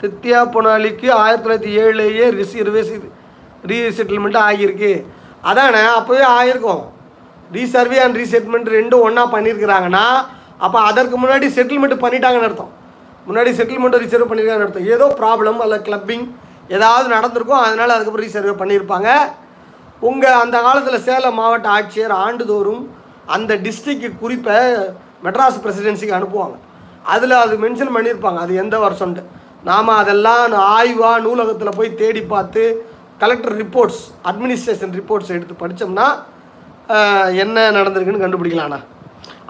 தித்யா 0.00 0.40
பொனாலிக்கு 0.54 1.08
ஆயிரத்தி 1.22 1.44
தொள்ளாயிரத்தி 1.44 1.72
ஏழுலேயே 1.82 2.26
ரிசி 2.38 2.58
ரிவேசி 2.68 2.96
ரீசெட்டில்மெண்ட் 3.70 4.38
ஆகியிருக்கு. 4.48 4.92
அதானே? 5.50 5.82
அப்போவே 5.98 6.24
ஆகியிருக்கும் 6.36 6.82
ரீசர்வே 7.56 7.98
அண்ட் 8.04 8.18
ரீசெட்டில்மெண்ட் 8.20 8.70
ரெண்டும் 8.78 9.04
ஒன்றா 9.06 9.24
பண்ணியிருக்கிறாங்கன்னா 9.34 10.04
அப்போ 10.66 10.78
அதற்கு 10.90 11.16
முன்னாடி 11.22 11.46
செட்டில்மெண்ட் 11.56 12.02
பண்ணிட்டாங்கன்னு 12.04 12.48
அர்த்தம். 12.50 12.72
முன்னாடி 13.28 13.50
செட்டில்மெண்ட் 13.58 14.02
ரிசர்வ் 14.04 14.30
பண்ணியிருக்காங்கன்னு 14.30 14.68
அர்த்தம். 14.68 14.90
ஏதோ 14.94 15.06
ப்ராப்ளம் 15.20 15.60
அல்ல 15.64 15.76
கிளப்பிங் 15.88 16.26
ஏதாவது 16.76 17.06
நடந்திருக்கும் 17.16 17.62
அதனால் 17.66 17.94
அதுக்கப்புறம் 17.96 18.26
ரீசர்வே 18.28 18.54
பண்ணியிருப்பாங்க. 18.62 19.10
உங்கள் 20.06 20.40
அந்த 20.42 20.56
காலத்தில் 20.66 21.04
சேலம் 21.06 21.38
மாவட்ட 21.40 21.68
ஆட்சியர் 21.76 22.14
ஆண்டுதோறும் 22.24 22.82
அந்த 23.36 23.52
டிஸ்ட்ரிக்கு 23.64 24.08
குறிப்பை 24.20 24.58
மெட்ராஸ் 25.24 25.62
பிரசிடென்சிக்கு 25.64 26.18
அனுப்புவாங்க. 26.18 26.56
அதில் 27.14 27.34
அது 27.44 27.54
மென்ஷன் 27.64 27.94
பண்ணியிருப்பாங்க. 27.96 28.40
அது 28.44 28.52
எந்த 28.62 28.76
வருஷம்ட்டு 28.84 29.24
நாம் 29.68 29.98
அதெல்லாம் 30.02 30.54
ஆய்வாக 30.76 31.22
நூலகத்தில் 31.26 31.76
போய் 31.78 31.98
தேடி 32.02 32.22
பார்த்து 32.34 32.62
கலெக்டர் 33.22 33.56
ரிப்போர்ட்ஸ் 33.62 34.02
அட்மினிஸ்ட்ரேஷன் 34.30 34.94
ரிப்போர்ட்ஸ் 34.98 35.34
எடுத்து 35.36 35.54
படித்தோம்னா 35.62 36.08
என்ன 37.44 37.66
நடந்திருக்குன்னு 37.78 38.24
கண்டுபிடிக்கலாம்ண்ணா 38.24 38.80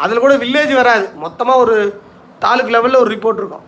அதில் 0.02 0.24
கூட 0.24 0.34
வில்லேஜ் 0.42 0.72
வராது. 0.80 1.06
மொத்தமாக 1.24 1.62
ஒரு 1.64 1.76
தாலுக்கு 2.44 2.72
லெவலில் 2.74 3.02
ஒரு 3.02 3.10
ரிப்போர்ட் 3.14 3.40
இருக்கும். 3.42 3.66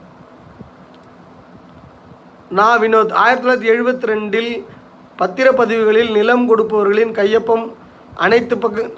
நான் 2.59 2.81
வினோத் 2.83 3.13
ஆயிரத்தி 3.23 3.45
தொள்ளாயிரத்தி 3.45 3.73
எழுபத்தி 3.75 4.11
ரெண்டில் 4.13 4.53
பத்திரப்பதிவுகளில் 5.21 6.11
நிலம் 6.19 6.45
கொடுப்பவர்களின் 6.51 7.15
கையொப்பம் 7.21 7.65
அனைத்து 8.25 8.55
பக்கம் 8.63 8.93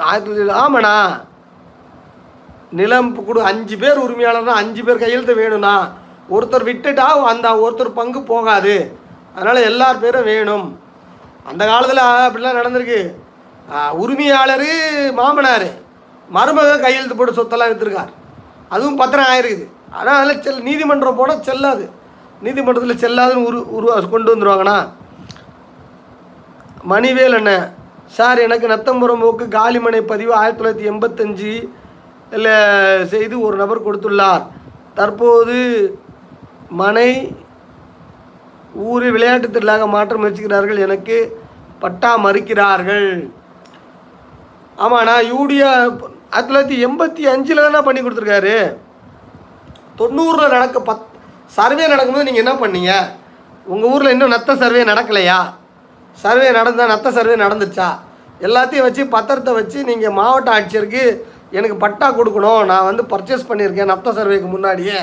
ஆமாண்ணா. 0.63 0.97
நிலம் 2.79 3.11
கொடு 3.27 3.41
அஞ்சு 3.51 3.77
பேர் 3.83 4.03
உரிமையாளர்னா 4.05 4.55
அஞ்சு 4.63 4.83
பேர் 4.87 5.03
கையெழுத்து 5.03 5.35
வேணும்ண்ணா. 5.41 5.75
ஒருத்தர் 6.35 6.69
விட்டுட்டா 6.69 7.07
அந்த 7.33 7.49
ஒருத்தர் 7.65 7.99
பங்கு 7.99 8.21
போகாது. 8.31 8.75
அதனால் 9.37 9.67
எல்லார் 9.71 10.03
பேரும் 10.05 10.29
வேணும். 10.31 10.67
அந்த 11.51 11.63
காலத்தில் 11.71 12.03
அப்படிலாம் 12.27 12.59
நடந்திருக்கு. 12.61 13.01
உரிமையாளர் 14.03 14.69
மாமனார். 15.21 15.69
மருமக 16.37 16.79
கையெழுத்து 16.87 17.17
போட்டு 17.19 17.39
சொத்தெல்லாம் 17.39 17.71
விற்றுருக்கார் 17.73 18.13
அதுவும் 18.75 18.99
பத்திரம் 19.01 19.31
ஆயிருக்குது. 19.33 19.65
ஆனால் 19.99 20.19
அதில் 20.23 20.43
செல் 20.45 20.67
நீதிமன்றம் 20.69 21.19
போனால் 21.21 21.47
செல்லாது. 21.49 21.85
நீதிமன்றத்தில் 22.45 23.03
செல்லாதுன்னு 23.05 23.47
உரு 23.49 23.59
உருவா 23.77 23.97
கொண்டு 24.15 24.31
வந்துருவாங்கண்ணா. 24.33 24.79
மணிவேல் 26.89 27.35
அண்ணன் 27.35 27.75
சார் 28.07 28.39
எனக்கு 28.39 28.69
நத்தம்புரம் 28.69 29.21
போக்கு 29.21 29.45
காலிமனை 29.45 30.01
பதிவு 30.01 30.35
ஆயிரத்தி 30.35 30.63
தொள்ளாயிரத்தி 30.63 30.93
எண்பத்தஞ்சு 30.93 31.69
செய்து 33.07 33.41
ஒரு 33.41 33.57
நபர் 33.57 33.87
கொடுத்துள்ளார். 33.87 34.47
தற்போது 34.95 35.99
மனை 36.69 37.37
ஊர் 38.75 39.11
விளையாட்டுத் 39.11 39.57
திடலாக 39.57 39.89
மாற்ற 39.89 40.17
முயற்சிக்கிறார்கள். 40.17 40.79
எனக்கு 40.79 41.43
பட்டா 41.79 42.19
மறுக்கிறார்கள். 42.19 43.31
ஆமாண்ணா 44.79 45.33
யூடியா 45.33 45.99
ஆயிரத்தி 46.31 46.37
தொள்ளாயிரத்தி 46.37 46.89
எண்பத்தி 46.89 47.33
அஞ்சில் 47.33 47.57
தானே 47.57 47.81
பண்ணி 47.81 48.01
கொடுத்துருக்காரு. 48.01 48.77
தொண்ணூறில் 49.99 50.49
நடக்க 50.49 50.93
பத் 50.93 51.03
சர்வே 51.47 51.89
நடக்கும்போது 51.89 52.33
நீங்கள் 52.33 52.45
என்ன 52.45 52.67
பண்ணீங்க? 52.67 52.93
உங்கள் 53.65 53.91
ஊரில் 53.91 54.11
இன்னும் 54.11 54.33
நத்த 54.33 54.57
சர்வே 54.57 54.85
நடக்கலையா? 54.85 55.61
சர்வே 56.23 56.49
நடந்தா 56.59 56.85
நத்த 56.93 57.13
சர்வே 57.19 57.37
நடந்துச்சா 57.45 57.89
எல்லாத்தையும் 58.47 58.87
வச்சு 58.87 59.03
பத்திரத்தை 59.15 59.53
வச்சு 59.59 59.79
நீங்கள் 59.89 60.17
மாவட்ட 60.19 60.51
ஆட்சியருக்கு 60.59 61.05
எனக்கு 61.59 61.77
பட்டா 61.85 62.07
கொடுக்கணும். 62.19 62.63
நான் 62.71 62.87
வந்து 62.89 63.03
பர்ச்சேஸ் 63.13 63.49
பண்ணியிருக்கேன் 63.49 63.91
நத்த 63.93 64.15
சர்வேக்கு 64.19 64.49
முன்னாடியே. 64.55 65.01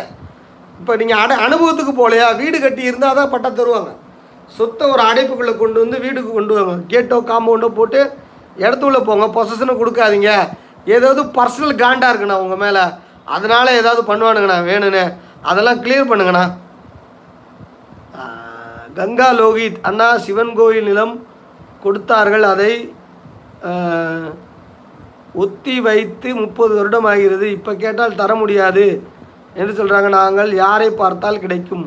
இப்போ 0.79 0.93
நீங்கள் 1.01 1.21
அடை 1.23 1.35
அனுபவத்துக்கு 1.45 1.93
போகலையா? 1.99 2.27
வீடு 2.41 2.57
கட்டி 2.63 2.83
இருந்தால் 2.89 3.17
தான் 3.19 3.31
பட்டா 3.33 3.49
தருவாங்க. 3.59 3.91
சொத்தை 4.57 4.85
ஒரு 4.93 5.01
அடைப்புக்குள்ளே 5.09 5.53
கொண்டு 5.61 5.77
வந்து 5.83 5.97
வீடுக்கு 6.05 6.31
கொண்டு 6.37 6.53
வாங்க. 6.57 6.75
கேட்டோ 6.93 7.17
காம்பவுண்டோ 7.31 7.69
போட்டு 7.79 7.99
இடத்துக்குள்ளே 8.63 9.01
போங்க. 9.09 9.25
பொசஷனும் 9.37 9.81
கொடுக்காதீங்க. 9.81 10.31
ஏதாவது 10.95 11.21
பர்சனல் 11.37 11.81
காண்டாக 11.83 12.11
இருக்குண்ணா 12.11 12.41
உங்கள் 12.45 12.61
மேலே. 12.63 12.85
அதனால் 13.35 13.77
ஏதாவது 13.81 14.03
பண்ணுவானுங்கண்ணா 14.11 14.59
வேணும்னு. 14.71 15.03
அதெல்லாம் 15.49 15.81
கிளியர் 15.85 16.09
பண்ணுங்கண்ணா. 16.11 16.45
கங்கா 18.99 19.29
லோகித் 19.39 19.79
அண்ணா 19.89 20.07
சிவன் 20.25 20.53
கோயில் 20.59 20.89
நிலம் 20.89 21.13
கொடுத்தார்கள். 21.83 22.45
அதை 22.53 22.71
ஒத்தி 25.43 25.75
வைத்து 25.87 26.29
முப்பது 26.41 26.73
வருடம் 26.79 27.07
ஆகிறது. 27.11 27.47
இப்போ 27.57 27.71
கேட்டால் 27.83 28.19
தர 28.21 28.31
முடியாது 28.41 28.85
என்று 29.59 29.73
சொல்கிறாங்க 29.79 30.09
நாங்கள் 30.19 30.51
யாரை 30.63 30.89
பார்த்தால் 31.01 31.43
கிடைக்கும்? 31.43 31.85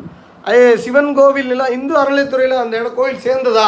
ஐயே 0.51 0.69
சிவன் 0.85 1.11
கோவில் 1.17 1.51
நிலம் 1.51 1.73
இந்து 1.75 1.93
அறநிலைத்துறையில் 2.01 2.61
அந்த 2.61 2.73
இடம் 2.79 2.97
கோயில் 2.99 3.25
சேர்ந்ததா? 3.25 3.67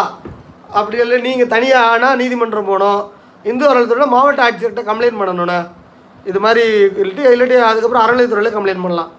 அப்படி 0.78 0.98
இல்லை 1.04 1.18
நீங்கள் 1.28 1.52
தனியாக 1.56 1.92
ஆனால் 1.92 2.20
நீதிமன்றம் 2.22 2.70
போகணும் 2.72 3.04
இந்து 3.50 3.68
அறநிலைத்துறையில் 3.70 4.14
மாவட்ட 4.16 4.42
ஆட்சியர்கிட்ட 4.48 4.84
கம்ப்ளைண்ட் 4.90 5.20
பண்ணணுண்ணே 5.22 5.60
இது 6.30 6.40
மாதிரி 6.46 6.64
இல்லாட்டி 7.04 7.30
இல்லாட்டி 7.34 7.58
அதுக்கப்புறம் 7.70 8.06
அறநிலைத்துறையில் 8.06 8.56
கம்ப்ளைண்ட் 8.56 8.86
பண்ணலாம். 8.86 9.12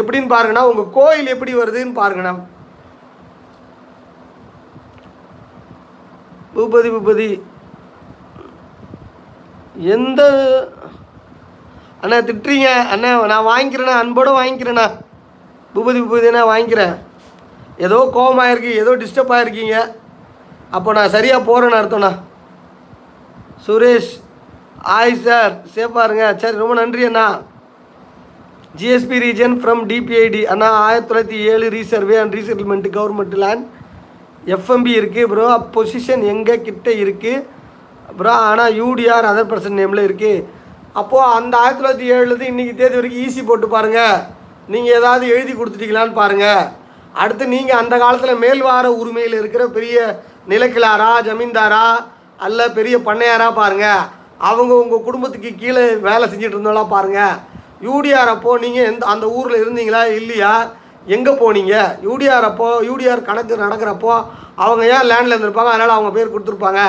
எப்படின்னு 0.00 0.32
பாருங்கண்ணா 0.34 0.66
உங்கள் 0.72 0.92
கோயில் 0.98 1.32
எப்படி 1.34 1.54
வருதுன்னு 1.60 1.98
பாருங்கண்ணா. 2.02 2.34
பூபதி 6.56 6.88
பூபதி 6.94 7.28
எந்த 9.94 10.20
அண்ணா 12.02 12.18
திட்டுறீங்க? 12.28 12.68
அண்ணா 12.92 13.10
நான் 13.32 13.48
வாங்கிக்கிறேண்ணா 13.52 13.96
அன்போடு 14.02 14.30
வாங்கிக்கிறேண்ணா. 14.40 14.86
பூபதி 15.74 16.00
பூபதினா 16.02 16.42
வாங்கிக்கிறேன். 16.52 16.94
ஏதோ 17.86 17.98
கோவமாக 18.16 18.52
இருக்கு 18.52 18.70
ஏதோ 18.82 18.92
டிஸ்டர்ப் 19.02 19.34
ஆகிருக்கீங்க 19.36 19.76
அப்போ 20.76 20.92
நான் 20.98 21.14
சரியாக 21.16 21.46
போகிறேன்னு 21.48 21.80
அர்த்தம்ண்ணா. 21.80 22.12
சுரேஷ் 23.66 24.12
ஆய் 24.96 25.20
சார் 25.26 25.54
சேஃபாக 25.74 26.06
இருங்க. 26.08 26.26
சரி 26.42 26.62
ரொம்ப 26.62 26.74
நன்றி 26.80 27.04
அண்ணா. 27.10 27.26
ஜிஎஸ்பி 28.80 29.18
ரீஜன் 29.26 29.56
ஃப்ரம் 29.60 29.82
டிபிஐடி 29.90 30.42
அண்ணா 30.52 30.68
ஆயிரத்தி 30.86 31.08
தொள்ளாயிரத்தி 31.10 31.38
ஏழு 31.52 31.66
resurvey 31.76 32.16
and 32.22 32.34
resettlement 32.38 32.88
government 32.96 33.36
land 33.44 33.66
FMB 34.46 34.92
இருக்குது 34.98 35.28
ப்ரோ 35.30 35.46
பொசிஷன் 35.74 36.24
எங்கே 36.32 36.56
கிட்ட 36.60 36.88
இருக்குது 37.00 37.44
ப்ரோ 38.18 38.34
ஆனால் 38.48 38.76
யூடிஆர் 38.80 39.30
அதர் 39.30 39.50
பர்சன் 39.50 39.78
நேமில் 39.80 40.06
இருக்குது 40.06 40.44
அப்போது 40.94 41.30
அந்த 41.32 41.54
ஆயிரத்தி 41.56 41.80
தொள்ளாயிரத்தி 41.80 42.10
ஏழுலேருந்து 42.12 42.50
இன்றைக்கி 42.52 42.74
தேதி 42.74 42.96
வரைக்கும் 42.96 43.24
ஈஸி 43.24 43.42
போட்டு 43.42 43.66
பாருங்கள் 43.68 44.14
நீங்கள் 44.68 44.96
ஏதாவது 44.96 45.24
எழுதி 45.28 45.52
கொடுத்துட்டீங்களான்னு 45.52 46.20
பாருங்கள் 46.20 46.62
அடுத்து 47.14 47.44
நீங்கள் 47.48 47.80
அந்த 47.82 47.94
காலத்தில் 47.98 48.40
மேல்வார 48.40 48.86
உரிமையில் 49.00 49.38
இருக்கிற 49.38 49.64
பெரிய 49.70 49.98
நிலக்கிழாரா 50.48 51.10
ஜமீன்தாரா 51.26 51.84
அல்ல 52.38 52.68
பெரிய 52.72 52.96
பண்ணையாரா 53.04 53.48
பாருங்கள் 53.54 54.02
அவங்க 54.40 54.72
உங்கள் 54.74 55.04
குடும்பத்துக்கு 55.04 55.50
கீழே 55.54 55.84
வேலை 56.00 56.24
செஞ்சுட்டு 56.26 56.56
இருந்தோம்லாம் 56.56 56.90
பாருங்கள் 56.90 57.36
யூடிஆர் 57.82 58.32
அப்போது 58.32 58.62
நீங்கள் 58.64 58.86
எந்த 58.86 59.06
அந்த 59.06 59.26
ஊரில் 59.36 59.62
இருந்தீங்களா? 59.62 60.02
இல்லையா? 60.16 60.52
எங்கே 61.06 61.30
போனீங்க? 61.30 61.96
யூடிஆர் 62.04 62.40
அப்போ 62.40 62.82
யூடிஆர் 62.82 63.22
கணக்கு 63.22 63.56
நடக்கிறப்போ 63.56 64.24
அவங்க 64.56 64.86
ஏன் 64.86 65.10
லேண்டில் 65.10 65.34
இருந்திருப்பாங்க? 65.34 65.68
அதனால் 65.68 65.88
அவங்க 65.88 66.10
பேர் 66.10 66.40
கொடுத்துருப்பாங்க. 66.40 66.80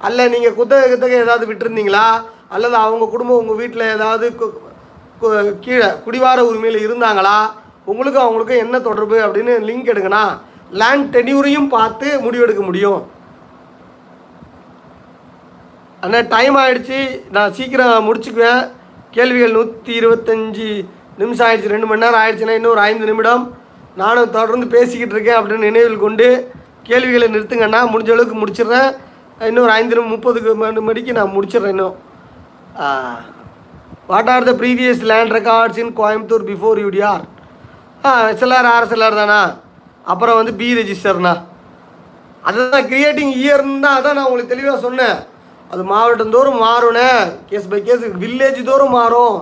அல்ல 0.00 0.28
நீங்கள் 0.28 0.54
குத்தகை 0.54 0.90
குத்தகை 0.90 1.16
ஏதாவது 1.16 1.52
விட்டுருந்தீங்களா? 1.52 2.04
அல்லது 2.48 2.74
அவங்க 2.74 3.06
குடும்பம் 3.06 3.36
உங்கள் 3.36 3.56
வீட்டில் 3.56 3.94
ஏதாவது 3.94 4.36
கு- 5.22 5.58
கீழே 5.60 5.86
குடிவார 6.04 6.44
உரிமையில் 6.44 6.90
இருந்தாங்களா? 6.90 7.50
உங்களுக்கும் 7.84 8.22
அவங்களுக்கும் 8.22 8.56
என்ன 8.56 8.80
தொடர்பு 8.80 9.16
அப்படின்னு 9.16 9.50
லிங்க் 9.50 9.90
எடுங்கண்ணா 9.94 10.38
லேண்ட் 10.70 11.16
டென்யூரையும் 11.16 11.68
பார்த்து 11.68 12.20
முடிவெடுக்க 12.20 12.60
முடியும். 12.60 13.10
அண்ணா 16.00 16.20
டைம் 16.20 16.56
ஆகிடுச்சு 16.56 17.30
நான் 17.30 17.52
சீக்கிரம் 17.52 18.14
முடிச்சுக்குவேன். 18.14 18.70
கேள்விகள் 19.10 19.50
நூற்றி 19.50 19.98
இருபத்தஞ்சி 19.98 20.84
நிமிஷம் 21.18 21.46
ஆயிடுச்சு. 21.46 21.68
ரெண்டு 21.68 21.86
மணி 21.86 22.00
நேரம் 22.00 22.20
ஆயிடுச்சுன்னா 22.20 22.54
இன்னும் 22.54 22.70
ஒரு 22.70 22.80
ஐந்து 22.80 23.04
நிமிடம். 23.04 23.62
நானும் 24.00 24.34
தொடர்ந்து 24.36 24.66
பேசிக்கிட்டு 24.76 25.14
இருக்கேன் 25.16 25.38
அப்படின்னு 25.38 25.68
நினைவில் 25.70 26.04
கொண்டு 26.04 26.26
கேள்விகளை 26.88 27.26
நிறுத்துங்கண்ணா 27.34 27.80
முடிஞ்ச 27.92 28.10
அளவுக்கு 28.14 28.36
முடிச்சிடுறேன். 28.40 28.90
இன்னும் 29.48 29.64
ஒரு 29.66 29.72
ஐந்து 29.80 30.02
முப்பதுக்கு 30.14 30.50
மணி 30.62 30.82
மணிக்கு 30.88 31.18
நான் 31.18 31.34
முடிச்சிடுறேன் 31.36 31.74
இன்னும். 31.76 31.96
What 34.10 34.30
are 34.32 34.48
the 34.48 34.52
previous 34.62 35.02
land 35.10 35.34
records 35.38 35.80
in 35.82 35.92
Coimbatore 36.00 36.46
before 36.50 36.80
UDR 36.84 37.22
uh 38.06 38.10
SLR 38.32 38.68
RSLR 38.72 39.20
தானா? 39.20 39.42
அப்புறம் 40.12 40.38
வந்து 40.40 40.52
பி 40.60 40.68
ரெஜிஸ்டர்ண்ணா 40.78 41.34
அதுதான் 42.48 42.88
கிரியேட்டிங் 42.90 43.32
இயர்ன்னு 43.42 43.84
தான் 43.84 43.96
அதான் 43.98 44.16
நான் 44.18 44.26
உங்களுக்கு 44.28 44.54
தெளிவாக 44.54 44.78
சொன்னேன். 44.86 45.16
அது 45.72 45.82
மாவட்டம் 45.92 46.34
தோறும் 46.34 46.60
மாறும்ண்ணே 46.64 47.08
கேஸ் 47.50 47.70
பை 47.72 47.78
கேஸ் 47.86 48.04
வில்லேஜ் 48.24 48.60
தோறும் 48.70 48.94
மாறும். 48.98 49.36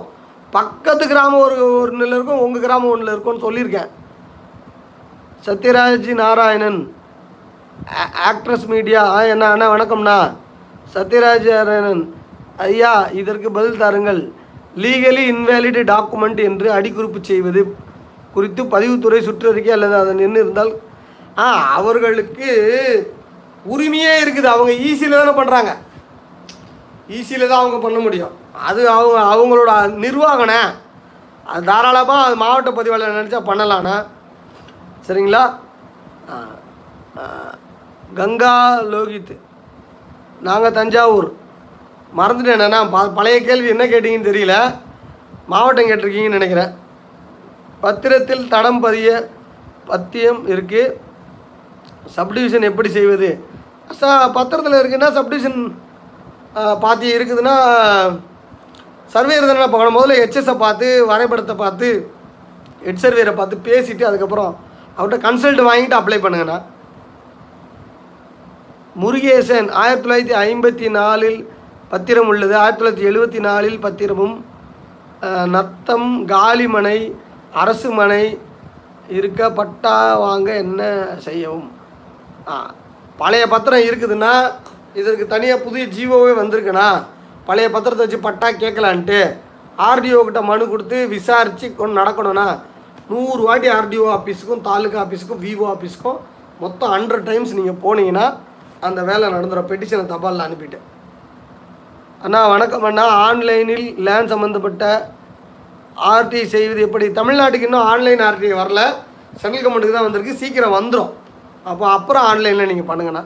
பக்கத்து 0.55 1.03
கிராமம் 1.11 1.43
ஒரு 1.47 1.57
ஒன்றில் 1.81 2.15
இருக்கும் 2.17 2.43
உங்கள் 2.45 2.63
கிராமம் 2.65 2.91
ஒன்றில் 2.93 3.13
இருக்கும்னு 3.13 3.45
சொல்லியிருக்கேன். 3.47 3.89
சத்யராஜ் 5.45 6.09
நாராயணன். 6.19 6.77
ஆக்ட்ரஸ் 8.27 8.67
மீடியா 8.73 8.99
ஆ 9.15 9.17
என்ன 9.31 9.47
அண்ணா 9.53 9.65
வணக்கம்ண்ணா. 9.73 10.17
சத்யராஜ் 10.93 11.47
நாராயணன். 11.55 12.03
ஐயா 12.67 12.91
இதற்கு 13.21 13.49
பதில் 13.57 13.81
தாருங்கள். 13.81 14.21
லீகலி 14.83 15.23
இன்வேலிட் 15.33 15.79
டாக்குமெண்ட் 15.91 16.39
என்று 16.49 16.69
அடிக்குறிப்பு 16.77 17.21
செய்வது 17.31 17.63
குறித்து 18.35 18.63
பதிவுத்துறை 18.75 19.19
சுற்றறிக்கை 19.27 19.73
அல்லது 19.77 19.97
அதன் 20.01 20.23
என்ன 20.27 20.39
இருந்தால் 20.43 20.71
ஆ 21.43 21.49
அவர்களுக்கு 21.79 22.49
உரிமையே 23.75 24.15
இருக்குது. 24.23 24.49
அவங்க 24.55 24.71
ஈஸியில் 24.87 25.19
தானே 25.19 25.35
பண்ணுறாங்க 25.41 25.71
ஈஸியில் 27.19 27.49
தான் 27.51 27.61
அவங்க 27.63 27.79
பண்ண 27.85 27.99
முடியும். 28.07 28.33
அது 28.69 28.81
அவங்க 28.95 29.19
அவங்களோட 29.35 29.71
நிர்வாகண்ணே. 30.07 30.61
அது 31.51 31.63
தாராளமாக 31.69 32.25
அது 32.27 32.35
மாவட்ட 32.45 32.71
பதிவாளர் 32.81 33.17
நினச்சா 33.21 33.47
பண்ணலாண்ணா. 33.51 33.95
சரிங்களா? 35.07 35.55
கங்கா 38.13 38.81
லோகித். 38.81 39.37
நாங்கள் 40.41 40.71
தஞ்சாவூர். 40.71 41.33
மறந்துட்டேன் 42.17 42.67
நான் 42.67 42.89
ப- 42.89 43.09
பழைய 43.09 43.41
கேள்வி 43.41 43.67
என்ன 43.67 43.85
கேட்டீங்கன்னு 43.85 44.29
தெரியல. 44.29 44.75
மாவட்டம் 45.47 45.85
கேட்டிருக்கீங்கன்னு 45.85 46.29
நினைக்கிறேன். 46.29 46.73
பத்திரத்தில் 47.81 48.47
தடம் 48.47 48.79
பதிய 48.79 49.29
பத்தியம் 49.85 50.47
இருக்குது 50.47 50.93
சப்டிவிஷன் 52.15 52.61
எப்படி 52.61 52.91
செய்வது? 52.91 53.45
ச 54.01 54.31
பத்திரத்தில் 54.31 54.79
இருக்குன்னா 54.79 55.13
சப்டிவிஷன் 55.13 55.71
பாத்தி 56.79 57.15
இருக்குதுன்னா 57.15 57.55
சர்வேயர் 59.13 59.47
தானே 59.47 59.67
பார்க்கணும். 59.67 59.97
முதல்ல 59.97 60.13
ஹெச்எஸை 60.13 60.57
பார்த்து 60.57 61.05
வரைபடத்தை 61.05 61.55
பார்த்து 61.55 62.11
ஹெட் 62.83 62.97
சர்வேயரை 63.01 63.35
பார்த்து 63.35 63.57
பேசிவிட்டு 63.57 64.07
அதுக்கப்புறம் 64.07 64.71
அவர்கிட்ட 64.97 65.25
கன்சல்ட் 65.27 65.61
வாங்கிட்டு 65.69 65.99
அப்ளை 65.99 66.17
பண்ணுங்கண்ணா. 66.17 66.61
முருகேசன் 69.01 69.71
ஆயிரத்தி 69.71 70.03
தொள்ளாயிரத்தி 70.05 70.35
ஐம்பத்தி 70.37 70.89
நாலில் 70.89 71.49
பத்திரம் 71.89 72.27
உள்ளது. 72.27 72.55
ஆயிரத்தி 72.57 72.81
தொள்ளாயிரத்தி 72.81 73.11
எழுபத்தி 73.11 73.39
நாலில் 73.39 73.79
பத்திரமும் 73.79 74.35
நத்தம் 75.45 76.27
காலிமனை 76.27 77.13
அரசு 77.53 77.89
மனை 77.91 78.39
இருக்க 79.07 79.51
பட்டா 79.51 80.15
வாங்க 80.17 80.55
என்ன 80.55 80.81
செய்யவும்? 81.17 81.71
ஆ, 82.47 82.71
பழைய 83.17 83.47
பத்திரம் 83.47 83.79
இருக்குதுன்னா 83.79 84.51
இதற்கு 84.93 85.27
தனியாக 85.27 85.61
புதிய 85.61 85.85
ஜீவோவே 85.85 86.33
வந்திருக்குண்ணா. 86.41 87.03
பழைய 87.45 87.69
பத்திரத்தை 87.69 88.03
வச்சு 88.03 88.19
பட்டா 88.19 88.49
கேட்கலான்ட்டு 88.49 89.37
ஆர்டிஓ 89.77 90.23
கிட்ட 90.23 90.41
மனு 90.41 90.69
கொடுத்து 90.69 91.07
விசாரித்து 91.07 91.75
கொண்டு 91.75 92.01
நடக்கணும்ண்ணா. 92.01 92.59
நூறு 93.09 93.41
வாட்டி 93.47 93.67
ஆர்டிஓ 93.77 94.05
ஆஃபீஸுக்கும் 94.17 94.63
தாலுகா 94.67 94.97
ஆஃபீஸுக்கும் 95.03 95.41
விவோ 95.45 95.65
ஆஃபீஸுக்கும் 95.73 96.19
மொத்தம் 96.63 96.91
ஹண்ட்ரட் 96.95 97.25
டைம்ஸ் 97.29 97.55
நீங்கள் 97.59 97.79
போனீங்கன்னா 97.85 98.25
அந்த 98.87 98.99
வேலை 99.09 99.25
நடந்துடும் 99.35 99.69
பெட்டிஷனை 99.71 100.05
தபாலில் 100.13 100.45
அனுப்பிட்டு 100.45 100.79
அண்ணா 102.25 102.41
வணக்கம் 102.53 102.85
அண்ணா. 102.89 103.05
ஆன்லைனில் 103.27 103.87
லேண்ட் 104.07 104.31
சம்மந்தப்பட்ட 104.33 104.83
ஆர்டி 106.11 106.41
செய்வது 106.53 106.81
எப்படி? 106.85 107.05
தமிழ்நாட்டுக்கு 107.17 107.67
இன்னும் 107.67 107.87
ஆன்லைன் 107.91 108.21
ஆர்டி 108.27 108.51
வரல. 108.61 108.81
சென்ட்ரல் 109.41 109.63
கவர்மெண்ட்டுக்கு 109.63 109.97
தான் 109.97 110.07
வந்திருக்கு. 110.07 110.39
சீக்கிரம் 110.41 110.75
வந்துடும் 110.77 111.11
அப்போ 111.69 111.85
அப்புறம் 111.97 112.25
ஆன்லைனில் 112.29 112.69
நீங்கள் 112.71 112.89
பண்ணுங்கண்ணா. 112.89 113.23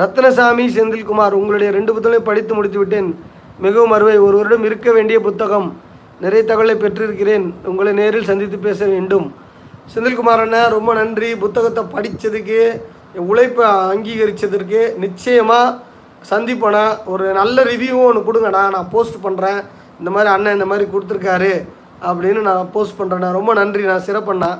ரத்னசாமி 0.00 0.64
செந்தில்குமார் 0.76 1.38
உங்களுடைய 1.40 1.68
ரெண்டு 1.76 1.92
புத்தகங்களையும் 1.92 2.28
படித்து 2.30 2.52
முடித்து 2.54 2.78
விட்டேன் 2.80 3.08
மிகவும் 3.64 3.94
ஒரு 4.26 4.36
வருடம் 4.38 4.66
இருக்க 4.68 4.88
வேண்டிய 4.96 5.18
புத்தகம் 5.28 5.68
நிறைய 6.22 6.42
தகவலை 6.50 6.76
பெற்றிருக்கிறேன். 6.82 7.46
உங்களை 7.70 7.90
நேரில் 8.00 8.28
சந்தித்து 8.30 8.58
பேச 8.68 8.80
வேண்டும். 8.92 9.26
செந்தில்குமார் 9.92 10.42
அண்ணன் 10.44 10.72
ரொம்ப 10.76 10.90
நன்றி. 11.00 11.28
புத்தகத்தை 11.42 11.82
படித்ததுக்கு 11.94 12.60
என் 13.16 13.28
உழைப்பை 13.32 13.66
அங்கீகரித்ததற்கு 13.92 14.80
நிச்சயமாக 15.04 15.76
சந்திப்போண்ணா. 16.30 16.84
ஒரு 17.12 17.26
நல்ல 17.40 17.62
ரிவ்யூவும் 17.70 18.08
ஒன்று 18.08 18.26
கொடுங்கண்ணா 18.28 18.62
நான் 18.76 18.90
போஸ்ட் 18.94 19.22
பண்ணுறேன் 19.26 19.60
இந்த 20.00 20.10
மாதிரி 20.14 20.30
அண்ணன் 20.34 20.56
இந்த 20.58 20.66
மாதிரி 20.70 20.86
கொடுத்துருக்காரு 20.94 21.52
அப்படின்னு 22.08 22.40
நான் 22.48 22.72
போஸ்ட் 22.74 22.98
பண்ணுறேண்ணா 22.98 23.30
ரொம்ப 23.38 23.52
நன்றி 23.60 23.84
நான் 23.92 24.06
சிறப்பண்ணா 24.08 24.50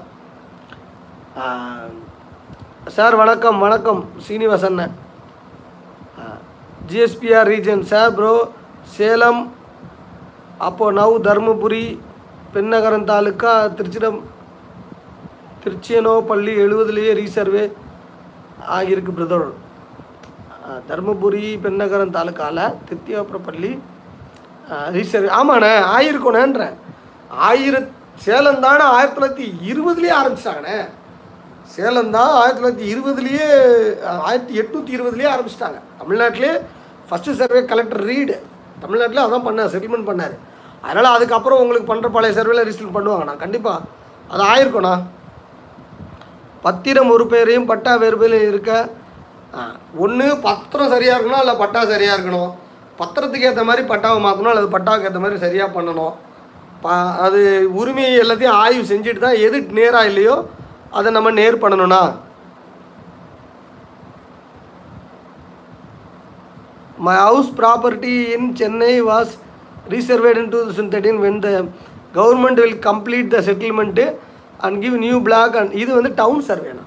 சார் 2.96 3.16
வணக்கம். 3.22 3.58
வணக்கம். 3.66 4.00
சீனிவாசண்ண 4.26 4.82
GSPR 6.90 7.48
region 7.52 7.82
sir 7.92 8.14
bro 8.18 8.32
Salem 8.96 9.40
அப்போ 10.66 10.84
நவ் 10.98 11.14
தருமபுரி 11.26 11.84
பெண்ணகரம் 12.54 13.08
தாலுக்கா 13.10 13.52
திருச்சிடம் 13.78 14.18
திருச்சியனோப்பள்ளி 15.62 16.52
எழுபதுலேயே 16.64 17.12
ரீசர்வே 17.20 17.64
ஆகியிருக்கு 18.76 19.12
பிரதர். 19.18 19.48
தருமபுரி 20.88 21.44
பெண்ணகரம் 21.64 22.14
தாலுக்காவில் 22.16 22.74
திருத்தியாபுரப்பள்ளி 22.88 23.70
ரீசர்வே. 24.96 25.30
ஆமாண்ணே 25.38 25.72
ஆயிருக்கோண்ணேன்றேன் 25.96 26.76
ஆயிர 27.50 27.76
சேலம் 28.26 28.62
தானே 28.66 28.84
ஆயிரத்தி 28.96 29.16
தொள்ளாயிரத்தி 29.16 29.48
இருபதுலேயே 29.70 30.14
ஆரம்பிச்சிட்டாங்கண்ணே. 30.20 30.78
சேலம் 31.74 32.12
தான் 32.16 32.34
ஆயிரத்தி 32.40 32.60
தொள்ளாயிரத்தி 32.60 32.88
இருபதுலேயே 32.94 33.48
ஆயிரத்தி 34.28 34.54
எட்நூற்றி 34.62 34.92
இருபதுலேயே 34.98 35.32
ஆரம்பிச்சிட்டாங்க. 35.34 35.80
தமிழ்நாட்டிலே 36.00 36.52
ஃபஸ்ட்டு 37.08 37.38
சர்வே 37.40 37.60
கலெக்டர் 37.72 38.06
ரீடு 38.12 38.36
தமிழ்நாட்டில் 38.82 39.24
அதான் 39.26 39.46
பண்ணார் 39.48 39.72
செட்டில்மெண்ட் 39.74 40.08
பண்ணார். 40.10 40.36
அதனால் 40.86 41.14
அதுக்கப்புறம் 41.16 41.60
உங்களுக்கு 41.62 41.90
பண்ணுற 41.90 42.08
பழைய 42.16 42.34
சர்வேல 42.38 42.64
ரிஜிஸ்டர் 42.68 42.96
பண்ணுவாங்கண்ணா. 42.96 43.34
கண்டிப்பாக 43.44 43.84
அது 44.32 44.42
ஆயிருக்கோண்ணா 44.52 44.94
பத்திரம் 46.64 47.12
ஒரு 47.16 47.24
பேரையும் 47.32 47.68
பட்டா 47.72 47.92
வேறுபேரையும் 48.02 48.50
இருக்க 48.52 48.72
ஒன்று 50.04 50.26
பத்திரம் 50.46 50.92
சரியாக 50.94 51.16
இருக்கணும் 51.16 51.42
இல்லை 51.44 51.54
பட்டா 51.62 51.82
சரியாக 51.92 52.16
இருக்கணும். 52.16 52.50
பத்திரத்துக்கு 53.00 53.48
ஏற்ற 53.50 53.62
மாதிரி 53.68 53.82
பட்டாவை 53.92 54.18
மாற்றணும் 54.24 54.52
அல்லது 54.52 54.68
பட்டாவுக்கு 54.76 55.08
ஏற்ற 55.08 55.20
மாதிரி 55.24 55.38
சரியாக 55.44 55.70
பண்ணணும். 55.76 56.14
ப 56.82 56.88
அது 57.26 57.40
உரிமையை 57.80 58.14
எல்லாத்தையும் 58.22 58.58
ஆய்வு 58.62 58.84
செஞ்சுட்டு 58.92 59.22
தான் 59.26 59.40
எது 59.46 59.58
நேராக 59.78 60.10
இல்லையோ 60.10 60.36
அதை 60.98 61.08
நம்ம 61.16 61.30
நேர் 61.38 61.62
பண்ணணும்னா 61.64 62.02
my 67.06 67.16
house 67.26 67.50
property 67.60 68.14
in 68.36 68.48
Chennai 68.60 68.94
was 69.10 69.32
resurveyed 69.94 70.40
in 70.42 70.50
two 70.54 70.60
thousand 70.66 70.92
thirteen 70.94 71.20
when 71.26 71.40
the 71.46 71.50
government 72.18 72.60
will 72.64 72.78
complete 72.88 73.32
the 73.34 73.40
settlement 73.48 74.06
and 74.66 74.78
give 74.84 74.96
new 75.06 75.18
block 75.28 75.56
and 75.62 75.74
இது 75.82 75.90
வந்து 75.98 76.12
டவுன் 76.22 76.42
சர்வேனா 76.50 76.84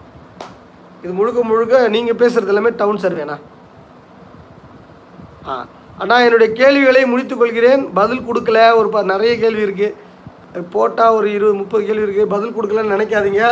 இது 1.03 1.11
முழுக்க 1.19 1.41
முழுக்க 1.51 1.75
நீங்கள் 1.97 2.19
பேசுகிறது 2.23 2.53
எல்லாமே 2.53 2.71
டவுன் 2.81 3.03
சர்வேனா 3.03 3.37
ஆ 5.51 5.53
அண்ணா 6.01 6.15
என்னுடைய 6.25 6.49
கேள்விகளை 6.59 7.01
முடித்துக்கொள்கிறேன். 7.11 7.81
பதில் 7.97 8.25
கொடுக்கல 8.27 8.59
ஒரு 8.79 8.87
ப 8.93 9.01
நிறைய 9.11 9.33
கேள்வி 9.41 9.65
இருக்குது 9.65 10.65
போட்டால் 10.73 11.15
ஒரு 11.17 11.27
இருபது 11.35 11.55
முப்பது 11.59 11.83
கேள்வி 11.87 12.05
இருக்குது 12.05 12.31
பதில் 12.33 12.55
கொடுக்கலன்னு 12.55 12.93
நினைக்காதீங்க. 12.95 13.43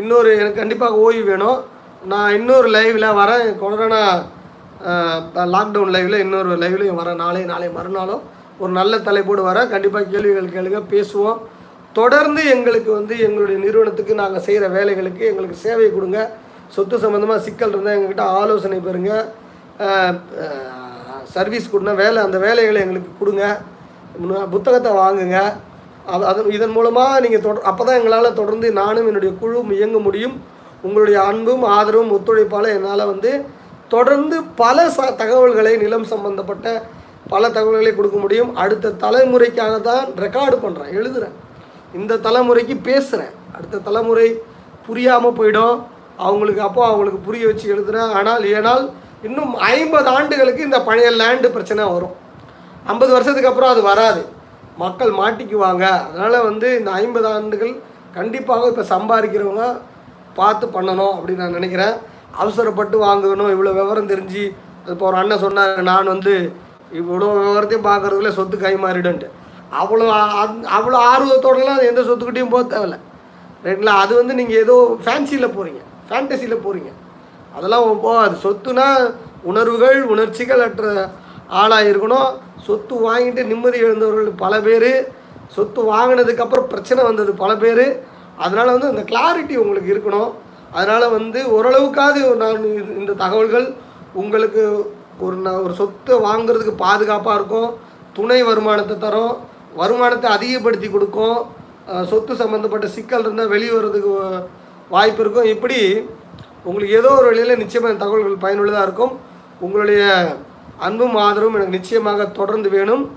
இன்னொரு 0.00 0.30
எனக்கு 0.38 0.60
கண்டிப்பாக 0.60 1.00
ஓய்வு 1.04 1.24
வேணும். 1.30 1.58
நான் 2.12 2.34
இன்னொரு 2.38 2.68
லைவில் 2.76 3.16
வரேன். 3.20 3.44
கொரோனா 3.62 4.00
லாக்டவுன் 5.54 5.92
லைவில் 5.94 6.22
இன்னொரு 6.24 6.56
லைவ்லையும் 6.62 7.00
வரேன் 7.00 7.20
நாளை 7.24 7.42
நாளை 7.50 7.68
மறுநாளும் 7.76 8.22
ஒரு 8.62 8.72
நல்ல 8.78 8.94
தலைப்போடு 9.08 9.42
வரேன் 9.48 9.70
கண்டிப்பாக 9.74 10.10
கேள்விகள் 10.12 10.54
கேளுங்க 10.56 10.80
பேசுவோம். 10.94 11.38
தொடர்ந்து 11.98 12.42
எங்களுக்கு 12.54 12.90
வந்து 12.98 13.14
எங்களுடைய 13.26 13.58
நிறுவனத்துக்கு 13.64 14.14
நாங்கள் 14.20 14.44
செய்கிற 14.46 14.68
வேலைகளுக்கு 14.76 15.24
எங்களுக்கு 15.30 15.56
சேவை 15.64 15.88
கொடுங்க. 15.96 16.20
சொத்து 16.74 16.96
சம்மந்தமாக 17.04 17.44
சிக்கல் 17.46 17.72
இருந்தால் 17.74 17.96
எங்ககிட்ட 17.96 18.24
ஆலோசனை 18.40 18.78
பெறுங்க. 18.88 19.12
சர்வீஸ் 21.34 21.72
கொடுங்க 21.72 21.92
வேலை 22.02 22.18
அந்த 22.26 22.38
வேலைகளை 22.46 22.80
எங்களுக்கு 22.84 23.12
கொடுங்க. 23.20 23.44
புத்தகத்தை 24.54 24.90
வாங்குங்க. 25.02 25.38
அது 26.14 26.24
அது 26.30 26.40
இதன் 26.56 26.74
மூலமாக 26.76 27.20
நீங்கள் 27.24 27.44
தொடர் 27.44 27.68
அப்போ 27.70 27.82
தான் 27.84 27.98
எங்களால் 28.00 28.38
தொடர்ந்து 28.40 28.68
நானும் 28.80 29.06
என்னுடைய 29.10 29.32
குழுவும் 29.42 29.70
இயங்க 29.76 29.98
முடியும். 30.06 30.34
உங்களுடைய 30.86 31.18
அன்பும் 31.30 31.62
ஆதரவும் 31.76 32.14
ஒத்துழைப்பால் 32.16 32.74
என்னால் 32.76 33.10
வந்து 33.10 33.30
தொடர்ந்து 33.92 34.36
பல 34.62 34.78
ச 34.96 35.08
தகவல்களை 35.22 35.72
நிலம் 35.82 36.06
சம்பந்தப்பட்ட 36.12 36.68
பல 37.32 37.42
தகவல்களை 37.56 37.92
கொடுக்க 37.96 38.18
முடியும். 38.24 38.50
அடுத்த 38.62 38.92
தலைமுறைக்காக 39.04 39.74
தான் 39.88 40.04
ரெக்கார்டு 40.24 40.56
பண்ணுறேன் 40.64 40.92
எழுதுகிறேன் 40.98 41.36
இந்த 41.98 42.18
தலைமுறைக்கு 42.26 42.74
பேசுகிறேன் 42.88 43.34
அடுத்த 43.56 43.82
தலைமுறை 43.88 44.28
புரியாமல் 44.86 45.36
போயிடும். 45.38 45.76
அவங்களுக்கு 46.26 46.62
அப்போ 46.68 46.82
அவங்களுக்கு 46.90 47.20
புரிய 47.28 47.44
வச்சு 47.50 47.66
எழுதுகிறேன் 47.74 48.12
ஆனால் 48.18 48.44
ஏனால் 48.56 48.84
இன்னும் 49.28 49.52
ஐம்பது 49.74 50.08
ஆண்டுகளுக்கு 50.16 50.68
இந்த 50.68 50.78
பழைய 50.88 51.10
லேண்டு 51.20 51.48
பிரச்சனை 51.56 51.84
வரும். 51.94 52.14
ஐம்பது 52.92 53.12
வருஷத்துக்கு 53.16 53.50
அப்புறம் 53.50 53.72
அது 53.74 53.82
வராது. 53.90 54.22
மக்கள் 54.82 55.12
மாட்டிக்குவாங்க. 55.20 55.84
அதனால் 56.06 56.46
வந்து 56.48 56.68
இந்த 56.80 56.90
ஐம்பது 57.02 57.26
ஆண்டுகள் 57.36 57.74
கண்டிப்பாக 58.16 58.70
இப்போ 58.72 58.84
சம்பாதிக்கிறவங்க 58.94 59.64
பார்த்து 60.38 60.66
பண்ணணும் 60.76 61.14
அப்படின்னு 61.16 61.44
நான் 61.44 61.58
நினைக்கிறேன். 61.60 61.94
அவசரப்பட்டு 62.40 62.96
வாங்கணும் 63.06 63.52
இவ்வளோ 63.54 63.72
விவரம் 63.80 64.10
தெரிஞ்சு 64.12 64.44
இப்போ 64.92 65.04
ஒரு 65.10 65.16
அண்ணன் 65.20 65.42
சொன்னார் 65.44 65.88
நான் 65.90 66.12
வந்து 66.14 66.34
இவ்வளோ 67.00 67.28
விவரத்தையும் 67.46 67.88
பார்க்குறதுக்குள்ள 67.88 68.32
சொத்து 68.38 68.56
கை 68.64 68.74
மாறிடுன்ட்டு 68.84 69.28
அவ்வளோ 69.80 70.06
அவ்வளோ 70.76 70.98
ஆர்வத்தோடலாம் 71.12 71.86
எந்த 71.90 72.00
சொத்துக்கிட்டையும் 72.08 72.52
போக 72.54 72.64
தேவையில்ல. 72.72 72.98
ரைட்டுங்களா 73.64 73.94
அது 74.02 74.12
வந்து 74.20 74.34
நீங்கள் 74.40 74.60
ஏதோ 74.64 74.76
ஃபேன்சியில் 75.04 75.54
போகிறீங்க 75.56 75.80
ஃபேண்டசியில் 76.08 76.62
போகிறீங்க 76.64 76.90
அதெல்லாம் 77.56 78.02
போகாது. 78.06 78.34
சொத்துனா 78.44 78.86
உணர்வுகள் 79.50 79.98
உணர்ச்சிகள் 80.12 80.64
அற்ற 80.66 80.84
ஆளாக 81.60 81.90
இருக்கணும். 81.92 82.30
சொத்து 82.66 82.94
வாங்கிட்டு 83.06 83.42
நிம்மதி 83.52 83.78
எழுந்தவர்கள் 83.86 84.28
பல 84.44 84.54
பேர். 84.66 84.90
சொத்து 85.56 85.80
வாங்கினதுக்கப்புறம் 85.94 86.70
பிரச்சனை 86.72 87.00
வந்தது 87.08 87.32
பல 87.42 87.52
பேர். 87.62 87.86
அதனால் 88.44 88.74
வந்து 88.76 88.90
அந்த 88.92 89.02
கிளாரிட்டி 89.10 89.56
உங்களுக்கு 89.62 89.92
இருக்கணும். 89.94 90.30
அதனால் 90.74 91.10
வந்து 91.10 91.42
ஓரளவுக்காவது 91.42 92.36
நான் 92.36 92.64
இந்த 92.98 93.12
தகவல்கள் 93.12 93.74
உங்களுக்கு 94.14 94.94
ஒரு 95.20 95.36
ந- 95.36 95.62
ஒரு 95.62 95.74
சொத்தை 95.74 96.16
வாங்குறதுக்கு 96.16 96.76
பாதுகாப்பாக 96.76 97.40
இருக்கும். 97.40 97.74
துணை 98.12 98.42
வருமானத்தை 98.42 98.98
தரும். 98.98 99.36
வருமானத்தை 99.76 100.30
அதிகப்படுத்தி 100.30 100.90
கொடுக்கும். 100.90 101.42
சொத்து 102.08 102.34
சம்மந்தப்பட்ட 102.34 102.86
சிக்கல் 102.86 103.20
இருந்தால் 103.20 103.48
வெளியே 103.48 103.70
வர்றதுக்கு 103.70 104.18
வாய்ப்பு 104.90 105.20
இருக்கும். 105.20 105.44
இப்படி 105.44 106.06
உங்களுக்கு 106.64 106.96
ஏதோ 106.96 107.10
ஒரு 107.10 107.24
வழியில் 107.24 107.56
நிச்சயமாக 107.56 107.94
இந்த 107.94 108.04
தகவல்கள் 108.04 108.40
பயனுள்ளதாக 108.40 108.84
இருக்கும். 108.84 109.18
உங்களுடைய 109.60 110.34
அன்பும் 110.78 111.16
ஆதரவும் 111.16 111.54
எனக்கு 111.54 111.76
நிச்சயமாக 111.76 112.26
தொடர்ந்து 112.26 112.68
வேணும். 112.68 113.10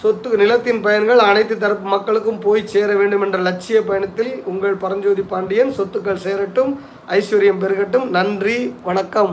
சொத்து 0.00 0.30
நிலத்தின் 0.40 0.80
பயன்கள் 0.86 1.20
அனைத்து 1.26 1.54
தரப்பு 1.58 1.86
மக்களுக்கும் 1.92 2.40
போய் 2.44 2.62
சேர 2.72 2.88
வேண்டும் 3.00 3.22
என்ற 3.26 3.38
லட்சிய 3.46 3.78
பயணத்தில் 3.90 4.32
உங்கள் 4.52 4.74
பரஞ்சோதி 4.82 5.22
பாண்டியன் 5.32 5.72
சொத்துக்கள் 5.78 6.24
சேரட்டும் 6.24 6.72
ஐஸ்வர்யம் 7.18 7.62
பெருகட்டும். 7.62 8.06
நன்றி 8.16 8.58
வணக்கம். 8.88 9.32